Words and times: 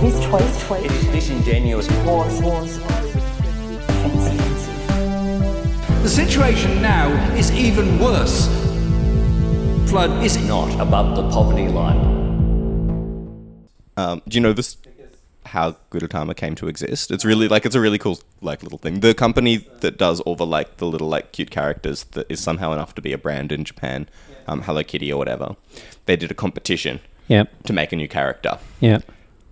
His 0.00 0.18
choice, 0.20 0.66
choice, 0.66 0.84
It 0.84 0.92
is 0.92 1.04
disingenuous. 1.08 1.88
was, 2.06 2.40
was 2.42 2.78
offensive. 3.88 4.42
The 6.02 6.08
situation 6.08 6.80
now 6.80 7.08
is 7.36 7.50
even 7.52 7.98
worse. 7.98 8.46
Flood 9.90 10.24
is 10.24 10.36
Not 10.46 10.80
above 10.80 11.16
the 11.16 11.28
poverty 11.30 11.68
line. 11.68 12.00
Um, 13.96 14.22
do 14.26 14.36
you 14.36 14.40
know 14.40 14.52
this? 14.54 14.76
How 15.46 15.76
Gudetama 15.90 16.34
came 16.36 16.54
to 16.56 16.68
exist? 16.68 17.10
It's 17.10 17.24
really 17.24 17.48
like 17.48 17.66
it's 17.66 17.74
a 17.74 17.80
really 17.80 17.98
cool 17.98 18.20
like 18.40 18.62
little 18.62 18.78
thing. 18.78 19.00
The 19.00 19.14
company 19.14 19.66
that 19.80 19.98
does 19.98 20.20
all 20.20 20.36
the 20.36 20.46
like 20.46 20.76
the 20.76 20.86
little 20.86 21.08
like 21.08 21.32
cute 21.32 21.50
characters 21.50 22.04
that 22.12 22.30
is 22.30 22.38
somehow 22.40 22.72
enough 22.72 22.94
to 22.94 23.02
be 23.02 23.12
a 23.12 23.18
brand 23.18 23.50
in 23.50 23.64
Japan, 23.64 24.08
um, 24.46 24.62
Hello 24.62 24.82
Kitty 24.84 25.12
or 25.12 25.18
whatever. 25.18 25.56
They 26.06 26.16
did 26.16 26.30
a 26.30 26.34
competition 26.34 27.00
Yep. 27.28 27.64
to 27.64 27.72
make 27.72 27.92
a 27.92 27.96
new 27.96 28.08
character, 28.08 28.58
Yep. 28.80 29.02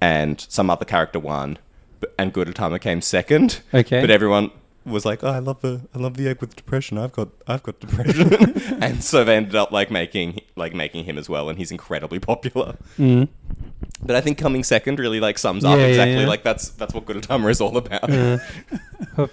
And 0.01 0.41
some 0.49 0.71
other 0.71 0.85
character 0.85 1.19
won, 1.19 1.59
but, 2.01 2.15
and 2.19 2.33
Gudetama 2.33 2.81
came 2.81 3.01
second. 3.01 3.61
Okay. 3.75 4.01
but 4.01 4.11
everyone 4.11 4.51
was 4.85 5.05
like, 5.05 5.23
"Oh, 5.23 5.29
I 5.29 5.39
love 5.39 5.61
the 5.61 5.83
I 5.95 5.99
love 5.99 6.17
the 6.17 6.29
egg 6.29 6.41
with 6.41 6.57
depression. 6.57 6.97
I've 6.99 7.13
got 7.13 7.29
I've 7.47 7.63
got 7.63 7.79
depression," 7.81 8.33
and 8.83 9.03
so 9.05 9.23
they 9.25 9.37
ended 9.37 9.55
up 9.55 9.71
like 9.73 9.91
making 9.91 10.41
like 10.57 10.75
making 10.75 11.05
him 11.05 11.19
as 11.19 11.29
well, 11.29 11.49
and 11.49 11.59
he's 11.59 11.71
incredibly 11.71 12.19
popular. 12.33 12.77
But 12.97 14.17
I 14.17 14.21
think 14.21 14.39
coming 14.39 14.65
second 14.65 14.99
really 15.01 15.21
like 15.21 15.39
sums 15.39 15.65
up 15.65 15.73
Yeah, 15.73 15.79
yeah, 15.83 15.87
exactly 15.89 16.21
yeah. 16.21 16.29
like 16.29 16.43
that's 16.45 16.71
that's 16.71 16.95
what 16.95 17.05
Gudetama 17.05 17.51
is 17.51 17.61
all 17.61 17.77
about. 17.77 18.09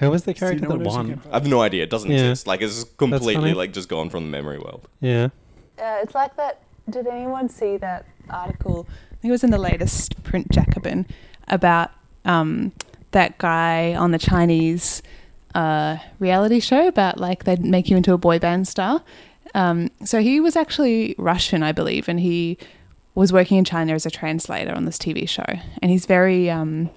Who 0.00 0.10
was 0.10 0.24
the 0.24 0.32
character 0.32 0.66
know 0.66 0.78
that 0.78 0.86
won? 0.86 1.20
I 1.30 1.34
have 1.34 1.46
no 1.46 1.60
idea. 1.60 1.82
It 1.82 1.90
doesn't 1.90 2.10
Yeah. 2.10 2.18
exist. 2.30 2.46
Like 2.46 2.62
it's 2.62 2.84
completely 2.96 3.52
like 3.54 3.72
just 3.72 3.88
gone 3.88 4.08
from 4.10 4.24
the 4.24 4.30
memory 4.30 4.58
world. 4.58 4.88
Yeah. 5.00 5.28
Uh, 5.78 5.98
it's 6.02 6.14
like 6.14 6.36
that. 6.36 6.62
Did 6.88 7.06
anyone 7.06 7.48
see 7.48 7.76
that 7.78 8.06
article? 8.30 8.86
Think 9.20 9.30
it 9.30 9.32
was 9.32 9.44
in 9.44 9.50
the 9.50 9.58
latest 9.58 10.22
print 10.22 10.50
Jacobin 10.50 11.06
about 11.48 11.90
um, 12.24 12.72
that 13.10 13.36
guy 13.38 13.94
on 13.94 14.12
the 14.12 14.18
Chinese 14.18 15.02
uh, 15.54 15.98
reality 16.18 16.60
show 16.60 16.86
about 16.86 17.18
like 17.18 17.44
they'd 17.44 17.64
make 17.64 17.90
you 17.90 17.96
into 17.96 18.14
a 18.14 18.18
boy 18.18 18.38
band 18.38 18.66
star. 18.66 19.02
Um, 19.54 19.90
so 20.04 20.20
he 20.20 20.40
was 20.40 20.56
actually 20.56 21.14
Russian, 21.18 21.62
I 21.62 21.72
believe, 21.72 22.08
and 22.08 22.20
he 22.20 22.56
was 23.14 23.32
working 23.32 23.58
in 23.58 23.64
China 23.64 23.92
as 23.92 24.06
a 24.06 24.10
translator 24.10 24.72
on 24.72 24.84
this 24.84 24.96
TV 24.96 25.28
show. 25.28 25.44
And 25.82 25.90
he's 25.90 26.06
very 26.06 26.48
um, 26.48 26.88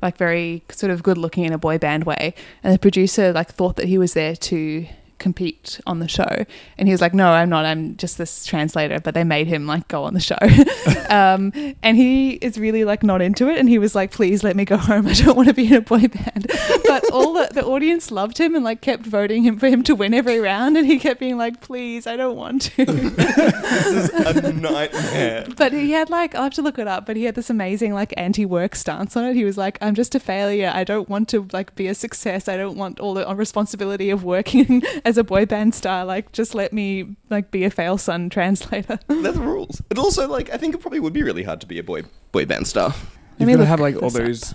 like 0.00 0.16
very 0.16 0.62
sort 0.70 0.90
of 0.90 1.02
good 1.02 1.18
looking 1.18 1.44
in 1.44 1.52
a 1.52 1.58
boy 1.58 1.78
band 1.78 2.04
way. 2.04 2.34
And 2.62 2.72
the 2.72 2.78
producer 2.78 3.32
like 3.32 3.50
thought 3.50 3.76
that 3.76 3.86
he 3.86 3.98
was 3.98 4.14
there 4.14 4.36
to 4.36 4.86
compete 5.18 5.80
on 5.86 5.98
the 5.98 6.08
show. 6.08 6.44
And 6.78 6.88
he 6.88 6.92
was 6.92 7.00
like 7.00 7.14
no 7.14 7.30
i'm 7.30 7.48
not. 7.48 7.64
I'm 7.64 7.96
just 7.96 8.18
this 8.18 8.44
translator. 8.44 9.00
But 9.00 9.14
they 9.14 9.24
made 9.24 9.46
him 9.46 9.66
like 9.66 9.88
go 9.88 10.04
on 10.04 10.14
the 10.14 10.20
show. 10.20 10.38
Um, 11.04 11.52
and 11.82 11.96
he 11.96 12.32
is 12.32 12.58
really 12.58 12.84
like 12.84 13.02
not 13.02 13.20
into 13.20 13.48
it. 13.48 13.58
And 13.58 13.68
he 13.68 13.78
was 13.78 13.94
like 13.94 14.10
please 14.10 14.42
let 14.42 14.56
me 14.56 14.64
go 14.64 14.76
home. 14.76 15.06
I 15.06 15.12
don't 15.12 15.36
want 15.36 15.48
to 15.48 15.54
be 15.54 15.66
in 15.66 15.74
a 15.74 15.80
boy 15.80 16.08
band. 16.08 16.50
But 16.86 17.10
all 17.10 17.32
the, 17.32 17.48
the 17.52 17.64
audience 17.64 18.10
loved 18.10 18.38
him 18.38 18.54
and 18.54 18.64
like 18.64 18.80
kept 18.80 19.04
voting 19.04 19.42
him 19.42 19.58
for 19.58 19.66
him 19.68 19.82
to 19.84 19.94
win 19.94 20.14
every 20.14 20.38
round. 20.38 20.76
And 20.76 20.86
he 20.86 20.98
kept 20.98 21.20
being 21.20 21.36
like 21.36 21.60
please 21.60 22.06
i 22.06 22.16
don't 22.16 22.36
want 22.36 22.62
to. 22.62 22.84
This 22.84 24.10
is 24.10 24.10
a 24.38 24.52
nightmare. 24.52 25.46
but 25.56 25.72
he 25.72 25.92
had 25.92 26.10
like 26.10 26.34
I'll 26.34 26.44
have 26.44 26.54
to 26.54 26.62
look 26.62 26.78
it 26.78 26.88
up, 26.88 27.06
but 27.06 27.16
he 27.16 27.24
had 27.24 27.34
this 27.34 27.50
amazing 27.50 27.92
like 27.94 28.12
anti-work 28.16 28.74
stance 28.74 29.16
on 29.16 29.24
it. 29.24 29.34
He 29.34 29.44
was 29.44 29.56
like, 29.56 29.78
"I'm 29.80 29.94
just 29.94 30.14
a 30.14 30.20
failure. 30.20 30.70
I 30.74 30.84
don't 30.84 31.08
want 31.08 31.28
to 31.30 31.48
like 31.52 31.74
be 31.74 31.86
a 31.86 31.94
success. 31.94 32.48
I 32.48 32.56
don't 32.56 32.76
want 32.76 33.00
all 33.00 33.14
the 33.14 33.26
responsibility 33.34 34.10
of 34.10 34.24
working 34.24 34.82
as 35.04 35.18
a 35.18 35.24
boy 35.24 35.46
band 35.46 35.74
star. 35.74 36.04
Like, 36.04 36.32
just 36.32 36.54
let 36.54 36.72
me 36.72 37.16
like 37.30 37.50
be 37.50 37.64
a 37.64 37.70
fail 37.70 37.98
son 37.98 38.30
translator." 38.30 38.98
That's 39.08 39.36
the 39.36 39.42
rules. 39.42 39.82
But 39.88 39.98
also 39.98 40.28
like 40.28 40.50
I 40.50 40.56
think 40.56 40.74
it 40.74 40.78
probably 40.78 41.00
would 41.00 41.12
be 41.12 41.22
really 41.22 41.42
hard 41.42 41.60
to 41.60 41.66
be 41.66 41.78
a 41.78 41.82
boy 41.82 42.02
boy 42.32 42.46
band 42.46 42.66
star. 42.66 42.94
You've 43.38 43.48
got 43.48 43.56
to 43.56 43.66
have 43.66 43.80
like 43.80 43.96
all 43.96 44.10
this 44.10 44.16
up. 44.16 44.26
those 44.26 44.54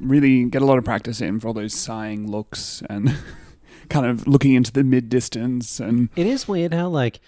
really 0.00 0.44
get 0.44 0.62
a 0.62 0.64
lot 0.64 0.78
of 0.78 0.84
practice 0.84 1.20
in 1.20 1.40
for 1.40 1.48
all 1.48 1.54
those 1.54 1.74
sighing 1.74 2.30
looks 2.30 2.82
and 2.88 3.16
kind 3.88 4.06
of 4.06 4.26
looking 4.26 4.54
into 4.54 4.72
the 4.72 4.84
mid 4.84 5.08
distance 5.08 5.80
and 5.80 6.08
It 6.16 6.26
is 6.26 6.46
weird 6.46 6.74
how 6.74 6.88
like 6.88 7.20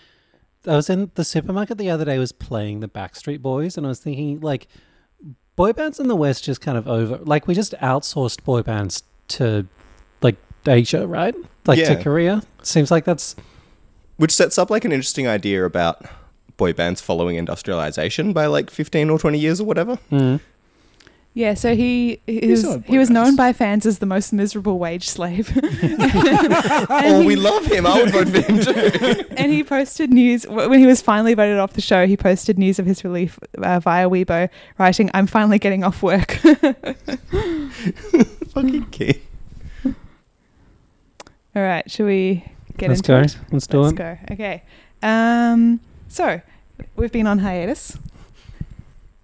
I 0.67 0.77
was 0.77 0.91
in 0.91 1.11
the 1.15 1.25
supermarket 1.25 1.79
the 1.79 1.91
other 1.91 2.05
day 2.05 2.19
was 2.19 2.33
playing 2.33 2.81
the 2.81 2.89
Backstreet 2.89 3.41
Boys 3.41 3.77
and 3.77 3.87
I 3.87 3.89
was 3.89 4.01
thinking 4.01 4.41
like 4.41 4.69
boy 5.57 5.73
bands 5.73 5.99
in 5.99 6.09
the 6.09 6.17
West 6.17 6.45
just 6.45 6.61
kind 6.61 6.77
of 6.77 6.87
over 6.87 7.19
like 7.19 7.47
we 7.47 7.55
just 7.55 7.73
outsourced 7.81 8.45
boy 8.45 8.63
bands 8.63 9.03
to 9.29 9.67
like 9.67 9.67
Asia, 10.67 11.07
right? 11.07 11.35
Like 11.67 11.79
Yeah. 11.79 11.95
to 11.95 12.03
Korea. 12.03 12.43
Seems 12.63 12.91
like 12.91 13.05
that's 13.05 13.37
Which 14.17 14.33
sets 14.33 14.59
up 14.59 14.71
like 14.71 14.85
an 14.85 14.93
interesting 14.93 15.27
idea 15.27 15.65
about 15.65 16.05
boy 16.57 16.73
bands 16.75 17.01
following 17.01 17.37
industrialization 17.37 18.33
by 18.33 18.47
like 18.47 18.71
15 18.71 19.09
or 19.11 19.19
20 19.19 19.39
years 19.39 19.61
or 19.61 19.65
whatever. 19.65 19.99
Yeah, 21.33 21.55
so 21.55 21.77
he 21.77 22.21
he 22.27 22.49
was, 22.49 22.59
still 22.61 22.73
have 22.73 22.85
boy 22.87 22.93
he 22.93 22.99
was 22.99 23.09
known 23.09 23.37
by 23.37 23.53
fans 23.53 23.87
as 23.87 24.01
the 24.01 24.07
most 24.07 24.33
miserable 24.33 24.81
wage 24.81 25.09
slave. 25.09 25.49
oh, 26.91 27.23
we 27.25 27.37
love 27.37 27.65
him. 27.67 27.87
I 27.87 28.03
would 28.03 28.11
vote 28.11 28.29
for 28.29 28.41
him 28.43 28.59
too. 28.59 29.25
and 29.37 29.53
he 29.53 29.63
posted 29.63 30.13
news 30.13 30.45
when 30.49 30.81
he 30.81 30.87
was 30.87 31.01
finally 31.01 31.35
voted 31.35 31.59
off 31.59 31.75
the 31.75 31.81
show. 31.81 32.05
He 32.05 32.17
posted 32.17 32.59
news 32.59 32.81
of 32.81 32.87
his 32.87 33.05
relief 33.05 33.39
uh, 33.63 33.79
via 33.79 34.11
Weibo, 34.11 34.49
writing, 34.77 35.09
"I'm 35.15 35.29
finally 35.29 35.61
getting 35.61 35.85
off 35.85 36.03
work." 36.03 36.33
Fucking 38.53 38.87
kid. 38.91 39.21
All 41.55 41.63
right, 41.63 41.91
should 41.91 42.07
we 42.07 42.45
get 42.77 42.89
Let's 42.91 43.01
into 43.01 43.13
go. 43.13 43.21
it? 43.21 43.37
Let's 43.51 43.67
do 43.67 43.81
Let's 43.81 43.93
it. 43.93 43.97
go. 43.97 44.19
Okay. 44.33 44.63
Um, 45.03 45.81
so 46.09 46.41
we've 46.97 47.11
been 47.11 47.27
on 47.27 47.39
hiatus. 47.39 47.99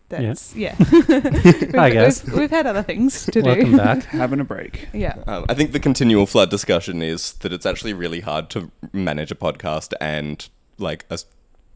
That's 0.09 0.54
yeah. 0.54 0.75
we've, 0.91 1.75
Hi, 1.75 1.91
guys. 1.91 2.25
We've, 2.25 2.34
we've 2.34 2.50
had 2.50 2.66
other 2.66 2.82
things 2.82 3.26
to 3.26 3.41
welcome 3.41 3.72
do. 3.72 3.76
back. 3.76 4.04
having 4.04 4.41
a 4.41 4.44
break. 4.44 4.88
Yeah. 4.92 5.16
Um, 5.26 5.47
I 5.48 5.54
think 5.54 5.72
the 5.72 5.81
continual 5.81 6.26
flood 6.26 6.50
discussion 6.50 7.03
is 7.03 7.34
that 7.34 7.53
it's 7.53 7.66
actually 7.66 7.92
really 7.92 8.20
hard 8.20 8.50
to 8.50 8.70
manage 8.93 9.31
a 9.31 9.37
podcast 9.37 9.93
and 10.00 10.48
like 10.78 11.06
a 11.10 11.19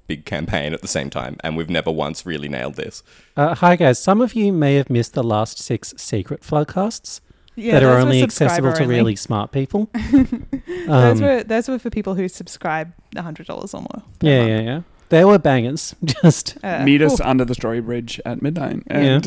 big 0.06 0.24
campaign 0.24 0.72
at 0.74 0.80
the 0.80 0.88
same 0.88 1.10
time, 1.10 1.36
and 1.44 1.56
we've 1.56 1.70
never 1.70 1.90
once 1.92 2.26
really 2.26 2.48
nailed 2.48 2.74
this. 2.74 3.02
Uh, 3.36 3.54
hi 3.54 3.76
guys, 3.76 4.00
some 4.00 4.20
of 4.20 4.34
you 4.34 4.52
may 4.52 4.74
have 4.74 4.90
missed 4.90 5.14
the 5.14 5.22
last 5.22 5.58
six 5.58 5.94
secret 5.96 6.42
floodcasts 6.42 7.20
Yeah. 7.60 7.72
that 7.74 7.82
are 7.82 7.98
only 7.98 8.22
accessible 8.22 8.72
to 8.72 8.82
only. 8.82 8.94
really 8.96 9.16
smart 9.16 9.52
people. 9.52 9.88
those 10.12 10.88
Um, 10.88 11.20
were 11.20 11.42
those 11.44 11.68
were 11.68 11.78
for 11.78 11.90
people 11.90 12.14
who 12.14 12.26
subscribe 12.28 12.92
hundred 13.16 13.46
dollars 13.46 13.74
or 13.74 13.80
more. 13.82 14.02
yeah, 14.22 14.38
month. 14.38 14.48
yeah, 14.50 14.60
yeah. 14.60 14.80
They 15.10 15.24
were 15.24 15.38
bangers. 15.38 15.94
Just 16.04 16.56
Uh, 16.62 16.82
Meet 16.84 17.02
us 17.02 17.20
ooh. 17.20 17.24
under 17.24 17.44
the 17.44 17.54
Story 17.54 17.80
Bridge 17.80 18.20
at 18.24 18.40
midnight. 18.42 18.82
And 18.86 19.26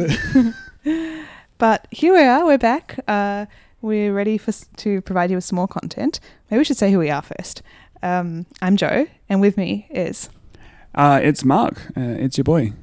But 1.57 1.87
here 1.91 2.13
we 2.13 2.23
are. 2.23 2.45
We're 2.45 2.57
back. 2.57 2.99
Uh, 3.07 3.45
we're 3.81 4.13
ready 4.13 4.37
for 4.37 4.51
to 4.77 5.01
provide 5.01 5.29
you 5.29 5.37
with 5.37 5.43
some 5.45 5.55
more 5.57 5.67
content. 5.67 6.19
Maybe 6.49 6.59
we 6.59 6.63
should 6.65 6.77
say 6.77 6.91
who 6.91 6.99
we 6.99 7.09
are 7.09 7.21
first. 7.21 7.61
Um, 8.01 8.45
I'm 8.61 8.75
Joe, 8.75 9.07
and 9.29 9.39
with 9.41 9.55
me 9.57 9.87
is 9.89 10.29
uh, 10.95 11.19
it's 11.23 11.43
Mark. 11.45 11.75
Uh, 11.95 12.01
it's 12.19 12.37
your 12.37 12.43
boy. 12.43 12.73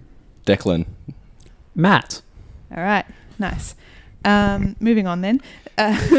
Declan. 0.47 0.87
Matt. 1.75 2.23
All 2.75 2.83
right, 2.83 3.05
nice. 3.39 3.75
Um, 4.25 4.77
moving 4.81 5.07
on 5.07 5.23
then. 5.23 5.41
Uh, 5.79 5.97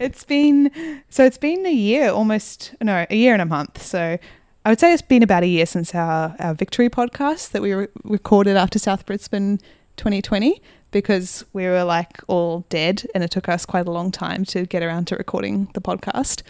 it's 0.00 0.24
been 0.24 1.02
so 1.08 1.24
it's 1.24 1.38
been 1.38 1.64
a 1.66 1.72
year 1.72 2.10
almost 2.10 2.74
no 2.82 3.06
a 3.08 3.16
year 3.16 3.32
and 3.32 3.42
a 3.42 3.46
month. 3.46 3.82
So 3.82 4.18
I 4.64 4.70
would 4.70 4.80
say 4.80 4.92
it's 4.92 5.02
been 5.02 5.22
about 5.22 5.44
a 5.44 5.46
year 5.46 5.66
since 5.66 5.94
our, 5.94 6.34
our 6.40 6.52
victory 6.54 6.90
podcast 6.90 7.52
that 7.52 7.62
we 7.62 7.72
re- 7.72 7.88
recorded 8.04 8.56
after 8.56 8.78
South 8.78 9.06
Brisbane 9.06 9.58
2020 9.96 10.60
because 10.90 11.44
we 11.52 11.64
were 11.64 11.84
like 11.84 12.20
all 12.26 12.64
dead 12.68 13.06
and 13.14 13.22
it 13.22 13.30
took 13.30 13.48
us 13.48 13.64
quite 13.64 13.86
a 13.86 13.90
long 13.90 14.10
time 14.10 14.44
to 14.46 14.66
get 14.66 14.82
around 14.82 15.06
to 15.06 15.16
recording 15.16 15.68
the 15.74 15.80
podcast. 15.80 16.42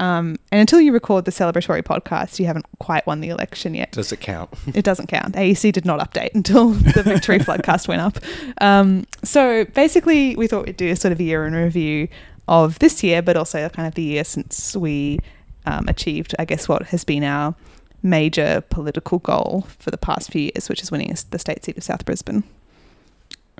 Um, 0.00 0.36
and 0.50 0.60
until 0.60 0.80
you 0.80 0.92
record 0.92 1.26
the 1.26 1.30
celebratory 1.30 1.82
podcast, 1.82 2.40
you 2.40 2.46
haven't 2.46 2.66
quite 2.80 3.06
won 3.06 3.20
the 3.20 3.28
election 3.28 3.72
yet 3.74 3.92
Does 3.92 4.10
it 4.10 4.20
count? 4.20 4.50
it 4.74 4.84
doesn't 4.84 5.06
count. 5.06 5.34
AEC 5.36 5.70
did 5.72 5.84
not 5.84 6.00
update 6.00 6.34
until 6.34 6.70
the 6.70 7.02
Victory 7.04 7.38
Floodcast 7.40 7.86
went 7.86 8.00
up. 8.00 8.18
Um, 8.60 9.06
so 9.22 9.64
basically, 9.66 10.34
we 10.34 10.46
thought 10.48 10.66
we'd 10.66 10.76
do 10.76 10.88
a 10.90 10.96
sort 10.96 11.12
of 11.12 11.20
a 11.20 11.22
year 11.22 11.46
in 11.46 11.54
review 11.54 12.08
of 12.48 12.78
this 12.80 13.04
year, 13.04 13.22
but 13.22 13.36
also 13.36 13.68
kind 13.68 13.86
of 13.86 13.94
the 13.94 14.02
year 14.02 14.24
since 14.24 14.74
we 14.74 15.20
um, 15.66 15.86
achieved, 15.88 16.34
I 16.38 16.44
guess, 16.46 16.68
what 16.68 16.86
has 16.86 17.04
been 17.04 17.22
our 17.22 17.54
major 18.02 18.64
political 18.70 19.20
goal 19.20 19.66
for 19.78 19.92
the 19.92 19.98
past 19.98 20.32
few 20.32 20.42
years, 20.42 20.68
which 20.68 20.82
is 20.82 20.90
winning 20.90 21.14
the 21.30 21.38
state 21.38 21.64
seat 21.64 21.76
of 21.76 21.84
South 21.84 22.04
Brisbane. 22.04 22.42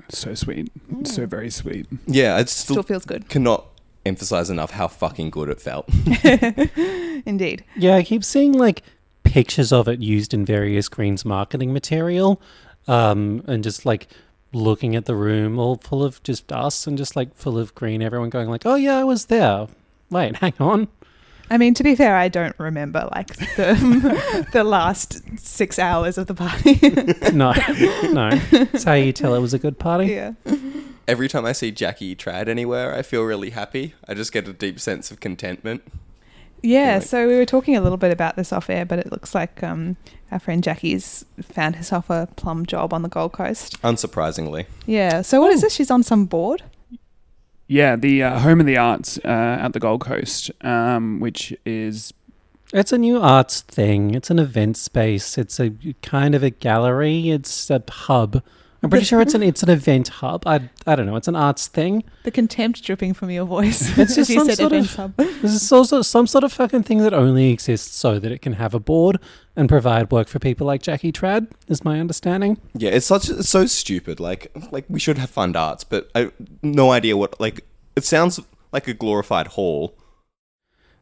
So 0.09 0.35
sweet. 0.35 0.73
So 1.05 1.27
very 1.27 1.51
sweet. 1.51 1.87
Yeah, 2.07 2.39
it 2.41 2.49
still, 2.49 2.75
Still 2.75 2.83
feels 2.83 3.05
good. 3.05 3.29
cannot 3.29 3.67
emphasize 4.05 4.51
enough 4.51 4.73
how 4.73 4.89
fucking 4.89 5.31
good 5.31 5.49
it 5.49 5.61
felt. 5.61 5.89
Indeed. 7.27 7.65
Yeah, 7.77 7.97
I 7.97 8.03
keep 8.03 8.25
seeing 8.25 8.53
like 8.53 8.83
pictures 9.23 9.73
of 9.73 9.89
it 9.89 10.01
used 10.01 10.35
in 10.35 10.45
various 10.45 10.89
Greens 10.89 11.25
marketing 11.25 11.73
material, 11.73 12.41
um, 12.89 13.45
and 13.47 13.63
just 13.63 13.87
like 13.87 14.09
looking 14.53 14.95
at 14.95 15.07
the 15.07 15.15
room 15.15 15.59
all 15.59 15.77
full 15.77 16.03
of 16.05 16.23
just 16.23 16.53
us 16.53 16.87
and 16.87 16.99
just 16.99 17.17
like 17.17 17.35
full 17.35 17.59
of 17.59 17.75
green. 17.75 18.03
Everyone 18.03 18.31
going 18.31 18.49
like, 18.49 18.67
"Oh 18.67 18.75
yeah, 18.75 18.99
I 18.99 19.05
was 19.05 19.27
there." 19.27 19.69
Wait, 20.11 20.37
hang 20.43 20.55
on. 20.61 20.89
I 21.51 21.59
mean, 21.59 21.75
to 21.75 21.83
be 21.83 21.95
fair, 21.95 22.17
I 22.17 22.29
don't 22.29 22.59
remember 22.59 23.09
like 23.15 23.37
the 23.57 24.47
the 24.53 24.65
last 24.65 25.23
six 25.39 25.79
hours 25.79 26.17
of 26.19 26.27
the 26.27 26.35
party. 26.35 26.79
No, 27.33 27.53
no. 28.11 28.31
That's 28.51 28.85
how 28.85 28.95
you 28.95 29.13
tell 29.13 29.35
it 29.35 29.41
was 29.41 29.53
a 29.55 29.59
good 29.59 29.79
party. 29.79 30.07
yeah. 30.07 30.33
Every 31.09 31.29
time 31.29 31.45
I 31.45 31.53
see 31.53 31.71
Jackie 31.71 32.15
Trad 32.15 32.49
anywhere, 32.49 32.95
I 32.95 33.03
feel 33.03 33.23
really 33.25 33.51
happy. 33.51 33.95
I 34.09 34.15
just 34.15 34.33
get 34.33 34.47
a 34.49 34.53
deep 34.53 34.79
sense 34.81 35.11
of 35.11 35.21
contentment. 35.21 35.83
Yeah, 36.63 36.95
Like- 36.99 37.03
so 37.07 37.27
we 37.27 37.35
were 37.37 37.45
talking 37.45 37.77
a 37.77 37.81
little 37.81 37.99
bit 37.99 38.13
about 38.13 38.37
this 38.37 38.53
off 38.53 38.71
air, 38.71 38.85
but 38.85 39.01
it 39.01 39.11
looks 39.11 39.35
like 39.35 39.63
um, 39.65 39.97
our 40.31 40.39
friend 40.39 40.63
Jackie's 40.63 41.25
found 41.43 41.75
herself 41.77 42.09
a 42.09 42.29
plum 42.37 42.67
job 42.67 42.93
on 42.95 43.03
the 43.03 43.09
Gold 43.09 43.33
Coast. 43.33 43.83
Unsurprisingly. 43.83 44.67
Yeah. 44.87 45.23
So 45.23 45.41
what 45.41 45.51
is 45.53 45.63
this? 45.63 45.73
She's 45.75 45.91
on 45.91 46.05
some 46.05 46.25
board. 46.27 46.63
Yeah, 47.67 47.97
the 47.97 48.23
uh, 48.23 48.39
Home 48.41 48.61
of 48.61 48.67
the 48.67 48.77
Arts 48.77 49.19
uh, 49.25 49.29
at 49.61 49.73
the 49.73 49.81
Gold 49.81 50.03
Coast, 50.03 50.51
um, 50.61 51.19
which 51.21 51.53
is 51.67 52.13
It's 52.73 52.93
a 52.93 52.99
new 52.99 53.21
arts 53.21 53.63
thing. 53.63 54.15
It's 54.15 54.31
an 54.31 54.39
event 54.39 54.77
space. 54.77 55.37
It's 55.39 55.59
a 55.59 55.73
kind 56.03 56.35
of 56.37 56.43
a 56.45 56.51
gallery. 56.51 57.31
It's 57.31 57.71
a 57.71 57.83
hub. 57.89 58.43
I'm 58.83 58.91
pretty 58.91 59.05
sure 59.05 59.21
it's 59.21 59.35
an 59.35 59.43
it's 59.51 59.63
an 59.63 59.71
event 59.71 60.09
hub. 60.09 60.43
I 60.47 60.69
I 60.87 60.97
don't 60.97 61.07
know. 61.07 61.17
It's 61.17 61.29
an 61.29 61.37
arts 61.37 61.69
thing. 61.69 62.03
The 62.25 62.31
contempt 62.31 62.83
dripping 62.83 63.15
from 63.15 63.31
your 63.31 63.45
voice. 63.45 63.97
It's 63.97 64.17
just 64.17 64.19
as 64.19 64.31
you 64.31 64.39
some 64.41 64.49
said 64.49 64.59
sort 64.59 64.73
event 64.73 64.87
of- 64.87 64.97
hub. 64.97 65.15
This 65.43 65.55
is 65.55 65.73
also 65.73 66.03
some 66.03 66.27
sort 66.27 66.45
of 66.45 66.53
fucking 66.53 66.83
thing 66.83 66.99
that 66.99 67.15
only 67.15 67.51
exists 67.51 67.97
so 67.97 68.19
that 68.19 68.33
it 68.33 68.43
can 68.43 68.55
have 68.55 68.75
a 68.75 68.81
board 68.81 69.19
and 69.57 69.69
provide 69.69 70.11
work 70.11 70.29
for 70.29 70.39
people 70.39 70.67
like 70.67 70.83
Jackie 70.83 71.13
Trad. 71.13 71.49
Is 71.69 71.85
my 71.85 72.01
understanding. 72.01 72.59
Yeah, 72.75 72.91
it's 72.91 73.07
such 73.07 73.29
it's 73.29 73.49
so 73.49 73.67
stupid. 73.67 74.19
Like 74.21 74.51
like 74.73 74.85
we 74.89 74.99
should 75.01 75.19
have 75.19 75.31
fund 75.31 75.57
arts, 75.57 75.85
but 75.85 76.11
I 76.15 76.31
no 76.63 76.91
idea 76.91 77.17
what 77.17 77.41
like 77.41 77.65
it 77.97 78.05
sounds 78.05 78.41
like 78.73 78.89
a 78.89 78.95
glorified 78.95 79.49
hall. 79.49 79.97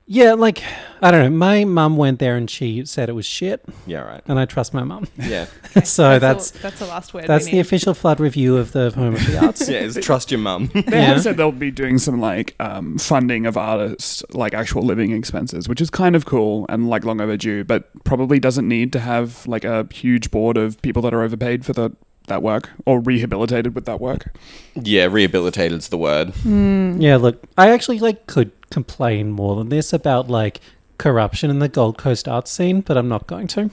Yeah, 0.06 0.32
like 0.35 0.61
I 1.02 1.12
don't 1.12 1.23
know. 1.23 1.37
My 1.37 1.64
mum 1.64 1.97
went 1.97 2.19
there 2.19 2.37
and 2.37 2.50
she 2.50 2.85
said 2.85 3.08
it 3.08 3.12
was 3.12 3.25
shit, 3.25 3.64
Yeah, 3.87 4.00
right. 4.00 4.20
and 4.26 4.41
I 4.41 4.44
trust 4.44 4.75
my 4.75 4.82
mum. 4.82 5.06
Yeah. 5.17 5.47
so 5.85 6.19
that's 6.19 6.52
all- 6.56 6.62
that's 6.62 6.79
the 6.81 6.87
last 6.87 7.14
word. 7.14 7.29
that's 7.29 7.44
we 7.44 7.52
the 7.52 7.56
need. 7.58 7.61
official 7.61 7.94
flood 7.94 8.19
review 8.19 8.56
of 8.56 8.73
the 8.73 8.91
Home 8.91 9.14
of 9.14 9.25
the 9.25 9.38
Arts. 9.47 9.69
yeah, 9.69 9.79
it's 9.79 10.05
trust 10.05 10.32
your 10.32 10.41
mum. 10.41 10.69
They 10.75 10.82
Yeah. 10.88 11.00
have 11.12 11.23
said 11.23 11.37
they'll 11.37 11.52
be 11.52 11.70
doing 11.70 11.99
some 11.99 12.20
like 12.20 12.56
um, 12.58 12.99
funding 12.99 13.47
of 13.47 13.56
artists, 13.56 14.25
like 14.31 14.52
actual 14.52 14.82
living 14.82 15.12
expenses, 15.12 15.69
which 15.69 15.81
is 15.81 15.91
kind 15.91 16.17
of 16.17 16.26
cool 16.26 16.67
and 16.69 16.91
like 16.91 17.05
long 17.05 17.20
overdue, 17.20 17.62
but 17.62 17.88
probably 18.03 18.41
doesn't 18.41 18.67
need 18.67 18.93
to 18.94 18.99
have 19.00 19.46
like 19.46 19.64
a 19.64 19.87
huge 19.93 20.32
board 20.32 20.56
of 20.56 20.82
people 20.82 21.03
that 21.03 21.14
are 21.14 21.23
overpaid 21.23 21.64
for 21.64 21.73
the, 21.73 21.93
that 22.31 22.43
work 22.43 22.71
or 22.87 22.99
rehabilitated 23.00 23.75
with 23.75 23.85
that 23.85 24.00
work. 24.00 24.32
yeah, 24.75 25.05
rehabilitated's 25.06 25.88
the 25.91 25.99
word. 25.99 26.32
Yeah, 26.44 27.17
look, 27.17 27.43
I 27.59 27.71
actually 27.71 27.99
like 27.99 28.27
could 28.27 28.50
complain 28.71 29.31
more 29.31 29.55
than 29.56 29.69
this 29.69 29.93
about 29.93 30.29
like 30.31 30.61
corruption 30.99 31.50
in 31.50 31.59
the 31.59 31.69
Gold 31.69 31.99
Coast 31.99 32.27
art 32.27 32.49
scene, 32.49 32.81
but 32.81 32.97
I'm 32.97 33.09
not 33.09 33.27
going 33.27 33.47
to. 33.49 33.71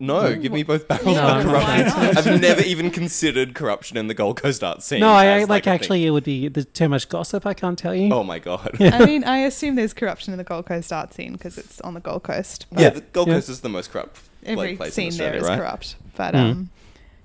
No, 0.00 0.34
give 0.34 0.50
me 0.52 0.64
both 0.64 0.88
barrels 0.88 1.06
No, 1.06 1.12
of 1.12 1.18
I'm 1.18 1.46
not 1.46 1.62
corruption. 1.64 2.00
going 2.02 2.16
I've 2.34 2.40
never 2.42 2.60
even 2.62 2.90
considered 2.90 3.54
corruption 3.54 3.96
in 3.96 4.08
the 4.08 4.14
Gold 4.14 4.36
Coast 4.36 4.64
art 4.64 4.82
scene. 4.82 4.98
no, 4.98 5.10
I, 5.12 5.24
I 5.26 5.26
as, 5.42 5.48
like, 5.48 5.62
a 5.62 5.64
thing. 5.70 5.72
actually 5.74 6.06
it 6.06 6.10
would 6.10 6.24
be 6.24 6.48
there's 6.48 6.66
too 6.66 6.88
much 6.88 7.08
gossip. 7.08 7.46
I 7.46 7.54
can't 7.54 7.78
tell 7.78 7.94
you. 7.94 8.12
Oh 8.12 8.24
my 8.24 8.40
god. 8.40 8.76
I 8.80 9.06
mean, 9.06 9.22
I 9.22 9.38
assume 9.38 9.76
there's 9.76 9.94
corruption 9.94 10.32
in 10.34 10.38
the 10.38 10.44
Gold 10.44 10.66
Coast 10.66 10.92
art 10.92 11.14
scene 11.14 11.32
because 11.34 11.56
it's 11.56 11.80
on 11.82 11.94
the 11.94 12.00
Gold 12.00 12.24
Coast. 12.24 12.66
Yeah, 12.76 12.90
the 12.90 13.00
Gold 13.00 13.28
Yeah. 13.28 13.34
Coast 13.34 13.48
is 13.48 13.60
the 13.60 13.68
most 13.68 13.92
corrupt 13.92 14.20
like, 14.42 14.58
Every 14.58 14.76
place 14.76 14.92
scene 14.94 15.12
in 15.12 15.16
there 15.18 15.28
Australia, 15.36 15.42
is 15.44 15.48
right? 15.48 15.58
corrupt. 15.58 15.96
But 16.16 16.34
Mm. 16.34 16.50
um, 16.50 16.70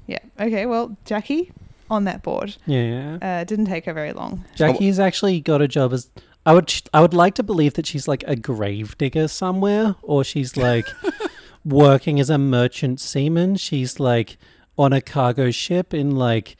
yeah. 0.08 0.20
Okay. 0.40 0.66
Well, 0.66 0.98
Jackie 1.06 1.52
on 1.90 2.06
that 2.06 2.24
board 2.24 2.56
Yeah, 2.66 3.18
uh, 3.22 3.44
didn't 3.44 3.66
take 3.66 3.86
her 3.86 3.94
very 3.94 4.14
long. 4.14 4.46
Jackie's 4.56 4.98
actually 4.98 5.42
got 5.42 5.62
a 5.62 5.68
job 5.68 5.92
as 5.92 6.10
I 6.46 6.54
would 6.54 6.74
I 6.94 7.02
would 7.02 7.14
like 7.14 7.36
to 7.36 7.44
believe 7.44 7.76
that 7.76 7.86
she's 7.86 8.08
like 8.08 8.24
a 8.26 8.36
grave 8.36 8.98
digger 8.98 9.28
somewhere, 9.28 9.96
or 10.02 10.24
she's 10.24 10.58
like 10.58 10.88
working 11.66 12.20
as 12.20 12.30
a 12.30 12.38
merchant 12.38 13.00
seaman. 13.00 13.58
She's 13.58 14.00
like 14.00 14.38
on 14.78 14.94
a 14.94 15.02
cargo 15.02 15.52
ship 15.52 15.94
in 15.94 16.16
like. 16.16 16.56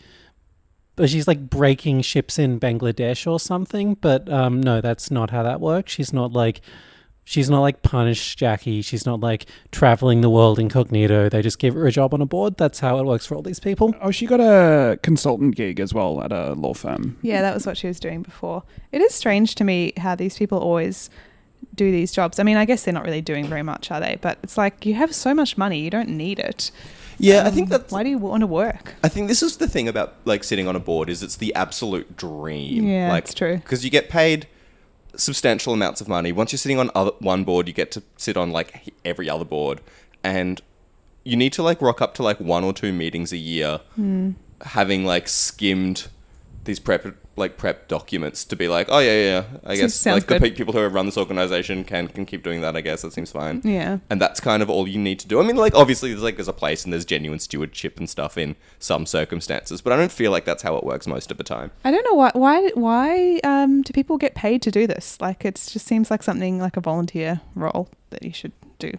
But 0.98 1.10
she's 1.10 1.28
like 1.28 1.50
breaking 1.50 2.02
ships 2.02 2.38
in 2.38 2.60
Bangladesh 2.60 3.26
or 3.26 3.40
something. 3.40 3.96
But 3.96 4.30
um, 4.30 4.62
no, 4.62 4.82
that's 4.82 5.10
not 5.10 5.32
how 5.32 5.42
that 5.42 5.60
works. 5.60 5.94
She's 5.94 6.14
not 6.14 6.34
like 6.34 6.62
she's 7.32 7.50
not 7.50 7.62
like 7.62 7.82
punished 7.82 8.38
Jackie. 8.38 8.82
She's 8.82 9.06
not 9.06 9.22
like 9.22 9.46
traveling 9.72 10.20
the 10.20 10.30
world 10.30 10.60
incognito. 10.60 11.30
They 11.30 11.42
just 11.42 11.60
give 11.60 11.74
her 11.76 11.88
a 11.88 11.92
job 11.92 12.14
on 12.14 12.22
a 12.22 12.26
board. 12.26 12.58
That's 12.58 12.82
how 12.82 13.00
it 13.00 13.06
works 13.06 13.26
for 13.26 13.36
all 13.36 13.42
these 13.42 13.60
people. 13.60 13.96
Oh, 14.02 14.12
she 14.12 14.26
got 14.26 14.42
a 14.42 15.00
consultant 15.02 15.56
gig 15.56 15.80
as 15.80 15.94
well 15.94 16.22
at 16.22 16.34
a 16.34 16.54
law 16.54 16.74
firm. 16.74 17.18
Yeah, 17.22 17.42
that 17.42 17.54
was 17.54 17.66
what 17.66 17.78
she 17.78 17.88
was 17.88 18.02
doing 18.02 18.22
before. 18.22 18.64
It 18.92 19.02
is 19.02 19.14
strange 19.16 19.56
to 19.56 19.64
me 19.64 19.94
how 19.98 20.14
these 20.16 20.38
people 20.38 20.60
always 20.60 21.10
do 21.74 21.90
these 21.90 22.12
jobs. 22.12 22.38
I 22.38 22.44
mean, 22.44 22.58
I 22.58 22.66
guess 22.66 22.84
they're 22.84 22.94
not 22.94 23.06
really 23.06 23.22
doing 23.22 23.48
very 23.48 23.64
much, 23.64 23.92
are 23.92 24.02
they? 24.02 24.18
But 24.20 24.40
it's 24.44 24.58
like 24.58 24.86
you 24.86 24.96
have 24.96 25.16
so 25.16 25.34
much 25.34 25.58
money, 25.58 25.80
you 25.80 25.90
don't 25.90 26.10
need 26.10 26.38
it. 26.38 26.70
Yeah, 27.18 27.46
I 27.46 27.52
think 27.52 27.68
Um, 27.68 27.70
that's 27.70 27.94
Why 27.94 28.04
do 28.04 28.10
you 28.10 28.18
want 28.18 28.42
to 28.42 28.48
work? 28.48 28.96
I 29.04 29.08
think 29.08 29.30
this 29.30 29.42
is 29.42 29.58
the 29.58 29.70
thing 29.70 29.88
about 29.88 30.16
like 30.26 30.44
sitting 30.44 30.68
on 30.68 30.76
a 30.76 30.80
board 30.80 31.10
is 31.10 31.24
it's 31.24 31.38
the 31.38 31.56
absolute 31.56 32.18
dream. 32.18 32.86
Yeah, 32.86 33.10
like, 33.10 33.24
it's 33.24 33.34
true. 33.34 33.58
Because 33.58 33.86
you 33.86 33.90
get 33.90 34.10
paid 34.10 34.48
substantial 35.16 35.74
amounts 35.74 36.02
of 36.02 36.08
money. 36.08 36.32
Once 36.32 36.52
you're 36.52 36.58
sitting 36.58 36.80
on 36.80 36.90
other, 36.96 37.12
one 37.20 37.44
board, 37.44 37.68
you 37.68 37.74
get 37.74 37.92
to 37.92 38.04
sit 38.18 38.38
on 38.38 38.52
like 38.52 38.94
every 39.06 39.30
other 39.30 39.46
board, 39.46 39.82
and 40.24 40.62
you 41.24 41.36
need 41.38 41.54
to 41.54 41.64
like 41.64 41.82
rock 41.82 42.02
up 42.02 42.14
to 42.16 42.24
like 42.24 42.40
one 42.40 42.64
or 42.64 42.74
two 42.74 42.92
meetings 42.94 43.32
a 43.32 43.38
year, 43.38 43.80
Hmm. 43.96 44.32
having 44.62 45.06
like 45.06 45.28
skimmed 45.28 46.08
these 46.64 46.80
prep 46.80 47.06
like 47.42 47.58
prep 47.58 47.90
documents 47.90 48.46
to 48.46 48.56
be 48.56 48.70
like, 48.70 48.88
oh 48.90 49.00
yeah, 49.00 49.12
yeah, 49.12 49.24
yeah. 49.24 49.60
I 49.66 49.76
guess 49.76 49.94
sounds 49.94 50.16
like 50.16 50.28
the 50.28 50.40
good. 50.40 50.52
pe- 50.54 50.58
people 50.58 50.74
who 50.74 50.88
run 50.88 51.06
this 51.06 51.18
organization 51.18 51.84
can 51.84 52.08
can 52.08 52.26
keep 52.26 52.44
doing 52.44 52.62
that. 52.62 52.78
I 52.78 52.82
guess 52.82 53.02
that 53.02 53.12
seems 53.12 53.32
fine. 53.32 53.62
Yeah. 53.66 53.98
And 54.10 54.22
that's 54.22 54.40
kind 54.40 54.64
of 54.64 54.70
all 54.70 54.88
you 54.88 55.00
need 55.00 55.20
to 55.20 55.28
do. 55.28 55.42
I 55.42 55.44
mean, 55.44 55.58
like 55.58 55.76
obviously 55.76 56.12
there's 56.12 56.24
like 56.24 56.38
there's 56.38 56.48
a 56.48 56.54
place 56.54 56.86
and 56.86 56.94
there's 56.94 57.04
genuine 57.06 57.40
stewardship 57.40 57.98
and 57.98 58.10
stuff 58.10 58.38
in 58.38 58.56
some 58.80 59.06
circumstances, 59.06 59.82
but 59.82 59.92
I 59.92 59.98
don't 59.98 60.12
feel 60.12 60.32
like 60.32 60.46
that's 60.46 60.64
how 60.64 60.78
it 60.78 60.86
works 60.86 61.06
most 61.06 61.32
of 61.32 61.38
the 61.38 61.44
time. 61.44 61.72
I 61.84 61.92
don't 61.92 62.06
know 62.06 62.14
why. 62.14 62.32
Why? 62.34 62.70
Why 62.76 63.40
um, 63.44 63.82
do 63.82 63.92
people 63.94 64.18
get 64.18 64.36
paid 64.36 64.62
to 64.62 64.72
do 64.72 64.88
this? 64.88 65.20
Like, 65.20 65.44
it 65.44 65.56
just 65.56 65.86
seems 65.86 66.12
like 66.12 66.24
something 66.24 66.60
like 66.60 66.78
a 66.78 66.82
volunteer 66.82 67.42
role 67.56 67.90
that 68.12 68.24
you 68.24 68.32
should 68.32 68.54
do. 68.80 68.92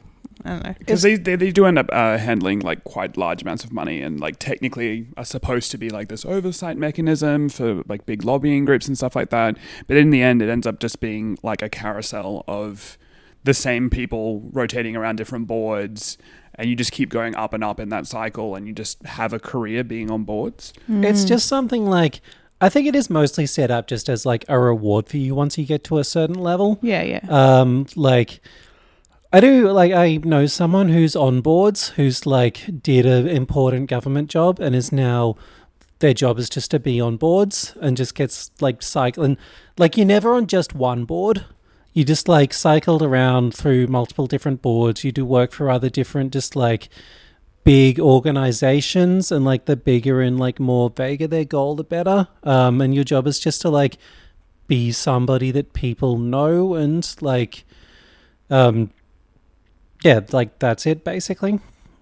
I 0.44 0.48
don't 0.48 0.64
know. 0.64 0.74
Because 0.78 1.02
they, 1.02 1.16
they, 1.16 1.36
they 1.36 1.50
do 1.50 1.66
end 1.66 1.78
up 1.78 1.88
uh, 1.92 2.18
handling 2.18 2.60
like 2.60 2.84
quite 2.84 3.16
large 3.16 3.42
amounts 3.42 3.64
of 3.64 3.72
money 3.72 4.02
and 4.02 4.20
like 4.20 4.38
technically 4.38 5.06
are 5.16 5.24
supposed 5.24 5.70
to 5.72 5.78
be 5.78 5.88
like 5.90 6.08
this 6.08 6.24
oversight 6.24 6.76
mechanism 6.76 7.48
for 7.48 7.82
like 7.88 8.06
big 8.06 8.24
lobbying 8.24 8.64
groups 8.64 8.88
and 8.88 8.96
stuff 8.96 9.14
like 9.14 9.30
that. 9.30 9.56
But 9.86 9.96
in 9.96 10.10
the 10.10 10.22
end, 10.22 10.42
it 10.42 10.48
ends 10.48 10.66
up 10.66 10.80
just 10.80 11.00
being 11.00 11.38
like 11.42 11.62
a 11.62 11.68
carousel 11.68 12.44
of 12.48 12.98
the 13.44 13.54
same 13.54 13.90
people 13.90 14.48
rotating 14.52 14.96
around 14.96 15.16
different 15.16 15.46
boards. 15.46 16.18
And 16.54 16.68
you 16.68 16.76
just 16.76 16.92
keep 16.92 17.08
going 17.08 17.34
up 17.34 17.54
and 17.54 17.64
up 17.64 17.80
in 17.80 17.88
that 17.88 18.06
cycle 18.06 18.54
and 18.54 18.66
you 18.66 18.74
just 18.74 19.02
have 19.06 19.32
a 19.32 19.38
career 19.38 19.82
being 19.82 20.10
on 20.10 20.24
boards. 20.24 20.74
It's 20.86 21.24
just 21.24 21.46
something 21.46 21.86
like 21.86 22.20
I 22.62 22.68
think 22.68 22.86
it 22.86 22.94
is 22.94 23.10
mostly 23.10 23.46
set 23.46 23.72
up 23.72 23.88
just 23.88 24.08
as 24.08 24.24
like 24.24 24.44
a 24.48 24.56
reward 24.56 25.08
for 25.08 25.16
you 25.16 25.34
once 25.34 25.58
you 25.58 25.66
get 25.66 25.82
to 25.84 25.98
a 25.98 26.04
certain 26.04 26.38
level. 26.38 26.78
Yeah, 26.80 27.02
yeah. 27.02 27.20
Um, 27.28 27.86
like 27.96 28.40
I 29.34 29.40
do 29.40 29.70
like 29.70 29.92
I 29.92 30.16
know 30.16 30.44
someone 30.44 30.90
who's 30.90 31.16
on 31.16 31.40
boards 31.40 31.88
who's 31.90 32.26
like 32.26 32.82
did 32.82 33.06
an 33.06 33.26
important 33.26 33.88
government 33.88 34.28
job 34.28 34.60
and 34.60 34.74
is 34.76 34.92
now 34.92 35.36
their 36.00 36.12
job 36.12 36.38
is 36.38 36.50
just 36.50 36.70
to 36.72 36.78
be 36.78 37.00
on 37.00 37.16
boards 37.16 37.74
and 37.80 37.96
just 37.96 38.14
gets 38.14 38.50
like 38.60 38.82
cycling 38.82 39.38
like 39.78 39.96
you're 39.96 40.04
never 40.06 40.34
on 40.34 40.46
just 40.46 40.74
one 40.74 41.06
board. 41.06 41.46
You 41.94 42.04
just 42.04 42.28
like 42.28 42.52
cycled 42.52 43.02
around 43.02 43.54
through 43.54 43.86
multiple 43.86 44.26
different 44.26 44.60
boards. 44.60 45.02
You 45.02 45.12
do 45.12 45.24
work 45.24 45.52
for 45.52 45.70
other 45.70 45.88
different 45.88 46.34
just 46.34 46.54
like 46.54 46.90
big 47.64 47.98
organizations 47.98 49.32
and 49.32 49.46
like 49.46 49.64
the 49.64 49.76
bigger 49.76 50.20
and 50.20 50.38
like 50.38 50.60
more 50.60 50.90
vaguer 50.90 51.26
their 51.26 51.46
goal 51.46 51.74
the 51.74 51.84
better. 51.84 52.28
Um 52.42 52.82
and 52.82 52.94
your 52.94 53.04
job 53.04 53.26
is 53.26 53.38
just 53.38 53.62
to 53.62 53.70
like 53.70 53.96
be 54.66 54.92
somebody 54.92 55.50
that 55.52 55.72
people 55.72 56.18
know 56.18 56.74
and 56.74 57.16
like 57.22 57.64
um 58.50 58.90
yeah 60.04 60.20
like 60.32 60.58
that's 60.58 60.86
it 60.86 61.04
basically 61.04 61.58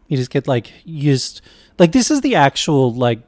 you 0.08 0.16
just 0.16 0.30
get 0.30 0.46
like 0.48 0.72
used 0.84 1.40
like 1.78 1.92
this 1.92 2.10
is 2.10 2.20
the 2.20 2.34
actual 2.34 2.92
like 2.94 3.20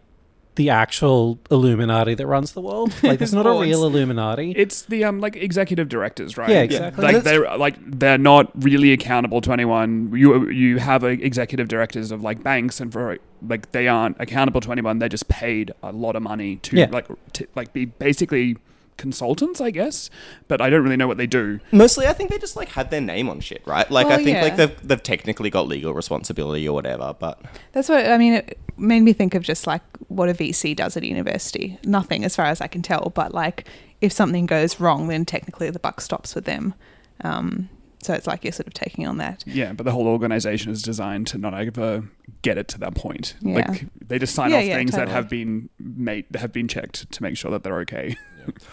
the 0.54 0.68
actual 0.68 1.38
illuminati 1.50 2.14
that 2.14 2.26
runs 2.26 2.52
the 2.52 2.60
world 2.60 2.92
like 3.02 3.22
it's 3.22 3.32
not 3.32 3.46
a 3.46 3.50
Boards. 3.50 3.68
real 3.70 3.84
illuminati 3.84 4.52
It's 4.52 4.82
the 4.82 5.02
um 5.04 5.18
like 5.18 5.34
executive 5.34 5.88
directors, 5.88 6.36
right? 6.36 6.50
Yeah, 6.50 6.60
exactly. 6.60 7.04
Like 7.04 7.22
they're 7.24 7.56
like 7.56 7.76
they're 7.98 8.18
not 8.18 8.50
really 8.62 8.92
accountable 8.92 9.40
to 9.42 9.52
anyone. 9.52 10.12
You 10.14 10.50
you 10.50 10.76
have 10.76 11.04
a 11.04 11.08
executive 11.08 11.68
directors 11.68 12.10
of 12.10 12.20
like 12.22 12.42
banks 12.42 12.80
and 12.82 12.92
for 12.92 13.16
like 13.48 13.72
they 13.72 13.88
aren't 13.88 14.20
accountable 14.20 14.60
to 14.60 14.72
anyone. 14.72 14.98
They're 14.98 15.08
just 15.08 15.28
paid 15.28 15.72
a 15.82 15.90
lot 15.90 16.16
of 16.16 16.22
money 16.22 16.56
to 16.56 16.76
Yeah. 16.76 16.88
like 16.90 17.06
to, 17.32 17.46
like 17.54 17.72
be 17.72 17.86
basically 17.86 18.58
consultants, 18.96 19.60
I 19.60 19.70
guess. 19.70 20.10
But 20.48 20.60
I 20.60 20.70
don't 20.70 20.82
really 20.82 20.96
know 20.96 21.08
what 21.08 21.16
they 21.16 21.26
do. 21.26 21.60
Mostly, 21.70 22.06
I 22.06 22.12
think 22.12 22.30
they 22.30 22.38
just 22.38 22.56
like 22.56 22.68
had 22.68 22.90
their 22.90 23.00
name 23.00 23.28
on 23.28 23.40
shit, 23.40 23.62
right? 23.66 23.90
Like 23.90 24.08
Well, 24.08 24.18
I 24.20 24.24
think 24.24 24.36
yeah. 24.36 24.42
like 24.42 24.56
they've 24.56 24.88
they've 24.88 25.02
technically 25.02 25.50
got 25.50 25.66
legal 25.66 25.92
responsibility 25.92 26.68
or 26.68 26.74
whatever, 26.74 27.14
but 27.18 27.40
That's 27.72 27.88
what 27.88 28.08
I 28.08 28.18
mean. 28.18 28.34
It 28.34 28.58
made 28.76 29.00
me 29.00 29.12
think 29.12 29.34
of 29.34 29.42
just 29.42 29.66
like 29.66 29.82
what 30.08 30.28
a 30.28 30.34
VC 30.34 30.74
does 30.76 30.96
at 30.96 31.02
university. 31.02 31.78
Nothing, 31.84 32.24
as 32.24 32.36
far 32.36 32.46
as 32.46 32.60
I 32.60 32.66
can 32.66 32.82
tell. 32.82 33.12
But 33.14 33.34
like, 33.34 33.68
if 34.00 34.12
something 34.12 34.46
goes 34.46 34.80
wrong, 34.80 35.08
then 35.08 35.24
technically 35.24 35.70
the 35.70 35.78
buck 35.78 36.00
stops 36.00 36.34
with 36.34 36.44
them. 36.44 36.74
Um, 37.22 37.68
so 38.02 38.12
it's 38.14 38.26
like 38.26 38.44
you're 38.44 38.52
sort 38.52 38.66
of 38.66 38.74
taking 38.74 39.06
on 39.06 39.16
that. 39.18 39.44
Yeah, 39.46 39.72
but 39.72 39.84
the 39.84 39.92
whole 39.92 40.06
organization 40.06 40.70
is 40.72 40.82
designed 40.82 41.26
to 41.28 41.38
not 41.38 41.54
ever 41.54 42.04
get 42.42 42.58
it 42.58 42.68
to 42.68 42.78
that 42.80 42.94
point. 42.94 43.34
Yeah. 43.40 43.68
Like 43.68 43.86
they 44.06 44.18
just 44.18 44.34
sign 44.34 44.50
Yeah, 44.50 44.58
off 44.58 44.64
yeah, 44.64 44.76
things 44.76 44.92
that 44.92 45.08
have 45.08 45.28
been 45.28 45.68
made 45.78 46.26
have 46.34 46.52
been 46.52 46.68
checked 46.68 47.10
to 47.12 47.22
make 47.22 47.36
sure 47.36 47.50
that 47.50 47.62
they're 47.62 47.78
okay. 47.80 48.16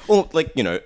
Or 0.08 0.28
like 0.34 0.52
you 0.56 0.64
know, 0.64 0.80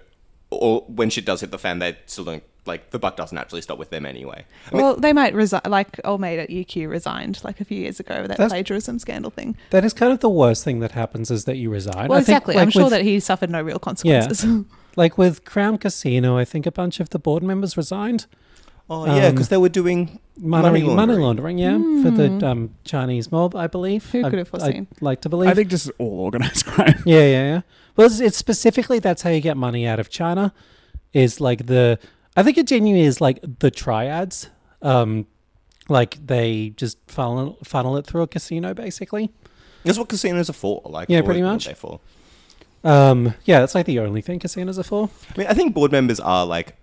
or 0.49 0.81
when 0.87 1.09
shit 1.09 1.25
does 1.25 1.39
hit 1.39 1.51
the 1.51 1.57
fan, 1.57 1.79
they 1.79 1.97
still 2.05 2.25
don't 2.25 2.43
like 2.65 2.91
the 2.91 2.99
buck 2.99 3.15
doesn't 3.15 3.37
actually 3.37 3.61
stop 3.61 3.77
with 3.77 3.89
them 3.89 4.05
anyway. 4.05 4.45
I 4.71 4.75
mean, 4.75 4.83
well, 4.83 4.95
they 4.97 5.13
might 5.13 5.33
resign, 5.33 5.61
like 5.67 5.99
old 6.03 6.19
mate 6.21 6.39
at 6.39 6.49
UQ 6.49 6.89
resigned 6.89 7.41
like 7.45 7.61
a 7.61 7.65
few 7.65 7.77
years 7.77 7.99
ago 8.01 8.21
with 8.21 8.29
that 8.29 8.37
plagiarism 8.49 8.99
scandal 8.99 9.31
thing. 9.31 9.55
That 9.69 9.85
is 9.85 9.93
kind 9.93 10.11
of 10.11 10.19
the 10.19 10.29
worst 10.29 10.63
thing 10.65 10.79
that 10.79 10.91
happens 10.91 11.31
is 11.31 11.45
that 11.45 11.57
you 11.57 11.69
resign. 11.69 12.09
Well, 12.09 12.19
I 12.19 12.23
think, 12.23 12.29
exactly. 12.37 12.55
like, 12.55 12.61
I'm 12.61 12.69
sure 12.71 12.83
with- 12.83 12.91
that 12.91 13.03
he 13.03 13.19
suffered 13.19 13.49
no 13.49 13.61
real 13.61 13.79
consequences. 13.79 14.45
like 14.95 15.17
with 15.17 15.43
Crown 15.45 15.77
Casino, 15.77 16.37
I 16.37 16.45
think 16.45 16.65
a 16.65 16.71
bunch 16.71 16.99
of 16.99 17.09
the 17.09 17.19
board 17.19 17.43
members 17.43 17.75
resigned. 17.77 18.25
oh 18.89 19.05
yeah, 19.05 19.27
um, 19.27 19.33
because 19.35 19.49
they 19.49 19.57
were 19.57 19.69
doing 19.69 20.19
Money, 20.35 20.81
money 20.83 21.13
laundering, 21.13 21.59
yeah, 21.59 21.77
for 22.01 22.09
the 22.09 22.27
Hmm. 22.27 22.43
um, 22.43 22.75
Chinese 22.85 23.31
mob, 23.31 23.55
I 23.55 23.67
believe. 23.67 24.09
Who 24.11 24.25
I- 24.25 24.29
could 24.31 24.39
have 24.39 24.47
foreseen? 24.47 24.87
I'd 24.95 25.01
like 25.01 25.21
to 25.21 25.29
believe. 25.29 25.49
I 25.49 25.53
think 25.53 25.69
this 25.69 25.85
is 25.85 25.91
all 25.99 26.19
organized 26.21 26.65
crime. 26.71 27.01
Yeah, 27.05 27.19
yeah, 27.19 27.43
yeah. 27.53 27.61
Well, 27.95 28.07
it's, 28.07 28.19
it's 28.19 28.37
specifically 28.37 28.97
that's 28.99 29.21
how 29.21 29.29
you 29.29 29.41
get 29.41 29.57
money 29.57 29.85
out 29.85 29.99
of 29.99 30.09
China. 30.09 30.51
Is 31.13 31.39
like 31.39 31.67
the 31.67 31.99
I 32.35 32.41
think 32.41 32.57
it 32.57 32.65
genuinely 32.65 33.05
is 33.05 33.21
like 33.21 33.39
the 33.59 33.69
triads. 33.69 34.49
Um, 34.81 35.27
like 35.87 36.17
they 36.25 36.69
just 36.75 36.97
funnel 37.07 37.59
funnel 37.63 37.95
it 37.97 38.07
through 38.07 38.23
a 38.23 38.27
casino, 38.27 38.73
basically. 38.73 39.31
That's 39.83 39.99
what 39.99 40.09
casinos 40.09 40.49
are 40.49 40.53
for. 40.53 40.81
Like 40.85 41.09
Yeah, 41.09 41.19
for 41.19 41.25
pretty 41.25 41.43
what 41.43 41.51
much. 41.53 41.65
they're 41.65 41.75
for. 41.75 41.99
Um, 42.83 43.33
yeah, 43.45 43.59
that's 43.59 43.75
like 43.75 43.85
the 43.85 43.99
only 43.99 44.21
thing 44.21 44.39
casinos 44.39 44.77
are 44.79 44.83
for. 44.83 45.09
I 45.33 45.37
mean, 45.37 45.47
I 45.47 45.53
think 45.53 45.73
board 45.73 45.91
members 45.91 46.19
are 46.19 46.45
like 46.45 46.75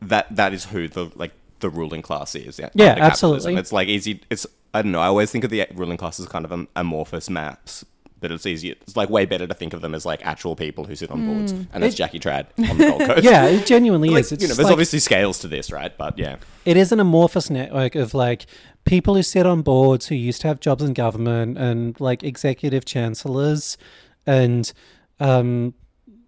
that. 0.00 0.34
That 0.34 0.52
is 0.52 0.66
who 0.66 0.88
the 0.88 1.10
like 1.16 1.32
the 1.60 1.70
ruling 1.70 2.02
class 2.02 2.34
is. 2.34 2.58
Yeah, 2.58 2.68
Yeah, 2.74 2.90
under 2.90 3.00
capitalism. 3.00 3.06
absolutely. 3.10 3.56
It's 3.56 3.72
like 3.72 3.88
easy. 3.88 4.20
It's 4.30 4.46
I 4.74 4.82
don't 4.82 4.92
know. 4.92 5.00
I 5.00 5.06
always 5.06 5.30
think 5.30 5.44
of 5.44 5.50
the 5.50 5.66
ruling 5.74 5.96
class 5.96 6.18
as 6.20 6.26
kind 6.26 6.44
of 6.44 6.52
am- 6.52 6.68
amorphous 6.76 7.28
maps, 7.28 7.84
but 8.20 8.30
it's 8.30 8.46
easy. 8.46 8.70
It's 8.70 8.96
like 8.96 9.10
way 9.10 9.26
better 9.26 9.46
to 9.46 9.54
think 9.54 9.72
of 9.74 9.80
them 9.80 9.94
as 9.94 10.06
like 10.06 10.24
actual 10.24 10.54
people 10.56 10.84
who 10.84 10.94
sit 10.96 11.10
on 11.10 11.26
boards, 11.26 11.50
and 11.52 11.82
that's 11.82 11.94
Jackie 11.96 12.20
Trad 12.20 12.46
on 12.70 12.78
the 12.78 12.86
Gold 12.86 13.00
Coast. 13.02 13.24
Yeah, 13.24 13.46
it 13.46 13.66
genuinely 13.66 14.10
Like, 14.10 14.20
is. 14.20 14.32
It's 14.32 14.42
you 14.42 14.48
know, 14.48 14.54
there's 14.54 14.64
like- 14.66 14.72
obviously 14.72 15.00
scales 15.00 15.38
to 15.40 15.48
this, 15.48 15.70
right? 15.72 15.96
But 15.98 16.18
yeah, 16.18 16.36
it 16.64 16.76
is 16.76 16.92
an 16.92 17.00
amorphous 17.00 17.50
network 17.50 17.96
of 17.96 18.14
like 18.14 18.46
people 18.84 19.14
who 19.16 19.22
sit 19.22 19.44
on 19.46 19.62
boards 19.62 20.06
who 20.06 20.14
used 20.14 20.40
to 20.42 20.48
have 20.48 20.60
jobs 20.60 20.82
in 20.84 20.92
government 20.94 21.58
and 21.58 21.98
like 22.00 22.22
executive 22.22 22.84
chancellors 22.84 23.76
and 24.26 24.72
um 25.22 25.74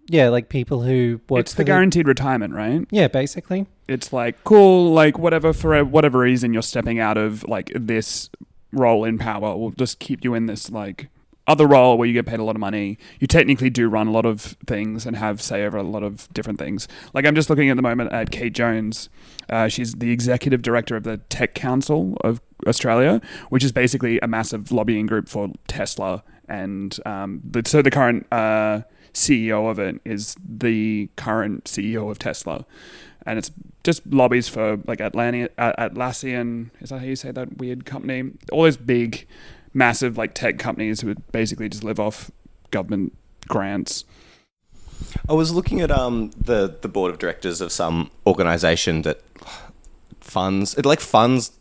yeah 0.07 0.29
like 0.29 0.49
people 0.49 0.81
who 0.83 1.19
work 1.29 1.41
it's 1.41 1.53
for 1.53 1.57
the 1.57 1.63
guaranteed 1.63 2.07
retirement, 2.07 2.53
right? 2.53 2.85
yeah 2.91 3.07
basically 3.07 3.65
It's 3.87 4.11
like 4.13 4.43
cool, 4.43 4.93
like 4.93 5.17
whatever 5.19 5.53
for 5.53 5.83
whatever 5.83 6.19
reason 6.19 6.53
you're 6.53 6.61
stepping 6.63 6.99
out 6.99 7.17
of 7.17 7.43
like 7.47 7.71
this 7.75 8.29
role 8.71 9.03
in 9.05 9.17
power, 9.17 9.55
we'll 9.55 9.71
just 9.71 9.99
keep 9.99 10.23
you 10.23 10.33
in 10.33 10.45
this 10.47 10.69
like 10.71 11.09
other 11.47 11.67
role 11.67 11.95
where 11.97 12.07
you 12.07 12.13
get 12.13 12.25
paid 12.25 12.39
a 12.39 12.43
lot 12.43 12.55
of 12.55 12.59
money. 12.59 12.97
You 13.19 13.27
technically 13.27 13.69
do 13.69 13.87
run 13.87 14.07
a 14.07 14.11
lot 14.11 14.25
of 14.25 14.57
things 14.65 15.05
and 15.05 15.15
have 15.15 15.41
say 15.41 15.63
over 15.63 15.77
a 15.77 15.83
lot 15.83 16.01
of 16.03 16.27
different 16.33 16.57
things. 16.57 16.87
Like 17.13 17.25
I'm 17.25 17.35
just 17.35 17.49
looking 17.49 17.69
at 17.69 17.75
the 17.75 17.83
moment 17.83 18.11
at 18.11 18.31
Kate 18.31 18.53
Jones. 18.53 19.09
Uh, 19.49 19.67
she's 19.67 19.93
the 19.93 20.11
executive 20.11 20.61
director 20.63 20.95
of 20.95 21.03
the 21.03 21.17
Tech 21.29 21.53
Council 21.53 22.17
of 22.23 22.41
Australia, 22.67 23.21
which 23.49 23.63
is 23.63 23.71
basically 23.71 24.19
a 24.21 24.27
massive 24.27 24.71
lobbying 24.71 25.05
group 25.05 25.29
for 25.29 25.49
Tesla. 25.67 26.23
And 26.47 26.97
um, 27.05 27.41
the, 27.43 27.63
so 27.65 27.81
the 27.81 27.91
current 27.91 28.27
uh, 28.31 28.81
CEO 29.13 29.69
of 29.69 29.79
it 29.79 29.99
is 30.05 30.35
the 30.47 31.09
current 31.15 31.65
CEO 31.65 32.09
of 32.09 32.19
Tesla 32.19 32.65
and 33.25 33.39
it's 33.39 33.51
just 33.83 34.05
lobbies 34.07 34.47
for 34.47 34.79
like 34.87 34.99
Atlanti- 34.99 35.49
uh, 35.57 35.89
Atlassian. 35.89 36.69
Is 36.79 36.89
that 36.89 36.99
how 36.99 37.05
you 37.05 37.15
say 37.15 37.31
that 37.31 37.57
weird 37.57 37.85
company? 37.85 38.31
All 38.51 38.63
those 38.63 38.77
big, 38.77 39.27
massive 39.73 40.17
like 40.17 40.33
tech 40.33 40.59
companies 40.59 41.01
who 41.01 41.07
would 41.07 41.31
basically 41.31 41.69
just 41.69 41.83
live 41.83 41.99
off 41.99 42.31
government 42.71 43.13
grants. 43.47 44.05
I 45.27 45.33
was 45.33 45.51
looking 45.51 45.81
at 45.81 45.91
um 45.91 46.31
the 46.39 46.77
the 46.81 46.87
board 46.87 47.11
of 47.11 47.19
directors 47.19 47.61
of 47.61 47.71
some 47.71 48.11
organization 48.25 49.01
that 49.01 49.21
funds 50.21 50.75
it 50.75 50.85
like 50.85 50.99
funds 50.99 51.51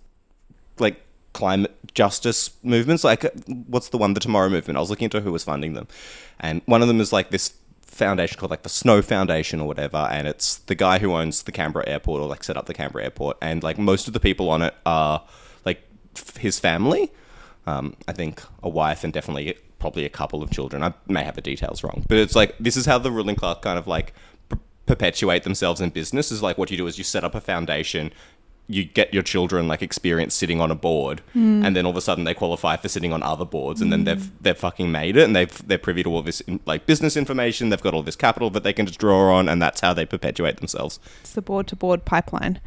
like 0.79 1.04
climate 1.35 1.77
justice 1.93 2.51
movements. 2.63 3.05
Like, 3.05 3.27
uh, 3.27 3.31
what's 3.67 3.91
the 3.91 3.99
one, 3.99 4.15
the 4.15 4.21
Tomorrow 4.21 4.49
Movement? 4.49 4.79
I 4.79 4.81
was 4.81 4.89
looking 4.89 5.05
into 5.05 5.21
who 5.21 5.33
was 5.33 5.45
funding 5.45 5.75
them, 5.75 5.87
and 6.41 6.63
one 6.65 6.81
of 6.81 6.89
them 6.89 7.01
is 7.01 7.13
like 7.13 7.29
this 7.29 7.53
foundation 7.83 8.39
called 8.39 8.51
like 8.51 8.63
the 8.63 8.69
Snow 8.69 9.03
Foundation 9.03 9.61
or 9.61 9.69
whatever, 9.69 10.09
and 10.11 10.27
it's 10.27 10.57
the 10.57 10.75
guy 10.75 10.99
who 10.99 11.13
owns 11.13 11.43
the 11.43 11.53
Canberra 11.53 11.87
airport 11.87 12.23
or 12.23 12.29
like 12.29 12.43
set 12.43 12.57
up 12.57 12.67
the 12.67 12.75
Canberra 12.75 13.05
airport, 13.05 13.37
and 13.43 13.63
like 13.63 13.79
most 13.79 14.07
of 14.07 14.15
the 14.15 14.21
people 14.21 14.49
on 14.49 14.63
it 14.63 14.75
are 14.87 15.23
like 15.67 15.83
f- 16.17 16.39
his 16.39 16.59
family. 16.59 17.13
Um, 17.67 17.97
I 18.09 18.13
think 18.13 18.43
a 18.63 18.69
wife 18.69 19.05
and 19.05 19.13
definitely 19.13 19.57
probably 19.79 20.05
a 20.05 20.11
couple 20.11 20.43
of 20.43 20.51
children. 20.51 20.83
I 20.83 20.93
may 21.07 21.25
have 21.25 21.35
the 21.35 21.43
details 21.43 21.83
wrong, 21.83 22.05
but 22.09 22.19
it's 22.19 22.35
like 22.35 22.57
this 22.59 22.77
is 22.77 22.87
how 22.87 22.99
the 22.99 23.11
ruling 23.11 23.37
class 23.37 23.59
kind 23.61 23.79
of 23.79 23.87
like 23.87 24.15
perpetuate 24.87 25.45
themselves 25.45 25.81
in 25.81 25.91
business. 25.91 26.31
Is 26.31 26.43
like 26.43 26.59
what 26.59 26.71
you 26.71 26.77
do 26.77 26.87
is 26.87 26.99
you 26.99 27.05
set 27.05 27.25
up 27.25 27.35
a 27.35 27.41
foundation, 27.41 28.13
you 28.67 28.83
get 28.85 29.13
your 29.13 29.23
children 29.23 29.69
like 29.69 29.83
experience 29.83 30.35
sitting 30.35 30.61
on 30.61 30.71
a 30.71 30.75
board, 30.75 31.21
and 31.35 31.77
then 31.77 31.85
all 31.85 31.91
of 31.91 31.97
a 31.97 32.01
sudden 32.01 32.25
they 32.25 32.33
qualify 32.35 32.77
for 32.77 32.89
sitting 32.89 33.13
on 33.13 33.23
other 33.23 33.45
boards, 33.45 33.81
and 33.83 33.93
then 33.93 34.05
they've 34.05 34.43
they've 34.43 34.57
fucking 34.57 34.91
made 34.91 35.17
it, 35.17 35.25
and 35.25 35.37
they've 35.37 35.69
they're 35.69 35.79
privy 35.79 36.03
to 36.03 36.11
all 36.11 36.23
this 36.23 36.43
like 36.65 36.87
business 36.87 37.17
information. 37.17 37.69
They've 37.69 37.83
got 37.83 37.93
all 37.95 38.03
this 38.03 38.17
capital 38.17 38.49
that 38.51 38.63
they 38.63 38.73
can 38.73 38.87
just 38.87 38.99
draw 38.99 39.35
on, 39.35 39.49
and 39.49 39.61
that's 39.61 39.81
how 39.83 39.93
they 39.93 40.07
perpetuate 40.07 40.57
themselves. 40.59 40.99
It's 41.21 41.33
the 41.35 41.43
board 41.43 41.67
to 41.69 41.77
board 41.77 42.05
pipeline. 42.05 42.61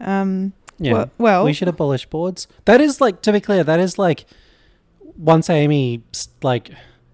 Um, 0.00 0.54
Yeah. 0.78 0.92
Well, 0.92 1.10
well 1.18 1.44
we 1.44 1.52
should 1.52 1.68
abolish 1.68 2.06
boards. 2.06 2.48
That 2.64 2.80
is 2.80 3.00
like 3.00 3.22
to 3.22 3.32
be 3.32 3.40
clear. 3.40 3.62
That 3.62 3.78
is 3.78 3.96
like 3.96 4.26
once 5.16 5.48
Amy 5.48 6.02
like 6.42 6.70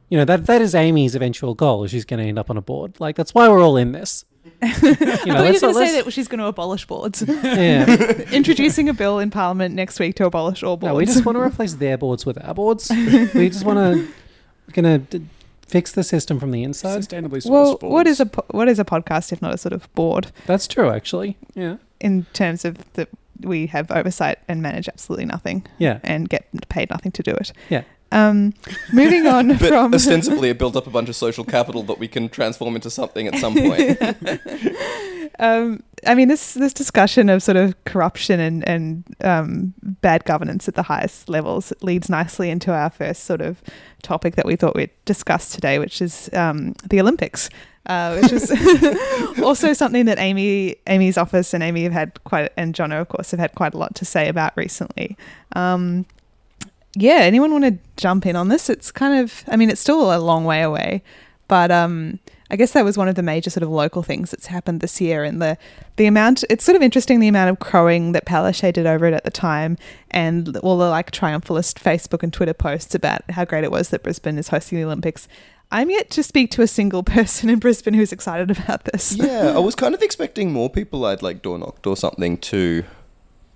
you 0.08 0.16
know 0.16 0.24
that 0.24 0.46
that 0.46 0.62
is 0.62 0.74
Amy's 0.74 1.14
eventual 1.14 1.54
goal. 1.54 1.86
She's 1.86 2.06
going 2.06 2.20
to 2.22 2.26
end 2.26 2.38
up 2.38 2.48
on 2.50 2.56
a 2.56 2.62
board. 2.62 2.98
Like 2.98 3.16
that's 3.16 3.34
why 3.34 3.48
we're 3.48 3.62
all 3.62 3.76
in 3.76 3.92
this. 3.92 4.24
You 4.62 5.32
know, 5.32 5.44
I 5.44 5.52
thought 5.52 5.62
you 5.62 5.68
were 5.68 5.72
going 5.72 5.74
to 5.74 5.74
say 5.74 6.02
that 6.02 6.12
she's 6.12 6.28
going 6.28 6.38
to 6.40 6.46
abolish 6.46 6.86
boards. 6.86 7.22
yeah. 7.26 7.86
Introducing 8.32 8.88
a 8.88 8.94
bill 8.94 9.18
in 9.18 9.30
Parliament 9.30 9.74
next 9.74 9.98
week 10.00 10.16
to 10.16 10.24
abolish 10.26 10.62
all 10.62 10.76
boards. 10.76 10.90
No, 10.92 10.96
we 10.96 11.06
just 11.06 11.24
want 11.24 11.36
to 11.36 11.42
replace 11.42 11.74
their 11.74 11.96
boards 11.98 12.24
with 12.26 12.42
our 12.44 12.54
boards. 12.54 12.90
we 13.34 13.48
just 13.50 13.64
want 13.64 13.78
to 13.78 14.08
going 14.72 14.84
to 15.08 15.18
d- 15.18 15.26
fix 15.66 15.92
the 15.92 16.02
system 16.04 16.38
from 16.40 16.50
the 16.52 16.62
inside. 16.62 17.00
Sustainably 17.02 17.42
sourced 17.44 17.50
well, 17.50 17.70
what 17.72 17.80
boards. 17.80 18.10
is 18.10 18.20
a 18.20 18.26
po- 18.26 18.44
what 18.50 18.68
is 18.68 18.78
a 18.78 18.84
podcast 18.84 19.32
if 19.32 19.40
not 19.42 19.52
a 19.54 19.58
sort 19.58 19.72
of 19.72 19.92
board 19.94 20.30
That's 20.46 20.66
true, 20.66 20.90
actually. 20.90 21.36
Yeah. 21.54 21.76
in 22.00 22.24
terms 22.32 22.64
of 22.64 22.76
that 22.94 23.08
we 23.42 23.66
have 23.68 23.90
oversight 23.90 24.38
and 24.48 24.60
manage 24.62 24.88
absolutely 24.88 25.24
nothing 25.26 25.66
Yeah. 25.78 25.98
and 26.04 26.28
get 26.28 26.46
paid 26.68 26.90
nothing 26.90 27.10
to 27.12 27.22
do 27.22 27.30
it. 27.32 27.52
Yeah. 27.68 27.82
Um, 28.12 28.54
moving 28.92 29.26
on 29.26 29.56
from 29.58 29.94
ostensibly, 29.94 30.50
it 30.50 30.58
built 30.58 30.76
up 30.76 30.86
a 30.86 30.90
bunch 30.90 31.08
of 31.08 31.16
social 31.16 31.44
capital 31.44 31.82
that 31.84 31.98
we 31.98 32.08
can 32.08 32.28
transform 32.28 32.74
into 32.74 32.90
something 32.90 33.26
at 33.26 33.36
some 33.36 33.54
point. 33.54 34.00
um, 35.38 35.82
I 36.06 36.14
mean, 36.14 36.28
this 36.28 36.54
this 36.54 36.72
discussion 36.72 37.28
of 37.28 37.42
sort 37.42 37.56
of 37.56 37.82
corruption 37.84 38.40
and 38.40 38.66
and 38.68 39.04
um, 39.22 39.74
bad 40.00 40.24
governance 40.24 40.68
at 40.68 40.74
the 40.74 40.82
highest 40.82 41.28
levels 41.28 41.72
leads 41.82 42.08
nicely 42.08 42.50
into 42.50 42.72
our 42.72 42.90
first 42.90 43.24
sort 43.24 43.40
of 43.40 43.62
topic 44.02 44.36
that 44.36 44.46
we 44.46 44.56
thought 44.56 44.74
we'd 44.74 44.90
discuss 45.04 45.50
today, 45.50 45.78
which 45.78 46.02
is 46.02 46.30
um, 46.32 46.74
the 46.88 47.00
Olympics. 47.00 47.50
Uh, 47.86 48.18
which 48.20 48.30
is 48.30 48.52
also 49.42 49.72
something 49.72 50.04
that 50.04 50.18
Amy, 50.18 50.76
Amy's 50.86 51.16
office, 51.16 51.54
and 51.54 51.62
Amy 51.62 51.82
have 51.84 51.92
had 51.92 52.22
quite, 52.24 52.52
and 52.56 52.74
Jono, 52.74 53.00
of 53.00 53.08
course, 53.08 53.30
have 53.30 53.40
had 53.40 53.54
quite 53.54 53.72
a 53.72 53.78
lot 53.78 53.94
to 53.94 54.04
say 54.04 54.28
about 54.28 54.52
recently. 54.54 55.16
Um, 55.56 56.04
yeah, 56.96 57.18
anyone 57.20 57.52
want 57.52 57.64
to 57.64 57.78
jump 57.96 58.26
in 58.26 58.36
on 58.36 58.48
this? 58.48 58.68
It's 58.68 58.90
kind 58.90 59.20
of, 59.20 59.44
I 59.48 59.56
mean, 59.56 59.70
it's 59.70 59.80
still 59.80 60.14
a 60.14 60.18
long 60.18 60.44
way 60.44 60.62
away, 60.62 61.02
but 61.48 61.70
um, 61.70 62.18
I 62.50 62.56
guess 62.56 62.72
that 62.72 62.84
was 62.84 62.98
one 62.98 63.06
of 63.08 63.14
the 63.14 63.22
major 63.22 63.48
sort 63.50 63.62
of 63.62 63.68
local 63.68 64.02
things 64.02 64.30
that's 64.32 64.46
happened 64.46 64.80
this 64.80 65.00
year, 65.00 65.22
and 65.24 65.40
the 65.40 65.56
the 65.96 66.06
amount. 66.06 66.42
It's 66.50 66.64
sort 66.64 66.74
of 66.76 66.82
interesting 66.82 67.20
the 67.20 67.28
amount 67.28 67.50
of 67.50 67.58
crowing 67.60 68.12
that 68.12 68.24
Palaszczuk 68.26 68.72
did 68.72 68.86
over 68.86 69.06
it 69.06 69.14
at 69.14 69.22
the 69.24 69.30
time, 69.30 69.76
and 70.10 70.56
all 70.58 70.78
the 70.78 70.88
like 70.88 71.10
triumphalist 71.12 71.74
Facebook 71.80 72.22
and 72.24 72.32
Twitter 72.32 72.54
posts 72.54 72.94
about 72.94 73.22
how 73.30 73.44
great 73.44 73.62
it 73.64 73.70
was 73.70 73.90
that 73.90 74.02
Brisbane 74.02 74.36
is 74.38 74.48
hosting 74.48 74.78
the 74.78 74.84
Olympics. 74.84 75.28
I'm 75.72 75.88
yet 75.90 76.10
to 76.10 76.24
speak 76.24 76.50
to 76.52 76.62
a 76.62 76.66
single 76.66 77.02
person 77.16 77.48
in 77.48 77.60
Brisbane 77.60 77.94
who's 77.94 78.12
excited 78.12 78.50
about 78.50 78.84
this. 78.86 79.14
yeah, 79.14 79.52
I 79.54 79.60
was 79.60 79.76
kind 79.76 79.94
of 79.94 80.02
expecting 80.02 80.52
more 80.52 80.68
people 80.68 81.04
I'd 81.04 81.22
like 81.22 81.42
door 81.42 81.56
knocked 81.58 81.86
or 81.86 81.96
something 81.96 82.36
to 82.38 82.82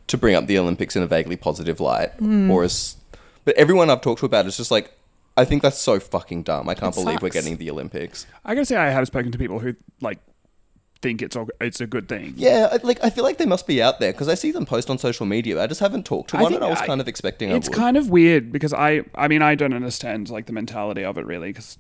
to 0.07 0.19
bring 0.19 0.37
up 0.37 0.47
the 0.47 0.59
Olympics 0.59 0.95
in 0.95 1.03
a 1.03 1.07
vaguely 1.09 1.37
positive 1.37 1.81
light, 1.81 2.11
Hmm. 2.19 2.49
or 2.51 2.63
as. 2.63 2.97
But 3.45 3.57
everyone 3.57 3.91
I've 3.91 4.01
talked 4.01 4.21
to 4.21 4.27
about 4.27 4.45
it 4.47 4.49
is 4.49 4.57
just 4.57 4.71
like, 4.71 4.93
I 5.37 5.45
think 5.45 5.63
that's 5.63 5.79
so 5.79 5.99
fucking 6.01 6.45
dumb. 6.45 6.69
I 6.69 6.75
can't 6.75 6.95
It 6.97 7.01
believe 7.01 7.21
we're 7.23 7.29
sucks. 7.29 7.45
getting 7.45 7.57
the 7.59 7.71
Olympics. 7.71 8.27
I 8.45 8.55
gotta 8.55 8.65
say, 8.67 8.77
I 8.77 8.91
have 8.91 9.07
spoken 9.07 9.33
to 9.33 9.39
people 9.39 9.59
who 9.59 9.75
like 10.01 10.19
think 11.03 11.21
it's 11.21 11.37
all, 11.37 11.49
it's 11.61 11.81
a 11.81 11.87
good 11.87 12.09
thing. 12.09 12.33
Yeah, 12.37 12.69
I, 12.73 12.77
like 12.83 13.03
I 13.05 13.11
feel 13.11 13.25
like 13.25 13.37
they 13.39 13.45
must 13.47 13.67
be 13.67 13.83
out 13.83 14.01
there 14.01 14.13
because 14.13 14.29
I 14.29 14.35
see 14.35 14.53
them 14.53 14.65
post 14.65 14.89
on 14.89 14.97
social 14.99 15.27
media. 15.27 15.63
I 15.63 15.67
just 15.67 15.81
haven't 15.81 16.07
talked 16.07 16.31
to 16.31 16.39
I 16.39 16.43
one, 16.43 16.53
think 16.53 16.63
and 16.63 16.67
I 16.67 16.71
was 16.71 16.81
I- 16.81 16.87
kind 16.87 17.01
of 17.01 17.09
expecting 17.09 17.51
It's 17.51 17.69
I 17.69 17.71
would. 17.71 17.77
kind 17.77 17.97
of 17.97 18.09
weird 18.11 18.53
because 18.53 18.73
I, 18.73 19.03
I 19.15 19.29
mean, 19.29 19.43
I 19.43 19.55
don't 19.55 19.75
understand 19.75 20.31
like 20.31 20.47
the 20.47 20.53
mentality 20.53 21.05
of 21.05 21.19
it 21.19 21.27
really, 21.27 21.49
because 21.51 21.79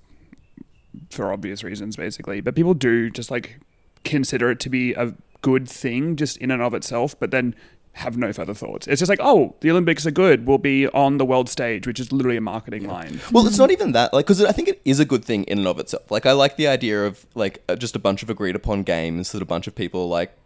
for 1.11 1.33
obvious 1.33 1.63
reasons, 1.65 1.97
basically. 1.97 2.41
But 2.41 2.55
people 2.55 2.75
do 2.75 3.09
just 3.11 3.31
like 3.31 3.61
consider 4.05 4.51
it 4.51 4.61
to 4.61 4.69
be 4.69 4.93
a 4.95 5.15
good 5.43 5.69
thing 5.69 6.17
just 6.17 6.37
in 6.39 6.51
and 6.51 6.61
of 6.61 6.75
itself, 6.75 7.19
but 7.19 7.31
then 7.31 7.55
have 7.95 8.17
no 8.17 8.33
further 8.33 8.55
thoughts. 8.55 8.87
It's 8.87 8.99
just 8.99 9.09
like, 9.09 9.21
oh, 9.23 9.55
the 9.61 9.71
Olympics 9.71 10.05
are 10.05 10.11
good. 10.11 10.47
We'll 10.47 10.59
be 10.59 10.89
on 10.89 11.19
the 11.19 11.25
world 11.25 11.49
stage, 11.49 11.87
which 11.87 12.01
is 12.01 12.13
literally 12.13 12.37
a 12.37 12.41
marketing 12.41 12.87
line. 12.87 13.21
Well, 13.33 13.47
it's 13.47 13.59
not 13.59 13.71
even 13.71 13.93
that, 13.93 14.13
like, 14.13 14.27
because 14.27 14.43
I 14.45 14.53
think 14.53 14.69
it 14.69 14.81
is 14.85 15.01
a 15.01 15.05
good 15.05 15.25
thing 15.25 15.45
in 15.45 15.59
and 15.59 15.67
of 15.67 15.79
itself. 15.79 16.11
Like, 16.11 16.27
I 16.27 16.33
like 16.33 16.57
the 16.57 16.67
idea 16.67 17.07
of 17.07 17.25
like 17.35 17.63
uh, 17.69 17.77
just 17.77 17.95
a 17.95 17.99
bunch 17.99 18.23
of 18.23 18.31
agreed 18.31 18.57
upon 18.57 18.83
games 18.83 19.33
that 19.33 19.43
a 19.43 19.47
bunch 19.47 19.67
of 19.67 19.75
people 19.75 20.09
like. 20.09 20.37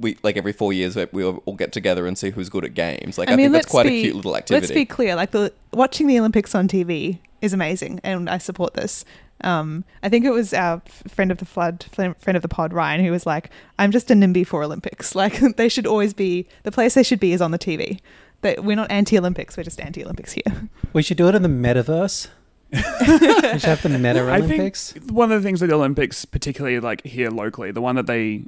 We 0.00 0.16
like 0.22 0.36
every 0.36 0.52
four 0.52 0.72
years 0.72 0.94
we 0.94 1.06
we 1.10 1.24
all 1.24 1.56
get 1.56 1.72
together 1.72 2.06
and 2.06 2.16
see 2.16 2.30
who's 2.30 2.48
good 2.48 2.64
at 2.64 2.72
games. 2.72 3.18
Like 3.18 3.28
I, 3.30 3.34
think 3.34 3.50
that's 3.50 3.66
quite 3.66 3.86
a 3.86 3.90
cute 3.90 4.14
little 4.14 4.36
activity. 4.36 4.68
Let's 4.68 4.72
be 4.72 4.84
clear. 4.84 5.16
Like 5.16 5.32
the 5.32 5.52
watching 5.72 6.06
the 6.06 6.20
Olympics 6.20 6.54
on 6.54 6.68
TV 6.68 7.18
is 7.42 7.52
amazing, 7.52 8.00
and 8.04 8.30
I 8.30 8.38
support 8.38 8.74
this. 8.74 9.04
Um, 9.44 9.84
I 10.02 10.08
think 10.08 10.24
it 10.24 10.30
was 10.30 10.52
our 10.52 10.82
friend 11.08 11.30
of 11.30 11.38
the 11.38 11.44
flood, 11.44 11.86
friend 11.92 12.36
of 12.36 12.42
the 12.42 12.48
pod, 12.48 12.72
Ryan, 12.72 13.04
who 13.04 13.10
was 13.12 13.24
like, 13.26 13.50
"I'm 13.78 13.90
just 13.92 14.10
a 14.10 14.14
NIMBY 14.14 14.46
for 14.46 14.62
Olympics. 14.62 15.14
Like 15.18 15.38
they 15.56 15.68
should 15.68 15.86
always 15.86 16.14
be 16.14 16.46
the 16.62 16.70
place 16.72 16.94
they 16.94 17.02
should 17.02 17.20
be 17.20 17.32
is 17.32 17.40
on 17.40 17.50
the 17.50 17.58
TV. 17.58 18.00
That 18.42 18.62
we're 18.64 18.76
not 18.76 18.90
anti-Olympics. 18.90 19.56
We're 19.56 19.64
just 19.64 19.80
anti-Olympics 19.80 20.32
here. 20.32 20.68
We 20.92 21.02
should 21.02 21.16
do 21.18 21.28
it 21.28 21.34
in 21.34 21.42
the 21.42 21.48
metaverse. 21.48 22.28
we 22.72 22.78
should 22.78 23.62
have 23.62 23.82
the 23.82 23.88
meta 23.90 24.20
Olympics. 24.20 24.94
one 25.10 25.32
of 25.32 25.42
the 25.42 25.46
things 25.46 25.60
with 25.60 25.70
the 25.70 25.76
Olympics, 25.76 26.24
particularly 26.24 26.80
like 26.80 27.04
here 27.04 27.30
locally, 27.30 27.72
the 27.72 27.80
one 27.80 27.96
that 27.96 28.06
they 28.06 28.44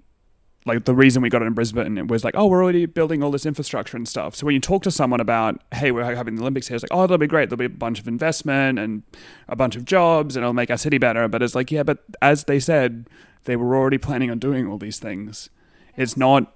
like 0.66 0.84
the 0.84 0.94
reason 0.94 1.22
we 1.22 1.30
got 1.30 1.42
it 1.42 1.46
in 1.46 1.54
Brisbane 1.54 1.96
it 1.96 2.08
was 2.08 2.22
like, 2.22 2.34
oh, 2.36 2.46
we're 2.46 2.62
already 2.62 2.86
building 2.86 3.22
all 3.22 3.30
this 3.30 3.46
infrastructure 3.46 3.96
and 3.96 4.06
stuff. 4.06 4.34
So 4.34 4.44
when 4.44 4.54
you 4.54 4.60
talk 4.60 4.82
to 4.82 4.90
someone 4.90 5.20
about, 5.20 5.62
hey, 5.72 5.90
we're 5.90 6.14
having 6.14 6.34
the 6.34 6.42
Olympics 6.42 6.68
here, 6.68 6.74
it's 6.74 6.84
like, 6.84 6.92
oh, 6.92 7.02
that'll 7.02 7.18
be 7.18 7.26
great. 7.26 7.48
There'll 7.48 7.58
be 7.58 7.64
a 7.64 7.68
bunch 7.68 7.98
of 7.98 8.06
investment 8.06 8.78
and 8.78 9.02
a 9.48 9.56
bunch 9.56 9.74
of 9.74 9.84
jobs, 9.84 10.36
and 10.36 10.42
it'll 10.42 10.52
make 10.52 10.70
our 10.70 10.76
city 10.76 10.98
better. 10.98 11.28
But 11.28 11.42
it's 11.42 11.54
like, 11.54 11.70
yeah, 11.70 11.82
but 11.82 12.04
as 12.20 12.44
they 12.44 12.60
said, 12.60 13.08
they 13.44 13.56
were 13.56 13.74
already 13.74 13.98
planning 13.98 14.30
on 14.30 14.38
doing 14.38 14.66
all 14.66 14.76
these 14.76 14.98
things. 14.98 15.48
It's 15.96 16.16
not 16.16 16.52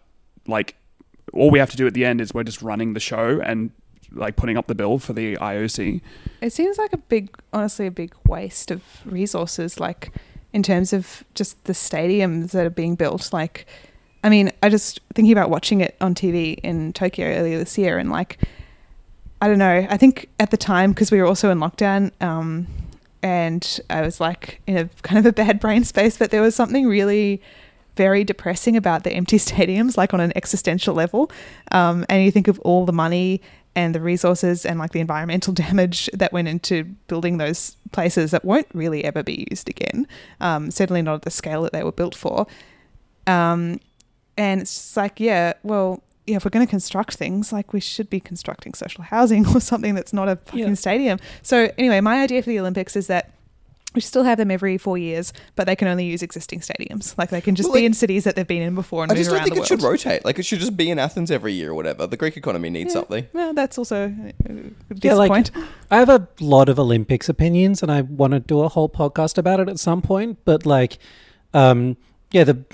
like 0.46 0.76
all 1.32 1.50
we 1.50 1.58
have 1.58 1.70
to 1.70 1.76
do 1.76 1.86
at 1.86 1.94
the 1.94 2.04
end 2.04 2.20
is 2.20 2.34
we're 2.34 2.44
just 2.44 2.60
running 2.60 2.92
the 2.92 3.00
show 3.00 3.40
and 3.40 3.70
like 4.12 4.36
putting 4.36 4.58
up 4.58 4.66
the 4.66 4.74
bill 4.74 4.98
for 4.98 5.14
the 5.14 5.36
IOC. 5.36 6.02
It 6.42 6.52
seems 6.52 6.76
like 6.76 6.92
a 6.92 6.98
big, 6.98 7.34
honestly, 7.54 7.86
a 7.86 7.90
big 7.90 8.14
waste 8.26 8.70
of 8.70 8.82
resources. 9.06 9.80
Like 9.80 10.12
in 10.54 10.62
terms 10.62 10.92
of 10.92 11.24
just 11.34 11.62
the 11.64 11.72
stadiums 11.72 12.52
that 12.52 12.64
are 12.64 12.70
being 12.70 12.94
built. 12.94 13.32
Like, 13.32 13.66
I 14.24 14.30
mean, 14.30 14.50
I 14.62 14.70
just 14.70 15.00
thinking 15.12 15.32
about 15.32 15.50
watching 15.50 15.82
it 15.82 15.96
on 16.00 16.14
TV 16.14 16.58
in 16.60 16.94
Tokyo 16.94 17.28
earlier 17.28 17.58
this 17.58 17.76
year, 17.76 17.98
and 17.98 18.10
like, 18.10 18.38
I 19.42 19.48
don't 19.48 19.58
know. 19.58 19.86
I 19.88 19.96
think 19.98 20.30
at 20.40 20.50
the 20.50 20.56
time 20.56 20.92
because 20.92 21.12
we 21.12 21.20
were 21.20 21.26
also 21.26 21.50
in 21.50 21.58
lockdown, 21.58 22.10
um, 22.22 22.66
and 23.22 23.80
I 23.90 24.00
was 24.00 24.20
like 24.20 24.62
in 24.66 24.78
a 24.78 24.88
kind 25.02 25.18
of 25.18 25.26
a 25.26 25.32
bad 25.32 25.60
brain 25.60 25.84
space, 25.84 26.16
but 26.16 26.30
there 26.30 26.40
was 26.40 26.54
something 26.54 26.86
really 26.86 27.42
very 27.96 28.24
depressing 28.24 28.76
about 28.76 29.04
the 29.04 29.12
empty 29.12 29.36
stadiums, 29.38 29.98
like 29.98 30.14
on 30.14 30.20
an 30.20 30.32
existential 30.34 30.94
level. 30.94 31.30
Um, 31.70 32.06
and 32.08 32.24
you 32.24 32.30
think 32.30 32.48
of 32.48 32.58
all 32.60 32.86
the 32.86 32.92
money 32.92 33.42
and 33.76 33.94
the 33.94 34.00
resources 34.00 34.64
and 34.64 34.78
like 34.78 34.92
the 34.92 35.00
environmental 35.00 35.52
damage 35.54 36.08
that 36.14 36.32
went 36.32 36.48
into 36.48 36.84
building 37.08 37.36
those 37.36 37.76
places 37.92 38.30
that 38.30 38.42
won't 38.42 38.68
really 38.72 39.04
ever 39.04 39.22
be 39.22 39.46
used 39.50 39.68
again. 39.68 40.06
Um, 40.40 40.70
certainly 40.70 41.02
not 41.02 41.16
at 41.16 41.22
the 41.22 41.30
scale 41.30 41.62
that 41.62 41.72
they 41.72 41.84
were 41.84 41.92
built 41.92 42.14
for. 42.14 42.46
Um, 43.26 43.80
and 44.36 44.60
it's 44.60 44.72
just 44.74 44.96
like, 44.96 45.20
yeah, 45.20 45.54
well, 45.62 46.02
yeah, 46.26 46.36
if 46.36 46.44
we're 46.44 46.50
going 46.50 46.66
to 46.66 46.70
construct 46.70 47.14
things, 47.16 47.52
like 47.52 47.72
we 47.72 47.80
should 47.80 48.08
be 48.08 48.18
constructing 48.20 48.72
social 48.74 49.04
housing 49.04 49.46
or 49.54 49.60
something 49.60 49.94
that's 49.94 50.12
not 50.12 50.28
a 50.28 50.36
fucking 50.36 50.58
Yeah. 50.68 50.74
stadium. 50.74 51.18
So 51.42 51.70
anyway, 51.78 52.00
my 52.00 52.22
idea 52.22 52.42
for 52.42 52.48
the 52.50 52.58
Olympics 52.60 52.96
is 52.96 53.08
that 53.08 53.30
we 53.94 54.00
still 54.00 54.24
have 54.24 54.38
them 54.38 54.50
every 54.50 54.76
four 54.76 54.98
years, 54.98 55.32
but 55.54 55.66
they 55.66 55.76
can 55.76 55.86
only 55.86 56.04
use 56.04 56.20
existing 56.20 56.58
stadiums. 56.60 57.16
Like 57.16 57.30
they 57.30 57.40
can 57.40 57.54
just 57.54 57.68
Well, 57.68 57.78
be 57.78 57.84
in 57.86 57.94
cities 57.94 58.24
that 58.24 58.34
they've 58.34 58.44
been 58.46 58.62
in 58.62 58.74
before 58.74 59.04
and 59.04 59.12
I 59.12 59.14
move 59.14 59.18
just 59.20 59.30
don't 59.30 59.36
around 59.38 59.44
think 59.44 59.54
the 59.56 59.62
it 59.62 59.68
should 59.68 59.82
rotate. 59.82 60.24
Like 60.24 60.38
it 60.40 60.44
should 60.44 60.58
just 60.58 60.76
be 60.76 60.90
in 60.90 60.98
Athens 60.98 61.30
every 61.30 61.52
year 61.52 61.70
or 61.70 61.74
whatever. 61.74 62.04
The 62.08 62.16
Greek 62.16 62.36
economy 62.36 62.70
needs 62.70 62.88
Yeah. 62.88 63.00
something. 63.00 63.26
Well, 63.32 63.54
that's 63.54 63.78
also 63.78 64.12
a 64.48 64.52
Yeah, 65.00 65.14
like- 65.14 65.50
I 65.92 65.96
have 65.98 66.08
a 66.08 66.26
lot 66.40 66.68
of 66.68 66.80
Olympics 66.80 67.28
opinions, 67.28 67.82
and 67.82 67.92
I 67.92 68.00
want 68.00 68.32
to 68.32 68.40
do 68.40 68.60
a 68.62 68.68
whole 68.68 68.88
podcast 68.88 69.38
about 69.38 69.60
it 69.60 69.68
at 69.68 69.78
some 69.78 70.02
point. 70.02 70.38
But 70.44 70.66
like, 70.66 70.98
um, 71.52 71.96
yeah, 72.32 72.42
the 72.42 72.64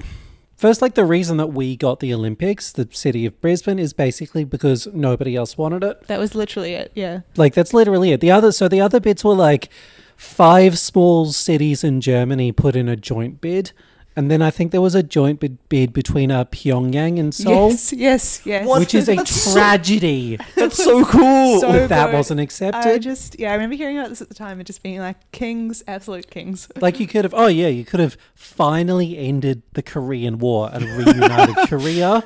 first, 0.61 0.83
like, 0.83 0.95
the 0.95 1.05
reason 1.05 1.39
that 1.39 1.49
we 1.49 1.75
got 1.75 2.01
the 2.01 2.13
Olympics, 2.13 2.71
the 2.71 2.87
city 2.93 3.25
of 3.25 3.41
Brisbane, 3.41 3.79
is 3.79 3.93
basically 3.93 4.45
because 4.45 4.87
nobody 4.93 5.35
else 5.35 5.57
wanted 5.57 5.83
it. 5.83 6.07
that 6.07 6.19
was 6.19 6.35
literally 6.35 6.75
it. 6.75 6.93
Yeah. 6.95 7.21
Like, 7.37 7.55
that's 7.55 7.73
literally 7.73 8.13
it. 8.13 8.21
The 8.21 8.31
other, 8.31 8.53
so 8.53 8.69
the 8.69 8.81
other 8.81 9.01
bits 9.01 9.25
were 9.25 9.35
like 9.35 9.71
five 10.17 10.79
small 10.79 11.33
cities 11.33 11.83
in 11.83 12.01
Germany 12.03 12.53
put 12.53 12.77
in 12.77 12.89
a 12.89 12.97
joint 12.97 13.41
bid. 13.41 13.73
And 14.21 14.31
then 14.31 14.43
I 14.43 14.51
think 14.51 14.71
there 14.71 14.83
was 14.83 14.95
a 14.95 15.03
joint 15.03 15.41
bid, 15.41 15.57
bid 15.71 15.95
between 15.95 16.31
uh, 16.31 16.45
Pyongyang 16.45 17.19
and 17.19 17.35
Seoul, 17.35 17.71
Yes. 17.71 17.91
Yes. 17.95 18.43
Yes. 18.45 18.69
which 18.69 18.95
is 18.95 19.09
a 19.09 19.15
That's 19.17 19.31
so- 19.35 19.55
tragedy 19.55 20.39
That's 20.57 20.77
so 20.77 21.07
cool. 21.07 21.59
So 21.61 21.73
that 21.73 21.89
that 21.89 22.07
good. 22.11 22.17
wasn't 22.17 22.41
accepted. 22.41 22.77
I 22.77 22.81
accepted. 22.81 23.03
just 23.03 23.39
yeah, 23.41 23.49
I 23.49 23.55
remember 23.55 23.77
hearing 23.77 23.97
about 23.97 24.11
this 24.11 24.21
at 24.21 24.29
the 24.29 24.35
time 24.35 24.59
and 24.61 24.67
just 24.67 24.83
being 24.83 24.99
like, 25.01 25.17
kings, 25.33 25.83
absolute 25.89 26.31
kings. 26.31 26.69
Like 26.83 27.01
you 27.01 27.07
could 27.07 27.25
have, 27.25 27.33
oh 27.33 27.47
yeah, 27.47 27.69
you 27.69 27.87
could 27.87 28.01
have 28.01 28.19
finally 28.35 29.17
ended 29.17 29.63
the 29.73 29.83
Korean 29.83 30.39
War 30.39 30.69
and 30.71 30.85
reunited 30.85 31.57
Korea, 31.69 32.23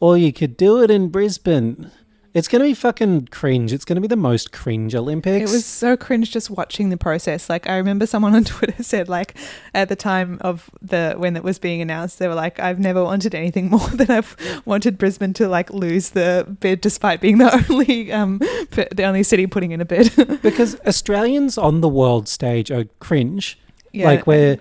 or 0.00 0.18
you 0.18 0.32
could 0.32 0.56
do 0.56 0.82
it 0.82 0.90
in 0.90 1.08
Brisbane. 1.08 1.92
It's 2.34 2.46
gonna 2.46 2.64
be 2.64 2.74
fucking 2.74 3.28
cringe. 3.28 3.72
It's 3.72 3.84
gonna 3.84 4.00
be 4.00 4.06
the 4.06 4.16
most 4.16 4.52
cringe 4.52 4.94
Olympics. 4.94 5.50
It 5.50 5.54
was 5.54 5.64
so 5.64 5.96
cringe 5.96 6.30
just 6.30 6.50
watching 6.50 6.90
the 6.90 6.96
process. 6.96 7.48
Like 7.48 7.68
I 7.68 7.76
remember 7.76 8.06
someone 8.06 8.34
on 8.36 8.44
Twitter 8.44 8.82
said 8.82 9.08
like 9.08 9.34
at 9.74 9.88
the 9.88 9.96
time 9.96 10.38
of 10.40 10.70
the 10.82 11.14
when 11.16 11.36
it 11.36 11.42
was 11.42 11.58
being 11.58 11.80
announced, 11.80 12.18
they 12.18 12.28
were 12.28 12.34
like, 12.34 12.60
I've 12.60 12.78
never 12.78 13.02
wanted 13.02 13.34
anything 13.34 13.70
more 13.70 13.88
than 13.88 14.10
I've 14.10 14.36
wanted 14.64 14.98
Brisbane 14.98 15.32
to 15.34 15.48
like 15.48 15.70
lose 15.72 16.10
the 16.10 16.46
bid 16.60 16.80
despite 16.80 17.20
being 17.20 17.38
the 17.38 17.64
only 17.70 18.12
um 18.12 18.38
the 18.38 19.04
only 19.04 19.22
city 19.22 19.46
putting 19.46 19.72
in 19.72 19.80
a 19.80 19.84
bid. 19.84 20.12
because 20.42 20.78
Australians 20.86 21.56
on 21.58 21.80
the 21.80 21.88
world 21.88 22.28
stage 22.28 22.70
are 22.70 22.84
cringe. 23.00 23.58
yeah. 23.92 24.06
Like 24.06 24.26
we're 24.26 24.58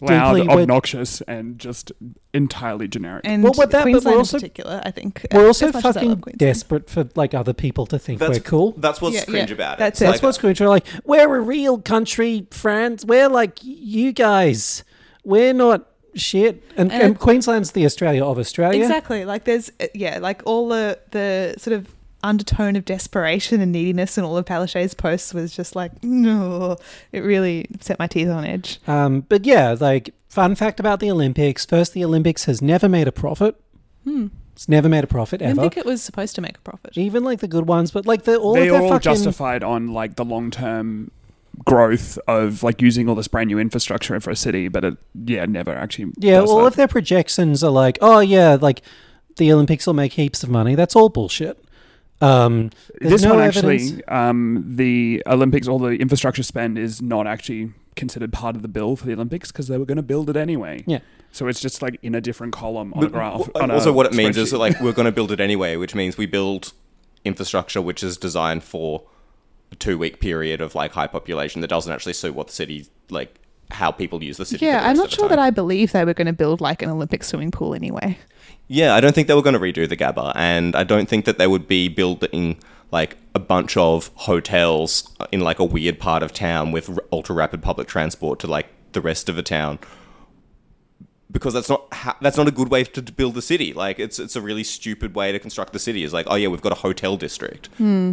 Loud, 0.00 0.34
Deeply 0.34 0.48
with- 0.48 0.62
obnoxious, 0.62 1.20
and 1.22 1.58
just 1.58 1.92
entirely 2.32 2.88
generic. 2.88 3.22
and 3.24 3.44
Well, 3.44 3.52
with 3.56 3.70
that, 3.70 3.84
but 3.84 4.04
we're 4.04 4.16
also- 4.18 4.36
in 4.38 4.40
particular, 4.40 4.82
I 4.84 4.90
think. 4.90 5.24
we're 5.32 5.44
uh, 5.44 5.46
also 5.46 5.68
as 5.68 5.74
much 5.74 5.84
as 5.84 5.96
I 5.96 6.00
fucking 6.00 6.20
desperate 6.36 6.90
for 6.90 7.08
like 7.14 7.32
other 7.32 7.52
people 7.52 7.86
to 7.86 7.98
think 7.98 8.20
we're 8.20 8.40
cool. 8.40 8.74
That's 8.76 9.00
what's 9.00 9.14
Yeah, 9.14 9.24
cringe 9.24 9.50
yeah, 9.50 9.54
about 9.54 9.74
it. 9.74 9.78
that's 9.78 10.00
it. 10.00 10.04
That's 10.06 10.16
like- 10.16 10.22
what's 10.24 10.38
cringe. 10.38 10.60
We're 10.60 10.68
like 10.68 10.84
we're 11.04 11.36
a 11.36 11.40
real 11.40 11.78
country, 11.78 12.46
France. 12.50 13.04
We're 13.04 13.28
like 13.28 13.58
you 13.62 14.12
guys. 14.12 14.82
We're 15.24 15.54
not 15.54 15.86
shit. 16.16 16.62
And, 16.76 16.90
And 16.92 17.02
and 17.02 17.18
Queensland's 17.18 17.70
the 17.72 17.84
Australia 17.84 18.24
of 18.24 18.38
Australia. 18.38 18.82
Exactly. 18.82 19.24
Like 19.24 19.44
there's 19.44 19.70
uh, 19.80 19.86
yeah, 19.94 20.18
like 20.18 20.42
all 20.44 20.68
the 20.68 20.98
the 21.12 21.54
sort 21.58 21.74
of 21.76 21.86
undertone 22.24 22.74
of 22.74 22.84
desperation 22.84 23.60
and 23.60 23.70
neediness 23.70 24.18
in 24.18 24.24
all 24.24 24.36
of 24.36 24.46
Palaszczuk's 24.46 24.94
posts 24.94 25.32
was 25.32 25.54
just 25.54 25.76
like 25.76 26.02
no, 26.02 26.76
it 27.12 27.20
really 27.20 27.66
set 27.80 27.98
my 27.98 28.06
teeth 28.06 28.28
on 28.28 28.44
edge. 28.44 28.80
Um, 28.88 29.20
but 29.20 29.44
yeah, 29.44 29.76
like 29.78 30.14
fun 30.28 30.54
fact 30.54 30.80
about 30.80 30.98
the 30.98 31.10
Olympics. 31.10 31.64
First, 31.64 31.92
the 31.92 32.04
Olympics 32.04 32.46
has 32.46 32.60
never 32.60 32.88
made 32.88 33.06
a 33.06 33.12
profit. 33.12 33.60
Hmm. 34.02 34.28
It's 34.54 34.68
never 34.68 34.88
made 34.88 35.04
a 35.04 35.08
profit 35.08 35.42
ever. 35.42 35.60
I 35.60 35.64
think 35.64 35.76
it 35.76 35.84
was 35.84 36.02
supposed 36.02 36.34
to 36.36 36.40
make 36.40 36.56
a 36.56 36.60
profit. 36.60 36.96
Even 36.96 37.24
like 37.24 37.40
the 37.40 37.48
good 37.48 37.66
ones, 37.66 37.90
but 37.90 38.06
like 38.06 38.22
the 38.24 38.36
all 38.36 38.54
they 38.54 38.68
of 38.68 38.80
all 38.80 38.88
fucking 38.88 39.00
justified 39.00 39.62
on 39.64 39.88
like 39.88 40.16
the 40.16 40.24
long 40.24 40.50
term 40.50 41.10
growth 41.64 42.18
of 42.26 42.62
like 42.62 42.80
using 42.80 43.08
all 43.08 43.14
this 43.14 43.28
brand 43.28 43.48
new 43.48 43.58
infrastructure 43.58 44.18
for 44.20 44.30
a 44.30 44.36
city, 44.36 44.68
but 44.68 44.84
it 44.84 44.96
yeah 45.26 45.44
never 45.46 45.74
actually. 45.74 46.12
yeah, 46.18 46.40
does 46.40 46.50
all 46.50 46.60
that. 46.60 46.66
of 46.66 46.76
their 46.76 46.88
projections 46.88 47.64
are 47.64 47.70
like, 47.70 47.98
oh 48.00 48.20
yeah, 48.20 48.56
like 48.60 48.82
the 49.36 49.52
Olympics 49.52 49.86
will 49.86 49.94
make 49.94 50.12
heaps 50.12 50.42
of 50.44 50.50
money. 50.50 50.74
That's 50.74 50.94
all 50.94 51.08
bullshit. 51.08 51.63
Um, 52.20 52.70
this 53.00 53.22
no 53.22 53.34
one 53.34 53.42
actually, 53.42 54.02
um, 54.06 54.64
the 54.66 55.22
Olympics, 55.26 55.68
all 55.68 55.78
the 55.78 55.90
infrastructure 55.90 56.42
spend 56.42 56.78
is 56.78 57.02
not 57.02 57.26
actually 57.26 57.72
considered 57.96 58.32
part 58.32 58.56
of 58.56 58.62
the 58.62 58.68
bill 58.68 58.96
for 58.96 59.06
the 59.06 59.12
Olympics 59.12 59.52
because 59.52 59.68
they 59.68 59.78
were 59.78 59.84
going 59.84 59.96
to 59.96 60.02
build 60.02 60.30
it 60.30 60.36
anyway. 60.36 60.82
Yeah. 60.86 61.00
So 61.32 61.48
it's 61.48 61.60
just 61.60 61.82
like 61.82 61.98
in 62.02 62.14
a 62.14 62.20
different 62.20 62.52
column 62.52 62.92
on 62.94 63.04
a 63.04 63.08
graph. 63.08 63.46
and 63.54 63.64
on 63.64 63.70
a 63.70 63.74
also, 63.74 63.92
what 63.92 64.06
it 64.06 64.14
means 64.14 64.36
is 64.36 64.52
that 64.52 64.58
like 64.58 64.80
we're 64.80 64.92
going 64.92 65.06
to 65.06 65.12
build 65.12 65.32
it 65.32 65.40
anyway, 65.40 65.76
which 65.76 65.94
means 65.94 66.16
we 66.16 66.26
build 66.26 66.72
infrastructure 67.24 67.80
which 67.80 68.02
is 68.04 68.16
designed 68.16 68.62
for 68.62 69.02
a 69.72 69.76
two-week 69.76 70.20
period 70.20 70.60
of 70.60 70.74
like 70.74 70.92
high 70.92 71.06
population 71.06 71.60
that 71.62 71.68
doesn't 71.68 71.92
actually 71.92 72.12
suit 72.12 72.34
what 72.34 72.48
the 72.48 72.52
city 72.52 72.86
like 73.10 73.40
how 73.70 73.90
people 73.90 74.22
use 74.22 74.36
the 74.36 74.44
city. 74.44 74.66
Yeah, 74.66 74.80
the 74.80 74.88
I'm 74.88 74.96
not 74.96 75.10
sure 75.10 75.28
that 75.28 75.38
I 75.38 75.50
believe 75.50 75.92
they 75.92 76.04
were 76.04 76.14
going 76.14 76.26
to 76.26 76.32
build 76.32 76.60
like 76.60 76.82
an 76.82 76.90
Olympic 76.90 77.24
swimming 77.24 77.50
pool 77.50 77.74
anyway. 77.74 78.18
Yeah, 78.68 78.94
I 78.94 79.00
don't 79.00 79.14
think 79.14 79.28
they 79.28 79.34
were 79.34 79.42
going 79.42 79.54
to 79.54 79.60
redo 79.60 79.88
the 79.88 79.96
Gabba, 79.96 80.32
and 80.34 80.74
I 80.74 80.84
don't 80.84 81.08
think 81.08 81.24
that 81.26 81.38
they 81.38 81.46
would 81.46 81.68
be 81.68 81.88
building 81.88 82.58
like 82.90 83.16
a 83.34 83.40
bunch 83.40 83.76
of 83.76 84.10
hotels 84.14 85.12
in 85.32 85.40
like 85.40 85.58
a 85.58 85.64
weird 85.64 85.98
part 85.98 86.22
of 86.22 86.32
town 86.32 86.70
with 86.70 86.98
ultra 87.12 87.34
rapid 87.34 87.62
public 87.62 87.88
transport 87.88 88.38
to 88.38 88.46
like 88.46 88.66
the 88.92 89.00
rest 89.00 89.28
of 89.28 89.36
the 89.36 89.42
town. 89.42 89.78
Because 91.30 91.52
that's 91.52 91.68
not 91.68 91.92
ha- 91.92 92.16
that's 92.20 92.36
not 92.36 92.46
a 92.46 92.52
good 92.52 92.68
way 92.68 92.84
to, 92.84 93.02
build 93.02 93.34
the 93.34 93.42
city. 93.42 93.72
Like 93.72 93.98
it's 93.98 94.18
it's 94.18 94.36
a 94.36 94.40
really 94.40 94.62
stupid 94.62 95.14
way 95.14 95.32
to 95.32 95.38
construct 95.38 95.72
the 95.72 95.78
city. 95.78 96.04
Is 96.04 96.12
like, 96.12 96.26
oh 96.30 96.36
yeah, 96.36 96.48
we've 96.48 96.62
got 96.62 96.72
a 96.72 96.76
hotel 96.76 97.16
district. 97.16 97.66
Hmm. 97.78 98.12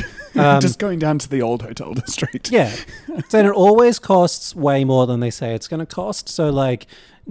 Um, 0.34 0.62
Just 0.62 0.78
going 0.78 0.98
down 0.98 1.18
to 1.18 1.28
the 1.28 1.42
old 1.42 1.60
hotel 1.60 1.92
district. 2.06 2.50
Yeah. 2.50 2.74
so 3.28 3.38
and 3.38 3.48
it 3.48 3.52
always 3.52 3.98
costs 3.98 4.56
way 4.56 4.82
more 4.82 5.06
than 5.06 5.20
they 5.20 5.30
say 5.30 5.54
it's 5.54 5.68
going 5.68 5.80
to 5.80 5.84
cost. 5.84 6.26
So 6.26 6.48
like 6.48 6.86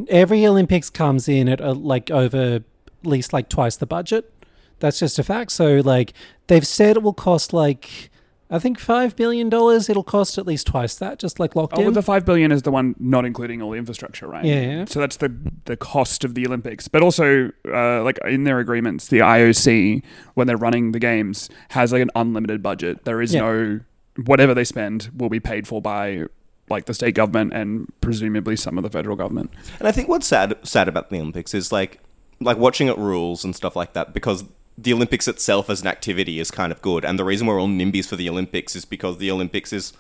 every 0.08 0.46
Olympics 0.46 0.92
comes 0.92 1.28
in 1.28 1.50
at 1.50 1.60
uh, 1.62 1.74
like 1.74 2.12
over 2.12 2.38
at 2.58 2.64
least 3.04 3.34
like 3.34 3.50
twice 3.50 3.76
the 3.76 3.88
budget. 3.88 4.32
That's 4.78 5.00
just 5.00 5.18
a 5.18 5.24
fact. 5.24 5.52
So 5.52 5.78
like 5.78 6.14
they've 6.46 6.66
said 6.66 6.96
it 6.98 7.02
will 7.02 7.12
cost 7.14 7.54
like 7.54 8.11
I 8.54 8.60
think 8.60 8.78
five 8.80 9.16
billion 9.16 9.50
dollars. 9.50 9.90
It'll 9.90 10.04
cost 10.04 10.38
at 10.38 10.46
least 10.46 10.68
twice 10.68 10.96
that, 10.96 11.20
just 11.20 11.40
like 11.40 11.56
locked 11.56 11.74
Oh, 11.78 11.80
in. 11.80 11.86
but 11.86 11.94
the 11.94 12.02
five 12.02 12.26
billion 12.26 12.52
is 12.52 12.64
the 12.64 12.72
one 12.72 12.96
not 13.00 13.26
including 13.26 13.62
all 13.62 13.72
the 13.72 13.78
infrastructure, 13.78 14.28
right? 14.28 14.44
Yeah, 14.44 14.60
yeah. 14.62 14.86
So 14.86 15.00
that's 15.00 15.16
the 15.18 15.34
the 15.66 15.78
cost 15.78 16.24
of 16.26 16.36
the 16.36 16.46
Olympics, 16.46 16.88
but 16.90 17.02
also 17.02 17.52
uh, 17.68 18.04
like 18.04 18.20
in 18.26 18.44
their 18.44 18.60
agreements, 18.60 19.08
the 19.08 19.20
IOC 19.20 20.04
when 20.34 20.48
they're 20.48 20.58
running 20.58 20.92
the 20.92 21.00
games 21.00 21.50
has 21.70 21.92
like 21.94 22.02
an 22.02 22.12
unlimited 22.16 22.62
budget. 22.62 23.06
There 23.06 23.22
is 23.22 23.34
Yeah. 23.34 23.42
no 23.42 23.80
whatever 24.26 24.54
they 24.54 24.66
spend 24.66 25.10
will 25.16 25.30
be 25.30 25.40
paid 25.40 25.66
for 25.68 25.82
by 25.82 26.26
like 26.70 26.86
the 26.86 26.94
state 26.94 27.16
government 27.16 27.54
and 27.54 27.92
presumably 28.02 28.56
some 28.58 28.78
of 28.78 28.84
the 28.84 28.90
federal 28.90 29.16
government. 29.16 29.50
And 29.80 29.88
I 29.88 29.92
think 29.94 30.10
what's 30.10 30.28
sad 30.28 30.56
sad 30.64 30.90
about 30.90 31.10
the 31.10 31.18
Olympics 31.18 31.54
is 31.54 31.72
like 31.72 32.00
like 32.42 32.58
watching 32.58 32.88
it 32.90 32.98
rules 32.98 33.46
and 33.46 33.56
stuff 33.56 33.76
like 33.78 33.94
that 33.94 34.14
because 34.14 34.44
the 34.82 34.94
Olympics 34.94 35.28
itself 35.28 35.70
as 35.70 35.82
an 35.82 35.88
activity 35.88 36.40
is 36.40 36.50
kind 36.50 36.72
of 36.72 36.82
good, 36.82 37.06
and 37.06 37.20
the 37.20 37.24
reason 37.24 37.48
we're 37.48 37.60
all 37.60 37.68
NIMBYs 37.68 38.08
for 38.08 38.16
the 38.16 38.30
Olympics 38.30 38.76
is 38.76 38.86
because 38.86 39.18
the 39.18 39.30
Olympics 39.30 39.72
is 39.72 39.94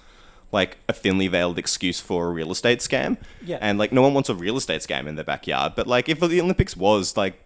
like 0.52 0.78
a 0.89 0.94
thinly 0.94 1.28
veiled 1.28 1.58
excuse 1.58 2.00
for 2.00 2.28
a 2.28 2.32
real 2.32 2.52
estate 2.52 2.80
scam. 2.80 3.17
Yeah. 3.46 3.58
And 3.62 3.78
like 3.78 3.91
no 3.91 4.02
one 4.02 4.13
wants 4.13 4.30
a 4.30 4.36
real 4.36 4.58
estate 4.58 4.82
scam 4.82 5.08
in 5.08 5.15
their 5.15 5.24
backyard, 5.24 5.74
but 5.76 5.88
like 5.88 6.10
if 6.10 6.20
the 6.20 6.41
Olympics 6.41 6.76
was 6.76 7.15
like, 7.15 7.41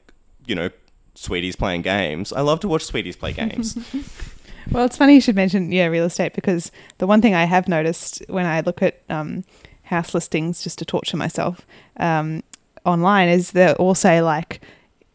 you 0.48 0.56
know, 0.56 0.69
sweeties 1.13 1.56
playing 1.56 1.84
games, 1.84 2.34
I 2.34 2.41
love 2.41 2.60
to 2.62 2.67
watch 2.67 2.84
sweeties 2.84 3.15
play 3.15 3.34
games. 3.34 3.78
Well, 4.71 4.86
it's 4.86 4.98
funny 4.98 5.13
you 5.13 5.21
should 5.21 5.36
mention 5.36 5.71
yeah 5.71 5.86
real 5.86 6.06
estate 6.06 6.34
because 6.34 6.71
the 6.98 7.06
one 7.06 7.21
thing 7.21 7.36
I 7.36 7.43
have 7.43 7.67
noticed 7.67 8.24
when 8.30 8.48
I 8.48 8.62
look 8.62 8.82
at 8.82 9.00
um, 9.10 9.43
house 9.84 10.15
listings 10.15 10.63
just 10.63 10.80
to 10.80 10.86
torture 10.86 11.17
myself 11.17 11.67
um, 11.98 12.41
online 12.84 13.30
is 13.30 13.52
they 13.52 13.74
all 13.74 13.93
say 13.93 14.21
like 14.21 14.62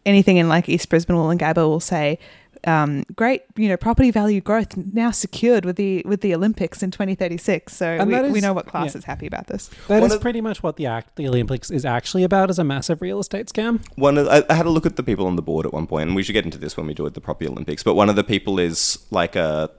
anything 0.07 0.37
in 0.37 0.49
like 0.49 0.69
East 0.69 0.89
Brisbane 0.89 1.17
Woolloongabba 1.17 1.57
will 1.69 1.81
say 1.81 2.19
um, 2.65 3.05
great 3.17 3.43
you 3.57 3.69
know 3.69 3.77
property 3.77 4.11
value 4.11 4.41
growth 4.41 4.77
now 4.77 5.11
secured 5.11 5.65
with 5.65 5.77
the 5.77 6.03
with 6.05 6.21
the 6.21 6.35
Olympics 6.35 6.83
in 6.83 6.91
2036. 6.91 7.75
So 7.75 7.87
And 7.87 8.07
we, 8.09 8.15
that 8.15 8.31
we 8.31 8.41
know 8.41 8.53
what 8.53 8.67
class 8.67 8.95
yeah. 8.95 8.99
is 8.99 9.05
happy 9.05 9.27
about 9.27 9.47
this. 9.47 9.71
That 9.89 10.01
One 10.01 10.11
is 10.11 10.17
of- 10.17 10.21
pretty 10.21 10.41
much 10.41 10.63
what 10.63 10.77
the 10.77 10.87
act 10.87 11.17
the 11.17 11.27
Olympics 11.27 11.71
is 11.71 11.85
actually 11.85 12.23
about, 12.23 12.51
is 12.51 12.59
a 12.59 12.65
massive 12.65 13.01
real 13.01 13.19
estate 13.19 13.47
scam. 13.47 13.81
one 13.97 14.19
of, 14.19 14.29
I, 14.29 14.43
I 14.51 14.55
had 14.55 14.67
a 14.67 14.71
look 14.71 14.85
at 14.85 14.97
the 14.97 15.03
people 15.03 15.27
on 15.27 15.37
the 15.37 15.43
board 15.43 15.65
at 15.65 15.73
one 15.73 15.87
point, 15.87 16.09
and 16.09 16.17
we 16.17 16.23
should 16.23 16.35
get 16.35 16.45
into 16.45 16.59
this 16.59 16.77
when 16.77 16.87
we 16.87 16.93
do 16.95 17.07
it 17.07 17.15
the 17.15 17.21
property 17.21 17.49
Olympics. 17.49 17.83
But 17.83 17.95
one 17.95 18.11
of 18.11 18.17
the 18.17 18.25
people 18.25 18.59
is 18.59 18.99
like 19.11 19.37
a 19.37 19.71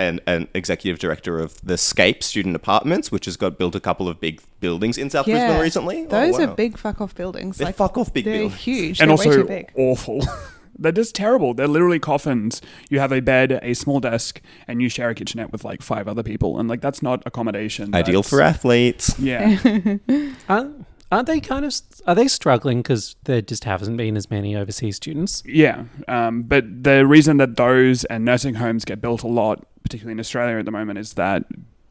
an, 0.00 0.20
an 0.26 0.48
executive 0.54 0.98
director 0.98 1.38
of 1.38 1.60
the 1.64 1.76
Scape 1.78 2.22
Student 2.22 2.56
Apartments, 2.56 3.12
which 3.12 3.26
has 3.26 3.36
got 3.36 3.58
built 3.58 3.74
a 3.74 3.80
couple 3.80 4.08
of 4.08 4.18
big 4.20 4.40
buildings 4.60 4.98
in 4.98 5.10
South 5.10 5.26
Brisbane 5.26 5.60
recently. 5.60 6.02
Oh, 6.04 6.08
Those 6.08 6.38
wow. 6.38 6.44
are 6.44 6.54
big 6.54 6.78
fuck 6.78 7.00
off 7.00 7.14
buildings. 7.14 7.58
They're 7.58 7.72
fuck 7.72 7.96
off 7.98 8.12
big 8.12 8.24
they're 8.24 8.34
buildings. 8.40 8.60
huge. 8.60 9.00
and 9.00 9.10
they're 9.10 9.16
way 9.16 9.26
also 9.26 9.42
too 9.42 9.48
big. 9.48 9.70
awful. 9.76 10.20
They're 10.78 10.92
just 10.92 11.14
terrible. 11.14 11.52
They're 11.52 11.68
literally 11.68 11.98
coffins. 11.98 12.62
You 12.88 13.00
have 13.00 13.12
a 13.12 13.20
bed, 13.20 13.60
a 13.62 13.74
small 13.74 14.00
desk, 14.00 14.40
and 14.66 14.80
you 14.80 14.88
share 14.88 15.10
a 15.10 15.14
kitchenette 15.14 15.52
with 15.52 15.62
like 15.62 15.82
five 15.82 16.08
other 16.08 16.22
people, 16.22 16.58
and 16.58 16.70
like 16.70 16.80
that's 16.80 17.02
not 17.02 17.22
accommodation. 17.26 17.94
Ideal 17.94 18.22
for 18.22 18.40
athletes. 18.40 19.14
Yeah, 19.18 19.58
Aren't, 20.48 20.86
aren't 21.10 21.26
they 21.26 21.40
kind 21.40 21.64
of 21.64 21.74
are 22.06 22.14
they 22.14 22.28
struggling 22.28 22.82
because 22.82 23.16
there 23.24 23.42
just 23.42 23.64
haven't 23.64 23.96
been 23.96 24.16
as 24.16 24.30
many 24.30 24.56
overseas 24.56 24.96
students? 24.96 25.42
yeah. 25.46 25.84
Um, 26.08 26.42
but 26.42 26.84
the 26.84 27.06
reason 27.06 27.36
that 27.38 27.56
those 27.56 28.04
and 28.04 28.24
nursing 28.24 28.54
homes 28.54 28.84
get 28.84 29.00
built 29.00 29.22
a 29.22 29.28
lot, 29.28 29.66
particularly 29.82 30.12
in 30.12 30.20
Australia 30.20 30.58
at 30.58 30.64
the 30.64 30.70
moment, 30.70 30.98
is 30.98 31.14
that 31.14 31.44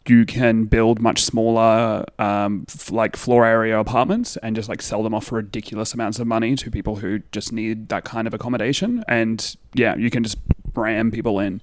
you 0.08 0.26
can 0.26 0.66
build 0.66 1.00
much 1.00 1.22
smaller, 1.22 2.04
um, 2.18 2.66
f- 2.68 2.92
like 2.92 3.16
floor 3.16 3.46
area 3.46 3.80
apartments 3.80 4.38
and 4.38 4.56
just 4.56 4.68
like 4.68 4.82
sell 4.82 5.04
them 5.04 5.14
off 5.14 5.26
for 5.26 5.36
ridiculous 5.36 5.94
amounts 5.94 6.18
of 6.20 6.26
money 6.26 6.56
to 6.56 6.72
people 6.72 6.96
who 6.98 7.20
just 7.32 7.52
need 7.52 7.90
that 7.90 8.06
kind 8.06 8.28
of 8.28 8.34
accommodation. 8.34 9.04
And 9.08 9.56
yeah, 9.76 9.96
you 9.96 10.10
can 10.10 10.24
just 10.24 10.38
ram 10.74 11.12
people 11.12 11.40
in. 11.40 11.62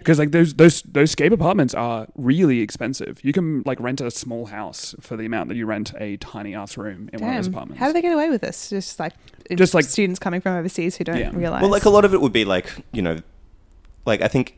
Because 0.00 0.18
like 0.18 0.32
those 0.32 0.54
those 0.54 0.82
those 0.82 1.10
scape 1.12 1.30
apartments 1.32 1.72
are 1.74 2.06
really 2.16 2.60
expensive. 2.60 3.20
You 3.22 3.32
can 3.32 3.62
like 3.64 3.78
rent 3.80 4.00
a 4.00 4.10
small 4.10 4.46
house 4.46 4.94
for 5.00 5.16
the 5.16 5.24
amount 5.26 5.48
that 5.50 5.56
you 5.56 5.66
rent 5.66 5.92
a 5.98 6.16
tiny 6.16 6.54
ass 6.54 6.76
room 6.76 7.08
in 7.12 7.20
one 7.20 7.30
of 7.30 7.36
those 7.36 7.46
apartments. 7.46 7.78
How 7.80 7.86
do 7.86 7.92
they 7.92 8.02
get 8.02 8.12
away 8.12 8.28
with 8.30 8.40
this? 8.40 8.70
Just 8.70 8.98
like 8.98 9.12
Just 9.54 9.74
like- 9.74 9.84
students 9.84 10.18
coming 10.18 10.40
from 10.40 10.56
overseas 10.56 10.96
who 10.96 11.04
don't 11.04 11.18
Yeah. 11.18 11.30
realize. 11.32 11.62
Well, 11.62 11.70
like 11.70 11.84
a 11.84 11.90
lot 11.90 12.04
of 12.04 12.12
it 12.14 12.20
would 12.20 12.32
be 12.32 12.44
like 12.44 12.66
you 12.92 13.02
know, 13.02 13.18
like 14.06 14.20
I 14.22 14.28
think 14.28 14.56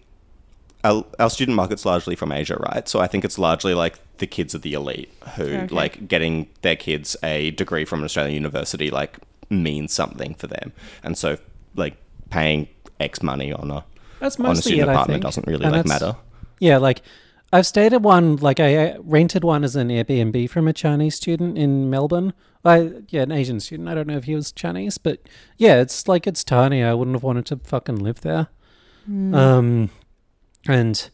our, 0.84 1.04
our 1.18 1.30
student 1.30 1.56
market's 1.56 1.84
largely 1.84 2.16
from 2.16 2.32
Asia, 2.32 2.56
right? 2.56 2.88
So 2.88 3.00
I 3.00 3.06
think 3.06 3.24
it's 3.24 3.38
largely 3.38 3.74
like 3.74 3.98
the 4.18 4.26
kids 4.26 4.54
of 4.54 4.62
the 4.62 4.72
elite 4.74 5.12
who 5.36 5.44
Okay. 5.44 5.66
like 5.68 6.08
getting 6.08 6.48
their 6.62 6.76
kids 6.76 7.16
a 7.22 7.50
degree 7.52 7.84
from 7.84 8.00
an 8.00 8.04
Australian 8.04 8.34
university 8.34 8.90
like 8.90 9.18
means 9.50 9.92
something 9.92 10.34
for 10.34 10.46
them, 10.46 10.72
and 11.02 11.18
so 11.18 11.36
like 11.76 11.96
paying 12.30 12.68
X 13.00 13.22
money 13.22 13.52
on 13.52 13.70
a 13.70 13.84
That's 14.22 14.38
on 14.38 14.46
a 14.46 14.48
mostly 14.50 14.62
student 14.72 14.88
it, 14.88 14.90
I 14.90 14.92
apartment 14.94 15.14
think. 15.16 15.22
doesn't 15.24 15.46
really 15.46 15.64
And 15.64 15.72
like 15.74 15.86
matter. 15.86 16.16
Yeah, 16.60 16.78
like 16.78 17.02
I've 17.52 17.66
stayed 17.66 17.92
at 17.92 18.00
one, 18.00 18.36
like 18.36 18.60
I 18.60 18.76
uh, 18.76 18.98
rented 19.00 19.44
one 19.44 19.64
as 19.64 19.76
an 19.76 19.88
Airbnb 19.88 20.48
from 20.48 20.68
a 20.68 20.72
Chinese 20.72 21.16
student 21.16 21.58
in 21.58 21.90
Melbourne. 21.90 22.32
I 22.64 22.92
yeah, 23.08 23.22
an 23.22 23.32
Asian 23.32 23.58
student. 23.60 23.88
I 23.88 23.94
don't 23.94 24.06
know 24.06 24.16
if 24.16 24.24
he 24.24 24.34
was 24.34 24.52
Chinese, 24.52 24.96
but 24.96 25.20
yeah, 25.58 25.80
it's 25.80 26.06
like 26.06 26.26
it's 26.26 26.44
tiny. 26.44 26.82
I 26.82 26.94
wouldn't 26.94 27.16
have 27.16 27.24
wanted 27.24 27.46
to 27.46 27.56
fucking 27.56 27.96
live 27.96 28.20
there. 28.20 28.46
Um, 29.08 29.90
and 30.68 31.10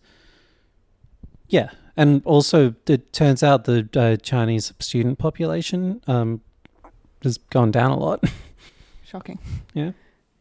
yeah, 1.48 1.70
and 1.96 2.20
also 2.26 2.74
it 2.86 3.12
turns 3.14 3.42
out 3.42 3.64
the 3.64 3.88
uh, 3.96 4.16
Chinese 4.16 4.74
student 4.78 5.18
population 5.18 6.02
um 6.06 6.42
has 7.22 7.38
gone 7.38 7.70
down 7.70 7.90
a 7.90 7.98
lot. 7.98 8.22
Shocking. 9.04 9.38
yeah. 9.72 9.92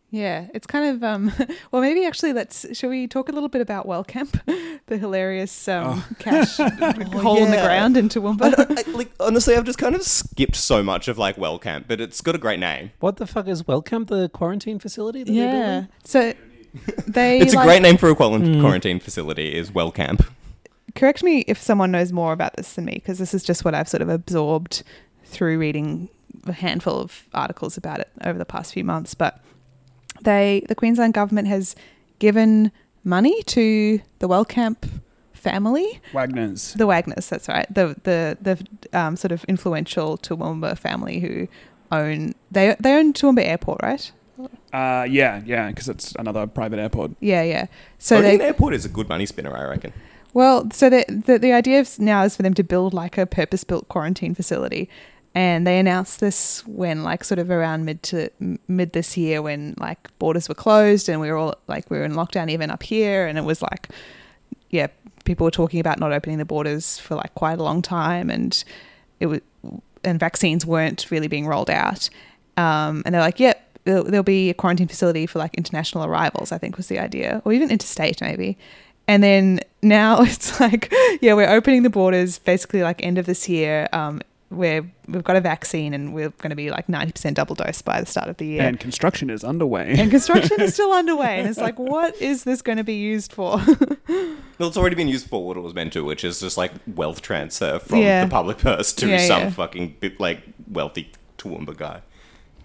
Yeah, 0.09 0.47
it's 0.53 0.65
kind 0.65 0.95
of 0.95 1.03
um. 1.03 1.31
Well, 1.71 1.81
maybe 1.81 2.05
actually, 2.05 2.31
let's. 2.33 2.65
Shall 2.77 2.89
we 2.89 3.07
talk 3.07 3.27
a 3.27 3.33
little 3.33 3.49
bit 3.49 3.61
about 3.61 3.85
Wellcamp, 3.85 4.39
the 4.87 4.97
hilarious 4.97 5.67
um, 5.67 6.03
cash 6.19 6.57
hole 6.57 7.37
in 7.43 7.51
the 7.51 7.57
yeah. 7.57 7.65
ground 7.65 7.97
in 7.97 8.05
I 8.05 8.07
Toowoomba? 8.07 8.55
don't- 8.55 8.87
I- 8.87 8.91
like 8.91 9.11
honestly, 9.19 9.55
I've 9.55 9.65
just 9.65 9.79
kind 9.79 9.95
of 9.95 10.03
skipped 10.03 10.55
so 10.55 10.81
much 10.81 11.07
of 11.09 11.17
like 11.17 11.35
Wellcamp, 11.35 11.85
but 11.89 11.99
it's 11.99 12.21
got 12.21 12.35
a 12.35 12.37
great 12.37 12.59
name. 12.59 12.91
What 13.01 13.17
the 13.17 13.27
fuck 13.27 13.47
is 13.47 13.63
Wellcamp? 13.63 14.07
the 14.07 14.29
quarantine 14.29 14.79
facility? 14.79 15.23
That 15.23 15.33
yeah. 15.33 15.85
So 16.05 16.33
they. 17.05 17.39
It's 17.41 17.53
a 17.53 17.57
great 17.63 17.81
name 17.81 17.97
for 17.97 18.09
a 18.09 18.15
quaran- 18.15 18.61
quarantine 18.61 18.99
facility. 18.99 19.55
Is 19.55 19.71
Wellcamp. 19.71 20.25
Correct 20.95 21.21
me 21.21 21.39
if 21.47 21.61
someone 21.61 21.91
knows 21.91 22.13
more 22.13 22.31
about 22.31 22.55
this 22.55 22.73
than 22.73 22.85
me, 22.85 22.93
because 22.93 23.19
this 23.19 23.33
is 23.33 23.43
just 23.43 23.65
what 23.65 23.75
I've 23.75 23.89
sort 23.89 24.01
of 24.01 24.09
absorbed 24.09 24.83
through 25.25 25.59
reading 25.59 26.07
a 26.45 26.53
handful 26.53 26.97
of 26.97 27.25
articles 27.33 27.75
about 27.75 27.99
it 27.99 28.09
over 28.23 28.39
the 28.39 28.45
past 28.45 28.73
few 28.73 28.85
months. 28.85 29.13
But 29.13 29.39
they, 30.21 30.63
the 30.67 30.75
Queensland 30.75 31.13
government 31.13 31.47
has 31.47 31.75
given 32.19 32.71
money 33.03 33.41
to 33.43 33.99
the 34.19 34.27
Wellcamp 34.27 34.89
family, 35.34 36.01
Wagner's. 36.13 36.73
the 36.73 36.86
Wagners. 36.86 37.30
That's 37.30 37.47
right. 37.47 37.71
The 37.73 37.95
the 38.03 38.38
the 38.41 38.99
um, 38.99 39.15
sort 39.15 39.32
of 39.32 39.43
influential 39.45 40.17
Toowoomba 40.17 40.77
family 40.77 41.19
who 41.19 41.47
own 41.91 42.34
they 42.51 42.75
they 42.80 42.95
own 42.95 43.13
Toowoomba 43.13 43.45
Airport, 43.45 43.82
right? 43.82 44.12
Uh, 44.73 45.08
yeah, 45.10 45.41
yeah, 45.45 45.69
because 45.69 45.89
it's 45.89 46.13
another 46.19 46.45
private 46.45 46.77
airport. 46.80 47.12
Yeah, 47.19 47.41
yeah. 47.41 47.67
So 47.97 48.17
Owning 48.17 48.30
they 48.30 48.36
an 48.36 48.41
airport 48.41 48.73
is 48.73 48.86
a 48.86 48.89
good 48.89 49.10
money 49.10 49.25
spinner, 49.25 49.56
I 49.56 49.63
reckon. 49.63 49.93
Well, 50.34 50.69
so 50.71 50.89
the, 50.89 51.06
the 51.08 51.39
the 51.39 51.53
idea 51.53 51.80
of 51.80 51.97
now 51.97 52.23
is 52.23 52.36
for 52.36 52.43
them 52.43 52.53
to 52.56 52.63
build 52.63 52.93
like 52.93 53.17
a 53.17 53.25
purpose 53.25 53.63
built 53.63 53.88
quarantine 53.88 54.36
facility, 54.36 54.89
and 55.38 55.67
they 55.67 55.78
announced 55.78 56.19
this 56.19 56.65
when 56.65 57.04
like 57.04 57.23
sort 57.23 57.38
of 57.38 57.52
around 57.52 57.86
mid 57.86 58.02
to 58.02 58.32
mid 58.67 58.93
this 58.93 59.15
year 59.15 59.39
when 59.43 59.76
like 59.78 60.10
borders 60.17 60.50
were 60.50 60.56
closed 60.56 61.08
and 61.08 61.21
we 61.21 61.30
were 61.30 61.38
all 61.38 61.54
like 61.67 61.91
we 61.91 61.97
were 62.00 62.06
in 62.06 62.13
lockdown 62.13 62.50
even 62.50 62.71
up 62.71 62.82
here, 62.82 63.28
and 63.28 63.38
it 63.38 63.43
was 63.43 63.62
like 63.62 63.89
yeah 64.71 64.88
people 65.26 65.45
were 65.45 65.52
talking 65.52 65.80
about 65.80 66.00
not 66.00 66.12
opening 66.12 66.39
the 66.39 66.45
borders 66.45 66.97
for 66.97 67.13
like 67.13 67.36
quite 67.36 67.60
a 67.60 67.63
long 67.63 67.84
time, 67.84 68.32
and 68.32 68.63
it 69.19 69.28
was 69.28 69.41
and 70.04 70.19
vaccines 70.19 70.65
weren't 70.65 71.12
really 71.12 71.28
being 71.28 71.45
rolled 71.45 71.69
out, 71.69 72.10
um, 72.58 73.04
and 73.06 73.13
they're 73.13 73.21
like 73.21 73.39
yep. 73.39 73.63
There'll, 73.84 74.04
there'll 74.04 74.21
be 74.21 74.50
a 74.50 74.54
quarantine 74.54 74.89
facility 74.89 75.26
for 75.28 75.39
like 75.39 75.56
international 75.56 76.04
arrivals, 76.04 76.52
I 76.52 76.58
think 76.58 76.76
was 76.76 76.88
the 76.88 77.00
idea, 77.00 77.41
or 77.45 77.54
even 77.54 77.71
interstate 77.71 78.19
maybe. 78.19 78.58
And 79.08 79.23
then 79.23 79.62
now 79.82 80.21
it's 80.23 80.60
like, 80.60 80.93
yeah, 81.21 81.36
we're 81.36 81.50
opening 81.50 81.84
the 81.84 81.89
borders 81.89 82.38
basically 82.39 82.84
like 82.84 83.02
end 83.02 83.17
of 83.17 83.26
this 83.26 83.47
year. 83.47 83.88
Um, 83.93 84.19
where 84.49 84.89
we've 85.07 85.23
got 85.23 85.36
a 85.36 85.41
vaccine 85.41 85.93
and 85.93 86.13
we're 86.13 86.29
going 86.29 86.51
to 86.51 86.55
be 86.55 86.69
like 86.71 86.88
90% 86.88 87.33
double 87.33 87.53
dose 87.55 87.81
by 87.81 87.99
the 87.99 88.05
start 88.07 88.29
of 88.29 88.38
the 88.38 88.45
year. 88.45 88.62
And 88.63 88.79
construction 88.79 89.29
is 89.29 89.43
underway. 89.43 89.95
And 89.99 90.10
construction 90.10 90.62
is 90.62 90.73
still 90.73 90.91
underway. 91.01 91.39
And 91.39 91.49
it's 91.49 91.60
like, 91.60 91.77
what 91.77 92.15
is 92.21 92.45
this 92.45 92.62
going 92.62 92.77
to 92.77 92.83
be 92.83 92.95
used 92.95 93.33
for? 93.33 93.60
Well, 94.60 94.69
it's 94.69 94.77
already 94.77 94.95
been 94.95 95.07
used 95.07 95.27
for 95.29 95.45
what 95.45 95.55
it 95.55 95.60
was 95.60 95.75
meant 95.75 95.93
to, 95.93 96.03
which 96.03 96.23
is 96.23 96.39
just 96.39 96.57
like 96.57 96.71
wealth 96.88 97.21
transfer 97.21 97.77
from 97.77 97.99
Yeah. 97.99 98.25
the 98.25 98.31
public 98.31 98.57
purse 98.57 98.91
to 98.93 99.07
Yeah, 99.07 99.19
some 99.27 99.41
yeah. 99.43 99.49
fucking 99.51 99.97
bit, 99.99 100.19
like 100.19 100.39
wealthy 100.71 101.12
Toowoomba 101.38 101.77
guy. 101.77 102.01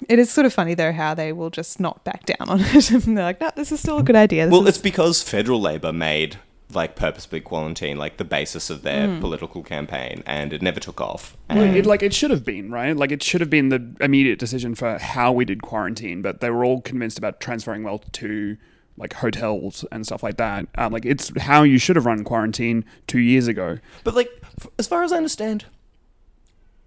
It 0.09 0.19
is 0.19 0.31
sort 0.31 0.47
of 0.47 0.55
funny 0.55 0.73
though 0.73 0.93
how 0.93 1.13
they 1.13 1.35
will 1.35 1.51
just 1.51 1.79
not 1.81 2.03
back 2.05 2.25
down 2.25 2.49
on 2.49 2.61
it. 2.63 2.91
and 2.91 3.03
they're 3.19 3.25
like, 3.25 3.43
no, 3.43 3.51
this 3.57 3.73
is 3.73 3.81
still 3.81 3.99
a 3.99 4.03
good 4.03 4.17
idea. 4.17 4.47
This 4.47 4.53
Well, 4.53 4.63
is- 4.63 4.69
it's 4.71 4.79
because 4.79 5.23
federal 5.23 5.61
Labor 5.61 5.93
made 5.93 6.39
like 6.75 6.97
purposefully 6.97 7.41
quarantine 7.41 7.97
like 7.97 8.17
the 8.17 8.25
basis 8.25 8.71
of 8.71 8.83
their 8.83 9.07
Hmm. 9.09 9.21
political 9.21 9.63
campaign, 9.63 10.23
and 10.27 10.53
it 10.53 10.63
never 10.63 10.81
took 10.81 11.01
off. 11.01 11.37
Well, 11.51 11.63
And 11.63 11.77
it, 11.77 11.87
like 11.87 12.03
it 12.03 12.13
should 12.15 12.31
have 12.31 12.45
been 12.45 12.71
right. 12.71 12.97
Like 12.97 13.13
it 13.13 13.23
should 13.23 13.41
have 13.41 13.51
been 13.51 13.69
the 13.69 13.95
immediate 14.01 14.39
decision 14.39 14.75
for 14.75 14.99
how 14.99 15.33
we 15.33 15.45
did 15.45 15.63
quarantine, 15.63 16.23
but 16.23 16.41
they 16.41 16.51
were 16.51 16.65
all 16.65 16.81
convinced 16.81 17.19
about 17.19 17.41
transferring 17.41 17.83
wealth 17.83 18.11
to 18.13 18.57
like 18.99 19.15
hotels 19.15 19.85
and 19.91 20.05
stuff 20.05 20.23
like 20.23 20.37
that. 20.37 20.67
Um, 20.77 20.93
like 20.93 21.07
it's 21.07 21.33
how 21.41 21.63
you 21.63 21.79
should 21.79 21.97
have 21.97 22.05
run 22.07 22.25
quarantine 22.25 22.85
two 23.07 23.21
years 23.21 23.49
ago. 23.49 23.79
But 24.05 24.15
like, 24.15 24.29
f- 24.61 24.69
as 24.79 24.87
far 24.87 25.03
as 25.03 25.13
I 25.13 25.17
understand, 25.17 25.65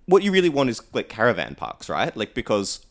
what 0.05 0.21
you 0.23 0.31
really 0.31 0.49
want 0.49 0.69
is 0.69 0.81
like 0.93 1.09
caravan 1.09 1.55
parks, 1.55 1.89
right? 1.89 2.15
Like 2.15 2.33
because 2.35 2.85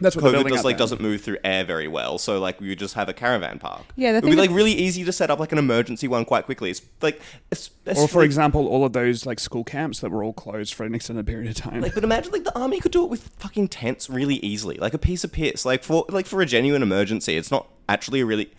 That's 0.00 0.16
what 0.16 0.22
they're 0.22 0.30
COVID 0.30 0.34
building 0.34 0.52
does 0.52 0.60
out 0.60 0.64
like 0.64 0.76
there. 0.76 0.84
doesn't 0.84 1.00
move 1.00 1.20
through 1.20 1.38
air 1.44 1.64
very 1.64 1.88
well, 1.88 2.18
so 2.18 2.38
like 2.40 2.60
you 2.60 2.74
just 2.74 2.94
have 2.94 3.08
a 3.08 3.12
caravan 3.12 3.58
park. 3.58 3.84
Yeah, 3.96 4.12
the 4.12 4.18
it 4.18 4.24
would 4.24 4.30
be 4.30 4.36
like 4.36 4.50
really 4.50 4.72
easy 4.72 5.04
to 5.04 5.12
set 5.12 5.30
up 5.30 5.38
like 5.38 5.52
an 5.52 5.58
emergency 5.58 6.08
one 6.08 6.24
quite 6.24 6.44
quickly. 6.46 6.70
It's 6.70 6.82
like, 7.00 7.20
it's, 7.50 7.70
Or 7.96 8.08
for 8.08 8.22
example, 8.22 8.66
all 8.66 8.84
of 8.84 8.92
those 8.92 9.26
like 9.26 9.38
school 9.38 9.64
camps 9.64 10.00
that 10.00 10.10
were 10.10 10.24
all 10.24 10.32
closed 10.32 10.74
for 10.74 10.84
an 10.84 10.94
extended 10.94 11.26
period 11.26 11.50
of 11.50 11.56
time. 11.56 11.80
Like, 11.80 11.94
but 11.94 12.04
imagine 12.04 12.32
like 12.32 12.44
the 12.44 12.58
army 12.58 12.80
could 12.80 12.92
do 12.92 13.04
it 13.04 13.10
with 13.10 13.28
fucking 13.38 13.68
tents 13.68 14.08
really 14.08 14.36
easily, 14.36 14.76
like 14.76 14.94
a 14.94 14.98
piece 14.98 15.24
of 15.24 15.32
piss. 15.32 15.64
Like 15.64 15.84
for 15.84 16.04
like 16.08 16.26
for 16.26 16.40
a 16.40 16.46
genuine 16.46 16.82
emergency, 16.82 17.36
it's 17.36 17.50
not 17.50 17.68
actually 17.88 18.20
a 18.20 18.26
really, 18.26 18.50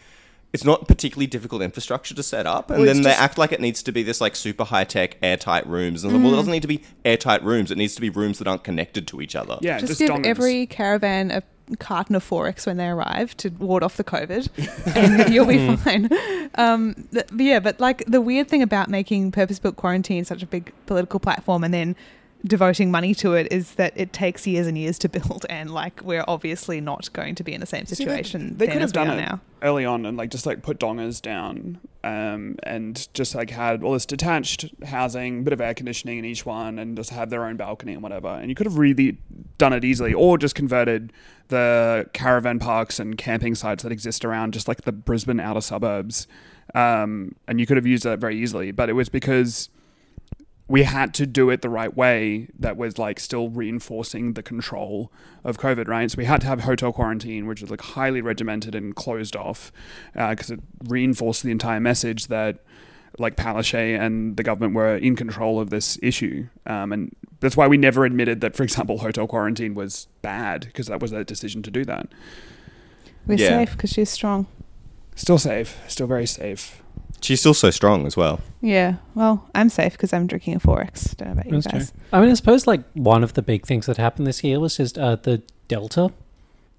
it's 0.54 0.66
not 0.66 0.88
particularly 0.88 1.28
difficult 1.28 1.62
infrastructure 1.62 2.14
to 2.14 2.24
set 2.24 2.46
up. 2.46 2.70
And 2.70 2.80
Well, 2.80 2.90
it's 2.90 2.98
then 2.98 3.04
they 3.04 3.12
act 3.14 3.38
like 3.38 3.52
it 3.52 3.62
needs 3.62 3.82
to 3.84 3.92
be 3.92 4.04
this 4.04 4.20
like 4.20 4.36
super 4.36 4.66
high 4.66 4.84
tech 4.84 5.18
airtight 5.22 5.66
rooms. 5.66 6.04
And 6.04 6.14
Mm. 6.14 6.24
well, 6.24 6.34
it 6.34 6.38
doesn't 6.38 6.52
need 6.52 6.62
to 6.64 6.68
be 6.68 6.84
airtight 7.06 7.44
rooms. 7.44 7.72
It 7.72 7.78
needs 7.78 7.96
to 7.96 8.02
be 8.02 8.10
rooms 8.10 8.38
that 8.40 8.48
aren't 8.48 8.64
connected 8.64 9.08
to 9.08 9.22
each 9.22 9.36
other. 9.36 9.58
yeah, 9.62 9.78
just, 9.80 9.88
just, 9.88 10.00
give 10.00 10.10
dongas. 10.10 10.26
every 10.26 10.66
caravan 10.66 11.32
a 11.32 11.44
carton 11.80 12.16
of 12.18 12.30
Forex 12.30 12.66
when 12.66 12.76
they 12.76 12.88
arrive 12.88 13.38
to 13.38 13.50
ward 13.52 13.82
off 13.82 13.96
the 13.96 14.04
COVID, 14.04 14.50
and 14.96 15.34
you'll 15.34 15.46
be 15.46 15.74
fine. 15.78 16.10
Um, 16.56 16.96
th- 17.14 17.28
yeah, 17.38 17.62
but 17.62 17.80
like 17.80 18.04
the 18.08 18.20
weird 18.20 18.50
thing 18.50 18.62
about 18.62 18.90
making 18.90 19.32
purpose-built 19.32 19.78
quarantine 19.78 20.26
such 20.26 20.44
a 20.44 20.46
big 20.46 20.74
political 20.86 21.18
platform 21.22 21.64
and 21.64 21.74
then 21.74 21.96
devoting 22.44 22.92
money 22.92 23.14
to 23.16 23.34
it 23.34 23.52
is 23.52 23.76
that 23.76 23.94
it 23.96 24.14
takes 24.14 24.48
years 24.48 24.68
and 24.68 24.78
years 24.78 24.98
to 25.00 25.10
build, 25.10 25.46
and 25.50 25.72
like 25.72 26.02
we're 26.02 26.26
obviously 26.28 26.82
not 26.82 27.12
going 27.14 27.36
to 27.36 27.44
be 27.44 27.54
in 27.54 27.60
the 27.60 27.66
same 27.68 27.86
See, 27.86 27.96
situation. 27.96 28.58
They, 28.58 28.68
could 28.68 28.82
have 28.82 28.94
done 28.94 29.12
it 29.12 29.18
now. 29.18 29.40
early 29.62 29.86
on 29.86 30.06
and 30.06 30.18
like 30.18 30.30
just 30.32 30.46
like 30.46 30.62
put 30.62 30.80
dongas 30.80 31.22
down 31.22 31.80
um, 32.04 32.56
and 32.64 33.08
just 33.14 33.36
like 33.36 33.50
had 33.50 33.84
all 33.84 33.94
this 33.94 34.06
detached 34.06 34.66
housing, 34.86 35.44
bit 35.44 35.54
of 35.54 35.62
air 35.62 35.74
conditioning 35.74 36.18
in 36.20 36.26
each 36.26 36.46
one, 36.46 36.80
and 36.80 36.98
just 36.98 37.12
have 37.12 37.30
their 37.30 37.46
own 37.46 37.58
balcony 37.58 37.94
and 37.94 38.02
whatever. 38.02 38.30
And 38.30 38.50
you 38.50 38.56
could 38.56 38.66
have 38.66 38.78
really 38.78 39.18
done 39.58 39.74
it 39.74 39.84
easily, 39.84 40.14
or 40.14 40.38
just 40.38 40.56
converted 40.56 41.14
the 41.50 42.10
caravan 42.14 42.60
parks 42.60 43.00
and 43.00 43.18
camping 43.18 43.56
sites 43.56 43.84
that 43.84 43.92
exist 43.92 44.26
around 44.26 44.54
just 44.54 44.68
like 44.68 44.82
the 44.84 44.92
Brisbane 44.92 45.40
outer 45.40 45.62
suburbs. 45.62 46.28
Um, 46.74 47.36
and 47.48 47.60
you 47.60 47.66
could 47.66 47.78
have 47.78 47.86
used 47.86 48.04
that 48.04 48.20
very 48.20 48.38
easily, 48.38 48.72
but 48.72 48.90
it 48.90 48.94
was 48.94 49.10
because 49.10 49.70
we 50.72 50.84
had 50.84 51.14
to 51.16 51.26
do 51.28 51.50
it 51.50 51.62
the 51.62 51.70
right 51.70 51.96
way 51.96 52.48
that 52.58 52.78
was 52.78 52.98
like 52.98 53.20
still 53.20 53.50
reinforcing 53.50 54.34
the 54.34 54.42
control 54.42 55.12
of 55.44 55.58
COVID, 55.60 55.88
right? 55.88 56.10
So 56.10 56.16
we 56.18 56.26
had 56.26 56.40
to 56.42 56.48
have 56.48 56.62
hotel 56.62 56.94
quarantine, 56.94 57.46
which 57.46 57.62
is 57.62 57.70
like 57.70 57.82
highly 57.82 58.22
regimented 58.22 58.74
and 58.74 58.96
closed 58.96 59.36
off 59.36 59.72
because 60.14 60.50
it 60.50 60.62
reinforced 60.88 61.44
the 61.44 61.52
entire 61.52 61.82
message 61.82 62.28
that 62.28 62.60
like 63.20 63.36
Palaszczuk 63.36 64.00
and 64.00 64.38
the 64.38 64.44
government 64.44 64.74
were 64.74 64.96
in 64.96 65.18
control 65.18 65.60
of 65.60 65.70
this 65.70 66.00
issue. 66.02 66.48
Um, 66.66 66.94
and 66.94 67.16
that's 67.42 67.58
why 67.58 67.68
we 67.68 67.76
never 67.78 68.06
admitted 68.06 68.40
that, 68.40 68.56
for 68.56 68.64
example, 68.64 69.00
hotel 69.00 69.28
quarantine 69.28 69.74
was 69.76 70.08
bad 70.22 70.62
because 70.62 70.88
that 70.88 71.02
was 71.02 71.12
their 71.12 71.26
decision 71.26 71.62
to 71.64 71.72
do 71.72 71.84
that. 71.84 72.08
We're 73.28 73.38
Yeah. 73.38 73.50
safe 73.50 73.72
because 73.74 73.92
she's 73.92 74.10
strong. 74.10 74.48
Still 75.16 75.38
safe, 75.38 75.78
still 75.90 76.08
very 76.08 76.26
safe. 76.26 76.82
She's 77.22 77.40
still 77.40 77.54
so 77.54 77.70
strong 77.70 78.06
as 78.08 78.18
well. 78.18 78.40
Yeah, 78.62 78.96
well, 79.16 79.48
I'm 79.54 79.70
safe 79.70 79.94
because 79.94 80.12
I'm 80.14 80.28
drinking 80.28 80.56
a 80.56 80.60
Forex. 80.60 81.16
Don't 81.18 81.28
know 81.30 81.34
about 81.34 81.46
you 81.46 81.52
That's 81.52 81.68
guys. 81.68 81.92
true. 81.92 82.00
I 82.14 82.20
mean, 82.22 82.30
I 82.32 82.34
suppose 82.34 82.66
like 82.68 82.82
one 82.94 83.24
of 83.24 83.34
the 83.34 83.42
big 83.42 83.66
things 83.66 83.86
that 83.86 83.98
happened 83.98 84.26
this 84.28 84.44
year 84.44 84.60
was 84.60 84.78
just 84.78 84.98
uh, 84.98 85.16
the 85.18 85.42
Delta. 85.68 86.12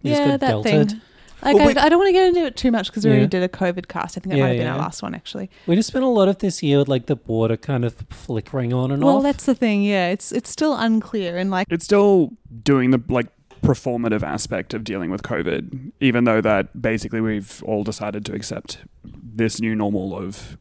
We 0.03 0.11
just 0.11 0.21
Yeah, 0.23 0.29
got 0.37 0.41
that 0.41 0.51
Delta'd. 0.55 0.91
thing. 0.91 1.01
Like, 1.45 1.57
Well, 1.57 1.67
we- 1.67 1.77
I, 1.77 1.85
I 1.85 1.89
don't 1.89 1.99
want 1.99 2.09
to 2.09 2.13
get 2.13 2.29
into 2.29 2.45
it 2.47 2.57
too 2.57 2.71
much 2.71 2.87
because 2.89 3.05
we 3.05 3.11
Yeah. 3.11 3.17
already 3.17 3.29
did 3.29 3.43
a 3.43 3.49
COVID 3.49 3.89
cast. 3.89 4.17
I 4.17 4.21
think 4.21 4.31
that 4.33 4.37
Yeah, 4.37 4.43
might 4.45 4.49
have 4.51 4.59
been 4.59 4.67
our 4.69 4.77
yeah. 4.77 4.83
last 4.83 5.03
one, 5.03 5.13
actually. 5.15 5.51
We 5.67 5.75
just 5.75 5.89
spent 5.89 6.05
a 6.05 6.09
lot 6.09 6.29
of 6.29 6.39
this 6.39 6.63
year 6.63 6.79
with 6.79 6.89
like 6.89 7.07
the 7.07 7.17
border 7.17 7.57
kind 7.57 7.85
of 7.85 7.95
flickering 8.11 8.73
on 8.73 8.91
and 8.93 9.03
off. 9.03 9.07
Well, 9.07 9.17
off. 9.19 9.23
that's 9.25 9.45
the 9.47 9.55
thing. 9.55 9.83
Yeah, 9.83 10.09
it's 10.09 10.31
it's 10.33 10.51
still 10.51 10.77
unclear 10.77 11.37
and 11.37 11.51
like 11.51 11.67
It's 11.71 11.85
still 11.85 12.33
doing 12.63 12.91
the 12.93 13.01
like 13.09 13.27
performative 13.63 14.23
aspect 14.23 14.75
of 14.75 14.85
dealing 14.85 15.11
with 15.11 15.23
COVID, 15.23 15.93
even 16.01 16.25
though 16.25 16.41
that 16.41 16.81
basically 16.81 17.21
we've 17.21 17.63
all 17.65 17.85
decided 17.85 18.25
to 18.27 18.35
accept 18.35 18.79
this 19.05 19.61
new 19.61 19.75
normal 19.75 20.17
of 20.17 20.59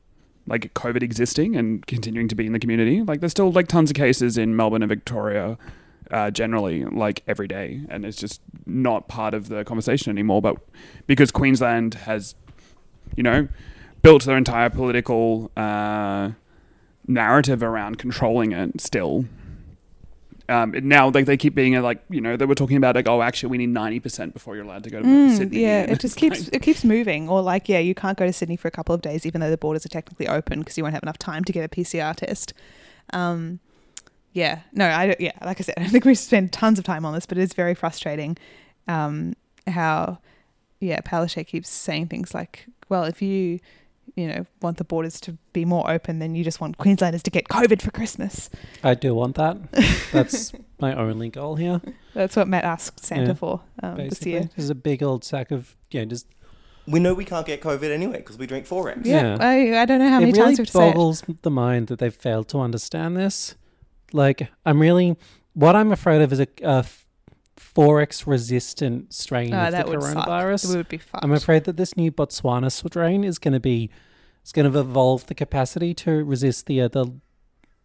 like 0.47 0.73
COVID 0.73 1.01
existing 1.01 1.55
and 1.55 1.85
continuing 1.87 2.27
to 2.27 2.35
be 2.35 2.45
in 2.45 2.53
the 2.53 2.59
community. 2.59 3.01
Like 3.01 3.19
there's 3.19 3.31
still 3.31 3.51
like 3.51 3.67
tons 3.67 3.89
of 3.89 3.95
cases 3.95 4.37
in 4.37 4.55
Melbourne 4.55 4.83
and 4.83 4.89
Victoria. 4.89 5.57
Uh, 6.09 6.29
generally, 6.29 6.83
like 6.83 7.23
every 7.25 7.47
day, 7.47 7.85
and 7.87 8.03
it's 8.03 8.17
just 8.17 8.41
not 8.65 9.07
part 9.07 9.33
of 9.33 9.47
the 9.47 9.63
conversation 9.63 10.09
anymore. 10.09 10.41
But 10.41 10.57
because 11.07 11.31
Queensland 11.31 11.93
has, 11.93 12.35
you 13.15 13.23
know, 13.23 13.47
built 14.01 14.25
their 14.25 14.35
entire 14.35 14.69
political 14.69 15.51
uh, 15.55 16.31
narrative 17.07 17.63
around 17.63 17.97
controlling 17.97 18.51
it, 18.51 18.81
still, 18.81 19.23
um, 20.51 20.73
and 20.75 20.85
now 20.85 21.09
like 21.09 21.25
they 21.25 21.37
keep 21.37 21.55
being 21.55 21.79
like 21.81 22.03
you 22.09 22.19
know 22.21 22.35
they 22.37 22.45
were 22.45 22.55
talking 22.55 22.77
about 22.77 22.95
like 22.95 23.07
oh 23.07 23.21
actually 23.21 23.49
we 23.49 23.57
need 23.57 23.69
ninety 23.69 23.99
percent 23.99 24.33
before 24.33 24.55
you're 24.55 24.65
allowed 24.65 24.83
to 24.83 24.89
go 24.89 24.99
to 25.01 25.05
Mm, 25.05 25.37
Sydney. 25.37 25.61
yeah, 25.61 25.81
it 25.83 25.99
just 25.99 26.17
keeps 26.17 26.47
it 26.53 26.61
keeps 26.61 26.83
moving. 26.83 27.29
Or 27.29 27.41
like, 27.41 27.69
yeah, 27.69 27.79
you 27.79 27.95
can't 27.95 28.17
go 28.17 28.25
to 28.25 28.33
Sydney 28.33 28.57
for 28.57 28.67
a 28.67 28.71
couple 28.71 28.93
of 28.93 29.01
days, 29.01 29.25
even 29.25 29.41
though 29.41 29.49
the 29.49 29.57
borders 29.57 29.85
are 29.85 29.89
technically 29.89 30.27
open 30.27 30.59
because 30.59 30.77
you 30.77 30.83
won't 30.83 30.93
have 30.93 31.03
enough 31.03 31.17
time 31.17 31.43
to 31.45 31.51
get 31.53 31.63
a 31.63 31.69
PCR 31.69 32.15
test. 32.15 32.53
Um, 33.13 33.59
yeah, 34.33 34.59
no, 34.71 34.87
I 34.89 35.07
don't, 35.07 35.19
yeah, 35.19 35.33
like 35.43 35.59
I 35.59 35.63
said, 35.63 35.75
I 35.77 35.87
think 35.87 36.05
we 36.05 36.15
spend 36.15 36.53
tons 36.53 36.79
of 36.79 36.85
time 36.85 37.05
on 37.05 37.13
this, 37.13 37.25
but 37.25 37.37
it 37.37 37.41
is 37.41 37.53
very 37.53 37.73
frustrating. 37.75 38.37
Um, 38.87 39.33
how 39.67 40.19
yeah, 40.79 40.99
Palaszczuk 41.01 41.47
keeps 41.47 41.69
saying 41.69 42.07
things 42.07 42.33
like, 42.33 42.65
well, 42.89 43.03
if 43.03 43.21
you 43.21 43.59
you 44.15 44.27
know 44.27 44.45
want 44.61 44.77
the 44.77 44.83
borders 44.83 45.21
to 45.21 45.37
be 45.53 45.65
more 45.65 45.89
open, 45.89 46.19
than 46.19 46.35
you 46.35 46.43
just 46.43 46.59
want 46.61 46.77
Queenslanders 46.77 47.23
to 47.23 47.31
get 47.31 47.47
COVID 47.47 47.81
for 47.81 47.91
Christmas. 47.91 48.49
I 48.83 48.93
do 48.95 49.13
want 49.15 49.35
that. 49.35 49.57
That's 50.11 50.53
my 50.79 50.93
only 50.95 51.29
goal 51.29 51.55
here. 51.55 51.81
That's 52.13 52.35
what 52.35 52.47
Matt 52.47 52.63
asked 52.63 53.03
Santa 53.03 53.27
Yeah, 53.27 53.33
for 53.33 53.61
um, 53.83 53.97
this 53.97 54.09
Basically, 54.09 54.31
year. 54.31 54.49
there's 54.55 54.69
a 54.69 54.75
big 54.75 55.01
old 55.03 55.23
sack 55.23 55.51
of 55.51 55.75
yeah. 55.91 56.03
Just 56.05 56.27
We 56.87 56.99
know 56.99 57.13
we 57.13 57.25
can't 57.25 57.45
get 57.45 57.61
COVID 57.61 57.89
anyway 57.91 58.17
because 58.17 58.37
we 58.37 58.47
drink 58.47 58.67
Forex. 58.67 59.05
Yeah, 59.05 59.35
Yeah. 59.35 59.37
I, 59.39 59.81
I 59.81 59.85
don't 59.85 59.99
know 59.99 60.09
how 60.09 60.17
it 60.17 60.21
many 60.21 60.31
really 60.33 60.45
times 60.45 60.59
we've 60.59 60.69
said. 60.69 60.79
it. 60.79 60.93
boggles 60.93 61.23
the 61.43 61.51
mind 61.51 61.87
that 61.87 61.99
they've 61.99 62.13
failed 62.13 62.47
to 62.49 62.59
understand 62.59 63.15
this. 63.15 63.55
Like, 64.13 64.49
I'm 64.65 64.79
really 64.81 65.15
what 65.53 65.75
I'm 65.75 65.91
afraid 65.91 66.21
of 66.21 66.33
is 66.33 66.39
a, 66.39 66.47
a 66.63 66.79
f- 66.79 67.00
forex 67.61 68.27
resistant 68.27 69.13
strain 69.13 69.53
Oh, 69.53 69.67
of 69.67 69.71
the 69.71 69.89
would 69.89 69.99
coronavirus. 69.99 70.69
We 70.69 70.77
would 70.77 70.89
be 70.89 70.97
fucked. 70.97 71.23
I'm 71.23 71.31
afraid 71.31 71.63
that 71.65 71.77
this 71.77 71.95
new 71.95 72.11
Botswana 72.11 72.71
strain 72.71 73.23
is 73.23 73.39
going 73.39 73.53
to 73.53 73.59
be 73.59 73.89
it's 74.41 74.51
going 74.51 74.71
to 74.71 74.79
evolve 74.79 75.27
the 75.27 75.35
capacity 75.35 75.93
to 75.93 76.23
resist 76.23 76.65
the 76.65 76.81
other 76.81 77.05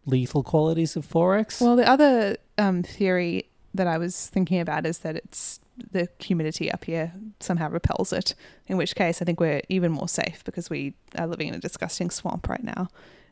lethal 0.05 0.41
qualities 0.41 0.95
of 0.95 1.05
forex. 1.05 1.61
Well, 1.61 1.75
the 1.75 1.87
other 1.87 2.37
um, 2.57 2.81
theory 2.81 3.49
that 3.75 3.85
I 3.85 3.97
was 3.99 4.27
thinking 4.27 4.59
about 4.59 4.85
is 4.85 4.99
that 4.99 5.15
it's 5.17 5.59
the 5.91 6.09
humidity 6.19 6.71
up 6.71 6.85
here 6.85 7.13
somehow 7.39 7.69
repels 7.69 8.11
it. 8.11 8.33
In 8.65 8.77
which 8.77 8.95
case, 8.95 9.21
I 9.21 9.25
think 9.25 9.39
we're 9.39 9.61
even 9.69 9.91
more 9.91 10.07
safe 10.07 10.43
because 10.43 10.69
we 10.69 10.95
are 11.17 11.27
living 11.27 11.49
in 11.49 11.53
a 11.53 11.59
disgusting 11.59 12.09
swamp 12.09 12.49
right 12.49 12.63
now 12.63 12.89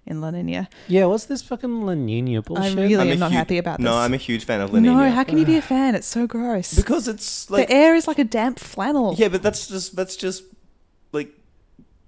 in 0.07 0.21
La 0.21 0.29
Nina. 0.31 0.69
yeah, 0.87 1.05
what's 1.05 1.25
this 1.25 1.41
fucking 1.41 1.85
La 1.85 1.93
Nina 1.93 2.41
bullshit? 2.41 2.77
I 2.77 2.81
really 2.81 2.95
I'm 3.07 3.11
am 3.13 3.19
not 3.19 3.31
hu- 3.31 3.37
happy 3.37 3.57
about 3.57 3.77
this. 3.79 3.85
No, 3.85 3.95
I'm 3.95 4.13
a 4.13 4.17
huge 4.17 4.45
fan 4.45 4.61
of 4.61 4.73
La 4.73 4.79
no, 4.79 5.09
how 5.09 5.23
can 5.23 5.37
you 5.37 5.45
be 5.45 5.57
a 5.57 5.61
fan? 5.73 5.95
It's 5.95 6.07
so 6.07 6.27
gross. 6.27 6.73
because 6.75 7.07
it's 7.07 7.49
like 7.49 7.67
the 7.67 7.73
air 7.73 7.95
is 7.95 8.07
like 8.07 8.19
a 8.19 8.23
damp 8.23 8.59
flannel. 8.59 9.15
Yeah, 9.17 9.29
but 9.29 9.41
that's 9.43 9.67
just 9.67 9.95
that's 9.95 10.15
just 10.15 10.43
like 11.11 11.29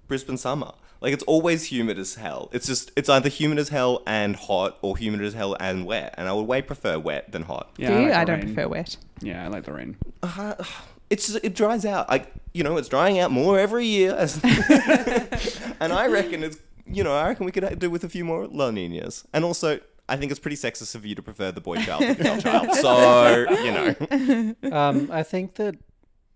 Brisbane 0.06 0.36
summer. 0.36 0.72
Like 1.00 1.12
it's 1.12 1.22
always 1.24 1.64
humid 1.66 1.96
as 1.98 2.16
hell. 2.16 2.48
It's 2.52 2.66
just 2.66 2.90
it's 2.96 3.08
either 3.08 3.28
humid 3.28 3.58
as 3.58 3.68
hell 3.68 4.02
and 4.06 4.34
hot 4.34 4.78
or 4.82 4.96
humid 4.96 5.20
as 5.22 5.32
hell 5.34 5.56
and 5.60 5.86
wet. 5.86 6.14
And 6.18 6.28
I 6.28 6.32
would 6.32 6.42
way 6.48 6.60
prefer 6.62 6.98
wet 6.98 7.30
than 7.30 7.42
hot. 7.42 7.70
yeah, 7.76 7.88
Do 7.88 8.00
you? 8.02 8.08
like 8.08 8.16
I 8.16 8.24
don't 8.24 8.38
rain. 8.40 8.54
prefer 8.54 8.68
wet. 8.68 8.96
Yeah, 9.22 9.44
I 9.44 9.48
like 9.48 9.64
the 9.64 9.72
rain. 9.72 9.96
Uh, 10.22 10.54
it's 11.10 11.34
it 11.36 11.54
dries 11.54 11.84
out. 11.84 12.08
Like 12.08 12.32
you 12.52 12.64
know 12.64 12.76
it's 12.78 12.88
drying 12.88 13.18
out 13.20 13.30
more 13.30 13.58
every 13.60 13.86
year. 13.86 14.14
As 14.16 14.40
and 15.80 15.92
I 15.92 16.06
reckon 16.08 16.42
it's 16.42 16.58
you 16.90 17.04
know 17.04 17.14
I 17.14 17.28
reckon 17.28 17.46
we 17.46 17.52
could 17.52 17.78
do 17.78 17.90
with 17.90 18.04
a 18.04 18.08
few 18.08 18.24
more 18.24 18.46
La 18.46 18.70
Ninas. 18.70 19.24
And 19.32 19.44
also 19.44 19.80
I 20.08 20.16
think 20.16 20.30
it's 20.30 20.40
pretty 20.40 20.56
sexist 20.56 20.94
of 20.94 21.04
you 21.04 21.14
to 21.14 21.22
prefer 21.22 21.52
the 21.52 21.60
boy 21.60 21.76
child 21.76 22.02
to 22.02 22.14
the 22.14 22.24
girl 22.24 22.40
child. 22.40 22.68
So 22.74 23.46
you 23.62 23.72
know. 23.72 24.54
um, 24.76 25.10
I 25.12 25.22
think 25.22 25.54
that 25.56 25.76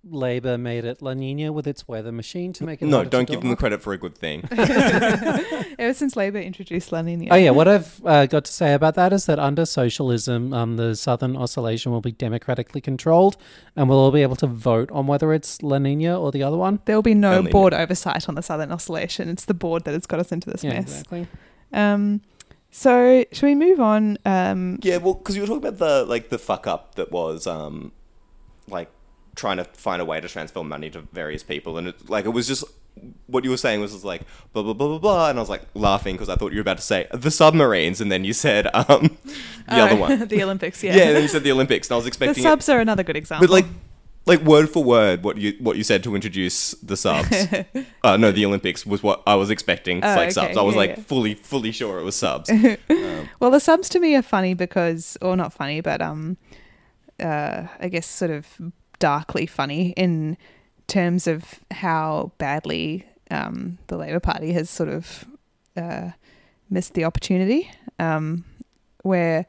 Labor 0.05 0.59
made 0.59 0.85
it 0.85 1.01
La 1.01 1.15
Nina 1.15 1.53
with 1.53 1.67
its 1.67 1.87
weather 1.87 2.11
machine 2.11 2.53
to 2.55 2.65
make 2.65 2.83
it. 2.83 2.87
No, 2.87 3.05
don't 3.05 3.29
give 3.29 3.41
them 3.41 3.51
the 3.51 3.57
credit 3.57 3.81
for 3.83 3.93
a 3.93 3.99
good 3.99 4.19
thing. 4.19 4.43
Ever 5.79 5.95
since 5.95 6.17
Labor 6.17 6.39
introduced 6.39 6.91
La 6.91 7.03
Nina. 7.03 7.29
Oh 7.31 7.37
yeah, 7.37 7.51
what 7.51 7.69
I've 7.69 8.05
uh, 8.05 8.27
got 8.27 8.45
to 8.47 8.53
say 8.53 8.75
about 8.75 8.95
that 8.97 9.13
is 9.13 9.27
that 9.27 9.39
under 9.39 9.65
socialism, 9.65 10.53
um, 10.53 10.77
the 10.77 10.97
Southern 10.97 11.37
Oscillation 11.37 11.93
will 11.93 12.01
be 12.01 12.11
democratically 12.13 12.81
controlled, 12.81 13.37
and 13.77 13.89
we'll 13.89 13.99
all 13.99 14.11
be 14.11 14.23
able 14.23 14.37
to 14.37 14.47
vote 14.49 14.91
on 14.91 15.07
whether 15.07 15.33
it's 15.33 15.63
La 15.63 15.79
Nina 15.79 16.19
or 16.21 16.33
the 16.33 16.43
other 16.43 16.57
one. 16.57 16.81
There 16.85 16.97
will 16.97 17.03
be 17.03 17.15
no 17.15 17.35
Only- 17.35 17.53
board 17.53 17.73
oversight 17.73 18.29
on 18.29 18.35
the 18.35 18.43
Southern 18.43 18.73
Oscillation. 18.73 19.29
It's 19.29 19.45
the 19.45 19.55
board 19.55 19.85
that 19.85 19.93
has 19.93 20.07
got 20.07 20.19
us 20.19 20.33
into 20.33 20.51
this 20.51 20.65
Yeah, 20.65 20.75
mess. 20.75 20.91
exactly. 20.91 21.29
Um, 21.73 22.23
so 22.73 23.25
should 23.31 23.47
we 23.47 23.55
move 23.55 23.81
on? 23.81 24.19
Um, 24.25 24.79
Yeah, 24.83 24.97
well, 24.97 25.15
because 25.15 25.37
you 25.37 25.43
were 25.43 25.47
talking 25.47 25.65
about 25.69 25.79
the 25.79 26.05
like 26.05 26.29
the 26.31 26.39
fuck 26.39 26.67
up 26.67 26.97
that 26.97 27.13
was 27.13 27.47
um, 27.47 27.93
like 28.67 28.91
trying 29.35 29.57
to 29.57 29.65
find 29.65 30.03
a 30.03 30.05
way 30.05 30.21
to 30.21 30.29
transfer 30.29 30.63
money 30.63 30.91
to 30.91 31.03
various 31.13 31.43
people, 31.43 31.79
and 31.79 31.89
it, 31.89 32.11
like 32.11 32.25
it 32.25 32.31
was 32.31 32.47
just 32.47 32.65
what 33.27 33.45
you 33.45 33.51
were 33.51 33.57
saying 33.57 33.81
was 33.81 33.93
just 33.93 34.05
like 34.05 34.23
blah 34.53 34.63
blah 34.63 34.73
blah 34.73 34.89
blah 34.89 34.99
blah, 34.99 35.31
and 35.31 35.39
I 35.39 35.43
was 35.43 35.49
like 35.49 35.63
laughing 35.75 36.15
because 36.15 36.29
I 36.29 36.37
thought 36.37 36.53
you 36.53 36.59
were 36.59 36.63
about 36.63 36.79
to 36.79 36.83
say 36.83 37.07
the 37.13 37.31
submarines, 37.31 38.01
and 38.01 38.13
then 38.13 38.25
you 38.25 38.33
said 38.33 38.67
um, 38.75 39.17
the 39.69 39.75
other 39.75 39.95
oh, 39.95 40.01
one. 40.01 40.19
the 40.29 40.43
Olympics. 40.43 40.83
Yeah. 40.83 40.97
yeah. 40.97 41.03
and 41.05 41.17
then 41.17 41.23
you 41.23 41.29
said 41.29 41.43
the 41.43 41.53
Olympics, 41.53 41.89
and 41.89 41.95
I 41.95 41.97
was 41.97 42.07
expecting 42.07 42.43
the 42.43 42.49
subs 42.49 42.69
are 42.69 42.81
another 42.81 43.03
good 43.03 43.17
example. 43.17 43.47
but 43.47 43.53
like. 43.53 43.67
Like 44.25 44.43
word 44.43 44.71
for 44.71 44.85
word, 44.85 45.25
what 45.25 45.37
you 45.37 45.55
what 45.59 45.77
you 45.77 45.83
said 45.83 46.05
to 46.05 46.15
introduce 46.15 46.75
the 46.75 46.97
subs. 46.97 47.49
uh, 48.05 48.17
no, 48.17 48.31
the 48.31 48.47
Olympics 48.47 48.87
was 48.87 49.03
what 49.03 49.21
I 49.27 49.35
was 49.35 49.51
expecting. 49.51 49.97
Oh, 49.97 50.07
like 50.07 50.19
okay, 50.19 50.31
subs, 50.31 50.57
I 50.57 50.63
was 50.63 50.77
yeah, 50.77 50.79
like 50.79 50.91
yeah. 50.91 51.03
fully 51.03 51.35
fully 51.35 51.73
sure 51.73 51.99
it 51.99 52.05
was 52.05 52.15
subs. 52.15 52.49
Well, 53.41 53.51
the 53.51 53.59
subs 53.59 53.89
to 53.89 53.99
me 53.99 54.15
are 54.15 54.23
funny 54.23 54.55
because, 54.55 55.19
or 55.21 55.37
not 55.37 55.53
funny, 55.53 55.81
but 55.81 56.01
um, 56.01 56.37
uh, 57.19 57.67
I 57.81 57.89
guess 57.89 58.07
sort 58.07 58.31
of 58.31 58.47
darkly 59.03 59.47
funny 59.47 59.91
in 59.97 60.37
terms 60.87 61.27
of 61.27 61.61
how 61.71 62.31
badly 62.39 63.05
um, 63.31 63.79
the 63.89 63.97
Labor 63.97 64.21
Party 64.21 64.53
has 64.53 64.71
sort 64.71 64.89
of 64.89 65.25
uh, 65.77 66.11
missed 66.71 66.95
the 66.95 67.05
opportunity. 67.05 67.69
Um, 67.99 68.45
where 69.03 69.47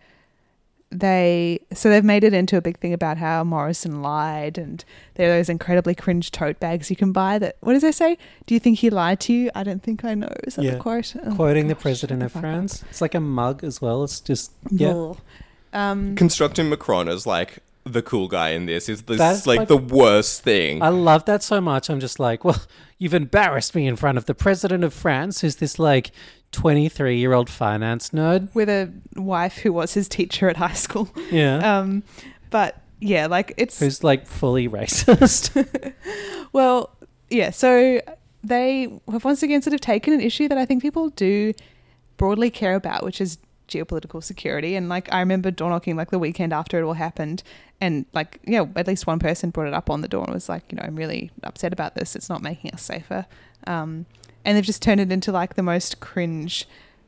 they 0.89 1.59
so 1.73 1.89
they've 1.89 2.03
made 2.03 2.23
it 2.23 2.33
into 2.33 2.55
a 2.55 2.61
big 2.61 2.77
thing 2.77 2.93
about 2.93 3.17
how 3.17 3.43
Morrison 3.43 4.01
lied 4.03 4.57
and 4.59 4.85
there 5.15 5.31
are 5.31 5.37
those 5.37 5.49
incredibly 5.49 5.95
cringe 5.95 6.29
tote 6.29 6.59
bags 6.59 6.89
you 6.91 6.95
can 6.95 7.11
buy 7.11 7.39
that 7.39 7.57
what 7.61 7.73
does 7.73 7.81
they 7.81 7.91
say? 7.91 8.15
Do 8.45 8.53
you 8.53 8.59
think 8.59 8.77
he 8.79 8.89
lied 8.91 9.19
to 9.21 9.33
you? 9.33 9.49
I 9.55 9.63
don't 9.63 9.81
think 9.81 10.05
I 10.05 10.13
know. 10.13 10.31
Is 10.43 10.55
that 10.55 10.63
Yeah. 10.65 10.71
the 10.75 10.79
quote? 10.79 11.15
Oh, 11.25 11.33
Quoting 11.35 11.67
the 11.67 11.75
president 11.75 12.21
of 12.21 12.31
the 12.33 12.39
fuck 12.39 12.43
up. 12.45 12.51
France. 12.51 12.83
It's 12.91 13.01
like 13.01 13.15
a 13.15 13.19
mug 13.19 13.63
as 13.63 13.81
well. 13.81 14.03
It's 14.03 14.19
just 14.19 14.51
yeah. 14.69 15.13
Um, 15.73 16.15
constructing 16.15 16.69
Macron 16.69 17.07
as 17.09 17.25
like 17.25 17.57
the 17.85 18.01
cool 18.01 18.27
guy 18.27 18.49
in 18.51 18.65
this 18.65 18.87
is 18.89 19.03
this 19.03 19.17
That's 19.17 19.45
like 19.47 19.59
like- 19.59 19.67
the 19.67 19.77
worst 19.77 20.43
thing. 20.43 20.81
I 20.81 20.89
love 20.89 21.25
that 21.25 21.43
so 21.43 21.59
much. 21.61 21.89
I'm 21.89 21.99
just 21.99 22.19
like, 22.19 22.43
well, 22.45 22.61
you've 22.97 23.13
embarrassed 23.13 23.75
me 23.75 23.87
in 23.87 23.95
front 23.95 24.17
of 24.17 24.25
the 24.25 24.33
president 24.35 24.83
of 24.83 24.93
France, 24.93 25.41
who's 25.41 25.57
this 25.57 25.77
like 25.79 26.11
23 26.51 27.17
year 27.17 27.33
old 27.33 27.49
finance 27.49 28.11
nerd. 28.11 28.53
with 28.53 28.69
a 28.69 28.91
wife 29.15 29.57
who 29.57 29.73
was 29.73 29.93
his 29.95 30.07
teacher 30.07 30.47
at 30.49 30.57
high 30.57 30.73
school. 30.73 31.09
Yeah. 31.31 31.79
Um, 31.79 32.03
but 32.51 32.79
yeah, 32.99 33.25
like 33.27 33.53
it's 33.57 33.79
who's 33.79 34.03
like 34.03 34.27
fully 34.27 34.69
racist. 34.79 35.93
well, 36.53 36.95
yeah. 37.29 37.49
So 37.49 38.01
they 38.43 38.87
have 39.11 39.25
once 39.25 39.41
again 39.43 39.61
sort 39.61 39.73
of 39.73 39.81
taken 39.81 40.13
an 40.13 40.21
issue 40.21 40.47
that 40.47 40.57
I 40.57 40.65
think 40.65 40.81
people 40.81 41.09
do 41.09 41.53
broadly 42.17 42.49
care 42.49 42.75
about, 42.75 43.03
which 43.03 43.19
is 43.19 43.37
geopolitical 43.67 44.23
security. 44.23 44.75
And 44.75 44.89
like 44.89 45.11
I 45.11 45.19
remember 45.19 45.51
door 45.51 45.69
knocking 45.69 45.95
like 45.95 46.11
the 46.11 46.19
weekend 46.19 46.53
after 46.53 46.79
it 46.79 46.83
all 46.83 46.93
happened, 46.93 47.43
and 47.81 48.05
like 48.13 48.39
yeah, 48.45 48.65
at 48.75 48.87
least 48.87 49.07
one 49.07 49.19
person 49.19 49.49
brought 49.49 49.67
it 49.67 49.73
up 49.73 49.89
on 49.89 50.01
the 50.01 50.07
door 50.07 50.23
and 50.25 50.33
was 50.33 50.49
like, 50.49 50.63
you 50.71 50.77
know, 50.77 50.83
I'm 50.83 50.95
really 50.95 51.31
upset 51.43 51.73
about 51.73 51.95
this. 51.95 52.15
It's 52.15 52.29
not 52.29 52.41
making 52.41 52.71
us 52.71 52.81
safer. 52.81 53.25
Um, 53.67 54.05
and 54.45 54.57
they've 54.57 54.63
just 54.63 54.81
turned 54.81 54.99
it 54.99 55.11
into 55.11 55.31
like 55.31 55.55
the 55.55 55.63
most 55.63 55.99
cringe 55.99 56.67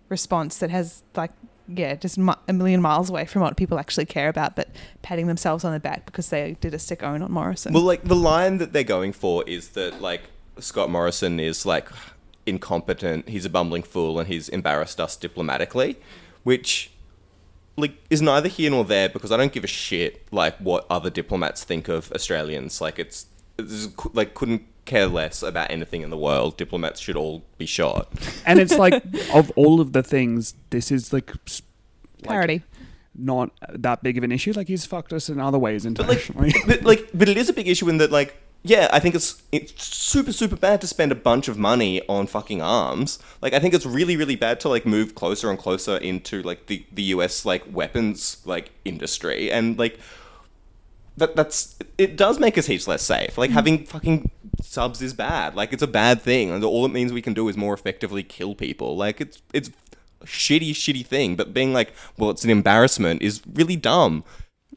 response 0.09 0.59
that 0.59 0.69
has 0.69 1.03
like 1.15 1.31
yeah 1.67 1.95
just 1.95 2.19
a 2.47 2.53
million 2.53 2.79
miles 2.79 3.09
away 3.09 3.25
from 3.25 3.41
what 3.41 3.57
people 3.57 3.79
actually 3.79 4.05
care 4.05 4.29
about 4.29 4.55
but 4.55 4.69
patting 5.01 5.25
themselves 5.25 5.63
on 5.63 5.73
the 5.73 5.79
back 5.79 6.05
because 6.05 6.29
they 6.29 6.55
did 6.61 6.75
a 6.75 6.79
stick 6.79 7.01
own 7.01 7.23
on 7.23 7.31
morrison 7.31 7.73
well, 7.73 7.81
like 7.81 8.03
the 8.03 8.15
line 8.15 8.59
that 8.59 8.71
they're 8.71 8.83
going 8.83 9.11
for 9.11 9.43
is 9.47 9.69
that 9.69 9.99
like 9.99 10.21
Scott 10.59 10.89
Morrison 10.89 11.39
is 11.39 11.65
like 11.65 11.89
incompetent, 12.45 13.29
he's 13.29 13.45
a 13.45 13.49
bumbling 13.49 13.83
fool, 13.83 14.19
and 14.19 14.27
he's 14.27 14.49
embarrassed 14.49 14.99
us 14.99 15.15
diplomatically, 15.15 15.97
which 16.45 16.91
like 17.75 17.93
is 18.09 18.21
neither 18.21 18.47
here 18.47 18.69
nor 18.71 18.85
there 18.85 19.09
because 19.09 19.31
I 19.33 19.37
don't 19.37 19.51
give 19.51 19.65
a 19.65 19.67
shit 19.67 20.25
like 20.31 20.55
what 20.59 20.85
other 20.89 21.09
diplomats 21.09 21.65
think 21.65 21.89
of 21.89 22.09
Australians. 22.13 22.79
Like 22.79 22.97
it's, 22.99 23.25
it's 23.59 23.89
like 24.13 24.33
couldn't 24.33 24.61
care 24.85 25.07
less 25.07 25.43
about 25.43 25.69
anything 25.71 26.01
in 26.01 26.09
the 26.11 26.17
world. 26.17 26.55
Diplomats 26.55 27.01
should 27.01 27.17
all 27.17 27.43
be 27.57 27.65
shot. 27.65 28.07
and 28.45 28.59
it's 28.59 28.77
like 28.77 29.03
of 29.33 29.51
all 29.57 29.81
of 29.81 29.91
the 29.91 30.03
things, 30.03 30.53
this 30.69 30.89
is 30.91 31.11
like, 31.11 31.31
s- 31.45 31.61
like 32.21 32.29
parody 32.29 32.63
not 33.17 33.49
that 33.69 34.03
big 34.03 34.17
of 34.17 34.23
an 34.25 34.31
issue. 34.31 34.51
Like 34.53 34.67
he's 34.67 34.85
fucked 34.85 35.11
us 35.13 35.29
in 35.29 35.39
other 35.39 35.57
ways 35.57 35.85
But 35.85 35.99
like, 36.07 36.29
internationally. 36.29 36.53
but 36.67 36.83
like, 36.83 37.09
but 37.13 37.27
it 37.29 37.37
is 37.37 37.49
a 37.49 37.53
big 37.53 37.67
issue 37.67 37.87
in 37.89 37.97
that, 37.99 38.11
like, 38.11 38.35
yeah, 38.67 38.89
I 38.91 38.99
think 38.99 39.13
it's 39.13 39.43
it's 39.51 39.85
super 39.85 40.33
super 40.33 40.55
bad 40.55 40.81
to 40.81 40.87
spend 40.87 41.11
a 41.11 41.15
bunch 41.15 41.47
of 41.47 41.55
money 41.55 42.01
on 42.09 42.25
fucking 42.25 42.63
arms. 42.63 43.19
Like, 43.39 43.53
I 43.53 43.59
think 43.59 43.75
it's 43.75 43.85
really 43.85 44.17
really 44.17 44.35
bad 44.35 44.59
to 44.61 44.69
like 44.69 44.87
move 44.87 45.13
closer 45.13 45.51
and 45.51 45.59
closer 45.59 45.97
into 45.97 46.41
like 46.41 46.65
the 46.65 46.83
the 46.91 47.03
U.S. 47.03 47.45
like 47.45 47.63
weapons 47.71 48.41
like 48.45 48.71
industry 48.83 49.51
and 49.51 49.77
like. 49.77 49.99
That, 51.17 51.33
that's 51.33 51.79
it 51.97 52.17
does 52.17 52.41
make 52.41 52.57
us 52.57 52.65
heaps 52.65 52.89
less 52.89 53.01
safe. 53.01 53.37
Like 53.37 53.51
hmm. 53.51 53.53
having 53.53 53.85
fucking 53.85 54.31
subs 54.61 55.01
is 55.01 55.13
bad. 55.13 55.55
Like 55.55 55.71
it's 55.71 55.83
a 55.83 55.87
bad 55.87 56.21
thing, 56.21 56.51
and 56.51 56.61
all 56.61 56.85
it 56.85 56.91
means 56.91 57.13
we 57.13 57.21
can 57.21 57.33
do 57.33 57.47
is 57.47 57.55
more 57.55 57.73
effectively 57.73 58.21
kill 58.21 58.53
people. 58.53 58.97
Like 58.97 59.21
it's 59.21 59.41
it's 59.53 59.69
a 60.19 60.25
shitty 60.25 60.71
shitty 60.71 61.05
thing. 61.05 61.37
But 61.37 61.53
being 61.53 61.71
like, 61.71 61.93
well, 62.17 62.31
it's 62.31 62.43
an 62.43 62.49
embarrassment 62.49 63.21
is 63.21 63.41
really 63.53 63.77
dumb. 63.77 64.25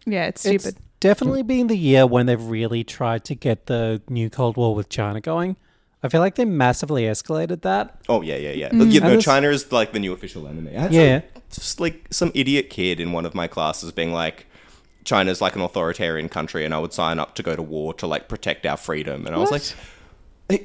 yeah 0.07 0.27
it's 0.27 0.47
it's 0.47 0.63
stupid 0.63 0.81
definitely 1.01 1.43
been 1.43 1.67
the 1.69 1.77
year 1.77 2.07
when 2.07 2.27
they've 2.27 2.43
really 2.43 2.85
tried 2.85 3.25
to 3.27 3.35
get 3.35 3.67
the 3.67 4.03
new 4.09 4.31
Cold 4.31 4.57
War 4.57 4.75
with 4.75 4.89
China 4.89 5.21
going. 5.21 5.57
I 6.03 6.09
feel 6.09 6.21
like 6.21 6.37
they 6.37 6.45
massively 6.45 7.03
escalated 7.05 7.63
that. 7.63 8.01
Oh 8.09 8.23
yeah, 8.23 8.37
yeah, 8.37 8.53
yeah. 8.53 8.69
Mm, 8.71 8.93
you 8.93 9.01
know, 9.01 9.21
China 9.21 9.49
is 9.49 9.73
like 9.73 9.93
the 9.93 9.99
new 9.99 10.13
official 10.13 10.47
enemy. 10.47 10.77
I 10.77 10.89
Yeah. 10.89 11.21
some- 11.21 11.43
just 11.51 11.81
like 11.81 12.07
some 12.11 12.31
idiot 12.35 12.71
kid 12.71 13.01
in 13.01 13.13
one 13.13 13.25
of 13.27 13.35
my 13.35 13.49
classes 13.49 13.91
being 13.91 14.13
like, 14.13 14.47
China's 15.05 15.41
like 15.41 15.57
an 15.57 15.63
authoritarian 15.63 16.29
country, 16.29 16.65
and 16.65 16.75
I 16.75 16.79
would 16.79 16.93
sign 16.93 17.19
up 17.19 17.35
to 17.37 17.43
go 17.43 17.57
to 17.57 17.63
war 17.63 17.95
to 17.95 18.07
like 18.07 18.29
protect 18.29 18.67
our 18.67 18.77
freedom. 18.77 19.27
And 19.27 19.35
I 19.35 19.39
was 19.39 19.51
like, 19.51 19.63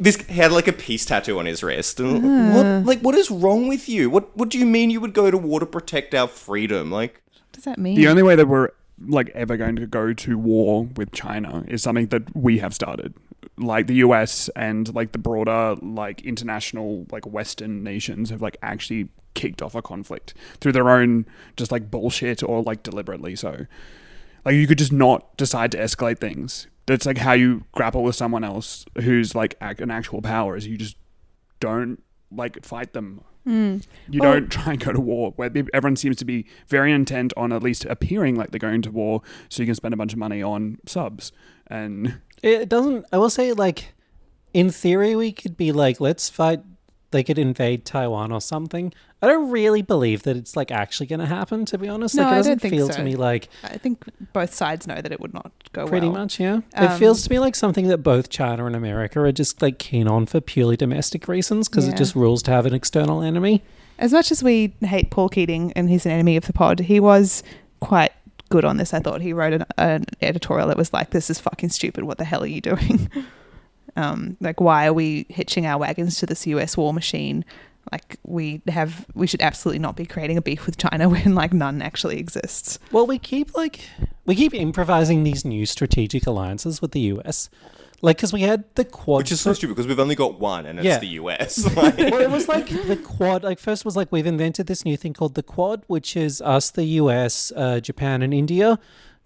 this 0.02 0.18
he 0.18 0.34
had 0.36 0.52
like 0.52 0.68
a 0.68 0.74
peace 0.74 1.06
tattoo 1.06 1.40
on 1.40 1.46
his 1.46 1.64
wrist. 1.64 2.00
And 2.00 2.54
what, 2.54 2.86
like, 2.86 3.00
what 3.00 3.16
is 3.16 3.32
wrong 3.32 3.68
with 3.68 3.88
you? 3.90 4.10
What, 4.10 4.36
what 4.38 4.50
do 4.50 4.58
you 4.60 4.66
mean 4.66 4.90
you 4.90 5.00
would 5.02 5.14
go 5.14 5.32
to 5.32 5.38
war 5.38 5.60
to 5.62 5.66
protect 5.66 6.14
our 6.14 6.28
freedom? 6.28 6.92
Like, 6.92 7.22
what 7.34 7.52
does 7.54 7.64
that 7.64 7.80
mean 7.80 7.96
the 7.96 8.08
only 8.08 8.22
way 8.24 8.36
that 8.36 8.48
we're 8.48 8.70
like 9.00 9.30
ever 9.30 9.58
going 9.58 9.76
to 9.76 9.88
go 9.88 10.14
to 10.14 10.38
war 10.38 10.86
with 10.96 11.12
China 11.12 11.64
is 11.68 11.84
something 11.84 12.08
that 12.08 12.36
we 12.36 12.60
have 12.60 12.74
started. 12.74 13.14
Like 13.58 13.88
the 13.88 13.96
US 13.96 14.50
and 14.56 14.94
like 14.94 15.12
the 15.12 15.18
broader 15.18 15.76
like 15.82 16.22
international 16.22 17.06
like 17.12 17.26
Western 17.26 17.84
nations 17.84 18.30
have 18.30 18.42
like 18.42 18.58
actually 18.62 19.10
kicked 19.34 19.62
off 19.62 19.76
a 19.76 19.82
conflict 19.82 20.34
through 20.60 20.72
their 20.72 20.90
own 20.90 21.26
just 21.58 21.72
like 21.72 21.90
bullshit 21.92 22.44
or 22.44 22.64
like 22.64 22.84
deliberately 22.84 23.36
so. 23.36 23.66
Like 24.46 24.56
you 24.56 24.68
could 24.68 24.78
just 24.78 24.92
not 24.92 25.36
decide 25.38 25.72
to 25.72 25.78
escalate 25.78 26.20
things. 26.20 26.68
That's 26.86 27.06
like 27.06 27.20
how 27.20 27.34
you 27.34 27.64
grapple 27.72 28.04
with 28.04 28.16
someone 28.16 28.44
else 28.44 28.86
who's 29.02 29.36
like 29.36 29.56
an 29.62 29.90
actual 29.90 30.22
power 30.22 30.58
is 30.58 30.68
you 30.68 30.78
just 30.78 30.98
don't 31.60 32.02
like 32.32 32.64
fight 32.66 32.94
them. 32.94 33.24
Mm. 33.48 33.84
You 34.10 34.22
Well- 34.22 34.34
don't 34.34 34.50
try 34.52 34.74
and 34.74 34.80
go 34.84 34.92
to 34.94 35.00
war. 35.02 35.34
Where 35.36 35.52
everyone 35.74 35.96
seems 35.96 36.16
to 36.18 36.26
be 36.26 36.46
very 36.68 36.92
intent 36.92 37.34
on 37.36 37.52
at 37.52 37.62
least 37.64 37.86
appearing 37.86 38.36
like 38.36 38.52
they're 38.52 38.60
going 38.60 38.82
to 38.84 38.92
war, 38.92 39.22
so 39.50 39.62
you 39.64 39.68
can 39.68 39.76
spend 39.76 39.94
a 39.94 39.98
bunch 39.98 40.14
of 40.14 40.20
money 40.20 40.42
on 40.42 40.78
subs. 40.86 41.32
And 41.68 42.20
It 42.42 42.70
doesn't. 42.70 43.06
I 43.12 43.18
will 43.18 43.30
say, 43.30 43.54
like, 43.54 43.94
in 44.54 44.70
theory, 44.70 45.16
we 45.16 45.32
could 45.32 45.58
be 45.58 45.72
like, 45.72 46.00
let's 46.00 46.30
fight. 46.30 46.62
They 47.12 47.24
could 47.24 47.38
invade 47.38 47.86
Taiwan 47.86 48.32
or 48.32 48.42
something. 48.42 48.92
I 49.24 49.28
don't 49.28 49.50
really 49.52 49.82
believe 49.82 50.24
that 50.24 50.36
it's 50.36 50.56
like 50.58 50.70
actually 50.70 51.08
going 51.08 51.22
to 51.22 51.26
happen. 51.26 51.64
To 51.66 51.78
be 51.78 51.88
honest, 51.88 52.14
No, 52.16 52.24
like, 52.24 52.34
it 52.34 52.36
doesn't 52.36 52.60
feel 52.60 52.88
so. 52.90 52.96
to 52.96 53.04
me 53.04 53.16
like 53.16 53.48
i 53.64 53.78
think 53.78 54.04
both 54.34 54.54
sides 54.54 54.86
know 54.86 55.00
that 55.02 55.12
it 55.14 55.20
would 55.22 55.34
not 55.34 55.52
go 55.72 55.88
pretty 55.88 56.08
well 56.10 56.20
much. 56.20 56.40
Yeah, 56.42 56.60
Um, 56.76 56.86
it 56.86 56.98
feels 56.98 57.24
to 57.24 57.30
me 57.32 57.40
like 57.40 57.56
something 57.56 57.88
that 57.88 58.00
both 58.00 58.30
China 58.30 58.66
and 58.66 58.76
America 58.76 59.22
are 59.22 59.32
just 59.32 59.62
like 59.62 59.80
keen 59.80 60.08
on 60.10 60.26
for 60.26 60.42
purely 60.42 60.76
domestic 60.76 61.28
reasons 61.30 61.70
because 61.70 61.88
Yeah. 61.88 61.94
it 61.94 61.98
just 61.98 62.16
rules 62.16 62.44
to 62.44 62.52
have 62.52 62.66
an 62.66 62.74
external 62.74 63.22
enemy. 63.22 63.64
as 63.98 64.12
much 64.12 64.30
as 64.32 64.44
we 64.44 64.74
hate 64.82 65.10
paul 65.10 65.30
keating 65.30 65.72
and 65.74 65.90
he's 65.90 66.06
an 66.06 66.12
enemy 66.12 66.36
of 66.36 66.46
the 66.48 66.54
pod 66.54 66.80
he 66.82 67.00
was 67.00 67.44
quite 67.80 68.12
good 68.50 68.66
on 68.66 68.78
this 68.78 68.94
i 68.94 69.00
thought 69.00 69.22
he 69.22 69.32
wrote 69.34 69.54
an, 69.54 69.66
an 69.78 70.04
editorial 70.22 70.68
that 70.68 70.76
was 70.78 70.92
like 70.92 71.12
this 71.12 71.30
is 71.30 71.40
fucking 71.40 71.70
stupid 71.70 72.04
what 72.04 72.18
the 72.18 72.24
hell 72.26 72.44
are 72.44 72.48
you 72.48 72.60
doing 72.62 73.10
um, 73.96 74.36
like 74.42 74.60
why 74.60 74.88
are 74.88 74.94
we 74.94 75.26
hitching 75.30 75.66
our 75.66 75.78
wagons 75.78 76.18
to 76.18 76.26
this 76.26 76.46
us 76.48 76.76
war 76.76 76.94
machine 76.94 77.46
like 77.92 78.18
we 78.26 78.62
have 78.68 79.06
we 79.14 79.28
should 79.28 79.42
absolutely 79.42 79.80
not 79.80 79.96
be 79.96 80.06
creating 80.06 80.38
a 80.38 80.42
beef 80.42 80.66
with 80.66 80.78
china 80.78 81.10
when 81.14 81.36
like 81.36 81.54
none 81.54 81.82
actually 81.82 82.18
exists 82.18 82.80
Well, 82.92 83.06
we 83.08 83.20
keep 83.20 83.56
like 83.56 83.82
we 84.26 84.36
keep 84.36 84.54
improvising 84.54 85.24
these 85.24 85.44
new 85.44 85.66
strategic 85.66 86.26
alliances 86.26 86.82
with 86.82 86.92
the 86.92 87.02
US. 87.02 87.50
Like, 88.02 88.18
because 88.18 88.34
we 88.34 88.42
had 88.42 88.66
the 88.76 88.84
quad, 88.84 89.20
Which 89.20 89.32
is 89.32 89.40
so 89.42 89.54
stupid 89.54 89.76
because 89.76 89.88
we've 89.88 90.00
only 90.00 90.16
got 90.16 90.38
one 90.40 90.66
and 90.66 90.78
it's 90.80 90.86
Yeah. 90.86 91.00
the 91.00 91.08
US. 91.22 91.64
Like- 91.76 91.98
well, 92.12 92.20
it 92.22 92.30
was 92.32 92.48
like 92.50 92.68
the 92.68 92.98
quad. 92.98 93.44
Like 93.44 93.60
first 93.60 93.86
was 93.86 93.96
like 93.96 94.12
we've 94.12 94.26
invented 94.26 94.68
this 94.68 94.84
new 94.86 94.98
thing 94.98 95.14
called 95.14 95.36
the 95.36 95.44
quad, 95.44 95.84
which 95.88 96.16
is 96.18 96.42
us, 96.42 96.70
the 96.72 96.86
US, 97.02 97.52
uh, 97.56 97.80
Japan, 97.80 98.22
and 98.22 98.34
India 98.34 98.78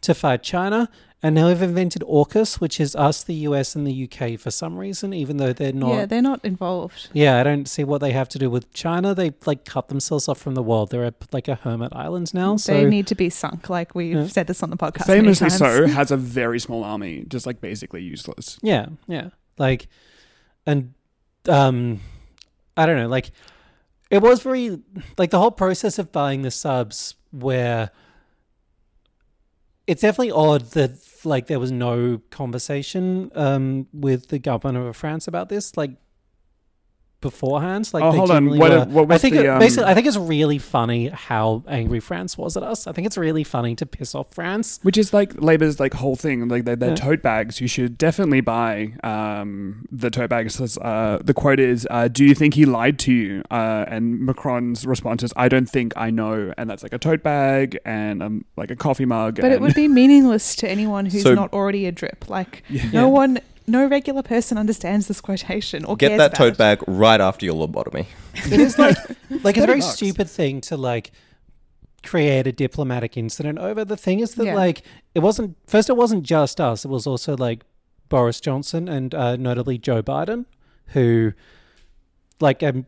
to 0.01 0.13
fight 0.13 0.43
China. 0.43 0.89
And 1.23 1.33
now 1.33 1.47
we've 1.47 1.63
invented 1.63 2.03
AUKUS, 2.03 2.59
which 2.59 2.79
is 2.79 2.95
us, 2.95 3.23
the 3.23 3.33
US, 3.49 3.75
and 3.75 3.87
the 3.87 4.03
UK 4.07 4.39
for 4.39 4.51
some 4.51 4.77
reason, 4.77 5.15
even 5.15 5.37
though 5.37 5.51
they're 5.51 5.73
not. 5.73 5.89
yeah, 5.95 6.05
they're 6.05 6.21
not 6.21 6.45
involved. 6.45 7.09
Yeah, 7.11 7.39
I 7.39 7.43
don't 7.43 7.67
see 7.67 7.83
what 7.83 8.01
they 8.01 8.11
have 8.11 8.29
to 8.29 8.37
do 8.37 8.51
with 8.51 8.71
China. 8.71 9.15
They 9.15 9.31
like 9.47 9.65
cut 9.65 9.87
themselves 9.89 10.27
off 10.27 10.37
from 10.37 10.53
the 10.53 10.61
world. 10.61 10.91
They're 10.91 11.05
a, 11.05 11.13
like 11.31 11.47
a 11.47 11.55
hermit 11.55 11.91
island 11.95 12.35
now. 12.35 12.55
So 12.57 12.71
they 12.73 12.85
need 12.85 13.07
to 13.07 13.15
be 13.15 13.31
sunk. 13.31 13.67
Like 13.67 13.95
we've 13.95 14.15
Yeah. 14.15 14.27
said 14.27 14.45
this 14.45 14.61
on 14.61 14.69
the 14.69 14.77
podcast. 14.77 15.07
many 15.07 15.21
Famously 15.21 15.49
times. 15.49 15.57
so, 15.57 15.87
has 15.87 16.11
a 16.11 16.17
very 16.17 16.59
small 16.59 16.83
army, 16.83 17.25
just 17.27 17.47
like 17.47 17.61
basically 17.61 18.03
useless. 18.03 18.59
Yeah, 18.61 18.85
yeah. 19.07 19.29
Like, 19.57 19.87
and 20.67 20.93
um, 21.49 21.99
I 22.77 22.85
don't 22.85 22.97
know. 22.97 23.07
Like, 23.07 23.31
it 24.11 24.21
was 24.21 24.43
very 24.43 24.79
like 25.17 25.31
the 25.31 25.39
whole 25.39 25.49
process 25.51 25.97
of 25.97 26.11
buying 26.11 26.43
the 26.43 26.51
subs, 26.51 27.15
where 27.31 27.89
it's 29.87 30.01
definitely 30.01 30.31
odd 30.31 30.61
that 30.71 30.91
like 31.23 31.47
there 31.47 31.59
was 31.59 31.71
no 31.71 32.21
conversation 32.29 33.31
um 33.35 33.87
with 33.91 34.27
the 34.29 34.39
government 34.39 34.87
of 34.87 34.95
France 34.95 35.27
about 35.27 35.49
this. 35.49 35.75
Like. 35.77 35.91
Beforehand, 37.19 37.89
like 37.93 38.03
Oh, 38.03 38.11
hold 38.11 38.29
on. 38.29 38.57
What- 38.59 38.69
were- 38.87 39.03
what 39.05 39.11
I 39.11 39.17
think 39.17 39.33
the, 39.35 39.45
it- 39.45 39.49
um, 39.49 39.57
basically, 39.59 39.85
I 39.85 39.95
think 39.95 40.05
it's 40.05 40.17
really 40.17 40.59
funny 40.59 41.07
how 41.07 41.63
angry 41.67 41.99
France 41.99 42.37
was 42.37 42.55
at 42.55 42.61
us. 42.61 42.85
I 42.85 42.91
think 42.91 43.07
it's 43.07 43.17
really 43.17 43.43
funny 43.43 43.75
to 43.75 43.87
piss 43.87 44.13
off 44.13 44.27
France. 44.35 44.79
Which 44.83 44.99
is 44.99 45.13
like 45.15 45.33
Labor's 45.41 45.79
like 45.79 45.95
whole 45.95 46.15
thing, 46.15 46.47
like 46.47 46.65
they're, 46.65 46.75
they're 46.75 46.89
Yeah. 46.89 46.95
tote 46.95 47.23
bags. 47.23 47.59
You 47.59 47.67
should 47.67 47.97
definitely 47.97 48.41
buy 48.41 48.93
um, 49.03 49.85
the 49.91 50.11
tote 50.11 50.29
bags. 50.29 50.61
Uh, 50.77 51.19
the 51.23 51.33
quote 51.33 51.59
is, 51.59 51.87
uh, 51.89 52.07
"Do 52.07 52.23
you 52.23 52.35
think 52.35 52.53
he 52.53 52.65
lied 52.65 52.99
to 52.99 53.11
you?" 53.11 53.41
Uh, 53.49 53.85
and 53.87 54.19
Macron's 54.23 54.85
response 54.85 55.23
is, 55.23 55.33
"I 55.35 55.49
don't 55.49 55.67
think 55.69 55.93
I 55.97 56.11
know." 56.11 56.53
And 56.55 56.69
that's 56.69 56.83
like 56.83 56.93
a 56.93 56.99
tote 56.99 57.23
bag 57.23 57.79
and 57.83 58.21
um, 58.21 58.45
like 58.57 58.69
a 58.69 58.75
coffee 58.75 59.05
mug. 59.05 59.37
But 59.37 59.45
and 59.45 59.53
it 59.55 59.59
would 59.61 59.73
be 59.73 59.87
meaningless 60.01 60.55
to 60.57 60.69
anyone 60.69 61.07
who's 61.07 61.23
So- 61.23 61.33
not 61.33 61.51
already 61.51 61.87
a 61.87 61.91
drip. 61.91 62.29
Like 62.29 62.63
Yeah. 62.69 62.91
no 62.93 63.09
one, 63.09 63.39
no 63.67 63.85
regular 63.87 64.23
person 64.23 64.57
understands 64.57 65.07
this 65.07 65.19
quotation 65.21 65.83
or 65.85 65.95
Get 65.97 66.09
cares 66.09 66.17
that 66.19 66.25
about 66.27 66.37
tote 66.37 66.53
it. 66.53 66.57
bag 66.57 66.79
right 66.87 67.19
after 67.21 67.45
your 67.45 67.55
lobotomy. 67.55 68.05
It 68.51 68.59
is 68.59 68.77
like 68.79 68.95
like 69.43 69.57
it's 69.57 69.63
a 69.63 69.67
very 69.67 69.79
bucks. 69.81 69.93
stupid 69.95 70.29
thing 70.29 70.61
to 70.61 70.77
like 70.77 71.11
create 72.03 72.47
a 72.47 72.51
diplomatic 72.51 73.17
incident 73.17 73.57
over. 73.59 73.83
The 73.83 73.97
thing 73.97 74.19
is 74.19 74.35
that 74.35 74.45
Yeah. 74.45 74.55
like 74.55 74.83
it 75.15 75.19
wasn't 75.19 75.57
first 75.67 75.89
it 75.89 75.97
wasn't 75.97 76.23
just 76.23 76.61
us, 76.61 76.85
it 76.85 76.89
was 76.89 77.05
also 77.07 77.35
like 77.35 77.63
Boris 78.09 78.39
Johnson 78.39 78.87
and 78.87 79.13
uh, 79.13 79.35
notably 79.35 79.77
Joe 79.77 80.01
Biden, 80.01 80.45
who 80.87 81.33
like 82.39 82.61
um, 82.63 82.85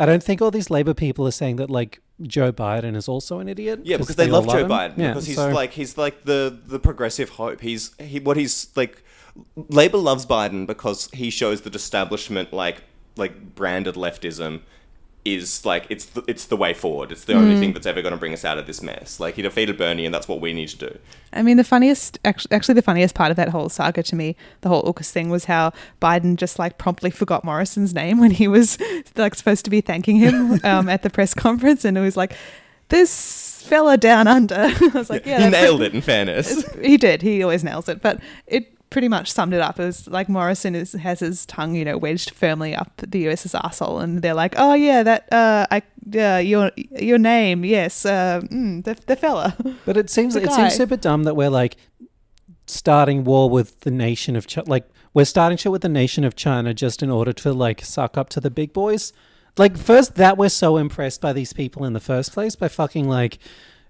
I 0.00 0.06
don't 0.06 0.22
think 0.22 0.40
all 0.40 0.50
these 0.50 0.70
Labor 0.70 0.94
people 0.94 1.26
are 1.26 1.32
saying 1.32 1.56
that 1.56 1.68
like 1.68 2.00
Joe 2.22 2.52
Biden 2.52 2.94
is 2.96 3.08
also 3.08 3.40
an 3.40 3.48
idiot. 3.48 3.80
Yeah, 3.84 3.96
because 3.98 4.16
they, 4.16 4.30
all 4.30 4.42
love 4.42 4.46
Joe 4.46 4.64
him. 4.64 4.70
Biden 4.70 4.96
Yeah, 4.98 5.08
because 5.08 5.26
he's 5.26 5.36
so- 5.36 5.50
like 5.50 5.72
he's 5.72 5.98
like 5.98 6.24
the 6.24 6.56
the 6.66 6.78
progressive 6.78 7.30
hope. 7.30 7.60
He's 7.60 7.90
he 8.00 8.20
what 8.20 8.36
he's 8.36 8.68
like. 8.76 9.02
Labor 9.68 9.98
loves 9.98 10.26
Biden 10.26 10.66
because 10.66 11.08
he 11.12 11.30
shows 11.30 11.62
that 11.62 11.74
establishment 11.74 12.52
like 12.52 12.82
like 13.16 13.54
branded 13.54 13.94
leftism 13.94 14.60
is 15.24 15.64
like 15.64 15.86
it's 15.88 16.04
the, 16.06 16.22
it's 16.26 16.46
the 16.46 16.56
way 16.56 16.74
forward. 16.74 17.12
It's 17.12 17.24
the 17.24 17.34
Mm. 17.34 17.36
only 17.42 17.56
thing 17.60 17.72
that's 17.72 17.86
ever 17.86 18.02
going 18.02 18.12
to 18.12 18.18
bring 18.18 18.32
us 18.32 18.44
out 18.44 18.58
of 18.58 18.66
this 18.66 18.82
mess. 18.82 19.20
Like 19.20 19.36
he 19.36 19.42
defeated 19.42 19.78
Bernie, 19.78 20.04
and 20.04 20.12
that's 20.14 20.26
what 20.26 20.40
we 20.40 20.52
need 20.52 20.68
to 20.70 20.76
do. 20.76 20.98
I 21.32 21.42
mean, 21.42 21.56
the 21.58 21.64
funniest, 21.64 22.18
actually, 22.24 22.52
actually, 22.56 22.74
the 22.74 22.82
funniest 22.82 23.14
part 23.14 23.30
of 23.30 23.36
that 23.36 23.50
whole 23.50 23.68
saga 23.68 24.02
to 24.02 24.16
me, 24.16 24.34
the 24.62 24.68
whole 24.68 24.82
AUKUS 24.82 25.10
thing, 25.12 25.30
was 25.30 25.44
how 25.44 25.72
Biden 26.00 26.34
just 26.36 26.58
like 26.58 26.76
promptly 26.76 27.10
forgot 27.10 27.44
Morrison's 27.44 27.94
name 27.94 28.18
when 28.18 28.32
he 28.32 28.48
was 28.48 28.78
like 29.16 29.34
supposed 29.36 29.64
to 29.64 29.70
be 29.70 29.80
thanking 29.80 30.16
him 30.16 30.58
um, 30.64 30.88
at 30.88 31.02
the 31.02 31.10
press 31.10 31.34
conference, 31.34 31.84
and 31.84 31.96
it 31.96 32.00
was 32.00 32.16
like, 32.16 32.34
"This 32.88 33.62
fella 33.66 33.96
down 33.96 34.26
under." 34.26 34.56
I 34.58 34.90
was 34.92 35.08
like, 35.08 35.24
"Yeah, 35.24 35.44
he 35.44 35.50
nailed 35.50 35.82
it. 35.82 35.94
In 35.94 36.00
fairness, 36.00 36.64
he 36.80 36.96
did. 36.96 37.22
He 37.22 37.42
always 37.44 37.62
nails 37.62 37.88
it. 37.88 38.02
But 38.02 38.20
it 38.48 38.76
pretty 38.92 39.08
much 39.08 39.32
summed 39.32 39.54
it 39.54 39.60
up. 39.60 39.80
It 39.80 39.86
was 39.86 40.06
like 40.06 40.28
Morrison 40.28 40.74
is, 40.74 40.92
has 40.92 41.20
his 41.20 41.46
tongue, 41.46 41.74
you 41.74 41.84
know, 41.84 41.96
wedged 41.96 42.30
firmly 42.30 42.76
up 42.76 42.92
the 42.98 43.26
US's 43.26 43.54
asshole, 43.54 43.98
and 43.98 44.22
they're 44.22 44.34
like, 44.34 44.54
"Oh 44.56 44.74
yeah, 44.74 45.02
that 45.02 45.32
uh, 45.32 45.66
I 45.70 45.82
uh, 46.16 46.38
your 46.38 46.70
your 46.76 47.18
name, 47.18 47.64
yes, 47.64 48.04
uh, 48.04 48.42
mm, 48.44 48.84
the 48.84 48.96
the 49.06 49.16
fella." 49.16 49.56
But 49.84 49.96
it 49.96 50.10
seems 50.10 50.36
it 50.36 50.44
guy. 50.44 50.54
seems 50.54 50.76
super 50.76 50.96
dumb 50.96 51.24
that 51.24 51.34
we're 51.34 51.50
like 51.50 51.76
starting 52.66 53.24
war 53.24 53.50
with 53.50 53.80
the 53.80 53.90
nation 53.90 54.36
of 54.36 54.46
China. 54.46 54.68
Like 54.68 54.88
we're 55.14 55.24
starting 55.24 55.58
shit 55.58 55.72
with 55.72 55.82
the 55.82 55.88
nation 55.88 56.22
of 56.22 56.36
China 56.36 56.72
just 56.74 57.02
in 57.02 57.10
order 57.10 57.32
to 57.32 57.52
like 57.52 57.84
suck 57.84 58.16
up 58.16 58.28
to 58.30 58.40
the 58.40 58.50
big 58.50 58.72
boys. 58.72 59.12
Like 59.58 59.76
first 59.76 60.14
that 60.16 60.38
we're 60.38 60.50
so 60.50 60.76
impressed 60.76 61.20
by 61.20 61.32
these 61.32 61.52
people 61.52 61.84
in 61.84 61.94
the 61.94 62.00
first 62.00 62.32
place 62.32 62.56
by 62.56 62.68
fucking 62.68 63.08
like 63.08 63.38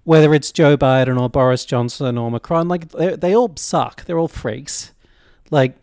whether 0.05 0.35
it's 0.35 0.51
Joe 0.51 0.77
Biden 0.77 1.21
or 1.21 1.29
Boris 1.29 1.65
Johnson 1.65 2.19
or 2.19 2.31
Macron, 2.31 2.69
like 2.69 2.89
they 2.91 3.17
they 3.17 3.37
all 3.37 3.53
suck. 3.57 4.05
They're 4.05 4.19
all 4.19 4.29
freaks. 4.29 4.92
Like 5.53 5.77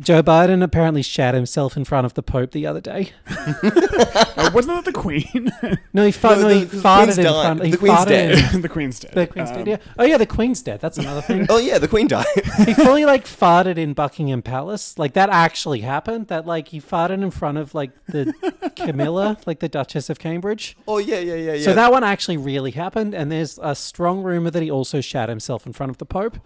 Joe 0.00 0.22
Biden 0.22 0.62
apparently 0.64 1.00
shat 1.00 1.32
himself 1.34 1.76
in 1.76 1.84
front 1.84 2.04
of 2.04 2.14
the 2.14 2.22
Pope 2.22 2.50
the 2.50 2.66
other 2.66 2.80
day. 2.80 3.12
Oh, 3.30 4.50
wasn't 4.54 4.74
that 4.76 4.84
the 4.84 4.92
Queen? 4.92 5.50
No, 5.92 6.04
he, 6.04 6.12
fa- 6.12 6.36
No, 6.36 6.42
no, 6.42 6.48
the- 6.48 6.54
he 6.58 6.64
the 6.64 6.76
farted 6.76 7.18
in 7.18 7.24
died. 7.24 7.44
front. 7.44 7.64
He 7.64 7.70
The 7.70 7.76
Queen's 7.78 8.04
dead. 8.04 8.54
in- 8.54 8.60
the 8.62 8.68
Queen's 8.68 8.98
dead. 9.00 9.12
The 9.14 9.26
Queen's 9.26 9.50
Um, 9.50 9.56
dead. 9.58 9.66
Yeah. 9.68 9.76
Oh 9.98 10.04
yeah, 10.04 10.18
the 10.18 10.26
Queen's 10.26 10.60
dead. 10.62 10.80
That's 10.80 10.98
another 10.98 11.20
thing. 11.22 11.46
oh 11.48 11.58
yeah, 11.58 11.78
the 11.78 11.88
Queen 11.88 12.06
died. 12.08 12.26
he 12.66 12.74
fully 12.74 13.04
like 13.06 13.24
farted 13.24 13.76
in 13.78 13.92
Buckingham 13.94 14.42
Palace. 14.42 14.98
Like 14.98 15.14
that 15.14 15.30
actually 15.30 15.80
happened. 15.80 16.26
That 16.28 16.46
like 16.46 16.68
he 16.68 16.80
farted 16.80 17.22
in 17.22 17.30
front 17.30 17.56
of 17.58 17.74
like 17.74 17.92
the 18.06 18.32
Camilla, 18.76 19.38
like 19.46 19.60
the 19.60 19.68
Duchess 19.68 20.10
of 20.10 20.18
Cambridge. 20.18 20.76
oh 20.86 20.98
yeah, 20.98 21.18
yeah, 21.20 21.34
yeah, 21.36 21.52
yeah. 21.54 21.62
So 21.64 21.74
that 21.74 21.90
one 21.92 22.04
actually 22.04 22.36
really 22.36 22.72
happened. 22.72 23.14
And 23.14 23.32
there's 23.32 23.58
a 23.62 23.74
strong 23.74 24.22
rumor 24.22 24.50
that 24.50 24.62
he 24.62 24.70
also 24.70 25.00
shat 25.00 25.28
himself 25.28 25.64
in 25.66 25.72
front 25.72 25.90
of 25.90 25.98
the 25.98 26.06
Pope. 26.06 26.38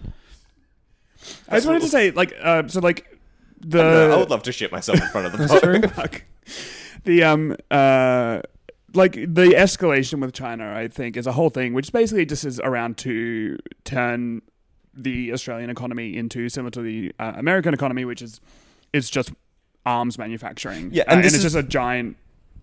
I 1.48 1.56
just 1.56 1.66
wanted 1.66 1.82
to 1.82 1.88
say, 1.88 2.10
like, 2.10 2.34
uh, 2.42 2.66
so 2.68 2.80
like 2.80 3.18
the 3.60 3.78
I, 3.80 3.82
don't 3.82 4.08
know, 4.10 4.14
I 4.14 4.18
would 4.18 4.30
love 4.30 4.42
to 4.44 4.52
shit 4.52 4.70
myself 4.72 5.00
in 5.00 5.08
front 5.08 5.26
of 5.26 5.32
the 5.38 5.58
true. 5.62 5.88
Fuck. 5.88 6.22
the 7.04 7.22
um 7.24 7.56
uh 7.70 8.40
like 8.94 9.12
the 9.14 9.54
escalation 9.56 10.20
with 10.20 10.32
China, 10.32 10.72
I 10.74 10.86
think, 10.88 11.16
is 11.16 11.26
a 11.26 11.32
whole 11.32 11.50
thing, 11.50 11.74
which 11.74 11.92
basically 11.92 12.24
just 12.26 12.44
is 12.44 12.60
around 12.60 12.96
to 12.98 13.58
turn 13.84 14.42
the 14.96 15.32
Australian 15.32 15.68
economy 15.70 16.16
into 16.16 16.48
similar 16.48 16.70
to 16.70 16.80
the 16.82 17.12
uh, 17.18 17.32
American 17.36 17.74
economy, 17.74 18.04
which 18.04 18.22
is 18.22 18.40
it's 18.92 19.10
just 19.10 19.32
arms 19.84 20.16
manufacturing. 20.18 20.90
Yeah, 20.92 21.02
Uh, 21.02 21.06
and 21.08 21.14
and, 21.16 21.24
this 21.24 21.34
it's 21.34 21.44
is- 21.44 21.52
just 21.54 21.56
a 21.56 21.68
giant 21.68 22.16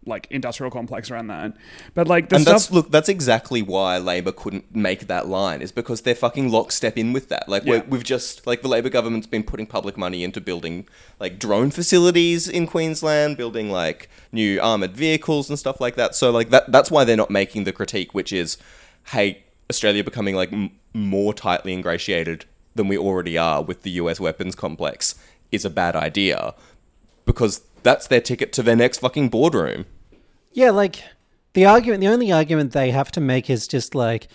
like 0.05 0.27
industrial 0.31 0.71
complex 0.71 1.11
around 1.11 1.27
that. 1.27 1.53
But 1.93 2.07
like 2.07 2.29
the 2.29 2.37
and 2.37 2.41
stuff. 2.43 2.53
that's 2.53 2.71
look, 2.71 2.91
that's 2.91 3.07
exactly 3.09 3.61
why 3.61 3.97
Labor 3.99 4.31
couldn't 4.31 4.75
make 4.75 5.05
that 5.07 5.27
line 5.27 5.61
is 5.61 5.71
because 5.71 6.01
they're 6.01 6.15
fucking 6.15 6.49
lockstep 6.49 6.97
in 6.97 7.13
with 7.13 7.29
that. 7.29 7.47
Like 7.47 7.63
Yeah. 7.65 7.83
we've 7.87 8.03
just 8.03 8.47
like 8.47 8.63
the 8.63 8.67
Labor 8.67 8.89
government's 8.89 9.27
been 9.27 9.43
putting 9.43 9.67
public 9.67 9.97
money 9.97 10.23
into 10.23 10.41
building 10.41 10.87
like 11.19 11.37
drone 11.37 11.69
facilities 11.69 12.47
in 12.47 12.65
Queensland, 12.65 13.37
building 13.37 13.69
like 13.69 14.09
new 14.31 14.59
armored 14.59 14.95
vehicles 14.97 15.49
and 15.49 15.59
stuff 15.59 15.79
like 15.79 15.95
that. 15.97 16.15
So 16.15 16.31
like 16.31 16.49
that 16.49 16.71
that's 16.71 16.89
why 16.89 17.03
they're 17.03 17.15
not 17.15 17.29
making 17.29 17.65
the 17.65 17.71
critique, 17.71 18.13
which 18.15 18.33
is, 18.33 18.57
hey, 19.11 19.43
Australia 19.69 20.03
becoming 20.03 20.35
like 20.35 20.51
m- 20.51 20.71
more 20.95 21.31
tightly 21.33 21.73
ingratiated 21.73 22.45
than 22.73 22.87
we 22.87 22.97
already 22.97 23.37
are 23.37 23.61
with 23.61 23.83
the 23.83 23.91
U.S. 23.91 24.19
weapons 24.19 24.55
complex 24.55 25.13
is 25.51 25.63
a 25.63 25.69
bad 25.69 25.95
idea 25.95 26.55
because 27.25 27.61
that's 27.83 28.07
their 28.07 28.21
ticket 28.21 28.53
to 28.53 28.63
their 28.63 28.75
next 28.75 28.99
fucking 28.99 29.29
boardroom. 29.29 29.85
Yeah, 30.53 30.71
like 30.71 31.03
the 31.53 31.65
argument, 31.65 32.01
the 32.01 32.07
only 32.07 32.31
argument 32.31 32.73
they 32.73 32.91
have 32.91 33.11
to 33.13 33.21
make 33.21 33.49
is 33.49 33.67
just 33.67 33.95
like, 33.95 34.27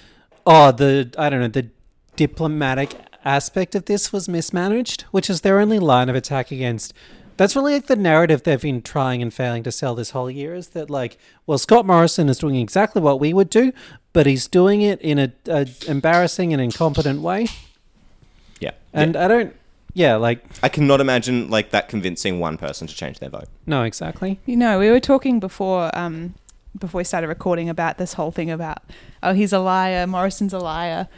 oh, 0.45 0.73
the 0.73 1.13
I 1.19 1.31
don't 1.31 1.41
know, 1.41 1.49
the 1.49 1.69
diplomatic 2.17 2.95
aspect 3.25 3.75
of 3.75 3.87
this 3.87 4.13
was 4.13 4.29
mismanaged, 4.29 5.03
which 5.11 5.29
is 5.29 5.41
their 5.41 5.61
only 5.61 5.79
line 5.79 6.09
of 6.09 6.17
attack 6.17 6.51
against. 6.51 6.95
That's 7.37 7.55
really 7.55 7.75
like 7.75 7.87
the 7.87 7.97
narrative 7.97 8.45
they've 8.45 8.61
been 8.61 8.81
trying 8.81 9.21
and 9.21 9.35
failing 9.35 9.63
to 9.65 9.73
sell 9.73 9.95
this 9.95 10.11
whole 10.11 10.31
year 10.31 10.55
is 10.55 10.69
that 10.69 10.89
like, 10.89 11.19
well, 11.47 11.59
Scott 11.59 11.85
Morrison 11.85 12.31
is 12.31 12.39
doing 12.39 12.57
exactly 12.57 13.03
what 13.03 13.21
we 13.21 13.35
would 13.35 13.51
do, 13.51 13.73
but 14.15 14.25
he's 14.25 14.49
doing 14.49 14.81
it 14.81 15.01
in 15.03 15.19
a, 15.19 15.33
a 15.47 15.67
embarrassing 15.87 16.55
and 16.55 16.63
incompetent 16.63 17.21
way. 17.21 17.49
Yeah, 18.59 18.71
And 18.95 19.17
I 19.17 19.29
don't, 19.29 19.55
yeah, 19.97 20.17
like 20.17 20.45
I 20.63 20.69
cannot 20.69 21.01
imagine 21.01 21.49
like 21.49 21.71
that 21.71 21.89
convincing 21.89 22.39
one 22.39 22.59
person 22.59 22.87
to 22.87 22.95
change 22.95 23.19
their 23.19 23.31
vote. 23.31 23.49
no, 23.65 23.83
exactly. 23.83 24.39
You 24.45 24.55
know, 24.59 24.79
we 24.79 24.91
were 24.91 25.01
talking 25.01 25.41
before, 25.41 25.91
um, 25.97 26.35
before 26.79 26.99
we 26.99 27.05
started 27.05 27.29
recording 27.29 27.71
about 27.71 27.97
this 27.97 28.13
whole 28.13 28.31
thing 28.31 28.51
about, 28.51 28.83
oh, 29.23 29.33
he's 29.33 29.55
a 29.55 29.59
liar, 29.59 30.07
Morrison's 30.07 30.53
a 30.53 30.59
liar, 30.59 31.09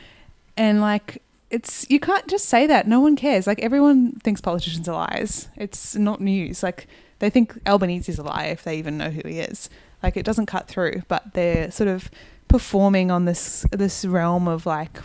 and 0.56 0.80
like, 0.80 1.20
it's 1.50 1.90
you 1.90 1.98
can't 1.98 2.28
just 2.28 2.44
say 2.44 2.68
that. 2.68 2.86
No 2.86 3.00
one 3.00 3.16
cares. 3.16 3.48
Like 3.48 3.58
everyone 3.60 4.12
thinks 4.22 4.40
politicians 4.40 4.88
are 4.88 4.92
liars. 4.92 5.48
It's 5.56 5.96
not 5.96 6.20
news. 6.20 6.62
Like 6.62 6.86
they 7.18 7.30
think 7.30 7.58
Albanese 7.66 8.12
is 8.12 8.18
a 8.20 8.22
liar 8.22 8.52
if 8.52 8.62
they 8.62 8.78
even 8.78 8.96
know 8.96 9.10
who 9.10 9.22
he 9.26 9.40
is. 9.40 9.68
Like 10.04 10.16
it 10.16 10.24
doesn't 10.24 10.46
cut 10.46 10.68
through. 10.68 11.02
But 11.08 11.34
they're 11.34 11.72
sort 11.72 11.88
of 11.88 12.12
performing 12.46 13.10
on 13.10 13.24
this 13.24 13.66
this 13.72 14.04
realm 14.04 14.46
of 14.46 14.66
like 14.66 14.98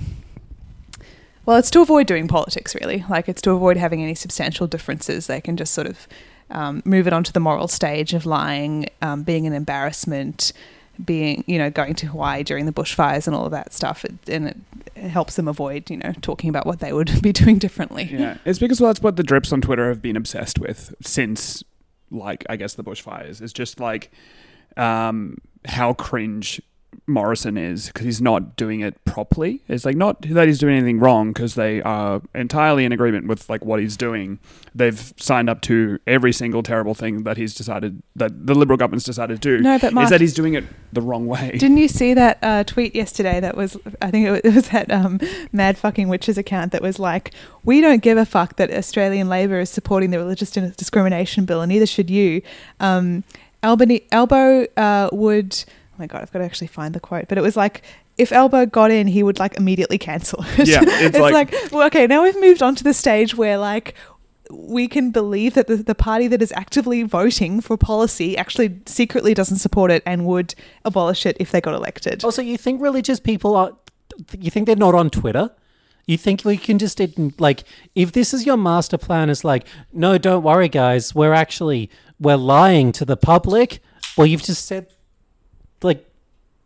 Well, 1.45 1.57
it's 1.57 1.71
to 1.71 1.81
avoid 1.81 2.07
doing 2.07 2.27
politics, 2.27 2.73
really. 2.75 3.03
Like, 3.09 3.27
it's 3.27 3.41
to 3.43 3.51
avoid 3.51 3.77
having 3.77 4.01
any 4.01 4.15
substantial 4.15 4.67
differences. 4.67 5.27
They 5.27 5.41
can 5.41 5.57
just 5.57 5.73
sort 5.73 5.87
of 5.87 6.07
um, 6.49 6.81
move 6.85 7.07
it 7.07 7.13
onto 7.13 7.31
the 7.31 7.39
moral 7.39 7.67
stage 7.67 8.13
of 8.13 8.25
lying, 8.25 8.87
um, 9.01 9.23
being 9.23 9.45
an 9.45 9.53
embarrassment, 9.53 10.53
being, 11.03 11.43
you 11.47 11.57
know, 11.57 11.69
going 11.69 11.95
to 11.95 12.07
Hawaii 12.07 12.43
during 12.43 12.65
the 12.65 12.71
bushfires 12.71 13.27
and 13.27 13.35
all 13.35 13.45
of 13.45 13.51
that 13.51 13.73
stuff. 13.73 14.05
It, 14.05 14.13
and 14.27 14.47
it, 14.47 14.57
helps 14.95 15.35
them 15.35 15.49
avoid, 15.49 15.89
you 15.89 15.97
know, 15.97 16.13
talking 16.21 16.49
about 16.49 16.65
what 16.65 16.79
they 16.79 16.93
would 16.93 17.11
be 17.21 17.33
doing 17.33 17.57
differently. 17.57 18.05
Yeah, 18.05 18.37
it's 18.45 18.59
because 18.59 18.79
well, 18.79 18.89
that's 18.89 19.01
what 19.01 19.17
the 19.17 19.23
drips 19.23 19.51
on 19.51 19.59
Twitter 19.59 19.89
have 19.89 20.01
been 20.01 20.15
obsessed 20.15 20.59
with 20.59 20.95
since, 21.01 21.61
like, 22.09 22.45
I 22.47 22.55
guess 22.55 22.75
the 22.75 22.83
bushfires. 22.83 23.41
It's 23.41 23.51
just 23.51 23.81
like 23.81 24.11
um, 24.77 25.39
how 25.65 25.93
cringe 25.93 26.61
Morrison 27.05 27.57
is 27.57 27.87
because 27.87 28.05
he's 28.05 28.21
not 28.21 28.55
doing 28.55 28.79
it 28.79 29.03
properly. 29.05 29.61
It's 29.67 29.85
like 29.85 29.97
not 29.97 30.21
that 30.21 30.47
he's 30.47 30.59
doing 30.59 30.75
anything 30.77 30.99
wrong 30.99 31.33
because 31.33 31.55
they 31.55 31.81
are 31.81 32.21
entirely 32.33 32.85
in 32.85 32.91
agreement 32.91 33.27
with 33.27 33.49
like 33.49 33.65
what 33.65 33.79
he's 33.79 33.97
doing. 33.97 34.39
They've 34.73 35.13
signed 35.17 35.49
up 35.49 35.61
to 35.61 35.99
every 36.07 36.31
single 36.31 36.63
terrible 36.63 36.93
thing 36.93 37.23
that 37.23 37.37
he's 37.37 37.53
decided 37.53 38.01
that 38.15 38.47
the 38.47 38.55
Liberal 38.55 38.77
government's 38.77 39.05
decided 39.05 39.41
to 39.41 39.57
do. 39.57 39.61
No, 39.61 39.77
but 39.77 39.93
Mark- 39.93 40.05
is 40.05 40.09
that 40.11 40.21
he's 40.21 40.33
doing 40.33 40.53
it 40.53 40.63
the 40.93 41.01
wrong 41.01 41.27
way. 41.27 41.51
Didn't 41.51 41.77
you 41.77 41.87
see 41.87 42.13
that 42.13 42.39
uh, 42.41 42.63
tweet 42.63 42.95
yesterday? 42.95 43.39
That 43.39 43.57
was, 43.57 43.77
I 44.01 44.09
think 44.09 44.27
it 44.27 44.31
was, 44.31 44.41
it 44.43 44.55
was 44.55 44.69
that 44.69 44.91
um, 44.91 45.19
mad 45.51 45.77
fucking 45.77 46.07
witches 46.07 46.37
account 46.37 46.71
that 46.71 46.81
was 46.81 46.99
like, 46.99 47.33
"We 47.63 47.81
don't 47.81 48.01
give 48.01 48.17
a 48.17 48.25
fuck 48.25 48.55
that 48.55 48.71
Australian 48.71 49.27
Labor 49.27 49.59
is 49.59 49.69
supporting 49.69 50.11
the 50.11 50.19
religious 50.19 50.51
discrimination 50.51 51.45
bill, 51.45 51.61
and 51.61 51.69
neither 51.69 51.85
should 51.85 52.09
you." 52.09 52.41
Um, 52.79 53.23
Albany 53.61 54.03
Elbow 54.11 54.67
uh, 54.77 55.09
would. 55.11 55.63
Oh 56.03 56.05
my 56.05 56.07
god, 56.07 56.21
I've 56.21 56.33
got 56.33 56.39
to 56.39 56.45
actually 56.45 56.67
find 56.67 56.93
the 56.93 56.99
quote, 56.99 57.27
but 57.29 57.37
it 57.37 57.41
was 57.41 57.55
like. 57.55 57.81
If 58.15 58.31
Elbow 58.31 58.67
got 58.67 58.91
in, 58.91 59.07
he 59.07 59.23
would 59.23 59.39
like 59.39 59.55
immediately 59.57 59.97
cancel 59.97 60.45
it. 60.59 60.67
Yeah, 60.73 60.81
it's 60.83 61.01
it's 61.15 61.17
like- 61.17 61.33
like, 61.51 61.71
well, 61.71 61.87
okay, 61.87 62.05
now 62.05 62.21
we've 62.21 62.39
moved 62.39 62.61
on 62.61 62.75
to 62.75 62.83
the 62.83 62.93
stage 62.93 63.33
where 63.35 63.57
like 63.57 63.95
we 64.51 64.87
can 64.87 65.09
believe 65.09 65.55
that 65.55 65.65
the, 65.65 65.77
the 65.77 65.95
party 65.95 66.27
that 66.27 66.39
is 66.39 66.51
actively 66.51 67.01
voting 67.01 67.59
for 67.59 67.75
policy 67.75 68.37
actually 68.37 68.77
secretly 68.85 69.33
doesn't 69.33 69.57
support 69.57 69.89
it 69.89 70.03
and 70.05 70.27
would 70.27 70.53
abolish 70.85 71.25
it 71.25 71.35
if 71.39 71.49
they 71.49 71.59
got 71.59 71.73
elected. 71.73 72.23
Also, 72.23 72.43
you 72.43 72.55
think 72.55 72.79
religious 72.83 73.19
people 73.19 73.55
are? 73.55 73.71
You 74.39 74.51
think 74.51 74.67
they're 74.67 74.75
not 74.75 74.93
on 74.93 75.09
Twitter? 75.09 75.49
You 76.05 76.17
think 76.19 76.45
we 76.45 76.57
can 76.57 76.77
just 76.77 77.01
like 77.39 77.63
if 77.95 78.11
this 78.11 78.31
is 78.31 78.45
your 78.45 78.57
master 78.57 78.99
plan 78.99 79.31
is 79.31 79.43
like 79.43 79.65
no, 79.91 80.19
don't 80.19 80.43
worry, 80.43 80.69
guys, 80.69 81.15
we're 81.15 81.33
actually 81.33 81.89
we're 82.19 82.35
lying 82.37 82.91
to 82.91 83.05
the 83.05 83.17
public. 83.17 83.79
Well, 84.15 84.27
you've 84.27 84.43
just 84.43 84.67
said 84.67 84.92
like, 85.83 86.05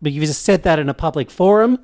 but 0.01 0.11
you've 0.11 0.25
just 0.25 0.43
said 0.43 0.63
that 0.63 0.79
in 0.79 0.89
a 0.89 0.93
public 0.93 1.29
forum. 1.29 1.79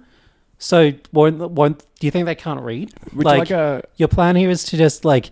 So, 0.57 0.93
won't, 1.11 1.39
won't 1.51 1.79
do 1.99 2.07
you 2.07 2.11
think 2.11 2.25
they 2.25 2.35
can't 2.35 2.61
read? 2.61 2.93
Would 3.13 3.25
you 3.25 3.29
like 3.39 3.51
a- 3.51 3.83
your 3.97 4.07
plan 4.07 4.35
here 4.35 4.49
is 4.49 4.63
to 4.65 4.77
just 4.77 5.03
like 5.03 5.31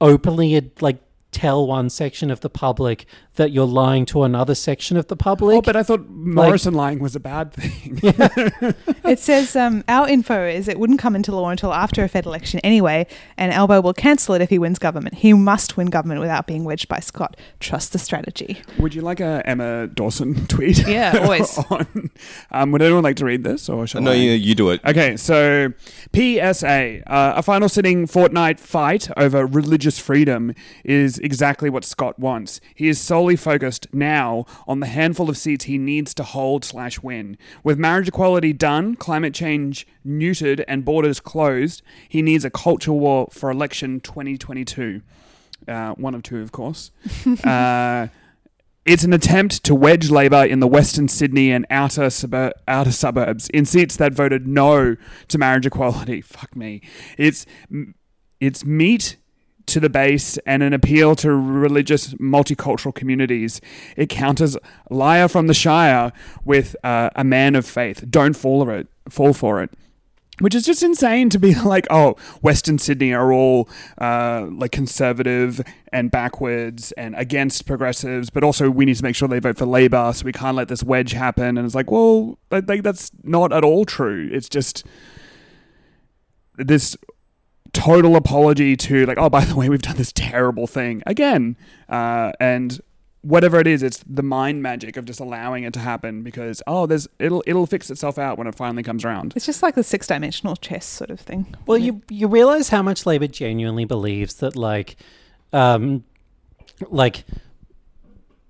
openly 0.00 0.70
like 0.80 0.98
tell 1.32 1.66
one 1.66 1.90
section 1.90 2.30
of 2.30 2.40
the 2.40 2.50
public 2.50 3.06
that 3.36 3.50
you're 3.50 3.66
lying 3.66 4.06
to 4.06 4.22
another 4.22 4.54
section 4.54 4.96
of 4.96 5.08
the 5.08 5.16
public. 5.16 5.56
Oh, 5.56 5.60
but 5.60 5.74
I 5.76 5.82
thought 5.82 6.08
Morrison 6.08 6.72
lying 6.74 6.98
was 7.00 7.16
a 7.16 7.20
bad 7.20 7.52
thing. 7.52 8.00
It 9.04 9.18
says 9.18 9.54
um, 9.54 9.84
our 9.86 10.08
info 10.08 10.46
is 10.46 10.66
it 10.66 10.78
wouldn't 10.78 10.98
come 10.98 11.14
into 11.14 11.34
law 11.36 11.50
until 11.50 11.74
after 11.74 12.02
a 12.02 12.08
Fed 12.08 12.24
election 12.24 12.58
anyway, 12.64 13.06
and 13.36 13.52
Elbow 13.52 13.82
will 13.82 13.92
cancel 13.92 14.34
it 14.34 14.40
if 14.40 14.48
he 14.48 14.58
wins 14.58 14.78
government. 14.78 15.16
He 15.16 15.34
must 15.34 15.76
win 15.76 15.88
government 15.88 16.20
without 16.20 16.46
being 16.46 16.64
wedged 16.64 16.88
by 16.88 17.00
Scott. 17.00 17.36
Trust 17.60 17.92
the 17.92 17.98
strategy. 17.98 18.62
Would 18.78 18.94
you 18.94 19.02
like 19.02 19.20
a 19.20 19.42
Emma 19.44 19.88
Dawson 19.88 20.46
tweet? 20.48 20.86
Yeah, 20.88 21.18
always. 21.22 21.58
on, 21.70 22.10
um, 22.50 22.72
would 22.72 22.80
anyone 22.80 23.04
like 23.04 23.16
to 23.16 23.26
read 23.26 23.44
this, 23.44 23.68
or 23.68 23.86
shall 23.86 24.00
No, 24.00 24.12
I? 24.12 24.14
you, 24.14 24.30
you 24.32 24.54
do 24.54 24.70
it. 24.70 24.80
Okay, 24.86 25.16
so 25.18 25.72
PSA, 26.14 27.02
uh, 27.06 27.34
a 27.36 27.42
final 27.42 27.68
sitting 27.68 28.06
fortnight 28.06 28.58
fight 28.58 29.10
over 29.18 29.46
religious 29.46 29.98
freedom 29.98 30.54
is 30.84 31.18
exactly 31.18 31.68
what 31.68 31.84
Scott 31.84 32.18
wants. 32.18 32.60
He 32.74 32.88
is 32.88 33.00
solely 33.24 33.36
focused 33.36 33.86
now 33.90 34.44
on 34.68 34.80
the 34.80 34.86
handful 34.86 35.30
of 35.30 35.38
seats 35.38 35.64
he 35.64 35.78
needs 35.78 36.12
to 36.12 36.22
hold 36.22 36.62
slash 36.62 37.00
win. 37.00 37.38
With 37.62 37.78
marriage 37.78 38.08
equality 38.08 38.52
done, 38.52 38.96
climate 38.96 39.32
change 39.32 39.86
neutered, 40.06 40.62
and 40.68 40.84
borders 40.84 41.20
closed, 41.20 41.80
he 42.06 42.20
needs 42.20 42.44
a 42.44 42.50
culture 42.50 42.92
war 42.92 43.28
for 43.32 43.50
election 43.50 44.00
2022. 44.00 45.00
Uh, 45.66 45.94
one 45.94 46.14
of 46.14 46.22
two, 46.22 46.42
of 46.42 46.52
course. 46.52 46.90
uh, 47.44 48.08
it's 48.84 49.04
an 49.04 49.14
attempt 49.14 49.64
to 49.64 49.74
wedge 49.74 50.10
Labor 50.10 50.44
in 50.44 50.60
the 50.60 50.68
Western 50.68 51.08
Sydney 51.08 51.50
and 51.50 51.64
outer 51.70 52.08
subur- 52.08 52.52
outer 52.68 52.92
suburbs 52.92 53.48
in 53.54 53.64
seats 53.64 53.96
that 53.96 54.12
voted 54.12 54.46
no 54.46 54.96
to 55.28 55.38
marriage 55.38 55.64
equality. 55.64 56.20
Fuck 56.36 56.54
me. 56.54 56.82
It's 57.16 57.46
it's 58.38 58.66
meat 58.66 59.16
to 59.66 59.80
the 59.80 59.88
base 59.88 60.38
and 60.46 60.62
an 60.62 60.72
appeal 60.72 61.14
to 61.16 61.32
religious 61.32 62.14
multicultural 62.14 62.94
communities. 62.94 63.60
It 63.96 64.08
counters 64.08 64.56
liar 64.90 65.28
from 65.28 65.46
the 65.46 65.54
Shire 65.54 66.12
with 66.44 66.76
uh, 66.84 67.10
a 67.16 67.24
man 67.24 67.54
of 67.54 67.66
faith. 67.66 68.04
Don't 68.10 68.34
fall 68.34 68.64
for 68.64 68.76
it. 68.76 68.88
Fall 69.08 69.32
for 69.32 69.62
it 69.62 69.70
which 70.40 70.54
is 70.54 70.64
just 70.64 70.82
insane 70.82 71.30
to 71.30 71.38
be 71.38 71.54
like, 71.64 71.86
oh, 71.90 72.16
Western 72.42 72.78
Sydney 72.78 73.12
are 73.12 73.32
all 73.32 73.68
uh, 74.00 74.46
like 74.50 74.72
conservative 74.72 75.60
and 75.92 76.10
backwards 76.10 76.92
and 76.92 77.14
against 77.16 77.66
progressives, 77.66 78.30
but 78.30 78.42
also 78.42 78.70
we 78.70 78.84
need 78.84 78.96
to 78.96 79.02
make 79.02 79.14
sure 79.14 79.28
they 79.28 79.38
vote 79.38 79.58
for 79.58 79.66
Labor, 79.66 80.12
so 80.12 80.24
we 80.24 80.32
can't 80.32 80.56
let 80.56 80.68
this 80.68 80.82
wedge 80.82 81.12
happen. 81.12 81.56
And 81.56 81.64
it's 81.64 81.74
like, 81.74 81.90
well, 81.90 82.38
like, 82.50 82.82
that's 82.82 83.10
not 83.22 83.52
at 83.52 83.64
all 83.64 83.84
true. 83.84 84.28
It's 84.32 84.48
just 84.48 84.84
this 86.56 86.96
total 87.74 88.16
apology 88.16 88.76
to 88.76 89.04
like, 89.04 89.18
oh, 89.18 89.28
by 89.38 89.44
the 89.44 89.54
way, 89.54 89.68
we've 89.68 89.82
done 89.82 89.96
this 89.96 90.12
terrible 90.12 90.66
thing 90.66 91.02
again, 91.06 91.56
uh, 91.88 92.32
and 92.40 92.80
whatever 93.20 93.58
it 93.58 93.66
is, 93.66 93.82
it's 93.82 94.04
the 94.06 94.22
mind 94.22 94.62
magic 94.62 94.96
of 94.96 95.04
just 95.06 95.18
allowing 95.18 95.64
it 95.64 95.72
to 95.72 95.80
happen 95.80 96.22
because 96.22 96.62
oh, 96.66 96.86
there's 96.86 97.08
it'll 97.18 97.42
it'll 97.46 97.66
fix 97.66 97.90
itself 97.90 98.18
out 98.18 98.38
when 98.38 98.46
it 98.46 98.54
finally 98.54 98.82
comes 98.82 99.04
around. 99.04 99.32
It's 99.36 99.46
just 99.46 99.62
like 99.62 99.74
the 99.74 99.84
six 99.84 100.06
dimensional 100.06 100.56
chess 100.56 100.86
sort 100.86 101.10
of 101.10 101.20
thing. 101.20 101.54
Well, 101.66 101.78
you 101.78 102.02
you 102.08 102.28
realize 102.28 102.68
how 102.68 102.82
much 102.82 103.06
Labor 103.06 103.26
genuinely 103.26 103.84
believes 103.84 104.34
that 104.36 104.56
like, 104.56 104.96
um, 105.52 106.04
like, 106.88 107.24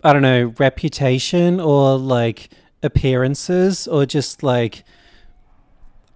I 0.02 0.12
don't 0.12 0.22
know, 0.22 0.54
reputation 0.58 1.60
or 1.60 1.98
like 1.98 2.50
appearances 2.82 3.88
or 3.88 4.06
just 4.06 4.42
like 4.42 4.84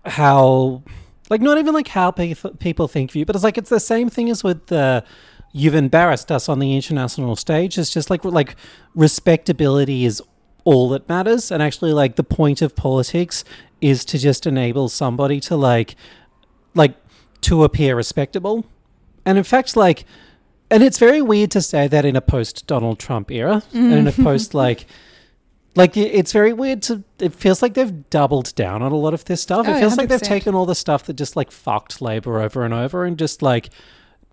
how, 0.04 0.82
like, 1.30 1.40
not 1.40 1.58
even 1.58 1.74
like 1.74 1.88
how 1.88 2.10
pe- 2.10 2.34
people 2.58 2.88
think 2.88 3.10
of 3.10 3.16
you, 3.16 3.24
but 3.24 3.34
it's 3.36 3.44
like 3.44 3.58
it's 3.58 3.70
the 3.70 3.80
same 3.80 4.10
thing 4.10 4.30
as 4.30 4.44
with 4.44 4.66
the. 4.66 5.04
You've 5.50 5.74
embarrassed 5.74 6.30
us 6.30 6.46
on 6.50 6.58
the 6.58 6.76
international 6.76 7.34
stage. 7.34 7.78
It's 7.78 7.90
just 7.90 8.10
like 8.10 8.22
like 8.22 8.54
respectability 8.94 10.04
is 10.04 10.22
all 10.64 10.90
that 10.90 11.08
matters, 11.08 11.50
and 11.50 11.62
actually, 11.62 11.94
like 11.94 12.16
the 12.16 12.22
point 12.22 12.60
of 12.60 12.76
politics 12.76 13.44
is 13.80 14.04
to 14.04 14.18
just 14.18 14.46
enable 14.46 14.88
somebody 14.88 15.40
to 15.40 15.56
like 15.56 15.96
like 16.74 16.94
to 17.42 17.64
appear 17.64 17.96
respectable. 17.96 18.66
And 19.24 19.38
in 19.38 19.44
fact, 19.44 19.76
like, 19.76 20.04
and 20.70 20.82
it's 20.82 20.98
very 20.98 21.22
weird 21.22 21.50
to 21.52 21.62
say 21.62 21.88
that 21.88 22.04
in 22.04 22.16
a 22.16 22.20
post 22.20 22.66
Donald 22.66 22.98
Trump 22.98 23.30
era 23.30 23.62
and 23.72 23.92
in 23.92 24.06
a 24.06 24.12
mm. 24.12 24.24
post 24.24 24.54
like, 24.54 24.86
like 25.78 25.96
it's 25.96 26.32
very 26.32 26.52
weird 26.52 26.82
to. 26.82 27.02
It 27.18 27.32
feels 27.34 27.62
like 27.62 27.74
they've 27.74 28.08
doubled 28.10 28.54
down 28.54 28.82
on 28.82 28.92
a 28.92 28.96
lot 28.96 29.14
of 29.14 29.24
this 29.24 29.40
stuff. 29.40 29.66
Oh, 29.68 29.74
it 29.74 29.80
feels 29.80 29.96
like 29.96 30.08
they've 30.08 30.20
taken 30.20 30.54
all 30.54 30.66
the 30.66 30.74
stuff 30.74 31.04
that 31.04 31.14
just 31.14 31.36
like 31.36 31.50
fucked 31.50 32.02
labor 32.02 32.40
over 32.40 32.64
and 32.64 32.74
over 32.74 33.04
and 33.04 33.18
just 33.18 33.40
like 33.42 33.70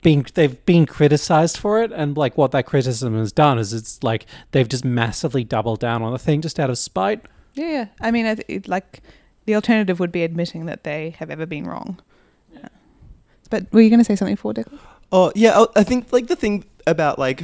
being 0.02 0.26
they've 0.34 0.64
been 0.66 0.86
criticized 0.86 1.58
for 1.58 1.82
it 1.82 1.92
and 1.92 2.16
like 2.18 2.38
what 2.38 2.52
that 2.52 2.66
criticism 2.66 3.18
has 3.18 3.32
done 3.32 3.58
is 3.58 3.74
it's 3.74 4.04
like 4.04 4.26
they've 4.52 4.70
just 4.70 4.86
massively 4.86 5.44
doubled 5.44 5.80
down 5.80 6.04
on 6.04 6.12
the 6.12 6.20
thing 6.20 6.42
just 6.42 6.60
out 6.60 6.70
of 6.70 6.78
spite. 6.78 7.22
Yeah, 7.54 7.70
yeah. 7.72 7.86
I 8.02 8.12
mean, 8.12 8.26
I 8.26 8.36
th- 8.36 8.46
it, 8.50 8.68
like 8.68 9.02
the 9.46 9.56
alternative 9.56 10.00
would 10.00 10.12
be 10.12 10.24
admitting 10.24 10.66
that 10.66 10.84
they 10.84 11.16
have 11.20 11.30
ever 11.32 11.46
been 11.46 11.66
wrong. 11.66 12.00
Yeah. 12.54 12.68
But 13.50 13.72
were 13.72 13.82
you 13.82 13.90
going 13.90 14.00
to 14.00 14.06
say 14.06 14.16
something 14.16 14.36
for 14.36 14.54
Declan? 14.54 14.80
Oh 15.12 15.32
yeah, 15.36 15.60
I- 15.60 15.80
I 15.80 15.84
think 15.84 16.12
like 16.12 16.28
the 16.28 16.36
thing 16.36 16.66
about 16.86 17.18
like 17.18 17.44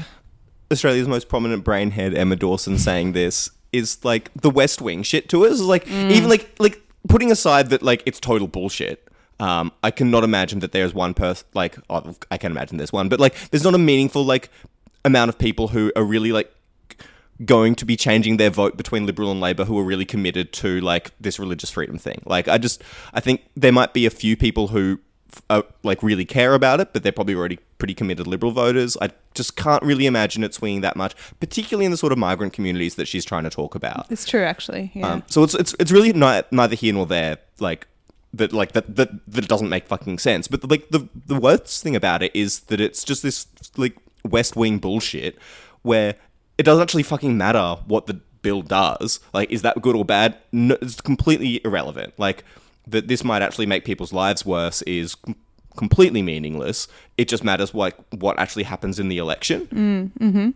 Australia's 0.72 1.08
most 1.08 1.30
prominent 1.30 1.64
brainhead 1.66 2.16
Emma 2.16 2.36
Dawson 2.36 2.78
saying 2.78 3.14
this 3.14 3.50
is 3.74 4.04
like 4.04 4.32
the 4.34 4.50
West 4.50 4.82
Wing 4.82 5.04
shit 5.04 5.30
to 5.30 5.46
us. 5.46 5.54
Is 5.54 5.62
like 5.62 5.88
even 5.88 6.30
like 6.30 6.56
like 6.60 6.82
putting 7.08 7.32
aside 7.32 7.70
that 7.70 7.82
like 7.82 8.04
it's 8.06 8.20
total 8.20 8.48
bullshit. 8.48 9.08
Um, 9.40 9.72
I 9.84 9.90
cannot 9.90 10.24
imagine 10.24 10.60
that 10.60 10.72
there's 10.72 10.94
one 10.94 11.14
person 11.14 11.48
like 11.54 11.78
oh, 11.90 12.16
I 12.30 12.38
can 12.38 12.52
imagine 12.52 12.78
there's 12.78 12.94
one, 12.94 13.10
but 13.10 13.20
like 13.20 13.36
there's 13.50 13.64
not 13.64 13.74
a 13.74 13.80
meaningful 13.80 14.24
like 14.24 14.50
amount 15.04 15.30
of 15.30 15.38
people 15.38 15.70
who 15.70 15.92
are 15.96 16.04
really 16.04 16.32
like 16.32 16.54
going 17.46 17.74
to 17.76 17.86
be 17.86 17.96
changing 17.96 18.38
their 18.38 18.52
vote 18.52 18.78
between 18.78 19.06
Liberal 19.06 19.32
and 19.32 19.42
Labor 19.42 19.66
who 19.66 19.78
are 19.80 19.84
really 19.84 20.06
committed 20.06 20.54
to 20.54 20.80
like 20.82 21.12
this 21.20 21.40
religious 21.40 21.72
freedom 21.72 21.98
thing. 21.98 22.22
Like 22.26 22.48
I 22.48 22.58
just 22.58 22.84
I 23.14 23.20
think 23.20 23.42
there 23.56 23.72
might 23.72 23.94
be 23.94 24.06
a 24.06 24.12
few 24.12 24.38
people 24.38 24.68
who 24.68 25.00
uh, 25.50 25.62
like 25.84 26.04
really 26.04 26.26
care 26.26 26.54
about 26.54 26.80
it, 26.80 26.94
but 26.94 27.04
they're 27.04 27.12
probably 27.12 27.36
already 27.36 27.60
pretty 27.78 27.94
committed 27.94 28.28
Liberal 28.28 28.52
voters. 28.52 28.98
I 29.02 29.10
just 29.34 29.56
can't 29.56 29.84
really 29.84 30.06
imagine 30.06 30.44
it 30.44 30.54
swinging 30.54 30.82
that 30.82 30.96
much, 30.96 31.16
particularly 31.40 31.86
in 31.86 31.92
the 31.92 31.98
sort 31.98 32.12
of 32.12 32.18
migrant 32.18 32.54
communities 32.54 32.96
that 32.96 33.08
she's 33.08 33.26
trying 33.26 33.44
to 33.44 33.50
talk 33.50 33.76
about. 33.76 34.12
It's 34.12 34.26
true, 34.26 34.44
actually. 34.44 34.92
Yeah. 34.94 35.08
Um, 35.08 35.24
so 35.28 35.44
it's 35.44 35.56
it's 35.56 35.76
it's 35.80 35.92
really 35.92 36.14
ni- 36.14 36.44
neither 36.52 36.76
here 36.76 36.94
nor 36.94 37.06
there. 37.06 37.38
Like 37.60 37.88
that 38.34 38.54
like 38.54 38.74
that 38.74 38.96
that 38.96 39.10
that 39.28 39.48
doesn't 39.48 39.70
make 39.70 39.88
fucking 39.88 40.20
sense. 40.20 40.48
But 40.48 40.70
like 40.70 40.90
the 40.90 41.08
the 41.26 41.40
worst 41.40 41.84
thing 41.84 41.96
about 41.96 42.24
it 42.24 42.36
is 42.36 42.62
that 42.62 42.80
it's 42.80 43.04
just 43.04 43.24
this 43.24 43.48
like 43.78 43.98
West 44.24 44.56
Wing 44.56 44.78
bullshit 44.78 45.38
where 45.82 46.16
it 46.58 46.64
doesn't 46.64 46.82
actually 46.82 47.04
fucking 47.04 47.38
matter 47.38 47.78
what 47.88 48.06
the 48.06 48.20
bill 48.42 48.62
does. 48.62 49.20
Like, 49.34 49.52
is 49.52 49.62
that 49.62 49.82
good 49.82 49.96
or 49.96 50.06
bad? 50.06 50.38
No, 50.52 50.78
it's 50.82 51.02
completely 51.02 51.62
irrelevant. 51.64 52.14
Like 52.18 52.44
that 52.88 53.08
this 53.08 53.24
might 53.24 53.42
actually 53.42 53.66
make 53.66 53.86
people's 53.86 54.14
lives 54.14 54.46
worse 54.46 54.82
is 54.84 55.16
com- 55.16 55.36
completely 55.78 56.22
meaningless. 56.22 56.88
It 57.18 57.28
just 57.28 57.44
matters 57.44 57.74
like 57.74 57.96
what 58.12 58.38
actually 58.40 58.64
happens 58.64 59.00
in 59.00 59.08
the 59.10 59.18
election. 59.18 59.68
Mm, 59.68 60.12
mm-hmm. 60.20 60.50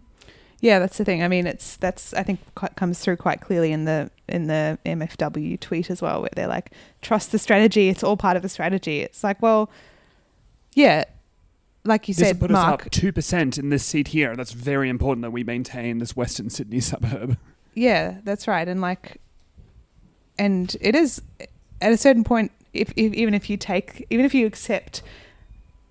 Yeah, 0.61 0.79
that's 0.79 0.97
the 0.97 1.05
thing. 1.05 1.21
I 1.21 1.27
mean, 1.27 1.45
it's 1.45 1.75
that's 1.77 2.13
I 2.13 2.23
think 2.23 2.39
quite 2.55 2.75
comes 2.75 2.99
through 2.99 3.17
quite 3.17 3.41
clearly 3.41 3.71
in 3.71 3.85
the 3.85 4.09
in 4.27 4.47
the 4.47 4.79
MFW 4.85 5.59
tweet 5.59 5.89
as 5.91 6.01
well, 6.01 6.21
where 6.21 6.29
they're 6.35 6.47
like, 6.47 6.71
"Trust 7.01 7.31
the 7.31 7.37
strategy. 7.37 7.89
It's 7.89 8.03
all 8.03 8.17
part 8.17 8.35
of 8.35 8.41
the 8.41 8.49
strategy." 8.49 9.01
It's 9.01 9.23
like, 9.23 9.39
well, 9.41 9.69
yeah, 10.73 11.03
like 11.83 12.07
you 12.07 12.13
This 12.15 12.29
said, 12.29 12.39
will 12.41 12.47
put 12.47 12.55
us 12.55 12.65
Mark. 12.65 12.85
up 12.87 12.91
two 12.91 13.11
percent 13.11 13.57
in 13.59 13.69
this 13.69 13.85
seat 13.85 14.07
here. 14.07 14.35
That's 14.35 14.53
very 14.53 14.89
important 14.89 15.21
that 15.23 15.31
we 15.31 15.43
maintain 15.43 15.99
this 15.99 16.15
Western 16.15 16.49
Sydney 16.49 16.79
suburb. 16.79 17.37
Yeah, 17.75 18.19
that's 18.23 18.47
right. 18.47 18.67
And 18.67 18.81
like, 18.81 19.17
and 20.39 20.75
it 20.81 20.95
is 20.95 21.21
at 21.81 21.91
a 21.91 21.97
certain 21.97 22.23
point, 22.23 22.51
if, 22.73 22.91
if 22.95 23.13
even 23.13 23.33
if 23.33 23.49
you 23.49 23.57
take, 23.57 24.05
even 24.09 24.25
if 24.25 24.33
you 24.33 24.45
accept 24.45 25.01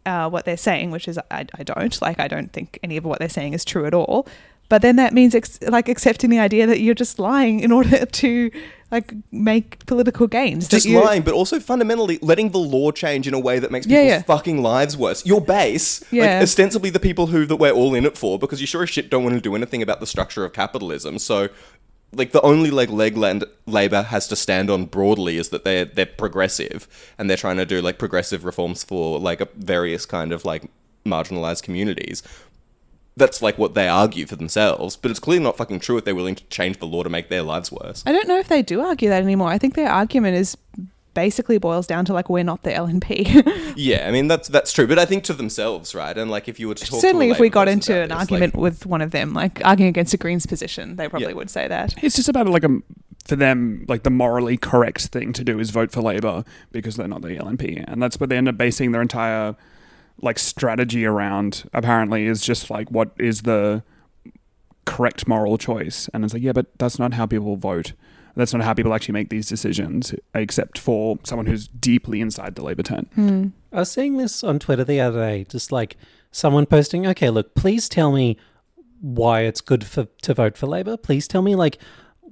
uh, 0.07 0.29
what 0.29 0.45
they're 0.45 0.57
saying, 0.57 0.91
which 0.91 1.09
is 1.09 1.19
I, 1.31 1.47
I 1.59 1.63
don't 1.63 2.01
like, 2.03 2.21
I 2.21 2.29
don't 2.29 2.53
think 2.53 2.79
any 2.83 2.97
of 2.97 3.05
what 3.05 3.19
they're 3.19 3.29
saying 3.29 3.55
is 3.55 3.65
true 3.65 3.87
at 3.87 3.95
all. 3.95 4.27
But 4.71 4.81
then 4.81 4.97
that 4.97 5.13
means 5.13 5.35
ex- 5.35 5.61
like 5.63 5.89
accepting 5.91 6.31
the 6.31 6.39
idea 6.39 6.67
that 6.67 6.81
you're 6.81 6.95
just 6.95 7.19
lying 7.19 7.61
in 7.61 7.71
order 7.79 8.05
to 8.07 8.51
like 8.91 9.13
make 9.33 9.85
political 9.87 10.27
gains. 10.27 10.69
Just 10.69 10.87
you- 10.87 11.03
lying, 11.03 11.23
but 11.23 11.35
also 11.35 11.61
fundamentally 11.61 12.19
letting 12.23 12.51
the 12.51 12.59
law 12.59 12.91
change 12.91 13.27
in 13.29 13.35
a 13.35 13.39
way 13.39 13.59
that 13.59 13.71
makes 13.71 13.87
Yeah, 13.87 13.99
people's 13.99 14.11
yeah. 14.13 14.23
fucking 14.23 14.63
lives 14.63 14.97
worse. 14.97 15.25
Your 15.27 15.41
base, 15.41 16.03
Yeah. 16.11 16.23
like 16.23 16.43
ostensibly 16.45 16.91
the 16.91 17.01
people 17.01 17.27
who 17.27 17.45
that 17.47 17.57
we're 17.57 17.73
all 17.73 17.95
in 17.95 18.07
it 18.07 18.17
for, 18.17 18.39
because 18.39 18.61
you 18.61 18.67
sure 18.67 18.83
as 18.83 18.91
shit 18.91 19.11
don't 19.11 19.23
want 19.23 19.35
to 19.35 19.41
do 19.41 19.55
anything 19.55 19.83
about 19.83 20.01
the 20.01 20.07
structure 20.07 20.45
of 20.45 20.53
capitalism. 20.53 21.19
So, 21.19 21.49
like 22.15 22.33
the 22.33 22.43
only 22.43 22.71
like 22.71 22.89
leg 22.91 23.17
land 23.17 23.45
Labor 23.67 24.03
has 24.03 24.29
to 24.29 24.37
stand 24.37 24.71
on 24.71 24.87
broadly 24.87 25.37
is 25.37 25.51
that 25.51 25.65
they're 25.65 25.85
they're 25.85 26.07
progressive 26.07 26.89
and 27.19 27.29
they're 27.29 27.37
trying 27.37 27.57
to 27.57 27.67
do 27.67 27.81
like 27.81 27.99
progressive 27.99 28.45
reforms 28.45 28.85
for 28.85 29.19
like 29.19 29.55
various 29.55 30.07
kind 30.07 30.33
of 30.33 30.45
like 30.45 30.71
marginalized 31.05 31.63
communities. 31.63 32.23
That's 33.17 33.41
like 33.41 33.59
what 33.59 33.75
they 33.75 33.87
argue 33.87 34.27
for 34.27 34.35
themselves, 34.35 34.97
but 34.97 35.11
it's 35.11 35.21
clearly 35.21 35.45
not 35.45 35.57
fucking 35.57 35.81
true 35.81 35.97
if 35.97 36.05
they're 36.05 36.17
willing 36.17 36.35
to 36.35 36.45
change 36.45 36.79
the 36.79 36.87
law 36.87 37.05
to 37.05 37.09
make 37.09 37.29
their 37.29 37.43
lives 37.43 37.71
worse. 37.71 38.03
I 38.05 38.13
don't 38.13 38.27
know 38.27 38.39
if 38.39 38.49
they 38.49 38.61
do 38.61 38.81
argue 38.81 39.09
that 39.09 39.23
anymore. 39.23 39.51
I 39.51 39.59
think 39.59 39.75
their 39.75 39.91
argument 39.91 40.37
is 40.37 40.57
basically 41.15 41.59
boils 41.59 41.87
down 41.87 42.05
to 42.05 42.13
like 42.13 42.29
we're 42.29 42.45
not 42.45 42.63
the 42.63 42.71
LNP. 42.71 43.75
Yeah, 43.77 44.07
I 44.07 44.13
mean 44.13 44.29
that's 44.29 44.47
that's 44.49 44.73
true, 44.73 44.87
but 44.87 44.99
I 45.01 45.05
think 45.05 45.25
to 45.25 45.33
themselves, 45.33 45.95
right? 45.97 46.17
And 46.17 46.31
like 46.31 46.47
if 46.49 46.61
you 46.61 46.69
were 46.69 46.75
to 46.77 46.85
talk 46.87 47.01
Certainly, 47.01 47.27
to 47.29 47.33
if 47.33 47.41
we 47.41 47.49
got 47.49 47.67
into 47.67 47.93
an 48.03 48.11
this, 48.11 48.19
argument 48.19 48.55
like, 48.55 48.63
with 48.63 48.87
one 48.87 49.01
of 49.03 49.11
them, 49.11 49.35
like 49.35 49.61
arguing 49.65 49.89
against 49.89 50.15
a 50.15 50.17
Greens 50.17 50.47
position, 50.47 50.95
they 50.97 51.09
probably 51.09 51.29
Yeah. 51.29 51.35
would 51.35 51.51
say 51.51 51.67
that. 51.67 51.95
It's 52.03 52.15
just 52.15 52.29
about 52.29 52.47
like 52.49 52.63
a 52.63 52.69
for 53.25 53.35
them 53.37 53.85
like 53.89 54.03
the 54.05 54.11
morally 54.11 54.57
correct 54.57 55.07
thing 55.07 55.33
to 55.33 55.43
do 55.43 55.59
is 55.59 55.71
vote 55.71 55.91
for 55.91 56.03
Labor 56.03 56.45
because 56.71 56.95
they're 56.97 57.09
not 57.09 57.23
the 57.23 57.37
LNP, 57.37 57.83
and 57.89 58.01
that's 58.03 58.21
what 58.21 58.29
they 58.29 58.37
end 58.37 58.49
up 58.49 58.57
basing 58.57 58.93
their 58.93 59.03
entire 59.03 59.57
like 60.23 60.39
strategy 60.39 61.05
around. 61.05 61.69
Apparently, 61.73 62.27
is 62.27 62.43
just 62.43 62.71
like 62.71 62.89
what 62.93 63.11
is 63.19 63.43
the 63.43 63.83
correct 64.85 65.27
moral 65.27 65.59
choice, 65.59 66.09
and 66.15 66.25
it's 66.25 66.35
like 66.35 66.43
yeah, 66.43 66.53
but 66.53 66.67
that's 66.79 66.99
not 66.99 67.15
how 67.15 67.27
people 67.27 67.57
vote. 67.57 67.93
That's 68.37 68.53
not 68.53 68.63
how 68.63 68.75
people 68.75 68.93
actually 68.95 69.13
make 69.13 69.31
these 69.31 69.49
decisions, 69.49 70.15
except 70.35 70.79
for 70.79 71.19
someone 71.23 71.47
who's 71.47 71.69
deeply 71.69 72.21
inside 72.21 72.57
the 72.57 72.65
Labor 72.65 72.83
tent. 72.83 73.09
Hmm. 73.15 73.49
I 73.73 73.81
was 73.81 73.93
seeing 73.93 74.17
this 74.17 74.43
on 74.43 74.59
Twitter 74.59 74.85
the 74.85 75.01
other 75.01 75.21
day, 75.21 75.45
just 75.49 75.71
like 75.71 75.97
someone 76.31 76.67
posting, 76.67 77.07
okay, 77.07 77.31
look, 77.31 77.55
please 77.55 77.89
tell 77.89 78.13
me 78.13 78.37
why 79.01 79.43
it's 79.43 79.61
good 79.61 79.85
for 79.85 80.09
to 80.23 80.35
vote 80.35 80.57
for 80.57 80.67
Labor. 80.67 80.97
Please 80.97 81.29
tell 81.29 81.43
me 81.43 81.55
like 81.55 81.79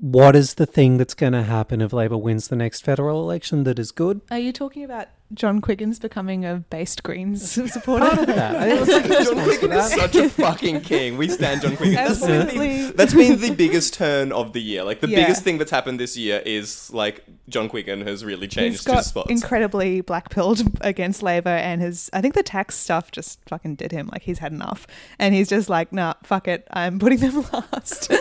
what 0.02 0.34
is 0.34 0.54
the 0.54 0.66
thing 0.66 0.96
that's 0.96 1.14
going 1.14 1.32
to 1.32 1.44
happen 1.44 1.80
if 1.80 1.92
Labor 1.92 2.16
wins 2.16 2.48
the 2.48 2.56
next 2.56 2.80
federal 2.80 3.22
election 3.22 3.62
that 3.62 3.78
is 3.78 3.92
good? 3.92 4.20
Are 4.32 4.38
you 4.38 4.52
talking 4.52 4.82
about 4.82 5.06
John 5.34 5.60
Quiggin's 5.60 5.98
becoming 5.98 6.44
a 6.44 6.56
based 6.70 7.02
Greens 7.02 7.56
Part 7.56 7.70
supporter? 7.70 8.20
of 8.20 8.26
that. 8.26 8.56
I 8.56 8.78
was 8.78 8.88
like, 8.88 9.04
John 9.06 9.36
Quiggin 9.46 9.76
is 9.76 9.92
such 9.94 10.14
a 10.16 10.28
fucking 10.28 10.80
king. 10.82 11.16
We 11.16 11.28
stand 11.28 11.62
John 11.62 11.76
Quiggin. 11.76 11.94
That's 11.94 12.20
been, 12.20 12.30
Absolutely. 12.42 12.82
the, 12.86 12.92
that's 12.92 13.14
been 13.14 13.40
the 13.40 13.50
biggest 13.50 13.94
turn 13.94 14.32
of 14.32 14.52
the 14.52 14.60
year. 14.60 14.84
Like 14.84 15.00
the 15.00 15.08
Yeah. 15.08 15.22
biggest 15.22 15.42
thing 15.42 15.58
that's 15.58 15.70
happened 15.70 15.98
this 16.00 16.16
year 16.16 16.42
is 16.44 16.92
like 16.92 17.24
John 17.48 17.68
Quiggin 17.68 18.06
has 18.06 18.24
really 18.24 18.46
He's 18.46 18.54
changed 18.54 18.84
got 18.84 18.98
his 18.98 19.06
spots. 19.06 19.30
incredibly 19.30 20.00
black 20.00 20.30
pilled 20.30 20.62
against 20.82 21.22
Labor, 21.22 21.50
and 21.50 21.80
his 21.80 22.10
I 22.12 22.20
think 22.20 22.34
the 22.34 22.42
tax 22.42 22.74
stuff 22.76 23.10
just 23.10 23.38
fucking 23.48 23.76
did 23.76 23.92
him. 23.92 24.08
Like 24.12 24.22
he's 24.22 24.38
had 24.38 24.52
enough, 24.52 24.86
and 25.18 25.34
he's 25.34 25.48
just 25.48 25.68
like, 25.68 25.92
nah, 25.92 26.14
fuck 26.24 26.48
it, 26.48 26.66
I'm 26.72 26.98
putting 26.98 27.18
them 27.18 27.44
last. 27.52 28.10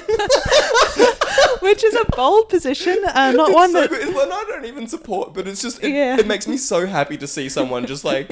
Which 1.61 1.83
is 1.83 1.95
a 1.95 2.05
bold 2.15 2.49
position, 2.49 2.97
uh, 3.13 3.31
not 3.33 3.49
It's 3.49 3.55
one 3.55 3.71
so 3.71 3.81
that 3.81 3.89
good. 3.89 4.15
One 4.15 4.31
I 4.31 4.43
don't 4.47 4.65
even 4.65 4.87
support, 4.87 5.33
but 5.33 5.47
it's 5.47 5.61
just 5.61 5.83
it, 5.83 5.91
Yeah. 5.91 6.17
it 6.17 6.25
makes 6.27 6.47
me 6.47 6.57
so 6.57 6.85
happy 6.87 7.00
to 7.09 7.27
see 7.27 7.49
someone 7.49 7.85
just 7.85 8.03
like 8.05 8.31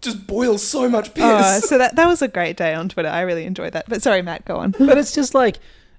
just 0.00 0.26
boil 0.26 0.58
so 0.58 0.88
much 0.88 1.14
piss. 1.14 1.24
Oh, 1.24 1.60
so 1.60 1.78
that 1.78 1.96
that 1.96 2.06
was 2.06 2.22
a 2.22 2.28
great 2.28 2.56
day 2.56 2.74
on 2.74 2.88
Twitter. 2.88 3.08
I 3.08 3.20
really 3.22 3.44
enjoyed 3.44 3.72
that. 3.72 3.88
But 3.88 4.02
sorry, 4.02 4.22
Matt, 4.22 4.44
go 4.44 4.56
on. 4.56 4.72
but 4.72 4.98
it's 4.98 5.12
just 5.12 5.34
like 5.34 5.58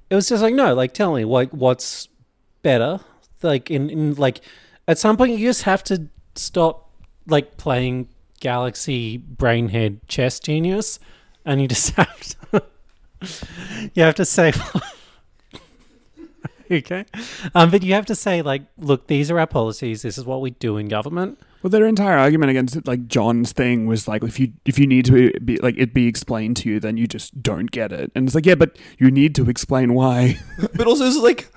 it 0.09 0.15
was 0.15 0.27
just 0.29 0.43
like 0.43 0.53
no 0.53 0.75
like 0.75 0.93
tell 0.93 1.15
me 1.15 1.25
like 1.25 1.49
what's 1.51 2.07
better 2.61 2.99
like 3.41 3.71
in, 3.71 3.89
in 3.89 4.13
like 4.15 4.41
at 4.87 4.99
some 4.99 5.17
point 5.17 5.31
you 5.31 5.47
just 5.47 5.63
have 5.63 5.83
to 5.85 6.07
stop 6.35 6.91
like 7.27 7.57
playing 7.57 8.07
galaxy 8.39 9.17
brainhead 9.17 9.99
chess 10.07 10.39
genius 10.39 10.99
and 11.45 11.61
you 11.61 11.67
just 11.67 11.89
have 11.95 12.19
to 12.19 12.63
you 13.93 14.03
have 14.03 14.15
to 14.15 14.25
say 14.25 14.51
okay 16.71 17.05
um 17.55 17.69
but 17.69 17.83
you 17.83 17.93
have 17.93 18.05
to 18.05 18.15
say 18.15 18.41
like 18.41 18.63
look 18.77 19.07
these 19.07 19.31
are 19.31 19.39
our 19.39 19.47
policies 19.47 20.01
this 20.01 20.17
is 20.17 20.25
what 20.25 20.41
we 20.41 20.51
do 20.51 20.77
in 20.77 20.87
government 20.87 21.39
Well, 21.61 21.69
their 21.69 21.85
entire 21.85 22.17
argument 22.17 22.49
against 22.49 22.87
like 22.87 23.07
John's 23.07 23.51
thing 23.51 23.85
was 23.85 24.07
like, 24.07 24.23
if 24.23 24.39
you 24.39 24.53
if 24.65 24.79
you 24.79 24.87
need 24.87 25.05
to 25.05 25.31
be 25.39 25.57
like 25.57 25.75
it 25.77 25.93
be 25.93 26.07
explained 26.07 26.57
to 26.57 26.69
you, 26.69 26.79
then 26.79 26.97
you 26.97 27.07
just 27.07 27.41
don't 27.41 27.69
get 27.69 27.91
it. 27.91 28.11
And 28.15 28.27
it's 28.27 28.35
like, 28.35 28.45
yeah, 28.45 28.55
but 28.55 28.77
you 28.97 29.11
need 29.11 29.35
to 29.35 29.49
explain 29.49 29.93
why. 29.93 30.39
but 30.75 30.87
also 30.87 31.05
it's 31.05 31.17
like 31.17 31.51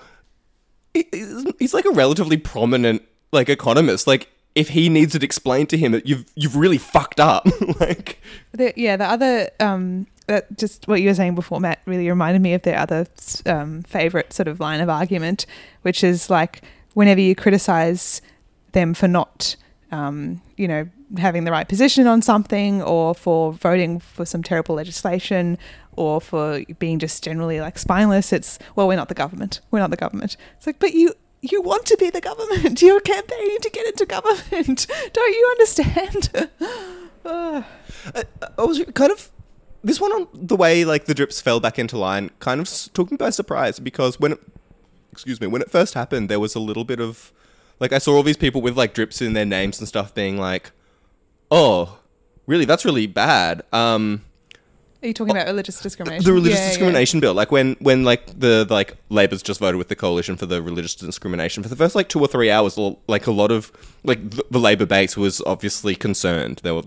he's 0.92 1.46
he's 1.58 1.74
like 1.74 1.86
a 1.86 1.90
relatively 1.90 2.36
prominent 2.36 3.02
like 3.32 3.48
economist. 3.48 4.06
Like 4.06 4.28
if 4.54 4.68
he 4.70 4.88
needs 4.88 5.14
it 5.14 5.22
explained 5.22 5.68
to 5.70 5.78
him, 5.78 6.00
you've 6.04 6.24
you've 6.34 6.56
really 6.56 6.78
fucked 6.78 7.20
up. 7.20 7.46
like 7.80 8.20
The, 8.52 8.72
yeah, 8.76 8.96
the 8.96 9.04
other 9.04 9.50
um, 9.60 10.06
that 10.26 10.56
just 10.56 10.86
what 10.88 11.00
you 11.00 11.08
were 11.08 11.14
saying 11.14 11.34
before, 11.34 11.60
Matt, 11.60 11.80
really 11.86 12.08
reminded 12.08 12.40
me 12.40 12.54
of 12.54 12.62
their 12.62 12.78
other 12.78 13.06
um, 13.46 13.82
favorite 13.82 14.32
sort 14.32 14.48
of 14.48 14.60
line 14.60 14.80
of 14.80 14.88
argument, 14.88 15.46
which 15.82 16.04
is 16.04 16.30
like 16.30 16.62
whenever 16.94 17.20
you 17.20 17.34
criticize 17.34 18.22
them 18.72 18.94
for 18.94 19.08
not, 19.08 19.56
um, 19.94 20.42
you 20.56 20.66
know, 20.66 20.88
having 21.18 21.44
the 21.44 21.52
right 21.52 21.68
position 21.68 22.06
on 22.06 22.20
something, 22.20 22.82
or 22.82 23.14
for 23.14 23.52
voting 23.52 24.00
for 24.00 24.26
some 24.26 24.42
terrible 24.42 24.74
legislation, 24.74 25.56
or 25.92 26.20
for 26.20 26.62
being 26.80 26.98
just 26.98 27.22
generally 27.22 27.60
like 27.60 27.78
spineless, 27.78 28.32
it's 28.32 28.58
well, 28.74 28.88
we're 28.88 28.96
not 28.96 29.08
the 29.08 29.14
government. 29.14 29.60
We're 29.70 29.78
not 29.78 29.90
the 29.90 29.96
government. 29.96 30.36
It's 30.56 30.66
like, 30.66 30.78
but 30.78 30.94
you. 30.94 31.14
You 31.46 31.60
want 31.60 31.84
to 31.84 31.96
be 31.98 32.08
the 32.08 32.22
government. 32.22 32.80
You're 32.86 33.02
campaigning 33.02 33.58
to 33.60 33.68
get 33.68 33.86
into 33.86 34.06
government. 34.06 34.86
Don't 35.12 35.30
you 35.34 35.48
understand? 35.50 36.30
Ugh. 37.26 37.64
I, 38.14 38.24
I 38.56 38.64
was 38.64 38.82
kind 38.94 39.12
of 39.12 39.30
this 39.82 40.00
one 40.00 40.10
on 40.12 40.26
the 40.32 40.56
way 40.56 40.86
like 40.86 41.04
the 41.04 41.12
drips 41.12 41.42
fell 41.42 41.60
back 41.60 41.78
into 41.78 41.98
line 41.98 42.30
kind 42.38 42.62
of 42.62 42.68
took 42.94 43.10
me 43.10 43.18
by 43.18 43.28
surprise 43.28 43.78
because 43.78 44.18
when 44.18 44.32
it, 44.32 44.40
excuse 45.12 45.38
me 45.38 45.46
when 45.46 45.60
it 45.60 45.70
first 45.70 45.92
happened 45.92 46.30
there 46.30 46.40
was 46.40 46.54
a 46.54 46.60
little 46.60 46.84
bit 46.84 46.98
of 46.98 47.30
like 47.80 47.92
I 47.92 47.98
saw 47.98 48.14
all 48.14 48.22
these 48.22 48.36
people 48.36 48.60
with 48.62 48.76
like 48.76 48.94
drips 48.94 49.20
in 49.22 49.32
their 49.32 49.44
names 49.46 49.78
and 49.78 49.88
stuff 49.88 50.14
being 50.14 50.38
like 50.38 50.70
oh 51.50 51.98
really? 52.46 52.64
That's 52.64 52.84
really 52.84 53.06
bad. 53.06 53.62
Um 53.72 54.22
Are 55.02 55.06
you 55.08 55.14
talking 55.14 55.34
about 55.36 55.46
religious 55.46 55.80
discrimination? 55.80 56.24
the 56.24 56.32
religious 56.32 56.58
Yeah, 56.58 56.64
yeah. 56.64 56.70
discrimination 56.70 57.20
bill. 57.20 57.34
Like 57.34 57.50
when 57.50 57.76
when 57.80 58.04
like 58.04 58.26
the 58.38 58.66
like 58.70 58.96
labor's 59.10 59.42
just 59.42 59.60
voted 59.60 59.76
with 59.76 59.88
the 59.88 59.96
coalition 59.96 60.36
for 60.36 60.46
the 60.46 60.60
religious 60.62 60.94
discrimination. 60.94 61.62
For 61.62 61.68
the 61.68 61.76
first 61.76 61.94
like 61.94 62.08
two 62.08 62.20
or 62.20 62.26
three 62.26 62.50
hours 62.50 62.78
like 63.06 63.26
a 63.26 63.30
lot 63.32 63.50
of 63.50 63.70
like 64.04 64.30
the, 64.30 64.44
the 64.50 64.58
labor 64.58 64.86
base 64.86 65.16
was 65.16 65.40
obviously 65.46 65.94
concerned. 65.94 66.60
They 66.62 66.72
were 66.72 66.82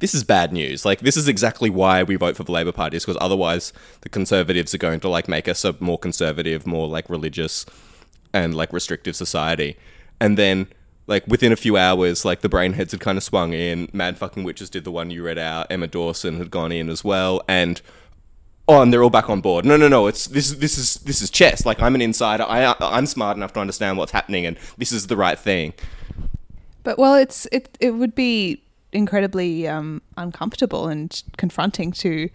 this 0.00 0.14
is 0.14 0.24
bad 0.24 0.52
news. 0.52 0.84
Like 0.84 1.00
this 1.00 1.16
is 1.16 1.28
exactly 1.28 1.70
why 1.70 2.02
we 2.02 2.16
vote 2.16 2.36
for 2.36 2.44
the 2.44 2.52
labor 2.52 2.72
party 2.72 2.96
is 2.96 3.04
because 3.04 3.18
otherwise 3.20 3.72
the 4.02 4.08
conservatives 4.08 4.74
are 4.74 4.78
going 4.78 5.00
to 5.00 5.08
like 5.08 5.28
make 5.28 5.48
us 5.48 5.64
a 5.64 5.74
more 5.80 5.98
conservative 5.98 6.66
more 6.66 6.88
like 6.88 7.08
religious 7.10 7.66
and 8.32 8.54
like 8.54 8.72
restrictive 8.72 9.16
society 9.16 9.76
and 10.20 10.36
then 10.36 10.68
like 11.06 11.26
within 11.26 11.52
a 11.52 11.56
few 11.56 11.76
hours 11.76 12.24
like 12.24 12.40
the 12.40 12.48
brainheads 12.48 12.92
had 12.92 13.00
kind 13.00 13.18
of 13.18 13.24
swung 13.24 13.52
in. 13.52 13.88
Mad 13.92 14.18
fucking 14.18 14.44
witches 14.44 14.70
did 14.70 14.84
the 14.84 14.92
one 14.92 15.10
you 15.10 15.24
read 15.24 15.38
out. 15.38 15.66
Emma 15.70 15.86
dawson 15.86 16.38
had 16.38 16.50
gone 16.50 16.72
in 16.72 16.88
as 16.88 17.02
well. 17.02 17.42
And 17.48 17.80
oh 18.68 18.80
and 18.80 18.92
they're 18.92 19.02
all 19.02 19.10
back 19.10 19.28
on 19.28 19.40
board. 19.40 19.64
No 19.64 19.76
no 19.76 19.88
no 19.88 20.06
it's 20.06 20.26
this 20.26 20.50
is 20.50 20.58
this 20.58 20.78
is 20.78 20.96
this 20.96 21.20
is 21.20 21.30
chess. 21.30 21.66
Like 21.66 21.82
i'm 21.82 21.94
an 21.94 22.02
insider. 22.02 22.44
I 22.44 22.74
i'm 22.80 23.06
smart 23.06 23.36
enough 23.36 23.52
to 23.54 23.60
understand 23.60 23.98
what's 23.98 24.12
happening 24.12 24.46
and 24.46 24.56
this 24.78 24.92
is 24.92 25.08
the 25.08 25.16
right 25.16 25.38
thing. 25.38 25.74
But 26.82 26.98
well, 26.98 27.14
it's 27.14 27.46
it 27.52 27.76
it 27.80 27.90
would 27.92 28.14
be 28.14 28.62
incredibly 28.92 29.68
um, 29.68 30.02
uncomfortable 30.16 30.88
and 30.88 31.22
confronting 31.36 31.92
to 31.92 32.28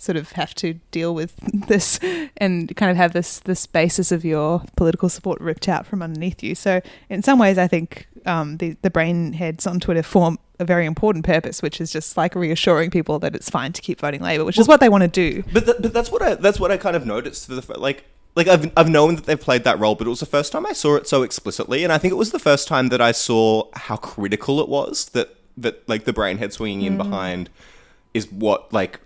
sort 0.00 0.16
of 0.16 0.32
have 0.32 0.54
to 0.54 0.74
deal 0.90 1.14
with 1.14 1.36
this 1.68 2.00
and 2.38 2.74
kind 2.76 2.90
of 2.90 2.96
have 2.96 3.12
this 3.12 3.40
this 3.40 3.66
basis 3.66 4.10
of 4.10 4.24
your 4.24 4.62
political 4.76 5.08
support 5.08 5.40
ripped 5.40 5.68
out 5.68 5.86
from 5.86 6.02
underneath 6.02 6.42
you. 6.42 6.54
So 6.54 6.80
in 7.08 7.22
some 7.22 7.38
ways, 7.38 7.58
I 7.58 7.68
think 7.68 8.06
um, 8.26 8.56
the 8.56 8.76
the 8.82 8.90
brain 8.90 9.32
heads 9.34 9.66
on 9.66 9.80
Twitter 9.80 10.02
form 10.02 10.38
a 10.58 10.64
very 10.64 10.86
important 10.86 11.24
purpose, 11.24 11.62
which 11.62 11.80
is 11.80 11.90
just 11.90 12.16
like 12.16 12.34
reassuring 12.34 12.90
people 12.90 13.18
that 13.20 13.34
it's 13.34 13.48
fine 13.48 13.72
to 13.72 13.82
keep 13.82 14.00
voting 14.00 14.20
Labor, 14.20 14.44
which 14.44 14.58
is 14.58 14.68
what 14.68 14.80
they 14.80 14.88
want 14.88 15.02
to 15.02 15.08
do. 15.08 15.42
But 15.52 15.64
th- 15.64 15.76
but 15.80 15.92
that's 15.92 16.10
what 16.10 16.22
I 16.22 16.34
that's 16.34 16.60
what 16.60 16.70
I 16.70 16.76
kind 16.76 16.96
of 16.96 17.06
noticed 17.06 17.46
for 17.46 17.54
the 17.54 17.78
like 17.78 18.04
like 18.36 18.46
I've 18.46 18.70
I've 18.76 18.88
known 18.88 19.16
that 19.16 19.26
they've 19.26 19.40
played 19.40 19.64
that 19.64 19.78
role, 19.78 19.94
but 19.94 20.06
it 20.06 20.10
was 20.10 20.20
the 20.20 20.26
first 20.26 20.52
time 20.52 20.66
I 20.66 20.72
saw 20.72 20.96
it 20.96 21.08
so 21.08 21.22
explicitly, 21.22 21.84
and 21.84 21.92
I 21.92 21.98
think 21.98 22.12
it 22.12 22.16
was 22.16 22.30
the 22.30 22.38
first 22.38 22.68
time 22.68 22.88
that 22.88 23.00
I 23.00 23.12
saw 23.12 23.68
how 23.74 23.96
critical 23.96 24.60
it 24.60 24.68
was 24.68 25.06
that 25.10 25.36
that 25.56 25.86
like 25.88 26.04
the 26.04 26.12
brain 26.12 26.38
head 26.38 26.52
swinging 26.52 26.82
in 26.82 26.96
behind 26.96 27.50
is 28.14 28.30
what 28.30 28.72
like 28.72 29.00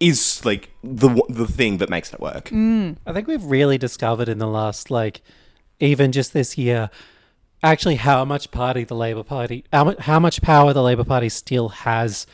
is 0.00 0.44
like 0.44 0.70
the 0.82 1.22
the 1.28 1.46
thing 1.46 1.78
that 1.78 1.88
makes 1.88 2.12
it 2.12 2.20
work. 2.20 2.46
Mm. 2.50 2.96
I 3.06 3.12
think 3.12 3.26
we've 3.26 3.44
really 3.44 3.78
discovered 3.78 4.28
in 4.28 4.38
the 4.38 4.46
last, 4.46 4.90
like, 4.90 5.22
even 5.80 6.12
just 6.12 6.32
this 6.32 6.58
year, 6.58 6.90
actually 7.62 7.96
how 7.96 8.24
much 8.24 8.50
party 8.50 8.84
the 8.84 8.94
Labor 8.94 9.22
Party, 9.22 9.64
how 9.72 9.94
how 9.98 10.18
much 10.18 10.42
power 10.42 10.72
the 10.72 10.82
Labor 10.82 11.04
Party 11.04 11.28
still 11.28 11.70
has 11.70 12.26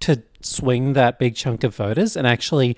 to 0.00 0.22
swing 0.40 0.92
that 0.92 1.18
big 1.18 1.34
chunk 1.34 1.64
of 1.64 1.74
voters, 1.74 2.16
and 2.16 2.26
actually 2.26 2.76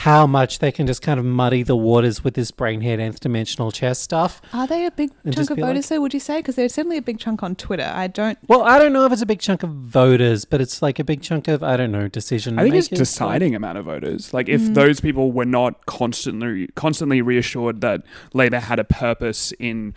how 0.00 0.26
much 0.26 0.58
they 0.58 0.70
can 0.70 0.86
just 0.86 1.00
kind 1.00 1.18
of 1.18 1.24
muddy 1.24 1.62
the 1.62 1.74
waters 1.74 2.22
with 2.22 2.34
this 2.34 2.50
brainhead 2.50 2.98
nth 3.00 3.18
dimensional 3.20 3.70
chess 3.72 3.98
stuff. 3.98 4.42
Are 4.52 4.66
they 4.66 4.84
a 4.86 4.90
big 4.90 5.10
chunk 5.32 5.50
of 5.50 5.56
be 5.56 5.62
like- 5.62 5.70
voters, 5.70 5.88
though? 5.88 6.00
Would 6.02 6.12
you 6.14 6.20
say? 6.20 6.38
Because 6.38 6.54
they're 6.56 6.68
certainly 6.68 6.98
a 6.98 7.02
big 7.02 7.18
chunk 7.18 7.42
on 7.42 7.56
Twitter. 7.56 7.90
I 7.94 8.06
don't. 8.06 8.38
Well, 8.46 8.62
I 8.62 8.78
don't 8.78 8.92
know 8.92 9.06
if 9.06 9.12
it's 9.12 9.22
a 9.22 9.26
big 9.26 9.40
chunk 9.40 9.62
of 9.62 9.70
voters, 9.70 10.44
but 10.44 10.60
it's 10.60 10.82
like 10.82 10.98
a 10.98 11.04
big 11.04 11.22
chunk 11.22 11.48
of 11.48 11.62
I 11.62 11.76
don't 11.76 11.92
know 11.92 12.08
decision. 12.08 12.58
I 12.58 12.62
think 12.64 12.74
it's 12.74 12.90
makers, 12.90 12.98
like- 12.98 12.98
deciding 13.30 13.54
amount 13.54 13.78
of 13.78 13.86
voters. 13.86 14.34
Like 14.34 14.48
if 14.48 14.60
Mm. 14.60 14.74
those 14.74 15.00
people 15.00 15.32
were 15.32 15.44
not 15.46 15.86
constantly 15.86 16.68
constantly 16.74 17.22
reassured 17.22 17.80
that 17.80 18.02
Labor 18.34 18.60
had 18.60 18.78
a 18.78 18.84
purpose 18.84 19.52
in 19.58 19.94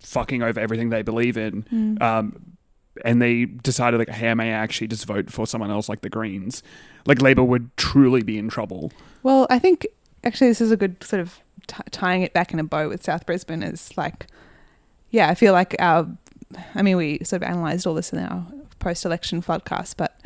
fucking 0.00 0.42
over 0.42 0.58
everything 0.58 0.88
they 0.90 1.02
believe 1.02 1.36
in, 1.36 1.62
Mm. 1.64 2.02
um, 2.02 2.36
and 3.04 3.22
they 3.22 3.46
decided 3.46 3.98
like, 3.98 4.10
hey, 4.10 4.30
I 4.30 4.34
may 4.34 4.50
actually 4.50 4.86
just 4.86 5.06
vote 5.06 5.30
for 5.30 5.46
someone 5.46 5.70
else 5.70 5.88
like 5.88 6.02
the 6.02 6.10
Greens, 6.10 6.62
like 7.06 7.22
Labor 7.22 7.42
would 7.42 7.74
truly 7.76 8.22
be 8.22 8.38
in 8.38 8.48
trouble. 8.48 8.92
Well, 9.22 9.46
I 9.50 9.58
think 9.58 9.86
actually 10.24 10.48
this 10.48 10.60
is 10.60 10.70
a 10.70 10.76
good 10.76 11.02
sort 11.02 11.20
of 11.20 11.40
t- 11.66 11.82
tying 11.90 12.22
it 12.22 12.32
back 12.32 12.52
in 12.52 12.58
a 12.58 12.64
bow 12.64 12.88
with 12.88 13.02
South 13.02 13.26
Brisbane 13.26 13.62
is 13.62 13.96
like, 13.96 14.26
yeah, 15.10 15.28
I 15.28 15.34
feel 15.34 15.52
like 15.52 15.74
our, 15.78 16.08
I 16.74 16.82
mean, 16.82 16.96
we 16.96 17.18
sort 17.24 17.42
of 17.42 17.48
analysed 17.48 17.86
all 17.86 17.94
this 17.94 18.12
in 18.12 18.18
our 18.18 18.46
post-election 18.78 19.42
podcast, 19.42 19.96
but 19.96 20.20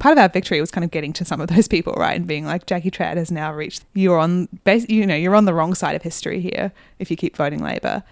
part 0.00 0.12
of 0.12 0.18
our 0.18 0.28
victory 0.28 0.60
was 0.60 0.70
kind 0.70 0.84
of 0.84 0.90
getting 0.90 1.12
to 1.14 1.24
some 1.24 1.40
of 1.40 1.48
those 1.48 1.68
people, 1.68 1.92
right, 1.94 2.16
and 2.16 2.26
being 2.26 2.46
like, 2.46 2.66
Jackie 2.66 2.90
Trad 2.90 3.16
has 3.16 3.30
now 3.30 3.52
reached, 3.52 3.84
you're 3.94 4.18
on, 4.18 4.48
you 4.66 5.06
know, 5.06 5.14
you're 5.14 5.36
on 5.36 5.44
the 5.44 5.54
wrong 5.54 5.74
side 5.74 5.96
of 5.96 6.02
history 6.02 6.40
here 6.40 6.72
if 6.98 7.10
you 7.10 7.16
keep 7.16 7.36
voting 7.36 7.62
Labor. 7.62 8.02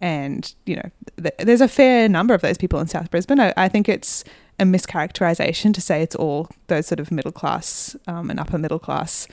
And, 0.00 0.52
you 0.66 0.76
know, 0.76 0.90
th- 1.22 1.34
there's 1.38 1.60
a 1.60 1.68
fair 1.68 2.08
number 2.08 2.34
of 2.34 2.42
those 2.42 2.58
people 2.58 2.78
in 2.80 2.86
South 2.86 3.10
Brisbane. 3.10 3.40
I, 3.40 3.52
I 3.56 3.68
think 3.68 3.88
it's 3.88 4.24
a 4.60 4.64
mischaracterization 4.64 5.72
to 5.74 5.80
say 5.80 6.02
it's 6.02 6.14
all 6.16 6.48
those 6.66 6.86
sort 6.86 7.00
of 7.00 7.10
middle 7.10 7.32
class 7.32 7.96
um, 8.06 8.30
and 8.30 8.38
upper 8.40 8.58
middle 8.58 8.78
class 8.78 9.26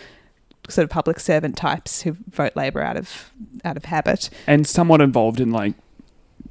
sort 0.70 0.84
of 0.86 0.90
public 0.90 1.20
servant 1.20 1.58
types 1.58 2.02
who 2.04 2.16
vote 2.30 2.56
Labor 2.56 2.82
out 2.82 2.96
of 2.96 3.32
out 3.66 3.76
of 3.76 3.86
habit. 3.86 4.30
and 4.48 4.66
somewhat 4.66 5.02
involved 5.02 5.40
in 5.42 5.52
like 5.52 5.74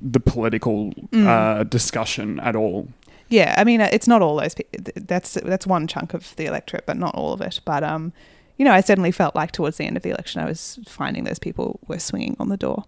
the 0.00 0.20
political 0.20 0.90
Mm. 1.12 1.26
uh, 1.26 1.62
discussion 1.64 2.38
at 2.40 2.54
all. 2.56 2.88
Yeah, 3.28 3.54
I 3.56 3.64
mean, 3.64 3.80
it's 3.80 4.06
not 4.06 4.20
all 4.20 4.36
those 4.36 4.54
people. 4.54 4.92
That's 4.96 5.34
that's 5.34 5.66
one 5.66 5.86
chunk 5.86 6.12
of 6.12 6.36
the 6.36 6.44
electorate, 6.44 6.84
but 6.84 6.98
not 6.98 7.14
all 7.14 7.32
of 7.32 7.40
it. 7.40 7.60
But 7.64 7.82
um, 7.82 8.12
you 8.58 8.64
know, 8.66 8.72
I 8.72 8.82
certainly 8.82 9.12
felt 9.12 9.34
like 9.34 9.52
towards 9.52 9.78
the 9.78 9.84
end 9.84 9.96
of 9.96 10.02
the 10.02 10.10
election, 10.10 10.42
I 10.42 10.44
was 10.44 10.78
finding 10.86 11.24
those 11.24 11.38
people 11.38 11.80
were 11.88 11.98
swinging 11.98 12.36
on 12.38 12.50
the 12.50 12.58
door. 12.58 12.84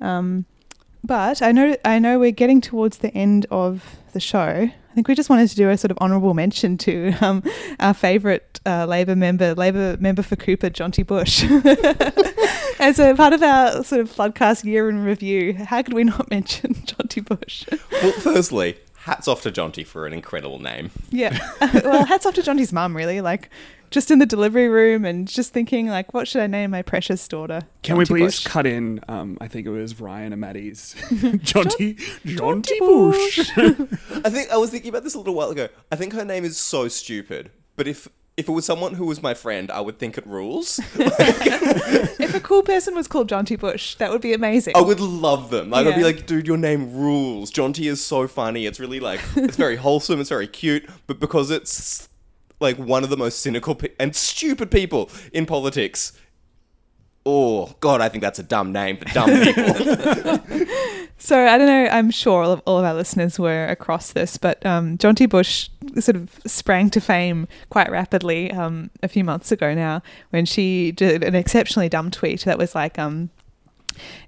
Um, 0.00 0.46
but 1.04 1.42
I 1.42 1.52
know 1.52 1.76
I 1.84 1.98
know 1.98 2.18
we're 2.18 2.30
getting 2.30 2.60
towards 2.60 2.98
the 2.98 3.12
end 3.14 3.46
of 3.50 3.96
the 4.12 4.20
show. 4.20 4.70
I 4.92 4.94
think 4.94 5.08
we 5.08 5.14
just 5.14 5.30
wanted 5.30 5.48
to 5.48 5.56
do 5.56 5.70
a 5.70 5.78
sort 5.78 5.90
of 5.90 5.98
honourable 5.98 6.34
mention 6.44 6.76
to 6.78 7.14
um, 7.20 7.42
our 7.80 7.94
favourite 7.94 8.60
uh, 8.66 8.84
Labor 8.86 9.16
member, 9.16 9.54
Labor 9.54 9.96
member 9.98 10.22
for 10.22 10.36
Cooper, 10.36 10.68
Jonty 10.70 11.06
Bush. 11.06 11.44
As 12.78 12.98
a 12.98 13.14
part 13.14 13.32
of 13.32 13.42
our 13.42 13.82
sort 13.84 14.00
of 14.00 14.12
floodcast 14.12 14.64
year 14.64 14.88
in 14.90 15.02
review, 15.04 15.54
how 15.54 15.82
could 15.82 15.94
we 15.94 16.04
not 16.04 16.28
mention 16.30 16.74
Jonty 16.74 17.24
Bush? 17.24 17.64
Well, 17.90 18.12
firstly, 18.12 18.76
hats 18.96 19.28
off 19.28 19.42
to 19.42 19.50
Jonty 19.50 19.86
for 19.86 20.06
an 20.06 20.12
incredible 20.12 20.58
name. 20.58 20.90
Yeah. 21.10 21.38
well, 21.84 22.04
hats 22.04 22.26
off 22.26 22.34
to 22.34 22.42
Jonty's 22.42 22.72
mum, 22.72 22.94
really. 22.96 23.20
Like, 23.20 23.48
just 23.92 24.10
in 24.10 24.18
the 24.18 24.26
delivery 24.26 24.68
room 24.68 25.04
and 25.04 25.28
just 25.28 25.52
thinking, 25.52 25.86
like, 25.86 26.12
what 26.12 26.26
should 26.26 26.42
I 26.42 26.46
name 26.48 26.70
my 26.72 26.82
precious 26.82 27.26
daughter? 27.28 27.60
Can 27.82 27.96
we 27.96 28.04
please 28.04 28.40
Bush. 28.42 28.46
cut 28.46 28.66
in? 28.66 29.00
Um, 29.08 29.38
I 29.40 29.46
think 29.48 29.66
it 29.66 29.70
was 29.70 30.00
Ryan 30.00 30.32
and 30.32 30.40
Maddie's 30.40 30.94
Jonty 31.10 31.96
Jonty 32.24 32.78
Bush. 32.80 33.54
Bush. 33.54 33.98
I 34.24 34.30
think 34.30 34.50
I 34.50 34.56
was 34.56 34.70
thinking 34.70 34.88
about 34.88 35.04
this 35.04 35.14
a 35.14 35.18
little 35.18 35.34
while 35.34 35.50
ago. 35.50 35.68
I 35.92 35.96
think 35.96 36.14
her 36.14 36.24
name 36.24 36.44
is 36.44 36.56
so 36.56 36.88
stupid, 36.88 37.50
but 37.76 37.86
if 37.86 38.08
if 38.36 38.48
it 38.48 38.52
was 38.52 38.64
someone 38.64 38.94
who 38.94 39.04
was 39.04 39.22
my 39.22 39.34
friend, 39.34 39.70
I 39.70 39.80
would 39.80 39.98
think 39.98 40.16
it 40.16 40.26
rules. 40.26 40.80
If 42.18 42.34
a 42.36 42.40
cool 42.40 42.62
person 42.62 42.94
was 42.94 43.08
called 43.08 43.28
Jonty 43.28 43.58
Bush, 43.58 43.96
that 43.96 44.10
would 44.10 44.22
be 44.22 44.32
amazing. 44.32 44.76
I 44.76 44.80
would 44.80 45.00
love 45.00 45.50
them. 45.50 45.70
Like, 45.70 45.86
I'd 45.86 45.96
be 45.96 46.04
like, 46.04 46.24
dude, 46.24 46.46
your 46.46 46.56
name 46.56 46.94
rules. 46.94 47.50
Jonty 47.50 47.90
is 47.90 48.02
so 48.02 48.28
funny. 48.28 48.64
It's 48.64 48.78
really 48.78 49.00
like, 49.00 49.20
it's 49.36 49.56
very 49.56 49.76
wholesome. 49.84 50.20
It's 50.20 50.28
very 50.28 50.46
cute. 50.46 50.88
But 51.06 51.18
because 51.20 51.50
it's 51.50 52.08
like 52.62 52.76
one 52.76 53.04
of 53.04 53.10
the 53.10 53.16
most 53.16 53.40
cynical 53.40 53.74
pe- 53.74 53.92
and 53.98 54.14
stupid 54.16 54.70
people 54.70 55.10
in 55.32 55.46
politics, 55.46 56.12
oh 57.26 57.74
god, 57.80 58.00
I 58.00 58.08
think 58.08 58.22
that's 58.22 58.38
a 58.38 58.42
dumb 58.42 58.72
name 58.72 58.96
for 58.96 59.04
dumb 59.06 59.30
people. 59.42 60.38
So 61.22 61.46
I 61.46 61.56
don't 61.56 61.68
know. 61.68 61.86
I'm 61.86 62.10
sure 62.10 62.42
all 62.42 62.50
of, 62.50 62.62
all 62.66 62.80
of 62.80 62.84
our 62.84 62.94
listeners 62.94 63.38
were 63.38 63.68
across 63.68 64.12
this, 64.12 64.36
but 64.36 64.66
um, 64.66 64.98
Jonty 64.98 65.28
Bush 65.28 65.68
sort 66.00 66.16
of 66.16 66.40
sprang 66.46 66.90
to 66.90 67.00
fame 67.00 67.46
quite 67.70 67.92
rapidly 67.92 68.50
um, 68.50 68.90
a 69.04 69.08
few 69.08 69.22
months 69.22 69.52
ago 69.52 69.72
now 69.72 70.02
when 70.30 70.46
she 70.46 70.90
did 70.90 71.22
an 71.22 71.36
exceptionally 71.36 71.88
dumb 71.88 72.10
tweet 72.10 72.40
that 72.40 72.58
was 72.58 72.74
like, 72.74 72.98
um, 72.98 73.30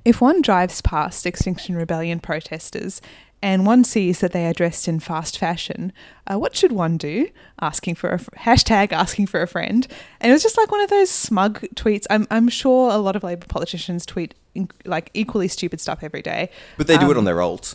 "If 0.05 0.21
one 0.21 0.41
drives 0.41 0.81
past 0.83 1.27
Extinction 1.27 1.75
Rebellion 1.75 2.21
protesters." 2.21 3.03
And 3.45 3.67
one 3.67 3.85
sees 3.85 4.21
that 4.21 4.33
they 4.33 4.47
are 4.47 4.55
dressed 4.55 4.89
in 4.89 5.01
fast 5.01 5.39
fashion. 5.39 5.93
Uh, 6.27 6.39
what 6.39 6.57
should 6.57 6.73
one 6.73 6.97
do? 6.97 7.29
Asking 7.61 7.95
for 7.95 8.09
a 8.11 8.19
fr- 8.19 8.31
hashtag 8.39 8.91
asking 8.91 9.27
for 9.27 9.43
a 9.43 9.47
friend, 9.47 9.87
and 10.21 10.31
it 10.31 10.33
was 10.33 10.43
just 10.43 10.57
like 10.57 10.71
one 10.71 10.81
of 10.81 10.89
those 10.89 11.11
smug 11.11 11.61
tweets. 11.75 12.07
I'm 12.09 12.27
I'm 12.31 12.49
sure 12.49 12.91
a 12.91 12.97
lot 12.97 13.17
of 13.17 13.23
Labor 13.23 13.47
politicians 13.47 14.07
tweet 14.07 14.35
in, 14.55 14.71
like 14.87 15.11
equally 15.13 15.49
stupid 15.49 15.79
stuff 15.81 15.99
every 16.03 16.23
day. 16.23 16.49
but 16.79 16.87
they 16.87 16.97
do 16.97 17.07
it 17.11 17.13
Um, 17.13 17.19
on 17.19 17.25
their 17.25 17.43
alt. 17.43 17.75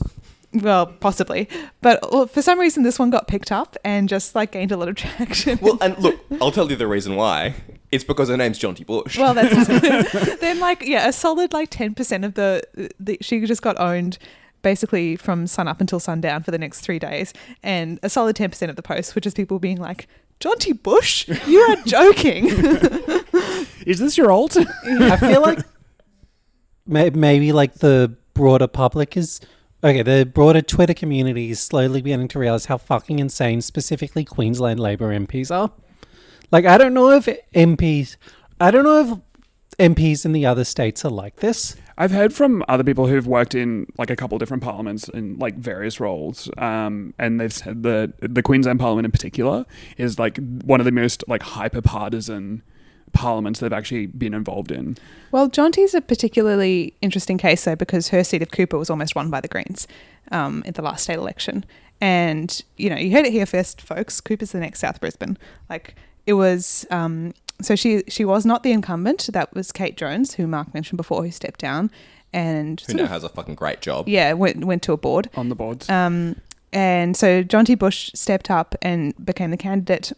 Well, 0.51 0.87
possibly, 0.87 1.47
but 1.81 1.99
well, 2.11 2.25
for 2.25 2.41
some 2.41 2.59
reason 2.59 2.81
this 2.81 2.97
one 2.97 3.11
got 3.11 3.27
picked 3.27 3.51
up 3.51 3.77
and 3.85 4.09
just 4.09 4.33
like 4.33 4.51
gained 4.53 4.71
a 4.71 4.77
lot 4.77 4.89
of 4.89 4.95
traction. 4.95 5.59
Well, 5.61 5.77
and 5.81 5.95
look, 5.99 6.19
I'll 6.41 6.51
tell 6.51 6.67
you 6.71 6.75
the 6.77 6.87
reason 6.87 7.15
why. 7.15 7.53
It's 7.91 8.03
because 8.03 8.29
her 8.29 8.37
name's 8.37 8.57
Jonty 8.59 8.85
Bush. 8.85 9.17
Well, 9.19 9.35
that's 9.35 9.67
then 10.39 10.59
like 10.59 10.81
yeah, 10.81 11.07
a 11.07 11.13
solid 11.13 11.53
like 11.53 11.69
ten 11.69 11.93
percent 11.93 12.25
of 12.25 12.33
the, 12.33 12.63
the 12.99 13.19
she 13.21 13.39
just 13.45 13.61
got 13.61 13.79
owned 13.79 14.17
basically 14.61 15.15
from 15.15 15.47
sun 15.47 15.67
up 15.67 15.81
until 15.81 15.99
sundown 15.99 16.43
for 16.43 16.51
the 16.51 16.57
next 16.57 16.81
three 16.81 16.99
days, 16.99 17.33
and 17.63 17.99
a 18.03 18.09
solid 18.09 18.35
ten 18.35 18.49
percent 18.49 18.69
of 18.69 18.75
the 18.75 18.81
posts 18.81 19.15
were 19.15 19.21
just 19.21 19.35
people 19.35 19.59
being 19.59 19.77
like, 19.77 20.07
Jaunty 20.39 20.73
Bush, 20.73 21.27
you 21.47 21.59
are 21.59 21.75
joking." 21.85 22.47
Is 23.85 23.99
this 23.99 24.17
your 24.17 24.31
alt? 24.31 24.57
I 24.57 25.17
feel 25.17 25.41
like 25.41 25.59
maybe 26.85 27.51
like 27.51 27.75
the 27.75 28.15
broader 28.33 28.67
public 28.67 29.15
is 29.17 29.41
okay. 29.83 30.01
The 30.01 30.25
broader 30.25 30.61
Twitter 30.61 30.93
community 30.93 31.49
is 31.49 31.59
slowly 31.59 32.01
beginning 32.01 32.27
to 32.29 32.39
realize 32.39 32.65
how 32.65 32.77
fucking 32.77 33.19
insane, 33.19 33.61
specifically 33.61 34.25
Queensland 34.25 34.79
Labor 34.79 35.09
MPs 35.17 35.49
are. 35.55 35.71
Like, 36.51 36.65
I 36.65 36.77
don't 36.77 36.93
know 36.93 37.11
if 37.11 37.25
MPs, 37.53 38.15
I 38.59 38.71
don't 38.71 38.83
know 38.83 38.99
if 39.01 39.19
MPs 39.79 40.25
in 40.25 40.33
the 40.33 40.45
other 40.45 40.65
states 40.65 41.05
are 41.05 41.11
like 41.11 41.37
this. 41.37 41.75
I've 41.97 42.11
heard 42.11 42.33
from 42.33 42.63
other 42.67 42.83
people 42.83 43.07
who've 43.07 43.27
worked 43.27 43.55
in 43.55 43.87
like 43.97 44.09
a 44.09 44.15
couple 44.15 44.37
different 44.37 44.61
parliaments 44.63 45.09
in 45.09 45.37
like 45.37 45.55
various 45.55 45.99
roles, 45.99 46.49
um, 46.57 47.13
and 47.17 47.39
they've 47.39 47.51
said 47.51 47.83
that 47.83 48.13
the 48.19 48.41
Queensland 48.41 48.79
Parliament 48.79 49.05
in 49.05 49.11
particular 49.11 49.65
is 49.97 50.19
like 50.19 50.37
one 50.37 50.79
of 50.79 50.85
the 50.85 50.91
most 50.91 51.23
like 51.27 51.41
hyper 51.41 51.81
partisan 51.81 52.61
parliaments 53.13 53.59
they've 53.59 53.73
actually 53.73 54.05
been 54.05 54.33
involved 54.33 54.71
in. 54.71 54.97
Well, 55.31 55.49
Jonty's 55.49 55.93
a 55.93 56.01
particularly 56.01 56.93
interesting 57.01 57.37
case, 57.37 57.65
though, 57.65 57.75
because 57.75 58.09
her 58.09 58.23
seat 58.23 58.41
of 58.41 58.51
Cooper 58.51 58.77
was 58.77 58.89
almost 58.89 59.15
won 59.15 59.29
by 59.29 59.41
the 59.41 59.47
Greens 59.47 59.87
um, 60.31 60.61
in 60.65 60.73
the 60.73 60.81
last 60.81 61.03
state 61.03 61.17
election. 61.17 61.65
And, 62.01 62.61
you 62.77 62.89
know, 62.89 62.95
you 62.95 63.11
heard 63.11 63.25
it 63.25 63.31
here 63.31 63.45
first, 63.45 63.81
folks. 63.81 64.21
Cooper's 64.21 64.51
the 64.51 64.59
next 64.59 64.79
South 64.79 64.99
Brisbane. 65.01 65.37
Like, 65.69 65.95
it 66.25 66.33
was. 66.33 66.85
Um, 66.91 67.33
so 67.61 67.75
she 67.75 68.03
she 68.07 68.25
was 68.25 68.45
not 68.45 68.63
the 68.63 68.71
incumbent. 68.71 69.29
That 69.33 69.53
was 69.53 69.71
Kate 69.71 69.97
Jones, 69.97 70.35
who 70.35 70.47
Mark 70.47 70.73
mentioned 70.73 70.97
before, 70.97 71.23
who 71.23 71.31
stepped 71.31 71.59
down. 71.59 71.91
and 72.31 72.79
Who 72.81 72.93
now 72.93 73.03
of- 73.03 73.09
has 73.09 73.23
a 73.23 73.29
fucking 73.29 73.55
great 73.55 73.81
job. 73.81 74.07
yeah 74.07 74.33
went 74.33 74.63
went 74.65 74.83
to 74.83 74.93
a 74.93 74.97
board. 74.97 75.29
on 75.35 75.49
the 75.49 75.55
boards. 75.55 75.89
Um, 75.89 76.35
and 76.71 77.17
so 77.17 77.43
Jonty 77.43 77.77
Bush 77.77 78.11
stepped 78.13 78.51
up 78.51 78.75
and 78.81 79.13
became 79.25 79.49
the 79.51 79.57
candidate. 79.57 80.11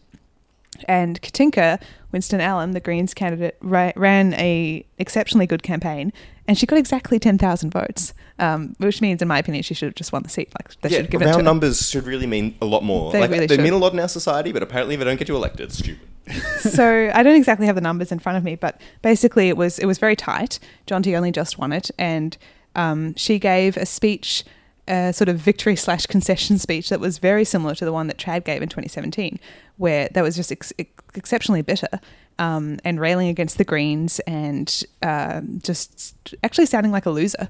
And 0.88 1.20
Katinka 1.22 1.80
Winston 2.12 2.40
Allom, 2.40 2.72
the 2.72 2.80
Greens 2.80 3.14
candidate, 3.14 3.56
ra- 3.60 3.92
ran 3.94 4.34
a 4.34 4.84
exceptionally 4.98 5.46
good 5.46 5.62
campaign, 5.62 6.12
and 6.48 6.58
she 6.58 6.66
got 6.66 6.78
exactly 6.78 7.18
ten 7.18 7.38
thousand 7.38 7.70
votes, 7.70 8.12
um, 8.38 8.74
which 8.78 9.00
means, 9.00 9.22
in 9.22 9.28
my 9.28 9.38
opinion, 9.38 9.62
she 9.62 9.74
should 9.74 9.86
have 9.86 9.94
just 9.94 10.12
won 10.12 10.22
the 10.22 10.28
seat. 10.28 10.50
Like 10.58 10.78
they 10.80 10.88
yeah, 10.88 10.98
should 10.98 11.10
give 11.10 11.22
it 11.22 11.26
round 11.26 11.34
to 11.34 11.38
her. 11.38 11.44
numbers 11.44 11.88
should 11.88 12.04
really 12.04 12.26
mean 12.26 12.56
a 12.60 12.64
lot 12.66 12.82
more. 12.82 13.12
They 13.12 13.20
like 13.20 13.30
really 13.30 13.46
they 13.46 13.56
should. 13.56 13.62
mean 13.62 13.74
a 13.74 13.78
lot 13.78 13.92
in 13.92 14.00
our 14.00 14.08
society, 14.08 14.50
but 14.50 14.62
apparently 14.62 14.96
they 14.96 15.04
don't 15.04 15.18
get 15.18 15.28
you 15.28 15.36
elected. 15.36 15.68
It's 15.68 15.78
stupid. 15.78 16.08
so 16.58 17.10
I 17.14 17.22
don't 17.22 17.36
exactly 17.36 17.66
have 17.66 17.74
the 17.74 17.80
numbers 17.80 18.12
in 18.12 18.18
front 18.18 18.38
of 18.38 18.44
me, 18.44 18.54
but 18.54 18.80
basically 19.02 19.48
it 19.48 19.56
was 19.56 19.78
it 19.78 19.86
was 19.86 19.98
very 19.98 20.16
tight. 20.16 20.58
Jonty 20.86 21.16
only 21.16 21.32
just 21.32 21.58
won 21.58 21.72
it, 21.72 21.90
and 21.98 22.36
um, 22.74 23.14
she 23.16 23.38
gave 23.38 23.76
a 23.76 23.86
speech, 23.86 24.44
a 24.88 25.12
sort 25.12 25.28
of 25.28 25.38
victory 25.38 25.76
slash 25.76 26.06
concession 26.06 26.58
speech 26.58 26.88
that 26.88 27.00
was 27.00 27.18
very 27.18 27.44
similar 27.44 27.74
to 27.74 27.84
the 27.84 27.92
one 27.92 28.06
that 28.06 28.18
Trad 28.18 28.44
gave 28.44 28.62
in 28.62 28.68
2017, 28.68 29.38
where 29.76 30.08
that 30.12 30.22
was 30.22 30.36
just 30.36 30.52
ex- 30.52 30.72
ex- 30.78 30.90
exceptionally 31.14 31.62
bitter 31.62 32.00
um, 32.38 32.78
and 32.84 33.00
railing 33.00 33.28
against 33.28 33.58
the 33.58 33.64
Greens 33.64 34.20
and 34.20 34.84
um 35.02 35.60
just 35.62 36.34
actually 36.42 36.66
sounding 36.66 36.92
like 36.92 37.06
a 37.06 37.10
loser. 37.10 37.48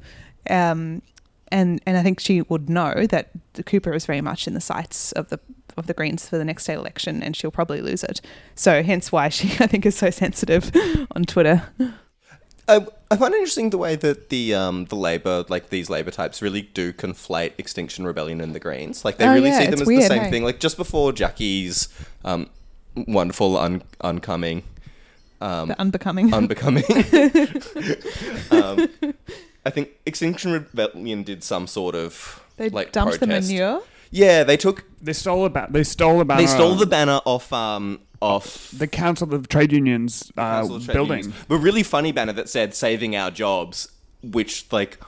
Um, 0.48 1.02
and 1.48 1.82
and 1.86 1.98
I 1.98 2.02
think 2.02 2.18
she 2.18 2.40
would 2.42 2.70
know 2.70 3.06
that 3.08 3.30
Cooper 3.66 3.92
is 3.92 4.06
very 4.06 4.22
much 4.22 4.46
in 4.46 4.54
the 4.54 4.60
sights 4.60 5.12
of 5.12 5.28
the 5.28 5.38
of 5.76 5.86
the 5.86 5.94
Greens 5.94 6.28
for 6.28 6.38
the 6.38 6.44
next 6.44 6.64
state 6.64 6.74
election, 6.74 7.22
and 7.22 7.34
she'll 7.36 7.50
probably 7.50 7.80
lose 7.80 8.02
it. 8.04 8.20
So 8.54 8.82
hence 8.82 9.10
why 9.12 9.28
she 9.28 9.48
I 9.60 9.66
think 9.66 9.84
is 9.86 9.96
so 9.96 10.10
sensitive 10.10 10.70
on 11.16 11.24
Twitter. 11.24 11.62
I, 12.68 12.86
I 13.10 13.16
find 13.16 13.34
it 13.34 13.38
interesting 13.38 13.70
the 13.70 13.78
way 13.78 13.96
that 13.96 14.28
the 14.28 14.54
um 14.54 14.84
the 14.86 14.94
Labor 14.96 15.44
like 15.48 15.70
these 15.70 15.90
Labor 15.90 16.10
types 16.12 16.40
really 16.40 16.62
do 16.62 16.92
conflate 16.92 17.52
Extinction 17.58 18.04
Rebellion 18.06 18.40
and 18.40 18.54
the 18.54 18.60
Greens. 18.60 19.04
Like 19.04 19.16
they 19.18 19.26
Oh, 19.26 19.34
really 19.34 19.48
yeah, 19.50 19.58
see 19.60 19.66
them 19.66 19.80
as 19.82 19.86
weird, 19.86 20.02
the 20.02 20.06
same 20.06 20.22
hey? 20.22 20.30
thing. 20.30 20.44
Like 20.44 20.60
just 20.60 20.76
before 20.76 21.12
Jackie's 21.12 21.88
um 22.24 22.48
wonderful 22.94 23.56
un- 23.56 23.82
uncoming 24.02 24.62
um 25.40 25.68
The 25.68 25.80
unbecoming. 25.80 26.32
unbecoming. 26.38 26.84
um, 28.50 28.88
I 29.64 29.70
think 29.70 29.90
Extinction 30.06 30.52
Rebellion 30.52 31.22
did 31.24 31.42
some 31.44 31.66
sort 31.66 31.94
of 31.94 32.42
they 32.56 32.68
like 32.70 32.92
dumped 32.92 33.20
the 33.20 33.26
manure. 33.26 33.82
Yeah, 34.12 34.44
they 34.44 34.56
took 34.56 34.84
they 35.00 35.12
stole 35.14 35.44
a 35.46 35.50
ba- 35.50 35.66
They 35.70 35.82
stole 35.84 36.20
a 36.20 36.24
banner. 36.24 36.40
they 36.42 36.46
stole 36.46 36.74
the 36.74 36.86
banner 36.86 37.20
off 37.24 37.52
um 37.52 38.00
off 38.20 38.70
the 38.70 38.86
Council 38.86 39.34
of 39.34 39.48
Trade 39.48 39.72
Unions 39.72 40.30
uh, 40.36 40.42
Council 40.60 40.76
of 40.76 40.84
Trade 40.84 40.94
building. 40.94 41.18
Unions. 41.24 41.44
But 41.48 41.56
really 41.58 41.82
funny 41.82 42.12
banner 42.12 42.32
that 42.34 42.48
said 42.48 42.74
"Saving 42.74 43.16
our 43.16 43.30
jobs," 43.30 43.88
which 44.22 44.66
like 44.70 45.00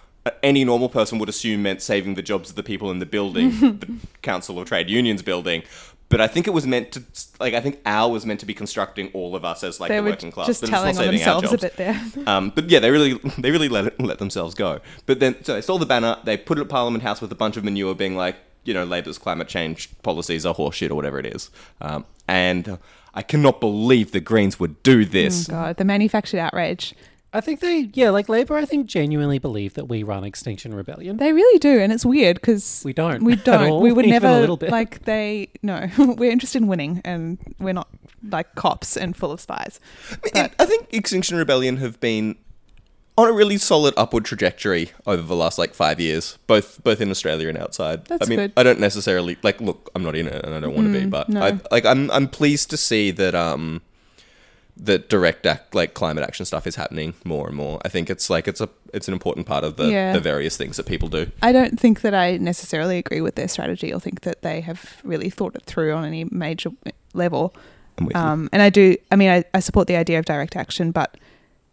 any 0.43 0.65
normal 0.65 0.89
person 0.89 1.19
would 1.19 1.29
assume 1.29 1.63
meant 1.63 1.83
saving 1.83 2.15
the 2.15 2.23
jobs 2.23 2.49
of 2.51 2.57
the 2.57 2.63
people 2.63 2.91
in 2.91 2.99
the 2.99 3.07
building, 3.07 3.51
the 3.61 3.89
Council 4.23 4.59
of 4.59 4.67
Trade 4.67 4.89
Unions 4.91 5.23
building. 5.23 5.63
But 6.11 6.21
I 6.21 6.27
think 6.27 6.47
it 6.47 6.51
was 6.51 6.67
meant 6.67 6.93
to 6.93 7.03
like 7.41 7.55
I 7.55 7.61
think 7.61 7.81
our 7.87 8.11
was 8.11 8.25
meant 8.25 8.41
to 8.41 8.47
be 8.47 8.55
constructing 8.55 9.11
all 9.13 9.37
of 9.37 9.45
us 9.45 9.63
as 9.63 9.81
like 9.81 9.89
They 9.91 9.97
the 9.97 10.03
were 10.03 10.11
working 10.11 10.33
class. 10.33 10.47
just 10.47 10.61
but 10.63 10.71
it's 10.71 10.71
telling 10.71 10.95
not 10.97 11.05
on 11.07 11.13
saving 11.13 11.29
our 11.29 11.41
themselves 11.43 11.53
a 11.53 11.57
jobs. 11.57 11.63
bit 11.63 11.77
there. 11.77 12.27
Um, 12.27 12.51
but 12.55 12.71
yeah, 12.71 12.79
they 12.79 12.91
really 12.91 13.21
they 13.39 13.51
really 13.51 13.69
let 13.69 13.87
it, 13.87 14.01
let 14.01 14.19
themselves 14.19 14.55
go. 14.55 14.81
But 15.07 15.21
then 15.21 15.37
so 15.45 15.55
they 15.55 15.61
stole 15.61 15.79
the 15.79 15.87
banner, 15.87 16.17
they 16.25 16.37
put 16.37 16.59
it 16.59 16.63
at 16.63 16.69
Parliament 16.69 17.03
House 17.05 17.21
with 17.21 17.31
a 17.33 17.35
bunch 17.37 17.57
of 17.57 17.65
manure, 17.65 17.95
being 17.95 18.17
like, 18.17 18.37
you 18.65 18.75
know, 18.75 18.85
Labor's 18.85 19.19
climate 19.19 19.49
change 19.49 19.91
policies 20.03 20.45
are 20.47 20.55
horseshit 20.55 20.91
or 20.91 20.95
whatever 20.95 21.19
it 21.19 21.27
is. 21.27 21.51
Um, 21.81 22.05
and 22.29 22.79
I 23.15 23.23
cannot 23.23 23.61
believe 23.61 24.13
the 24.13 24.21
Greens 24.21 24.59
would 24.59 24.83
do 24.83 25.05
this. 25.05 25.49
Oh 25.49 25.53
God, 25.53 25.77
the 25.77 25.85
manufactured 25.85 26.39
outrage. 26.41 26.95
I 27.33 27.41
think 27.41 27.59
they, 27.59 27.91
yeah, 27.95 28.11
like 28.11 28.29
Labor, 28.29 28.57
I 28.57 28.65
think 28.65 28.87
genuinely 28.87 29.41
believe 29.41 29.75
that 29.75 29.87
we 29.87 30.05
run 30.05 30.23
Extinction 30.23 30.73
Rebellion. 30.73 31.17
They 31.17 31.33
really 31.33 31.59
do, 31.59 31.81
and 31.81 31.93
it's 31.93 32.05
weird 32.07 32.37
because 32.37 32.83
We 32.85 32.93
don't 32.93 33.25
We 33.25 33.35
don't. 33.51 33.71
all, 33.71 33.81
we 33.81 33.91
would 33.93 34.07
even 34.07 34.17
a 34.19 34.21
never 34.29 34.41
little 34.41 34.57
bit. 34.57 34.71
like 34.71 35.03
they. 35.05 35.49
No, 35.61 35.89
we're 35.99 36.31
interested 36.31 36.63
in 36.63 36.69
winning, 36.69 37.01
and 37.05 37.39
we're 37.59 37.73
not 37.73 37.89
like 38.31 38.55
cops 38.55 38.97
and 38.97 39.17
full 39.17 39.33
of 39.33 39.41
spies. 39.41 39.81
I 40.35 40.49
I 40.61 40.65
think 40.65 40.95
Extinction 40.95 41.37
Rebellion 41.37 41.79
have 41.79 41.99
been 41.99 42.37
on 43.17 43.29
a 43.29 43.33
really 43.33 43.59
solid 43.59 43.95
upward 43.97 44.25
trajectory 44.25 44.91
over 45.07 45.23
the 45.23 45.37
last 45.37 45.57
like 45.59 45.75
five 45.75 46.01
years, 46.01 46.39
both 46.47 46.83
both 46.83 47.01
in 47.01 47.11
Australia 47.11 47.49
and 47.49 47.57
outside. 47.59 48.07
That's 48.07 48.27
I 48.27 48.29
mean, 48.29 48.39
good. 48.39 48.53
I 48.57 48.63
don't 48.63 48.81
necessarily 48.81 49.37
like 49.43 49.61
look. 49.61 49.91
I'm 49.95 50.03
not 50.03 50.17
in 50.17 50.27
it, 50.27 50.45
and 50.45 50.55
I 50.55 50.61
don't 50.61 50.75
want 50.75 50.93
to 50.93 51.01
be, 51.01 51.07
but 51.07 51.29
no. 51.29 51.41
I 51.43 51.61
like 51.71 51.85
I'm 51.85 52.11
I'm 52.11 52.29
pleased 52.29 52.71
to 52.71 52.77
see 52.77 53.11
that 53.13 53.35
um 53.35 53.83
that 54.77 55.09
direct 55.09 55.47
act 55.47 55.73
like 55.73 55.95
climate 55.95 56.25
action 56.25 56.45
stuff 56.45 56.67
is 56.67 56.75
happening 56.75 57.15
more 57.25 57.47
and 57.47 57.57
more. 57.57 57.81
I 57.85 57.89
think 57.89 58.11
it's 58.11 58.29
like 58.29 58.49
it's 58.49 58.61
a 58.61 58.69
it's 58.93 59.07
an 59.07 59.15
important 59.15 59.47
part 59.47 59.63
of 59.63 59.77
the 59.77 59.89
Yeah. 59.89 60.13
the 60.13 60.21
various 60.21 60.57
things 60.57 60.77
that 60.77 60.87
people 60.87 61.09
do. 61.09 61.31
I 61.43 61.53
don't 61.53 61.79
think 61.79 62.01
that 62.01 62.15
I 62.15 62.39
necessarily 62.39 62.99
agree 62.99 63.21
with 63.21 63.37
their 63.37 63.47
strategy 63.47 63.93
or 63.95 64.01
think 64.01 64.23
that 64.23 64.43
they 64.43 64.61
have 64.63 65.01
really 65.05 65.31
thought 65.31 65.55
it 65.55 65.63
through 65.65 65.93
on 65.93 66.05
any 66.05 66.25
major 66.25 66.71
level. 67.13 67.55
I'm 67.99 68.07
with 68.07 68.17
you. 68.17 68.21
Um, 68.23 68.49
and 68.53 68.61
I 68.61 68.71
do, 68.71 68.97
I 69.13 69.17
mean, 69.17 69.31
I, 69.31 69.45
I 69.55 69.61
support 69.61 69.87
the 69.87 69.95
idea 69.95 70.19
of 70.19 70.25
direct 70.25 70.57
action, 70.57 70.91
but 70.91 71.17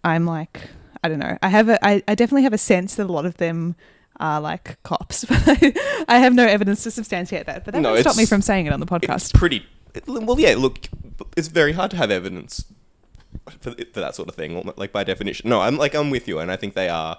I'm 0.04 0.28
like, 0.28 0.70
I 1.04 1.10
don't 1.10 1.20
know. 1.20 1.38
I 1.42 1.50
have 1.50 1.70
a, 1.70 1.84
I, 1.86 2.04
I 2.08 2.16
definitely 2.16 2.44
have 2.44 2.54
a 2.54 2.58
sense 2.60 2.96
that 2.96 3.08
a 3.08 3.12
lot 3.12 3.26
of 3.26 3.38
them 3.38 3.76
are 4.20 4.40
like 4.40 4.82
cops, 4.84 5.26
but 5.30 5.42
I, 5.48 6.04
I 6.08 6.20
have 6.20 6.34
no 6.36 6.46
evidence 6.46 6.84
to 6.84 6.92
substantiate 6.92 7.46
that. 7.48 7.66
But 7.66 7.74
that 7.74 7.82
No, 7.82 7.90
won't 7.94 8.02
stop 8.02 8.18
me 8.18 8.26
from 8.26 8.42
saying 8.42 8.68
it 8.68 8.74
on 8.74 8.80
the 8.80 8.86
It's 8.96 9.06
podcast. 9.08 9.34
pretty. 9.34 9.66
it- 9.96 10.08
well, 10.08 10.40
yeah. 10.40 10.56
Look, 10.58 10.88
it's 11.36 11.48
very 11.48 11.74
hard 11.74 11.92
to 11.92 11.98
have 11.98 12.12
evidence 12.12 12.66
for, 13.62 13.72
for 13.94 14.00
that 14.00 14.14
sort 14.16 14.30
of 14.30 14.36
thing. 14.36 14.72
Like 14.78 14.92
by 14.92 15.04
definition, 15.04 15.50
no. 15.50 15.62
I'm 15.62 15.78
like 15.78 15.96
I'm 15.96 16.10
with 16.12 16.28
you, 16.28 16.40
and 16.40 16.52
I 16.52 16.56
think 16.56 16.76
they 16.76 16.90
are. 16.90 17.18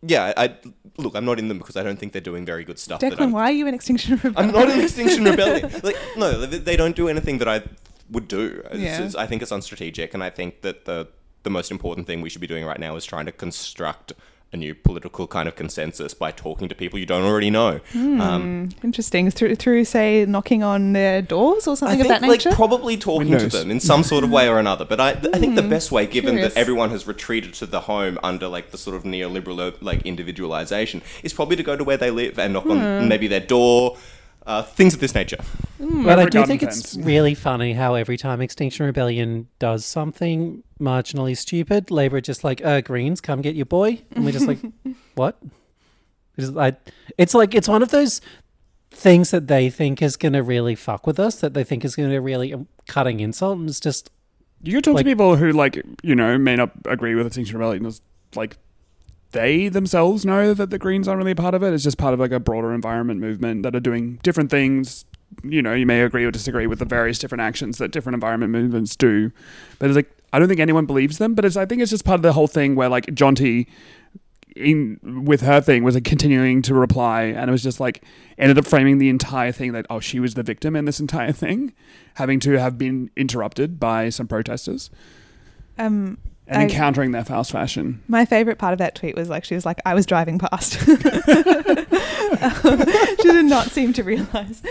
Yeah, 0.00 0.32
I 0.36 0.54
look. 0.96 1.14
I'm 1.16 1.24
not 1.24 1.38
in 1.40 1.48
them 1.48 1.58
because 1.58 1.76
I 1.76 1.82
don't 1.82 1.98
think 1.98 2.12
they're 2.12 2.22
doing 2.22 2.46
very 2.46 2.62
good 2.64 2.78
stuff. 2.78 3.00
Declan, 3.00 3.32
why 3.32 3.42
are 3.44 3.52
you 3.52 3.66
in 3.66 3.74
Extinction 3.74 4.14
Rebellion? 4.22 4.36
I'm 4.36 4.52
not 4.52 4.70
in 4.70 4.80
Extinction 4.80 5.24
Rebellion. 5.32 5.70
Like, 5.82 5.96
no, 6.16 6.46
they 6.46 6.58
they 6.58 6.76
don't 6.76 6.94
do 6.94 7.08
anything 7.08 7.38
that 7.38 7.48
I 7.48 7.62
would 8.10 8.28
do. 8.28 8.62
It's- 8.66 8.78
Yeah. 8.80 8.94
it's- 8.98 9.14
I 9.16 9.26
think 9.26 9.42
it's 9.42 9.50
unstrategic, 9.50 10.14
and 10.14 10.22
I 10.22 10.30
think 10.30 10.62
that 10.62 10.84
the 10.84 11.08
the 11.42 11.50
most 11.50 11.70
important 11.70 12.06
thing 12.06 12.20
we 12.20 12.28
should 12.28 12.40
be 12.40 12.46
doing 12.46 12.64
right 12.64 12.80
now 12.80 12.96
is 12.96 13.04
trying 13.04 13.26
to 13.26 13.32
construct 13.32 14.12
a 14.50 14.56
new 14.56 14.74
political 14.74 15.26
kind 15.26 15.46
of 15.46 15.54
consensus 15.56 16.14
by 16.14 16.30
talking 16.32 16.70
to 16.70 16.74
people 16.74 16.98
you 16.98 17.04
don't 17.04 17.22
already 17.22 17.50
know. 17.50 17.80
Hmm. 17.92 18.18
Um, 18.18 18.68
Interesting. 18.82 19.30
Through, 19.30 19.56
through, 19.56 19.84
say, 19.84 20.24
knocking 20.24 20.62
on 20.62 20.94
their 20.94 21.20
doors 21.20 21.66
or 21.68 21.72
I 21.72 21.74
something 21.74 21.98
think 21.98 22.10
of 22.10 22.20
that 22.22 22.26
like 22.26 22.38
nature? 22.46 22.52
probably 22.56 22.96
talking 22.96 23.28
Windows. 23.28 23.52
to 23.52 23.58
them 23.58 23.70
in 23.70 23.78
some 23.78 24.02
sort 24.02 24.24
of 24.24 24.30
way 24.30 24.48
or 24.48 24.58
another. 24.58 24.86
But 24.86 25.00
I, 25.00 25.10
I 25.10 25.38
think 25.38 25.54
the 25.54 25.62
best 25.62 25.92
way, 25.92 26.06
given 26.06 26.30
Hmm. 26.30 26.36
curious. 26.36 26.54
that 26.54 26.60
everyone 26.60 26.88
has 26.90 27.06
retreated 27.06 27.52
to 27.54 27.66
the 27.66 27.80
home 27.80 28.18
under 28.22 28.48
like 28.48 28.70
the 28.70 28.78
sort 28.78 28.96
of 28.96 29.02
neoliberal 29.02 29.74
like 29.82 30.00
individualization, 30.06 31.02
is 31.22 31.34
probably 31.34 31.56
to 31.56 31.62
go 31.62 31.76
to 31.76 31.84
where 31.84 31.98
they 31.98 32.10
live 32.10 32.38
and 32.38 32.54
knock 32.54 32.64
Hmm. 32.64 32.70
on 32.72 33.08
maybe 33.08 33.26
their 33.28 33.40
door, 33.40 33.98
uh, 34.48 34.62
things 34.62 34.94
of 34.94 35.00
this 35.00 35.14
nature. 35.14 35.38
But 35.78 36.18
I 36.18 36.24
do 36.24 36.38
garden 36.38 36.46
think 36.46 36.62
it's 36.64 36.96
really 36.96 37.34
funny 37.34 37.74
how 37.74 37.94
every 37.94 38.16
time 38.16 38.40
Extinction 38.40 38.84
Rebellion 38.86 39.46
does 39.60 39.84
something 39.84 40.64
marginally 40.80 41.36
stupid, 41.36 41.90
Labor 41.90 42.16
are 42.16 42.20
just 42.20 42.42
like, 42.42 42.64
uh, 42.64 42.80
Greens, 42.80 43.20
come 43.20 43.42
get 43.42 43.54
your 43.54 43.66
boy. 43.66 44.00
And 44.12 44.24
we're 44.24 44.32
just 44.32 44.48
like, 44.48 44.58
what? 45.14 45.40
It's 46.36 46.50
like, 46.50 46.76
it's 47.16 47.34
like, 47.34 47.54
it's 47.54 47.68
one 47.68 47.82
of 47.82 47.90
those 47.90 48.20
things 48.90 49.30
that 49.30 49.46
they 49.46 49.70
think 49.70 50.02
is 50.02 50.16
going 50.16 50.32
to 50.32 50.42
really 50.42 50.74
fuck 50.74 51.06
with 51.06 51.20
us, 51.20 51.40
that 51.40 51.54
they 51.54 51.62
think 51.62 51.84
is 51.84 51.94
going 51.94 52.10
to 52.10 52.18
really 52.20 52.52
um, 52.54 52.66
cutting 52.86 53.20
insult. 53.20 53.58
And 53.58 53.68
it's 53.68 53.80
just, 53.80 54.10
You 54.62 54.74
could 54.74 54.84
talk 54.84 54.94
Like- 54.94 55.04
to 55.04 55.10
people 55.10 55.36
who, 55.36 55.52
like, 55.52 55.80
you 56.02 56.14
know, 56.16 56.38
may 56.38 56.56
not 56.56 56.72
agree 56.86 57.14
with 57.14 57.26
Extinction 57.26 57.58
Rebellion. 57.58 57.86
It's 57.86 58.00
like 58.34 58.56
they 59.32 59.68
themselves 59.68 60.24
know 60.24 60.54
that 60.54 60.70
the 60.70 60.78
Greens 60.78 61.06
aren't 61.06 61.18
really 61.18 61.32
a 61.32 61.36
part 61.36 61.54
of 61.54 61.62
it. 61.62 61.72
It's 61.72 61.84
just 61.84 61.98
part 61.98 62.14
of 62.14 62.20
like 62.20 62.32
a 62.32 62.40
broader 62.40 62.72
environment 62.72 63.20
movement 63.20 63.62
that 63.62 63.76
are 63.76 63.80
doing 63.80 64.18
different 64.22 64.50
things. 64.50 65.04
You 65.42 65.60
know, 65.60 65.74
you 65.74 65.86
may 65.86 66.02
agree 66.02 66.24
or 66.24 66.30
disagree 66.30 66.66
with 66.66 66.78
the 66.78 66.84
various 66.84 67.18
different 67.18 67.42
actions 67.42 67.78
that 67.78 67.90
different 67.90 68.14
environment 68.14 68.52
movements 68.52 68.96
do, 68.96 69.30
but 69.78 69.88
it's 69.88 69.96
like 69.96 70.10
I 70.32 70.38
don't 70.38 70.48
think 70.48 70.60
anyone 70.60 70.86
believes 70.86 71.18
them. 71.18 71.34
But 71.34 71.44
it's 71.44 71.56
I 71.56 71.66
think 71.66 71.82
it's 71.82 71.90
just 71.90 72.04
part 72.04 72.16
of 72.16 72.22
the 72.22 72.32
whole 72.32 72.46
thing 72.46 72.74
where 72.74 72.88
like 72.88 73.06
Jonty 73.06 73.66
in 74.56 75.24
with 75.24 75.42
her 75.42 75.60
thing 75.60 75.84
was 75.84 75.94
like 75.94 76.04
continuing 76.04 76.62
to 76.62 76.74
reply 76.74 77.22
and 77.22 77.48
it 77.48 77.52
was 77.52 77.62
just 77.62 77.78
like 77.78 78.02
ended 78.38 78.58
up 78.58 78.66
framing 78.66 78.98
the 78.98 79.08
entire 79.08 79.52
thing 79.52 79.72
that 79.72 79.86
oh 79.88 80.00
she 80.00 80.18
was 80.18 80.34
the 80.34 80.42
victim 80.42 80.74
in 80.74 80.84
this 80.84 80.98
entire 80.98 81.32
thing 81.44 81.72
having 82.14 82.40
to 82.40 82.52
have 82.58 82.76
been 82.76 83.10
interrupted 83.16 83.78
by 83.78 84.08
some 84.08 84.26
protesters 84.26 84.90
um, 85.78 86.18
and 86.48 86.58
I- 86.58 86.62
encountering 86.64 87.12
their 87.12 87.24
fast 87.24 87.52
fashion 87.52 88.02
My 88.08 88.24
favorite 88.24 88.58
part 88.58 88.72
of 88.72 88.78
that 88.78 88.94
tweet 88.94 89.14
was 89.16 89.28
like 89.28 89.44
she 89.44 89.54
was 89.54 89.64
like, 89.66 89.80
"I 89.86 89.94
was 89.94 90.06
driving 90.06 90.38
past." 90.38 90.78
she 92.38 93.22
did 93.22 93.44
not 93.44 93.68
seem 93.70 93.92
to 93.94 94.02
realize. 94.02 94.62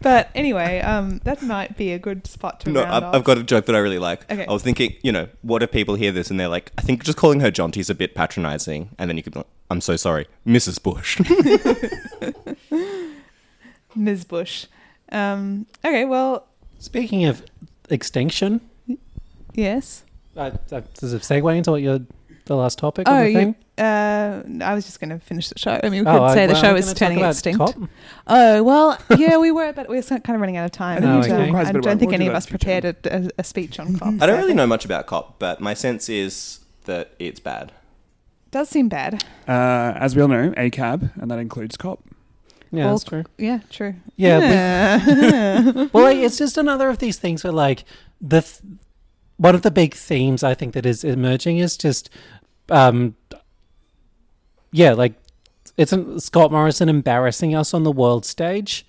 But 0.00 0.30
anyway, 0.34 0.80
um, 0.80 1.20
that 1.24 1.42
might 1.42 1.76
be 1.76 1.92
a 1.92 1.98
good 1.98 2.26
spot 2.26 2.60
to 2.60 2.70
No, 2.70 2.82
round 2.82 2.94
I've, 2.94 3.02
off. 3.04 3.14
I've 3.14 3.24
got 3.24 3.38
a 3.38 3.42
joke 3.42 3.66
that 3.66 3.74
I 3.76 3.78
really 3.78 3.98
like. 3.98 4.30
Okay. 4.30 4.46
I 4.46 4.52
was 4.52 4.62
thinking, 4.62 4.94
you 5.02 5.12
know, 5.12 5.28
what 5.42 5.62
if 5.62 5.70
people 5.70 5.94
hear 5.94 6.12
this 6.12 6.30
and 6.30 6.38
they're 6.38 6.48
like, 6.48 6.72
I 6.78 6.82
think 6.82 7.04
just 7.04 7.18
calling 7.18 7.40
her 7.40 7.50
Jonty's 7.50 7.90
a 7.90 7.94
bit 7.94 8.14
patronizing, 8.14 8.90
and 8.98 9.08
then 9.10 9.16
you 9.16 9.22
could, 9.22 9.32
be 9.32 9.40
like, 9.40 9.46
I'm 9.70 9.80
so 9.80 9.96
sorry, 9.96 10.26
Mrs. 10.46 10.82
Bush. 10.82 11.20
Ms. 13.96 14.24
Bush. 14.24 14.66
Um, 15.12 15.66
okay, 15.84 16.04
well, 16.04 16.46
speaking 16.78 17.24
of 17.24 17.42
extinction, 17.90 18.60
yes. 19.52 20.03
Uh, 20.36 20.50
uh, 20.72 20.80
does 20.98 21.12
it 21.12 21.22
segue 21.22 21.56
into 21.56 21.70
what 21.70 21.82
your, 21.82 22.00
the 22.46 22.56
last 22.56 22.78
topic 22.78 23.08
Oh, 23.08 23.16
of 23.18 23.32
the 23.32 23.40
you, 23.40 23.54
uh, 23.78 24.42
I 24.62 24.74
was 24.74 24.84
just 24.84 25.00
going 25.00 25.10
to 25.10 25.18
finish 25.18 25.48
the 25.48 25.58
show. 25.58 25.80
I 25.82 25.88
mean, 25.88 26.04
we 26.04 26.10
Oh, 26.10 26.12
could 26.18 26.22
I- 26.22 26.34
say 26.34 26.46
the 26.46 26.52
well, 26.52 26.62
show 26.62 26.74
is 26.76 26.84
gonna 26.84 26.94
talk 26.94 26.98
turning 26.98 27.18
about 27.18 27.30
extinct. 27.30 27.58
COP. 27.58 27.74
Oh 28.26 28.62
well, 28.62 28.98
yeah, 29.18 29.36
we 29.38 29.50
were, 29.50 29.72
but 29.72 29.88
we're 29.88 30.02
kind 30.02 30.22
of 30.30 30.40
running 30.40 30.56
out 30.56 30.64
of 30.64 30.70
time. 30.72 30.98
I 30.98 31.00
think 31.00 31.10
we 31.10 31.14
and, 31.16 31.24
should 31.24 31.32
uh, 31.32 31.38
have 31.38 31.50
quite 31.50 31.66
a 31.66 31.68
I 31.68 31.72
bit 31.72 31.76
about- 31.80 31.84
don't 31.90 31.98
think 31.98 32.12
any 32.12 32.26
of 32.28 32.34
us 32.34 32.46
prepared 32.46 32.84
a, 32.84 32.94
a, 33.04 33.28
a 33.38 33.44
speech 33.44 33.78
on 33.80 33.96
COP. 33.98 34.14
I 34.22 34.26
don't 34.26 34.38
really 34.38 34.54
know 34.54 34.66
much 34.66 34.84
about 34.84 35.06
COP, 35.06 35.38
but 35.38 35.60
my 35.60 35.74
sense 35.74 36.08
is 36.08 36.60
that 36.84 37.12
it's 37.18 37.40
bad. 37.40 37.72
Does 38.50 38.68
seem 38.68 38.88
bad. 38.88 39.24
Uh, 39.48 39.94
as 39.96 40.14
we 40.14 40.22
all 40.22 40.28
know, 40.28 40.50
ACAB, 40.52 41.10
and 41.20 41.28
that 41.30 41.40
includes 41.40 41.76
COP. 41.76 42.00
Yeah, 42.70 42.84
Well, 42.86 42.94
that's 42.94 43.04
true. 43.04 43.24
Yeah, 43.38 43.60
true. 43.70 43.94
Yeah, 44.16 45.04
we- 45.04 45.72
well, 45.92 46.04
like, 46.04 46.18
it's 46.18 46.38
just 46.38 46.56
another 46.58 46.88
of 46.88 46.98
these 46.98 47.16
things 47.18 47.42
where, 47.42 47.52
like, 47.52 47.84
the 48.20 48.42
th- 48.42 48.60
one 49.36 49.54
of 49.54 49.62
the 49.62 49.70
big 49.70 49.94
themes 49.94 50.42
I 50.42 50.54
think 50.54 50.74
that 50.74 50.86
is 50.86 51.04
emerging 51.04 51.58
is 51.58 51.76
just, 51.76 52.10
um, 52.68 53.16
yeah, 54.72 54.92
like 54.92 55.14
it's 55.76 55.92
an, 55.92 56.20
Scott 56.20 56.52
Morrison 56.52 56.88
embarrassing 56.88 57.54
us 57.54 57.74
on 57.74 57.82
the 57.84 57.92
world 57.92 58.24
stage. 58.24 58.86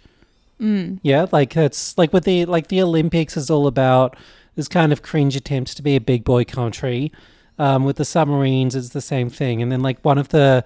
Mm. 0.60 1.00
Yeah, 1.04 1.26
like 1.32 1.58
it's 1.58 1.98
like 1.98 2.14
with 2.14 2.24
the 2.24 2.46
like 2.46 2.68
the 2.68 2.82
Olympics 2.82 3.36
is 3.36 3.50
all 3.50 3.68
about 3.68 4.16
this 4.56 4.68
kind 4.68 4.93
of 4.93 5.02
cringe 5.02 5.36
attempts 5.36 5.76
to 5.76 5.82
be 5.82 5.96
a 5.96 6.02
big 6.02 6.24
boy 6.24 6.46
country. 6.46 7.12
Um, 7.58 7.86
with 7.86 7.96
the 7.98 8.06
submarines, 8.06 8.76
it's 8.76 8.89
the 8.89 9.02
same 9.02 9.30
thing, 9.30 9.62
and 9.62 9.72
then 9.72 9.82
like 9.82 10.00
one 10.02 10.18
of 10.18 10.30
the 10.30 10.64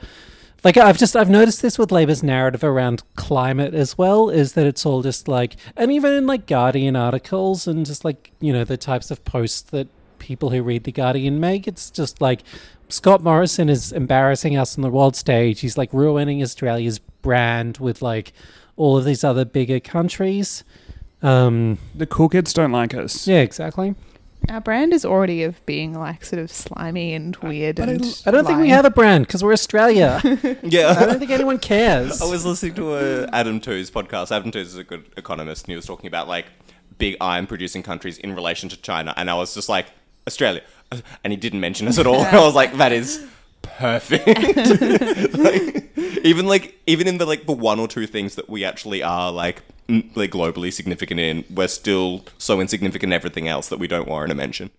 like 0.63 0.77
I've 0.77 0.97
just 0.97 1.15
I've 1.15 1.29
noticed 1.29 1.61
this 1.61 1.77
with 1.77 1.91
Labor's 1.91 2.23
narrative 2.23 2.63
around 2.63 3.03
climate 3.15 3.73
as 3.73 3.97
well 3.97 4.29
is 4.29 4.53
that 4.53 4.65
it's 4.65 4.85
all 4.85 5.01
just 5.01 5.27
like 5.27 5.55
and 5.77 5.91
even 5.91 6.13
in 6.13 6.27
like 6.27 6.47
Guardian 6.47 6.95
articles 6.95 7.67
and 7.67 7.85
just 7.85 8.03
like 8.03 8.31
you 8.39 8.51
know 8.53 8.63
the 8.63 8.77
types 8.77 9.11
of 9.11 9.23
posts 9.25 9.61
that 9.71 9.87
people 10.19 10.49
who 10.49 10.61
read 10.61 10.83
the 10.83 10.91
Guardian 10.91 11.39
make 11.39 11.67
it's 11.67 11.89
just 11.89 12.21
like 12.21 12.41
Scott 12.89 13.23
Morrison 13.23 13.69
is 13.69 13.91
embarrassing 13.91 14.57
us 14.57 14.75
on 14.75 14.81
the 14.81 14.89
world 14.89 15.15
stage. 15.15 15.59
He's 15.59 15.77
like 15.77 15.93
ruining 15.93 16.41
Australia's 16.41 16.97
brand 16.97 17.77
with 17.77 18.01
like 18.01 18.33
all 18.77 18.97
of 18.97 19.05
these 19.05 19.23
other 19.23 19.45
bigger 19.45 19.79
countries. 19.79 20.63
Um 21.21 21.77
The 21.95 22.05
cool 22.07 22.29
kids 22.29 22.51
don't 22.53 22.71
like 22.71 22.93
us. 22.93 23.27
yeah 23.27 23.39
exactly 23.41 23.95
Our 24.47 24.61
brand 24.61 24.93
is 24.93 25.03
already 25.05 25.43
of 25.43 25.63
being 25.65 25.93
like 25.93 26.23
sort 26.25 26.41
of 26.41 26.49
slimy 26.51 27.13
and 27.13 27.35
weird. 27.37 27.75
but 27.75 27.89
I 27.89 27.91
and 27.93 28.05
l- 28.05 28.13
I 28.25 28.31
don't 28.31 28.45
think 28.45 28.57
we 28.57 28.63
lying. 28.63 28.69
have 28.71 28.85
a 28.85 28.89
brand 28.89 29.27
because 29.27 29.43
we're 29.43 29.53
Australia 29.53 30.19
Yeah. 30.25 30.31
I 30.31 30.57
Yeah. 30.63 31.05
don't 31.05 31.19
think 31.19 31.29
anyone 31.31 31.59
cares 31.59 32.21
I 32.21 32.25
was 32.25 32.45
listening 32.45 32.73
to 32.75 32.95
a 32.95 33.27
Adam 33.27 33.59
Tooze 33.59 33.91
podcast. 33.91 34.31
Adam 34.35 34.49
Tooze 34.51 34.67
is 34.69 34.77
a 34.77 34.83
good 34.83 35.05
economist, 35.17 35.65
and 35.65 35.71
he 35.71 35.75
was 35.75 35.85
talking 35.85 36.07
about 36.07 36.27
like 36.27 36.45
big 36.97 37.17
iron 37.21 37.47
producing 37.47 37.83
countries 37.83 38.17
in 38.17 38.33
relation 38.33 38.69
to 38.69 38.77
China, 38.81 39.13
and 39.17 39.29
I 39.29 39.33
was 39.35 39.53
just 39.53 39.69
like 39.69 39.87
Australia, 40.25 40.61
and 41.23 41.31
he 41.33 41.37
didn't 41.37 41.59
mention 41.59 41.87
us 41.87 41.99
at 41.99 42.07
all. 42.07 42.21
I 42.23 42.37
was 42.39 42.55
like, 42.55 42.73
that 42.77 42.91
is 42.91 43.25
perfect. 43.61 44.25
like, 45.37 45.97
even 46.25 46.47
like 46.47 46.79
even 46.87 47.07
in 47.07 47.17
the 47.17 47.25
like 47.25 47.45
the 47.45 47.51
one 47.53 47.79
or 47.79 47.87
two 47.87 48.07
things 48.07 48.35
that 48.35 48.49
we 48.49 48.63
actually 48.65 49.03
are 49.03 49.31
like 49.31 49.57
n- 49.57 49.63
like 50.15 50.31
globally 50.31 50.71
significant 50.71 51.19
in, 51.19 51.43
we're 51.49 51.67
still 51.67 52.25
so 52.37 52.61
insignificant 52.61 53.11
in 53.11 53.13
everything 53.13 53.47
else 53.47 53.69
that 53.69 53.79
we 53.79 53.87
don't 53.87 54.07
warrant 54.07 54.31
a 54.31 54.35
mention. 54.35 54.69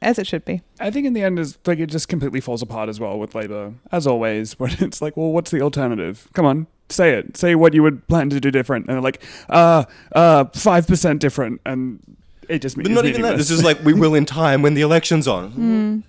as 0.00 0.18
it 0.18 0.26
should 0.26 0.44
be. 0.44 0.62
I 0.80 0.90
think 0.90 1.06
in 1.06 1.12
the 1.12 1.22
end 1.22 1.38
is 1.38 1.58
like 1.66 1.78
it 1.78 1.86
just 1.90 2.08
completely 2.08 2.40
falls 2.40 2.62
apart 2.62 2.88
as 2.88 2.98
well 3.00 3.18
with 3.18 3.34
Labor, 3.34 3.74
as 3.92 4.06
always. 4.06 4.52
When 4.60 4.70
it's 4.80 5.02
like, 5.02 5.16
well, 5.16 5.32
what's 5.32 5.50
the 5.50 5.60
alternative? 5.60 6.28
Come 6.32 6.46
on, 6.46 6.66
say 6.88 7.14
it. 7.14 7.36
Say 7.36 7.54
what 7.54 7.74
you 7.74 7.82
would 7.82 8.06
plan 8.08 8.30
to 8.30 8.40
do 8.40 8.50
different. 8.50 8.86
And 8.86 8.94
they're 8.94 9.02
like, 9.02 9.22
uh, 9.50 9.84
uh, 10.12 10.44
five 10.54 10.86
percent 10.86 11.20
different, 11.20 11.60
and 11.66 12.00
it 12.48 12.62
just 12.62 12.76
means 12.76 12.88
But 12.88 12.94
not 12.94 13.04
even 13.06 13.22
that. 13.22 13.36
This 13.36 13.50
is 13.50 13.62
like 13.62 13.84
we 13.84 13.92
will 13.92 14.14
in 14.14 14.24
time 14.24 14.62
when 14.62 14.74
the 14.74 14.82
election's 14.82 15.28
on. 15.28 15.52
Mm. 15.58 16.02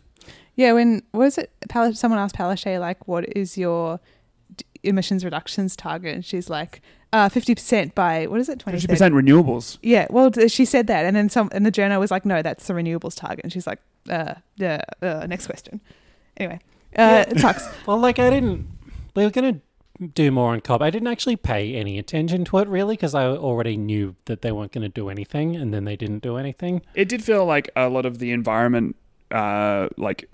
Yeah, 0.55 0.73
when 0.73 1.03
was 1.13 1.37
it? 1.37 1.51
Pal- 1.69 1.93
someone 1.93 2.19
asked 2.19 2.35
Palaszczuk 2.35 2.79
like, 2.81 3.07
"What 3.07 3.25
is 3.33 3.57
your 3.57 4.01
d- 4.53 4.65
emissions 4.83 5.23
reductions 5.23 5.75
target?" 5.77 6.13
And 6.15 6.25
she's 6.25 6.49
like, 6.49 6.81
uh, 7.13 7.29
"50 7.29 7.55
percent 7.55 7.95
by 7.95 8.27
what 8.27 8.39
is 8.39 8.49
it? 8.49 8.59
Twenty 8.59 8.85
percent 8.85 9.13
renewables. 9.13 9.77
Yeah, 9.81 10.07
well, 10.09 10.31
th- 10.31 10.51
she 10.51 10.65
said 10.65 10.87
that, 10.87 11.05
and 11.05 11.15
then 11.15 11.29
some, 11.29 11.49
and 11.51 11.65
the 11.65 11.71
journal 11.71 11.99
was 11.99 12.11
like, 12.11 12.25
"No, 12.25 12.41
that's 12.41 12.67
the 12.67 12.73
renewables 12.73 13.15
target." 13.15 13.43
And 13.43 13.53
she's 13.53 13.67
like, 13.67 13.79
"Uh, 14.09 14.35
yeah. 14.57 14.81
uh 15.01 15.25
next 15.27 15.47
question." 15.47 15.81
Anyway, 16.37 16.59
uh, 16.95 17.25
it 17.27 17.39
sucks. 17.39 17.67
Well, 17.85 17.97
like 17.97 18.19
I 18.19 18.29
didn't. 18.29 18.67
We 19.15 19.23
were 19.23 19.31
gonna 19.31 19.59
do 20.13 20.31
more 20.31 20.53
on 20.53 20.61
COP. 20.61 20.81
I 20.81 20.89
didn't 20.89 21.07
actually 21.07 21.35
pay 21.35 21.75
any 21.75 21.99
attention 21.99 22.45
to 22.45 22.59
it 22.59 22.67
really 22.67 22.95
because 22.95 23.13
I 23.13 23.25
already 23.25 23.75
knew 23.75 24.15
that 24.25 24.41
they 24.41 24.51
weren't 24.51 24.71
going 24.71 24.83
to 24.83 24.89
do 24.89 25.09
anything, 25.09 25.55
and 25.55 25.73
then 25.73 25.83
they 25.83 25.95
didn't 25.95 26.19
do 26.19 26.37
anything. 26.37 26.81
It 26.95 27.09
did 27.09 27.23
feel 27.23 27.45
like 27.45 27.69
a 27.75 27.89
lot 27.89 28.05
of 28.05 28.19
the 28.19 28.31
environment, 28.31 28.95
uh, 29.31 29.89
like 29.97 30.29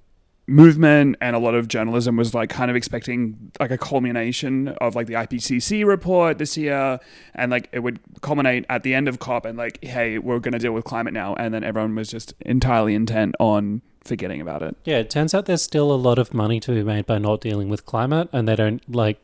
movement 0.48 1.16
and 1.22 1.36
a 1.36 1.40
lot 1.40 1.56
of 1.56 1.68
journalism 1.68 2.18
was 2.18 2.34
like 2.36 2.50
kind 2.50 2.70
of 2.70 2.78
expecting 2.78 3.52
like 3.60 3.72
a 3.72 3.78
culmination 3.78 4.68
of 4.80 4.96
like 4.96 5.08
the 5.08 5.16
IPCC 5.16 5.84
report 5.86 6.38
this 6.38 6.56
year 6.56 7.00
and 7.34 7.50
like 7.50 7.68
it 7.72 7.80
would 7.80 8.00
culminate 8.22 8.64
at 8.70 8.84
the 8.84 8.94
end 8.94 9.08
of 9.08 9.18
COP 9.18 9.46
and 9.46 9.58
like 9.58 9.84
hey 9.84 10.20
we're 10.20 10.40
going 10.40 10.52
to 10.52 10.60
deal 10.60 10.72
with 10.72 10.84
climate 10.84 11.14
now 11.14 11.34
and 11.34 11.52
then 11.52 11.64
everyone 11.64 11.96
was 11.96 12.12
just 12.12 12.36
entirely 12.42 12.94
intent 12.94 13.36
on 13.40 13.82
forgetting 14.06 14.40
about 14.40 14.62
it. 14.62 14.78
Yeah, 14.86 15.00
it 15.00 15.10
turns 15.10 15.34
out 15.34 15.46
there's 15.46 15.62
still 15.62 15.92
a 15.92 15.96
lot 15.96 16.18
of 16.18 16.34
money 16.34 16.60
to 16.62 16.72
be 16.72 16.84
made 16.84 17.06
by 17.06 17.18
not 17.18 17.42
dealing 17.42 17.68
with 17.70 17.86
climate, 17.86 18.30
and 18.32 18.48
they 18.48 18.56
don't 18.56 18.82
like. 18.94 19.20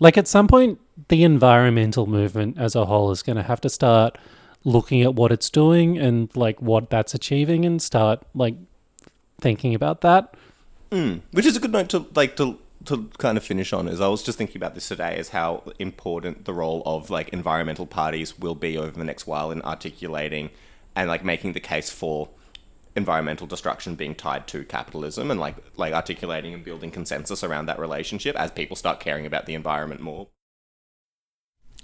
Like 0.00 0.16
at 0.16 0.26
some 0.26 0.48
point, 0.48 0.80
the 1.08 1.22
environmental 1.22 2.06
movement 2.06 2.58
as 2.58 2.74
a 2.74 2.86
whole 2.86 3.10
is 3.10 3.22
going 3.22 3.36
to 3.36 3.42
have 3.42 3.60
to 3.60 3.68
start 3.68 4.16
looking 4.64 5.02
at 5.02 5.14
what 5.14 5.30
it's 5.30 5.50
doing 5.50 5.98
and 5.98 6.34
like 6.34 6.60
what 6.62 6.90
that's 6.90 7.14
achieving, 7.14 7.64
and 7.64 7.82
start 7.82 8.22
like 8.34 8.54
thinking 9.40 9.74
about 9.74 10.00
that. 10.00 10.34
Mm. 10.94 11.22
Which 11.32 11.44
is 11.44 11.56
a 11.56 11.60
good 11.60 11.72
note 11.72 11.88
to 11.90 12.06
like 12.14 12.36
to 12.36 12.58
to 12.84 13.10
kind 13.18 13.36
of 13.36 13.42
finish 13.42 13.72
on. 13.72 13.88
Is 13.88 14.00
I 14.00 14.06
was 14.06 14.22
just 14.22 14.38
thinking 14.38 14.56
about 14.56 14.74
this 14.74 14.86
today, 14.86 15.18
is 15.18 15.30
how 15.30 15.64
important 15.80 16.44
the 16.44 16.54
role 16.54 16.82
of 16.86 17.10
like 17.10 17.30
environmental 17.30 17.86
parties 17.86 18.38
will 18.38 18.54
be 18.54 18.78
over 18.78 18.92
the 18.92 19.04
next 19.04 19.26
while 19.26 19.50
in 19.50 19.60
articulating 19.62 20.50
and 20.94 21.08
like 21.08 21.24
making 21.24 21.52
the 21.52 21.60
case 21.60 21.90
for 21.90 22.28
environmental 22.94 23.48
destruction 23.48 23.96
being 23.96 24.14
tied 24.14 24.46
to 24.46 24.62
capitalism 24.64 25.32
and 25.32 25.40
like 25.40 25.56
like 25.76 25.92
articulating 25.92 26.54
and 26.54 26.64
building 26.64 26.92
consensus 26.92 27.42
around 27.42 27.66
that 27.66 27.80
relationship 27.80 28.36
as 28.36 28.52
people 28.52 28.76
start 28.76 29.00
caring 29.00 29.26
about 29.26 29.46
the 29.46 29.54
environment 29.54 30.00
more. 30.00 30.28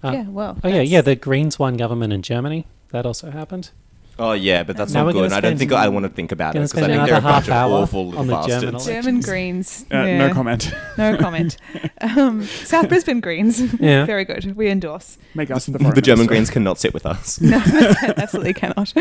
Ah. 0.04 0.12
yeah, 0.12 0.28
well. 0.28 0.56
Oh 0.62 0.68
yeah, 0.68 0.82
yeah. 0.82 1.00
The 1.00 1.16
Greens 1.16 1.58
won 1.58 1.76
government 1.76 2.12
in 2.12 2.22
Germany. 2.22 2.64
That 2.90 3.06
also 3.06 3.32
happened. 3.32 3.70
Oh 4.20 4.32
yeah, 4.32 4.62
but 4.62 4.76
that's 4.76 4.92
Now 4.92 5.00
not 5.00 5.06
we're 5.06 5.12
good. 5.12 5.18
gonna 5.18 5.24
And 5.26 5.34
I 5.34 5.40
don't 5.40 5.48
spend- 5.56 5.58
think 5.70 5.72
I 5.72 5.88
want 5.88 6.04
to 6.04 6.10
think 6.10 6.30
about 6.32 6.50
it 6.54 6.58
gonna 6.58 6.64
because 6.66 6.78
I 6.78 6.86
spend 6.86 6.92
think 6.92 7.06
they're 7.06 7.14
a 7.16 7.18
another 7.18 7.32
bunch 7.34 7.46
of 7.48 7.52
hour 7.54 7.72
awful 7.72 8.04
little 8.06 8.20
on 8.20 8.26
the 8.26 8.32
bastards. 8.34 8.84
German 8.86 9.02
German. 9.02 9.20
Greens. 9.20 9.86
Uh, 9.90 10.04
yeah. 10.04 10.18
No 10.28 10.32
comment. 10.34 10.72
No 10.98 11.16
comment. 11.16 11.56
um, 12.02 12.44
South 12.44 12.88
Brisbane 12.88 13.20
Greens. 13.20 13.60
Yeah. 13.80 14.04
Very 14.04 14.24
good. 14.26 14.54
We 14.54 14.68
endorse. 14.68 15.16
Make 15.34 15.50
us 15.50 15.64
the, 15.66 15.72
The 15.78 15.78
German 16.02 16.26
minister. 16.26 16.26
Greens 16.28 16.50
cannot 16.50 16.78
sit 16.78 16.92
with 16.92 17.06
us. 17.06 17.40
No, 17.40 17.56
absolutely 18.16 18.52
cannot. 18.52 18.92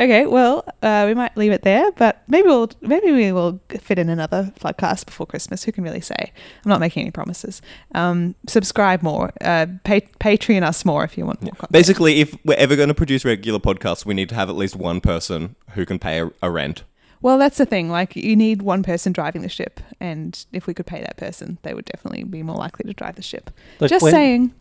Okay, 0.00 0.24
well, 0.26 0.64
uh, 0.82 1.04
we 1.06 1.12
might 1.14 1.36
leave 1.36 1.52
it 1.52 1.62
there, 1.62 1.92
but 1.92 2.22
maybe 2.28 2.48
we'll 2.48 2.70
maybe 2.80 3.12
we 3.12 3.32
will 3.32 3.60
fit 3.80 3.98
in 3.98 4.08
another 4.08 4.52
podcast 4.60 5.04
before 5.06 5.26
Christmas. 5.26 5.64
Who 5.64 5.72
can 5.72 5.84
really 5.84 6.00
say? 6.00 6.32
I'm 6.64 6.68
not 6.70 6.80
making 6.80 7.02
any 7.02 7.10
promises. 7.10 7.60
Um, 7.94 8.34
subscribe 8.48 9.02
more. 9.02 9.32
Uh, 9.42 9.66
pa- 9.84 10.00
Patreon 10.20 10.62
us 10.62 10.84
more 10.86 11.04
if 11.04 11.18
you 11.18 11.26
want 11.26 11.42
more. 11.42 11.50
Content. 11.52 11.72
Basically, 11.72 12.20
if 12.20 12.34
we're 12.44 12.54
ever 12.56 12.76
going 12.76 12.88
to 12.88 12.94
produce 12.94 13.24
regular 13.26 13.58
podcasts, 13.58 14.06
we 14.06 14.14
need 14.14 14.30
to 14.30 14.34
have 14.34 14.48
at 14.48 14.56
least 14.62 14.76
one 14.76 15.00
person 15.00 15.56
who 15.74 15.84
can 15.84 15.98
pay 15.98 16.20
a, 16.20 16.30
a 16.42 16.50
rent. 16.50 16.84
Well, 17.20 17.38
that's 17.38 17.58
the 17.58 17.66
thing. 17.66 17.88
Like, 17.88 18.16
you 18.16 18.34
need 18.34 18.62
one 18.62 18.82
person 18.82 19.12
driving 19.12 19.42
the 19.42 19.48
ship, 19.48 19.78
and 20.00 20.44
if 20.52 20.66
we 20.66 20.74
could 20.74 20.86
pay 20.86 21.00
that 21.02 21.16
person, 21.16 21.58
they 21.62 21.72
would 21.74 21.84
definitely 21.84 22.24
be 22.24 22.42
more 22.42 22.56
likely 22.56 22.84
to 22.88 22.94
drive 22.94 23.14
the 23.14 23.22
ship. 23.22 23.50
Look, 23.78 23.90
Just 23.90 24.02
when- 24.02 24.12
saying, 24.12 24.54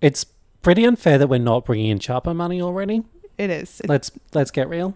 It's 0.00 0.24
pretty 0.62 0.84
unfair 0.84 1.18
that 1.18 1.26
we're 1.28 1.38
not 1.40 1.64
bringing 1.64 1.86
in 1.90 1.98
Chopper 1.98 2.34
money 2.34 2.62
already. 2.62 3.02
it 3.36 3.50
is. 3.50 3.80
It- 3.80 3.88
Let's 3.88 4.10
let's 4.34 4.50
get 4.52 4.68
real. 4.68 4.94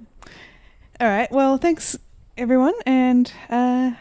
all 1.01 1.09
right. 1.09 1.31
Well, 1.33 1.57
thanks 1.59 1.97
everyone, 2.37 2.75
and 2.87 3.33
uh, 3.51 3.93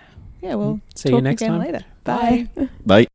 yeah, 0.41 0.53
we'll 0.55 0.79
See 0.95 1.09
you 1.09 1.15
talk 1.15 1.23
next 1.23 1.41
again 1.41 1.53
time. 1.57 1.61
later. 1.65 1.85
Bye. 2.03 2.49
Bye. 2.85 3.07